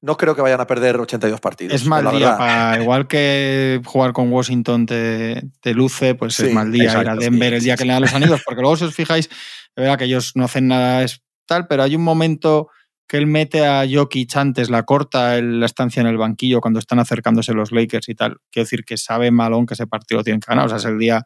No 0.03 0.17
creo 0.17 0.35
que 0.35 0.43
vayan 0.43 0.61
a 0.61 0.67
perder 0.67 0.97
82 0.97 1.41
partidos. 1.41 1.75
Es 1.75 1.87
mal 1.87 2.11
día, 2.11 2.77
igual 2.81 3.07
que 3.07 3.81
jugar 3.85 4.13
con 4.13 4.33
Washington 4.33 4.85
te, 4.85 5.75
luce, 5.75 6.17
pues 6.17 6.41
es 6.41 6.53
mal 6.53 6.73
día 6.73 7.01
ir 7.01 7.09
a 7.09 7.15
Denver 7.15 7.55
el 7.55 7.63
día 7.63 7.77
que 7.77 7.85
le 7.85 7.93
dan 7.93 8.03
los 8.03 8.13
anillos, 8.13 8.43
porque 8.45 8.63
luego 8.63 8.77
si 8.77 8.85
os 8.85 8.95
fijáis, 8.95 9.27
es 9.27 9.75
verdad 9.77 9.97
que 9.97 10.05
ellos 10.05 10.33
no 10.35 10.45
hacen 10.45 10.67
nada 10.67 11.07
tal, 11.47 11.67
pero 11.69 11.85
hay 11.85 11.95
un 11.95 12.03
momento 12.03 12.69
que 13.13 13.19
él 13.19 13.27
mete 13.27 13.67
a 13.67 13.85
Jokic 13.87 14.35
antes, 14.37 14.71
la 14.71 14.85
corta 14.85 15.39
la 15.43 15.67
estancia 15.67 16.01
en 16.01 16.07
el 16.07 16.17
banquillo 16.17 16.63
cuando 16.63 16.79
están 16.79 16.99
acercándose 16.99 17.53
los 17.53 17.71
Lakers 17.71 18.09
y 18.09 18.15
tal. 18.15 18.39
Quiero 18.51 18.65
decir 18.65 18.87
que 18.87 18.97
sabe 18.97 19.31
malón 19.31 19.67
que 19.67 19.75
ese 19.75 19.87
partido 19.87 20.21
lo 20.21 20.25
tienen 20.25 20.41
que 20.41 20.47
ganar. 20.49 20.65
O 20.65 20.69
sea, 20.71 20.79
es 20.79 20.87
el 20.87 20.99
día 20.99 21.23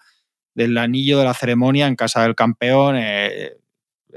del 0.52 0.76
anillo 0.78 1.16
de 1.16 1.24
la 1.26 1.32
ceremonia 1.32 1.86
en 1.86 1.94
casa 1.94 2.22
del 2.24 2.34
campeón. 2.34 2.96
Eh, 2.98 3.52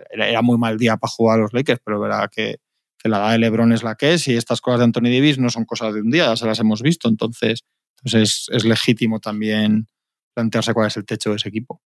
era 0.09 0.41
muy 0.41 0.57
mal 0.57 0.79
día 0.79 0.97
para 0.97 1.11
jugar 1.11 1.37
a 1.37 1.43
los 1.43 1.53
Lakers, 1.53 1.79
pero 1.85 1.99
verdad 1.99 2.27
que, 2.35 2.55
que, 2.97 3.07
la 3.07 3.19
edad 3.19 3.31
de 3.33 3.37
LeBron 3.37 3.71
es 3.71 3.83
la 3.83 3.93
que 3.93 4.15
es 4.15 4.27
y 4.27 4.35
estas 4.35 4.61
cosas 4.61 4.79
de 4.79 4.85
Anthony 4.85 5.11
Davis 5.13 5.37
no 5.37 5.51
son 5.51 5.65
cosas 5.65 5.93
de 5.93 6.01
un 6.01 6.09
día, 6.09 6.25
ya 6.25 6.35
se 6.35 6.47
las 6.47 6.59
hemos 6.59 6.81
visto. 6.81 7.07
Entonces, 7.07 7.65
entonces 8.03 8.47
es, 8.51 8.65
legítimo 8.65 9.19
también 9.19 9.85
plantearse 10.33 10.73
cuál 10.73 10.87
es 10.87 10.97
el 10.97 11.05
techo 11.05 11.29
de 11.29 11.35
ese 11.35 11.49
equipo. 11.49 11.83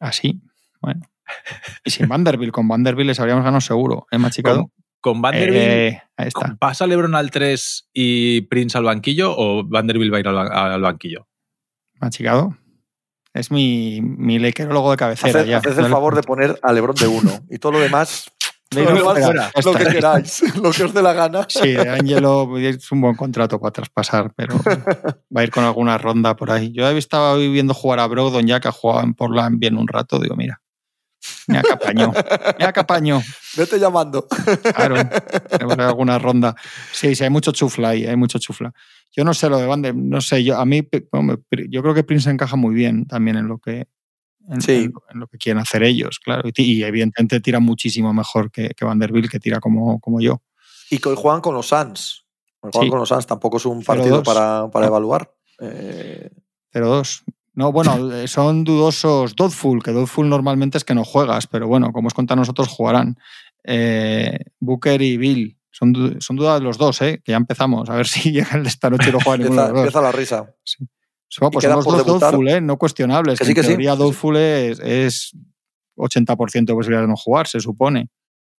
Así, 0.00 0.42
bueno. 0.80 1.08
Y 1.84 1.92
sin 1.92 2.08
Vanderbilt, 2.08 2.52
con 2.52 2.66
Vanderbilt 2.66 3.06
les 3.06 3.20
habríamos 3.20 3.44
ganado 3.44 3.60
seguro, 3.60 4.08
¿eh, 4.10 4.18
machicado? 4.18 4.72
¿Con 5.02 5.20
Vanderbilt 5.20 5.56
eh, 5.60 6.02
pasa 6.60 6.86
LeBron 6.86 7.16
al 7.16 7.32
3 7.32 7.90
y 7.92 8.42
Prince 8.42 8.78
al 8.78 8.84
banquillo 8.84 9.34
o 9.36 9.64
Vanderbilt 9.64 10.12
va 10.12 10.18
a 10.18 10.20
ir 10.20 10.28
al, 10.28 10.80
banquillo? 10.80 11.26
Machicado. 12.00 12.56
Es 13.34 13.50
mi, 13.50 14.00
mi 14.00 14.38
de 14.38 14.52
cabecera. 14.52 15.40
Haced, 15.40 15.48
ya. 15.48 15.58
el 15.58 15.90
favor 15.90 16.14
de 16.14 16.22
poner 16.22 16.56
a 16.62 16.72
LeBron 16.72 16.94
de 16.94 17.08
1 17.08 17.46
y 17.50 17.58
todo 17.58 17.72
lo 17.72 17.80
demás 17.80 18.30
lo, 19.64 19.74
que 19.74 19.84
queráis, 19.86 20.56
lo 20.62 20.70
que 20.70 20.84
os 20.84 20.94
dé 20.94 21.02
la 21.02 21.12
gana. 21.12 21.46
Sí, 21.48 21.76
Angelo 21.76 22.56
es 22.58 22.90
un 22.92 23.00
buen 23.00 23.16
contrato 23.16 23.60
para 23.60 23.72
traspasar, 23.72 24.32
pero 24.36 24.56
va 25.36 25.40
a 25.40 25.44
ir 25.44 25.50
con 25.50 25.64
alguna 25.64 25.98
ronda 25.98 26.36
por 26.36 26.50
ahí. 26.52 26.72
Yo 26.72 26.88
estaba 26.90 27.36
viendo 27.36 27.74
jugar 27.74 27.98
a 27.98 28.06
Brogdon 28.06 28.46
ya 28.46 28.60
que 28.60 28.68
ha 28.68 28.72
jugado 28.72 29.02
en 29.02 29.14
Portland 29.14 29.58
bien 29.58 29.76
un 29.76 29.88
rato. 29.88 30.20
Digo, 30.20 30.36
mira, 30.36 30.61
me 31.46 31.58
acapañó. 31.58 32.12
Me 32.58 32.64
acapañó. 32.64 33.22
Vete 33.56 33.78
llamando. 33.78 34.26
Claro, 34.74 34.96
alguna 35.78 36.18
ronda. 36.18 36.54
Sí, 36.92 37.14
sí, 37.14 37.24
hay 37.24 37.30
mucho 37.30 37.52
chufla 37.52 37.90
ahí, 37.90 38.06
hay 38.06 38.16
mucho 38.16 38.38
chufla. 38.38 38.72
Yo 39.14 39.24
no 39.24 39.34
sé 39.34 39.48
lo 39.48 39.58
de 39.58 39.66
Bande, 39.66 39.92
no 39.92 40.20
sé, 40.20 40.42
yo 40.42 40.58
a 40.58 40.64
mí, 40.64 40.88
yo 41.68 41.82
creo 41.82 41.94
que 41.94 42.04
Prince 42.04 42.30
encaja 42.30 42.56
muy 42.56 42.74
bien 42.74 43.06
también 43.06 43.36
en 43.36 43.46
lo 43.46 43.58
que, 43.58 43.86
en, 44.48 44.92
lo 45.14 45.26
que 45.26 45.38
quieren 45.38 45.60
hacer 45.60 45.82
ellos, 45.82 46.18
claro. 46.18 46.48
Y, 46.56 46.82
evidentemente 46.82 47.40
tira 47.40 47.60
muchísimo 47.60 48.14
mejor 48.14 48.50
que, 48.50 48.70
que, 48.70 48.84
Vanderbilt, 48.84 49.30
que 49.30 49.38
tira 49.38 49.60
como, 49.60 50.00
como 50.00 50.20
yo. 50.20 50.42
Y 50.90 50.98
que 50.98 51.10
hoy 51.10 51.16
juegan 51.16 51.40
con 51.40 51.54
los 51.54 51.68
Suns. 51.68 52.24
Juegan 52.60 52.88
con 52.88 52.98
los 53.00 53.08
Suns 53.08 53.26
tampoco 53.26 53.58
es 53.58 53.66
un 53.66 53.82
partido 53.82 54.22
para, 54.22 54.68
para 54.70 54.86
evaluar. 54.86 55.32
Eh... 55.60 56.30
Pero 56.70 56.88
dos. 56.88 57.24
No, 57.54 57.70
bueno, 57.70 58.12
eh, 58.12 58.28
son 58.28 58.64
dudosos 58.64 59.36
Dodful, 59.36 59.82
que 59.82 59.92
Dodful 59.92 60.28
normalmente 60.28 60.78
es 60.78 60.84
que 60.84 60.94
no 60.94 61.04
juegas, 61.04 61.46
pero 61.46 61.68
bueno, 61.68 61.92
como 61.92 62.06
os 62.06 62.14
contan 62.14 62.38
nosotros, 62.38 62.68
jugarán. 62.68 63.18
Eh, 63.64 64.38
Booker 64.60 65.00
y 65.02 65.16
Bill. 65.16 65.58
Son, 65.70 66.20
son 66.20 66.36
dudas 66.36 66.60
los 66.62 66.78
dos, 66.78 67.00
¿eh? 67.02 67.20
que 67.24 67.32
ya 67.32 67.36
empezamos. 67.36 67.88
A 67.90 67.96
ver 67.96 68.06
si 68.08 68.32
llegan 68.32 68.64
esta 68.66 68.90
noche 68.90 69.10
y 69.10 69.12
no 69.12 69.20
juegan 69.20 69.40
ninguno 69.40 69.62
de 69.62 69.68
los 69.68 69.76
dos. 69.76 69.86
Empieza 69.86 70.02
la 70.02 70.12
risa. 70.12 70.54
Sí. 70.64 70.86
So, 71.28 71.50
pues 71.50 71.64
son 71.64 71.76
los 71.76 71.84
dos 71.84 71.96
debutar. 72.04 72.32
doubtful, 72.32 72.48
¿eh? 72.48 72.60
no 72.60 72.76
cuestionables. 72.76 73.38
Que 73.38 73.44
sí, 73.46 73.52
en 73.52 73.54
que 73.54 73.62
sí, 73.62 73.68
teoría, 73.68 73.92
que 73.92 73.96
sí. 73.96 74.02
doubtful 74.02 74.36
es, 74.36 74.80
es 74.80 75.36
80% 75.96 76.66
de 76.66 76.74
posibilidades 76.74 77.06
de 77.06 77.10
no 77.10 77.16
jugar, 77.16 77.46
se 77.46 77.60
supone. 77.60 78.10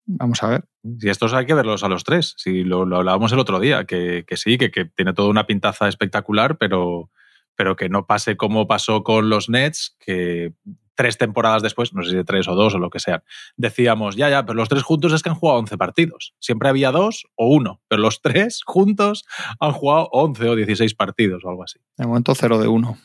Vamos 0.06 0.42
a 0.44 0.48
ver. 0.48 0.66
Y 0.84 1.10
estos 1.10 1.34
hay 1.34 1.46
que 1.46 1.54
verlos 1.54 1.84
a 1.84 1.88
los 1.88 2.04
tres. 2.04 2.34
Si 2.38 2.64
lo, 2.64 2.86
lo 2.86 2.98
hablábamos 2.98 3.32
el 3.32 3.40
otro 3.40 3.60
día, 3.60 3.86
que, 3.86 4.26
que 4.28 4.38
sí, 4.38 4.58
que, 4.58 4.72
que 4.72 4.86
tiene 4.86 5.14
toda 5.14 5.30
una 5.30 5.46
pintaza 5.46 5.88
espectacular, 5.88 6.58
pero, 6.58 7.12
pero 7.56 7.76
que 7.76 7.90
no 7.90 8.06
pase 8.06 8.36
como 8.38 8.68
pasó 8.68 9.04
con 9.04 9.30
los 9.30 9.50
Nets, 9.50 9.96
que 10.00 10.54
tres 10.96 11.18
temporadas 11.18 11.64
después, 11.64 11.94
no 11.94 12.04
sé 12.04 12.12
si 12.12 12.16
de 12.18 12.24
tres 12.24 12.48
o 12.48 12.54
dos 12.56 12.76
o 12.76 12.78
lo 12.80 12.90
que 12.92 13.00
sean, 13.00 13.24
decíamos, 13.58 14.16
ya, 14.16 14.30
ya, 14.30 14.46
pero 14.46 14.56
los 14.56 14.70
tres 14.70 14.84
juntos 14.84 15.12
es 15.12 15.24
que 15.24 15.30
han 15.30 15.36
jugado 15.36 15.60
11 15.60 15.76
partidos. 15.78 16.36
Siempre 16.40 16.70
había 16.70 16.92
dos 16.92 17.26
o 17.36 17.48
uno, 17.48 17.82
pero 17.88 18.02
los 18.02 18.22
tres 18.22 18.62
juntos 18.64 19.26
han 19.60 19.72
jugado 19.72 20.08
11 20.12 20.50
o 20.50 20.56
16 20.56 20.94
partidos 20.94 21.44
o 21.46 21.50
algo 21.50 21.64
así. 21.64 21.80
De 21.98 22.06
momento 22.06 22.36
0 22.36 22.60
de 22.60 22.68
1. 22.68 22.98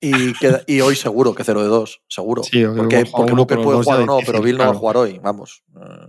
Y, 0.00 0.32
queda- 0.34 0.62
y 0.66 0.80
hoy 0.80 0.96
seguro 0.96 1.34
que 1.34 1.44
0 1.44 1.62
de 1.62 1.68
2, 1.68 2.02
seguro. 2.08 2.42
Sí, 2.42 2.64
hoy 2.64 2.76
porque 2.76 3.04
porque 3.10 3.32
uno, 3.32 3.42
Booker 3.42 3.56
pero 3.58 3.62
puede 3.64 3.82
jugar 3.84 4.00
o 4.00 4.06
no, 4.06 4.18
pero 4.24 4.40
Bill 4.42 4.56
no 4.58 4.64
va 4.64 4.70
a 4.70 4.74
jugar 4.74 4.96
hoy, 4.96 5.18
vamos. 5.22 5.62
Eh, 5.76 6.06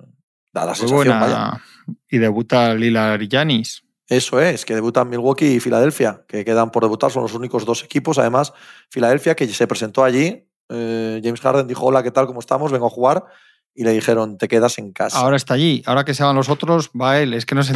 Da 0.53 0.61
la 0.61 0.67
Muy 0.67 0.75
sensación, 0.77 1.19
vaya. 1.19 1.19
buena. 1.19 1.61
Y 2.09 2.17
debuta 2.17 2.73
Lillard 2.73 3.21
y 3.21 3.27
Giannis. 3.27 3.83
Eso 4.07 4.39
es, 4.39 4.65
que 4.65 4.75
debutan 4.75 5.09
Milwaukee 5.09 5.55
y 5.55 5.59
Filadelfia, 5.59 6.23
que 6.27 6.45
quedan 6.45 6.71
por 6.71 6.83
debutar, 6.83 7.11
son 7.11 7.23
los 7.23 7.33
únicos 7.33 7.65
dos 7.65 7.83
equipos. 7.83 8.19
Además, 8.19 8.53
Filadelfia, 8.89 9.35
que 9.35 9.47
se 9.47 9.65
presentó 9.67 10.03
allí, 10.03 10.47
eh, 10.69 11.21
James 11.23 11.41
Harden 11.41 11.67
dijo, 11.67 11.85
hola, 11.85 12.03
¿qué 12.03 12.11
tal? 12.11 12.27
¿Cómo 12.27 12.39
estamos? 12.39 12.71
Vengo 12.71 12.87
a 12.87 12.89
jugar. 12.89 13.25
Y 13.73 13.83
le 13.83 13.91
dijeron, 13.91 14.37
te 14.37 14.47
quedas 14.47 14.77
en 14.77 14.93
casa. 14.93 15.19
Ahora 15.19 15.35
está 15.35 15.53
allí. 15.53 15.83
Ahora 15.85 16.05
que 16.05 16.13
se 16.13 16.23
van 16.23 16.35
los 16.35 16.47
otros, 16.47 16.91
va 16.99 17.19
él. 17.19 17.33
Es 17.33 17.45
que 17.45 17.55
no 17.55 17.63
sé, 17.63 17.73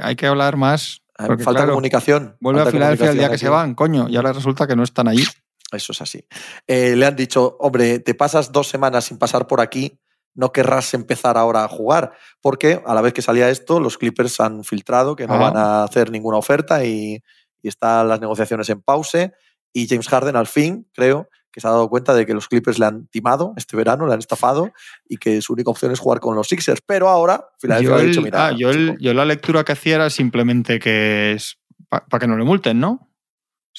hay 0.00 0.14
que 0.14 0.26
hablar 0.26 0.56
más. 0.56 1.02
Eh, 1.18 1.24
porque, 1.26 1.42
falta 1.42 1.60
claro, 1.60 1.72
comunicación. 1.72 2.36
Vuelve 2.40 2.60
a 2.60 2.66
Filadelfia 2.66 3.10
el 3.10 3.18
día 3.18 3.30
que 3.30 3.38
se 3.38 3.48
van, 3.48 3.74
coño. 3.74 4.08
Y 4.08 4.16
ahora 4.16 4.32
resulta 4.32 4.68
que 4.68 4.76
no 4.76 4.84
están 4.84 5.08
allí. 5.08 5.24
Eso 5.72 5.92
es 5.92 6.00
así. 6.00 6.24
Eh, 6.66 6.94
le 6.96 7.06
han 7.06 7.16
dicho, 7.16 7.56
hombre, 7.60 7.98
te 7.98 8.14
pasas 8.14 8.52
dos 8.52 8.68
semanas 8.68 9.06
sin 9.06 9.18
pasar 9.18 9.46
por 9.46 9.60
aquí, 9.60 9.98
no 10.34 10.52
querrás 10.52 10.94
empezar 10.94 11.36
ahora 11.36 11.64
a 11.64 11.68
jugar, 11.68 12.12
porque 12.40 12.82
a 12.86 12.94
la 12.94 13.00
vez 13.00 13.12
que 13.12 13.22
salía 13.22 13.50
esto, 13.50 13.80
los 13.80 13.98
Clippers 13.98 14.40
han 14.40 14.64
filtrado 14.64 15.16
que 15.16 15.26
no 15.26 15.34
Ah. 15.34 15.38
van 15.50 15.56
a 15.56 15.84
hacer 15.84 16.10
ninguna 16.10 16.36
oferta 16.38 16.84
y, 16.84 17.22
y 17.62 17.68
están 17.68 18.08
las 18.08 18.20
negociaciones 18.20 18.68
en 18.70 18.80
pause. 18.80 19.32
Y 19.72 19.86
James 19.88 20.08
Harden, 20.08 20.36
al 20.36 20.46
fin, 20.46 20.88
creo, 20.94 21.28
que 21.52 21.60
se 21.60 21.66
ha 21.66 21.70
dado 21.70 21.88
cuenta 21.88 22.14
de 22.14 22.26
que 22.26 22.32
los 22.34 22.46
Clippers 22.48 22.78
le 22.78 22.86
han 22.86 23.06
timado 23.08 23.54
este 23.56 23.76
verano, 23.76 24.06
le 24.06 24.12
han 24.14 24.20
estafado 24.20 24.72
y 25.08 25.16
que 25.16 25.42
su 25.42 25.52
única 25.52 25.70
opción 25.70 25.90
es 25.90 25.98
jugar 25.98 26.20
con 26.20 26.36
los 26.36 26.46
Sixers. 26.48 26.80
Pero 26.86 27.08
ahora, 27.08 27.44
Filadelfia 27.58 27.96
ha 27.96 27.98
dicho, 28.02 28.22
mira, 28.22 28.46
ah, 28.46 28.52
yo, 28.56 28.70
el- 28.70 28.96
yo 29.00 29.12
la 29.14 29.24
lectura 29.24 29.64
que 29.64 29.72
hacía 29.72 29.96
era 29.96 30.10
simplemente 30.10 30.78
que 30.78 31.32
es 31.32 31.58
para 31.88 32.20
que 32.20 32.28
no 32.28 32.36
le 32.36 32.44
multen, 32.44 32.78
¿no? 32.78 33.09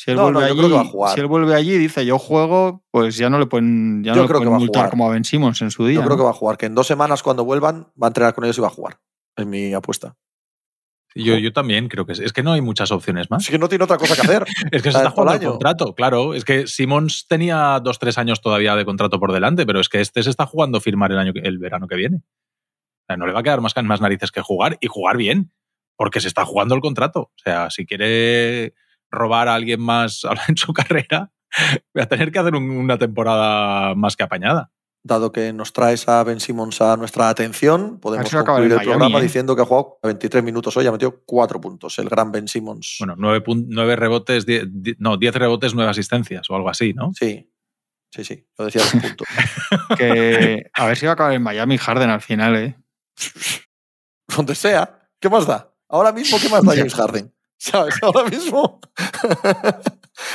Si 0.04 0.10
él, 0.10 0.18
No, 0.18 0.24
vuelve 0.24 0.40
no, 0.40 0.46
allí, 0.48 0.56
creo 0.58 0.68
que 0.70 0.74
va 0.76 0.82
a 0.82 0.86
jugar. 0.86 1.14
si 1.14 1.20
él 1.20 1.28
vuelve 1.28 1.54
allí 1.54 1.74
y 1.74 1.78
dice 1.78 2.04
yo 2.08 2.18
juego, 2.18 2.84
pues 2.90 3.18
ya 3.18 3.30
no 3.30 3.38
le 3.38 3.46
pueden, 3.46 4.04
ya 4.04 4.14
Yo 4.14 4.16
no 4.16 4.22
le 4.24 4.28
creo 4.30 4.40
que 4.40 4.46
pueden 4.46 4.54
va 4.54 4.56
a 4.56 4.60
multar 4.60 4.80
jugar. 4.82 4.90
como 4.90 5.08
a 5.08 5.12
Ben 5.12 5.24
Simmons 5.24 5.62
en 5.62 5.70
su 5.70 5.86
día. 5.86 5.96
yo 5.98 6.02
creo 6.02 6.12
¿no? 6.12 6.18
que 6.18 6.24
va 6.24 6.30
a 6.32 6.34
jugar, 6.34 6.58
que 6.58 6.66
en 6.66 6.74
dos 6.74 6.88
semanas 6.88 7.22
cuando 7.22 7.46
vuelvan 7.46 7.88
va 8.02 8.08
a 8.08 8.10
entrenar 8.10 8.34
con 8.34 8.44
ellos 8.44 8.58
y 8.58 8.62
va 8.62 8.68
a 8.68 8.72
jugar. 8.72 9.00
Es 9.36 9.46
mi 9.46 9.74
apuesta. 9.76 10.16
Yo, 11.14 11.36
yo 11.38 11.52
también 11.52 11.88
creo 11.90 12.06
que 12.06 12.14
es, 12.14 12.20
es 12.20 12.32
que 12.34 12.42
no 12.42 12.54
hay 12.54 12.62
muchas 12.62 12.90
opciones 12.92 13.30
más. 13.30 13.44
Es 13.44 13.50
que 13.52 13.60
no 13.60 13.68
tiene 13.68 13.84
otra 13.84 13.98
cosa 13.98 14.16
que 14.16 14.22
hacer. 14.22 14.46
Es 14.72 14.82
que 14.82 14.92
se 14.92 14.98
está 14.98 15.10
jugando 15.12 15.34
el 15.44 15.50
contrato, 15.52 15.94
claro. 15.94 16.34
Es 16.34 16.46
que 16.46 16.68
Simmons 16.68 17.28
tenía 17.28 17.80
dos, 17.84 18.00
tres 18.00 18.18
años 18.18 18.40
todavía 18.42 18.76
de 18.78 18.86
contrato 18.86 19.20
por 19.20 19.34
delante, 19.34 19.66
pero 19.66 19.82
es 19.82 19.90
que 19.90 20.00
este 20.00 20.24
se 20.24 20.30
está 20.30 20.46
jugando 20.46 20.80
firmar 20.80 21.12
el, 21.12 21.20
año, 21.20 21.34
que- 21.34 21.42
el 21.42 21.58
verano 21.60 21.88
que 21.88 21.96
viene. 21.98 22.18
O 22.24 23.04
sea, 23.08 23.18
no 23.18 23.28
le 23.28 23.34
va 23.34 23.42
a 23.42 23.44
quedar 23.44 23.60
más, 23.62 23.74
más 23.84 24.00
narices 24.02 24.32
que 24.32 24.42
jugar 24.42 24.78
y 24.80 24.88
jugar 24.88 25.18
bien, 25.18 25.52
porque 25.98 26.22
se 26.22 26.30
está 26.30 26.46
jugando 26.46 26.76
el 26.76 26.82
contrato. 26.82 27.20
O 27.24 27.32
sea, 27.44 27.70
si 27.70 27.86
quiere 27.86 28.74
robar 29.12 29.48
a 29.48 29.56
alguien 29.56 29.82
más 29.82 30.22
en 30.48 30.58
su 30.58 30.74
carrera, 30.74 31.32
va 31.98 32.04
a 32.04 32.08
tener 32.08 32.32
que 32.32 32.40
hacer 32.40 32.56
un- 32.56 32.70
una 32.72 32.98
temporada 32.98 33.94
más 33.96 34.16
que 34.16 34.24
apañada. 34.24 34.72
dado 35.04 35.32
que 35.32 35.52
nos 35.52 35.74
traes 35.74 36.08
a 36.08 36.24
Ben 36.24 36.40
Simmons 36.40 36.80
a 36.82 36.96
nuestra 36.96 37.28
atención, 37.30 38.00
podemos 38.00 38.30
concluir 38.32 38.72
el 38.72 38.78
Miami, 38.78 38.86
programa 38.92 39.20
¿eh? 39.20 39.24
diciendo 39.24 39.56
que 39.56 39.64
ha 39.64 39.66
jugado 39.66 39.98
23 40.04 40.44
minutos 40.44 40.78
hoy, 40.78 40.86
ha 40.88 40.92
metido 40.92 41.24
4 41.26 41.60
puntos, 41.60 41.98
el 42.00 42.08
gran 42.08 42.32
Ben 42.32 42.48
Simmons. 42.48 42.98
Bueno, 43.00 43.16
nueve, 43.18 43.44
pun- 43.44 43.66
nueve 43.68 43.96
rebotes, 43.96 44.46
die- 44.46 44.64
die- 44.68 44.96
no, 45.00 45.18
diez 45.18 45.34
rebotes, 45.36 45.74
nueve 45.74 45.90
asistencias 45.90 46.48
o 46.50 46.56
algo 46.56 46.70
así, 46.70 46.94
¿no? 46.94 47.12
Sí, 47.16 47.52
sí, 48.14 48.24
sí, 48.24 48.46
lo 48.60 48.66
decía 48.66 48.84
en 48.94 49.02
punto. 49.02 49.24
Que 49.98 50.70
a 50.74 50.86
ver 50.86 50.96
si 50.98 51.06
va 51.08 51.12
a 51.12 51.14
acabar 51.14 51.34
en 51.34 51.42
Miami 51.42 51.78
Harden 51.80 52.10
al 52.12 52.22
final, 52.22 52.56
¿eh? 52.56 52.76
Donde 54.36 54.56
sea, 54.56 55.10
¿qué 55.20 55.30
más 55.30 55.46
da? 55.48 55.74
Ahora 55.90 56.12
mismo, 56.14 56.38
¿qué 56.42 56.48
más 56.50 56.64
da 56.64 56.76
James 56.76 56.94
Harden? 56.94 57.34
¿Sabes? 57.62 57.96
Ahora 58.02 58.24
mismo 58.28 58.80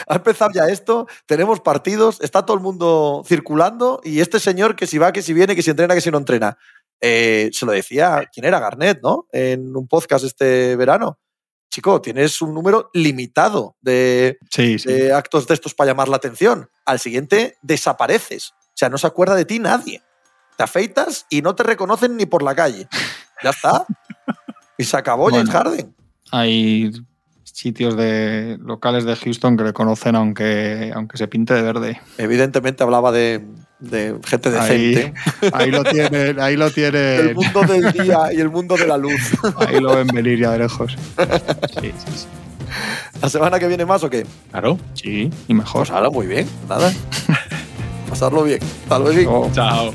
ha 0.07 0.15
empezado 0.15 0.51
ya 0.55 0.67
esto, 0.67 1.07
tenemos 1.27 1.61
partidos, 1.61 2.21
está 2.21 2.47
todo 2.47 2.57
el 2.57 2.63
mundo 2.63 3.23
circulando 3.27 4.01
y 4.05 4.21
este 4.21 4.39
señor 4.39 4.77
que 4.77 4.87
si 4.87 4.99
va, 4.99 5.13
que 5.13 5.23
si 5.23 5.33
viene, 5.35 5.57
que 5.57 5.63
si 5.63 5.71
entrena, 5.71 5.95
que 5.95 6.01
si 6.01 6.11
no 6.11 6.19
entrena. 6.19 6.57
Eh, 7.01 7.51
se 7.53 7.67
lo 7.67 7.73
decía, 7.73 8.29
¿quién 8.33 8.47
era? 8.47 8.61
Garnett, 8.61 9.01
¿no? 9.03 9.27
En 9.33 9.77
un 9.77 9.89
podcast 9.89 10.25
este 10.25 10.77
verano. 10.77 11.19
Chico, 11.69 12.01
tienes 12.01 12.41
un 12.41 12.55
número 12.55 12.91
limitado 12.95 13.77
de, 13.81 14.39
Sí, 14.51 14.79
sí. 14.79 14.89
de 14.89 15.13
actos 15.13 15.47
de 15.49 15.55
estos 15.55 15.75
para 15.75 15.91
llamar 15.91 16.09
la 16.09 16.17
atención. 16.17 16.71
Al 16.85 17.01
siguiente 17.01 17.57
desapareces. 17.61 18.53
O 18.53 18.73
sea, 18.77 18.89
no 18.89 18.99
se 18.99 19.07
acuerda 19.09 19.35
de 19.35 19.45
ti 19.45 19.59
nadie. 19.59 20.01
Te 20.57 20.63
afeitas 20.63 21.27
y 21.29 21.43
no 21.43 21.55
te 21.57 21.65
reconocen 21.65 22.17
ni 22.17 22.25
por 22.25 22.43
la 22.43 22.55
calle. 22.55 22.89
Ya 23.43 23.51
está. 23.51 23.85
Y 24.79 24.85
se 24.85 24.97
acabó 24.97 25.27
James 25.29 25.47
Bueno. 25.47 25.59
Harden. 25.59 25.97
Hay 26.33 26.91
sitios 27.57 27.97
de 27.97 28.59
locales 28.63 29.07
de 29.07 29.17
Houston 29.17 29.57
que 29.57 29.65
le 29.65 29.73
conocen 29.73 30.15
aunque, 30.15 30.93
aunque 30.95 31.17
se 31.17 31.27
pinte 31.27 31.55
de 31.55 31.63
verde. 31.63 32.01
Evidentemente 32.19 32.83
hablaba 32.83 33.13
de, 33.13 33.47
de 33.79 34.15
gente 34.27 34.51
decente. 34.51 35.15
Ahí, 35.41 35.51
ahí 35.55 35.71
lo 35.71 35.83
tienen, 35.85 36.39
ahí 36.39 36.57
lo 36.57 36.67
El 36.67 36.75
tienen, 36.75 37.35
mundo 37.35 37.63
del 37.63 37.93
día 37.93 38.31
y 38.31 38.41
el 38.41 38.51
mundo 38.51 38.77
de 38.77 38.87
la 38.87 38.99
luz. 38.99 39.33
ahí 39.57 39.81
lo 39.81 39.97
ven 39.97 40.07
venir 40.09 40.39
ya 40.39 40.51
de 40.51 40.59
lejos. 40.59 40.99
Sí, 41.81 41.93
sí, 41.97 42.13
sí. 42.15 42.27
¿La 43.23 43.31
semana 43.31 43.59
que 43.59 43.69
viene 43.69 43.87
más 43.87 44.05
o 44.05 44.11
qué? 44.11 44.27
Claro. 44.51 44.79
Sí, 44.93 45.31
y 45.49 45.55
mejor. 45.55 45.87
Pues 45.87 45.91
ahora 45.91 46.11
muy 46.11 46.27
bien. 46.27 46.47
Nada. 46.69 46.93
Pasarlo 48.11 48.43
bien. 48.43 48.61
Hasta 48.83 48.99
luego. 48.99 49.51
Chao. 49.55 49.95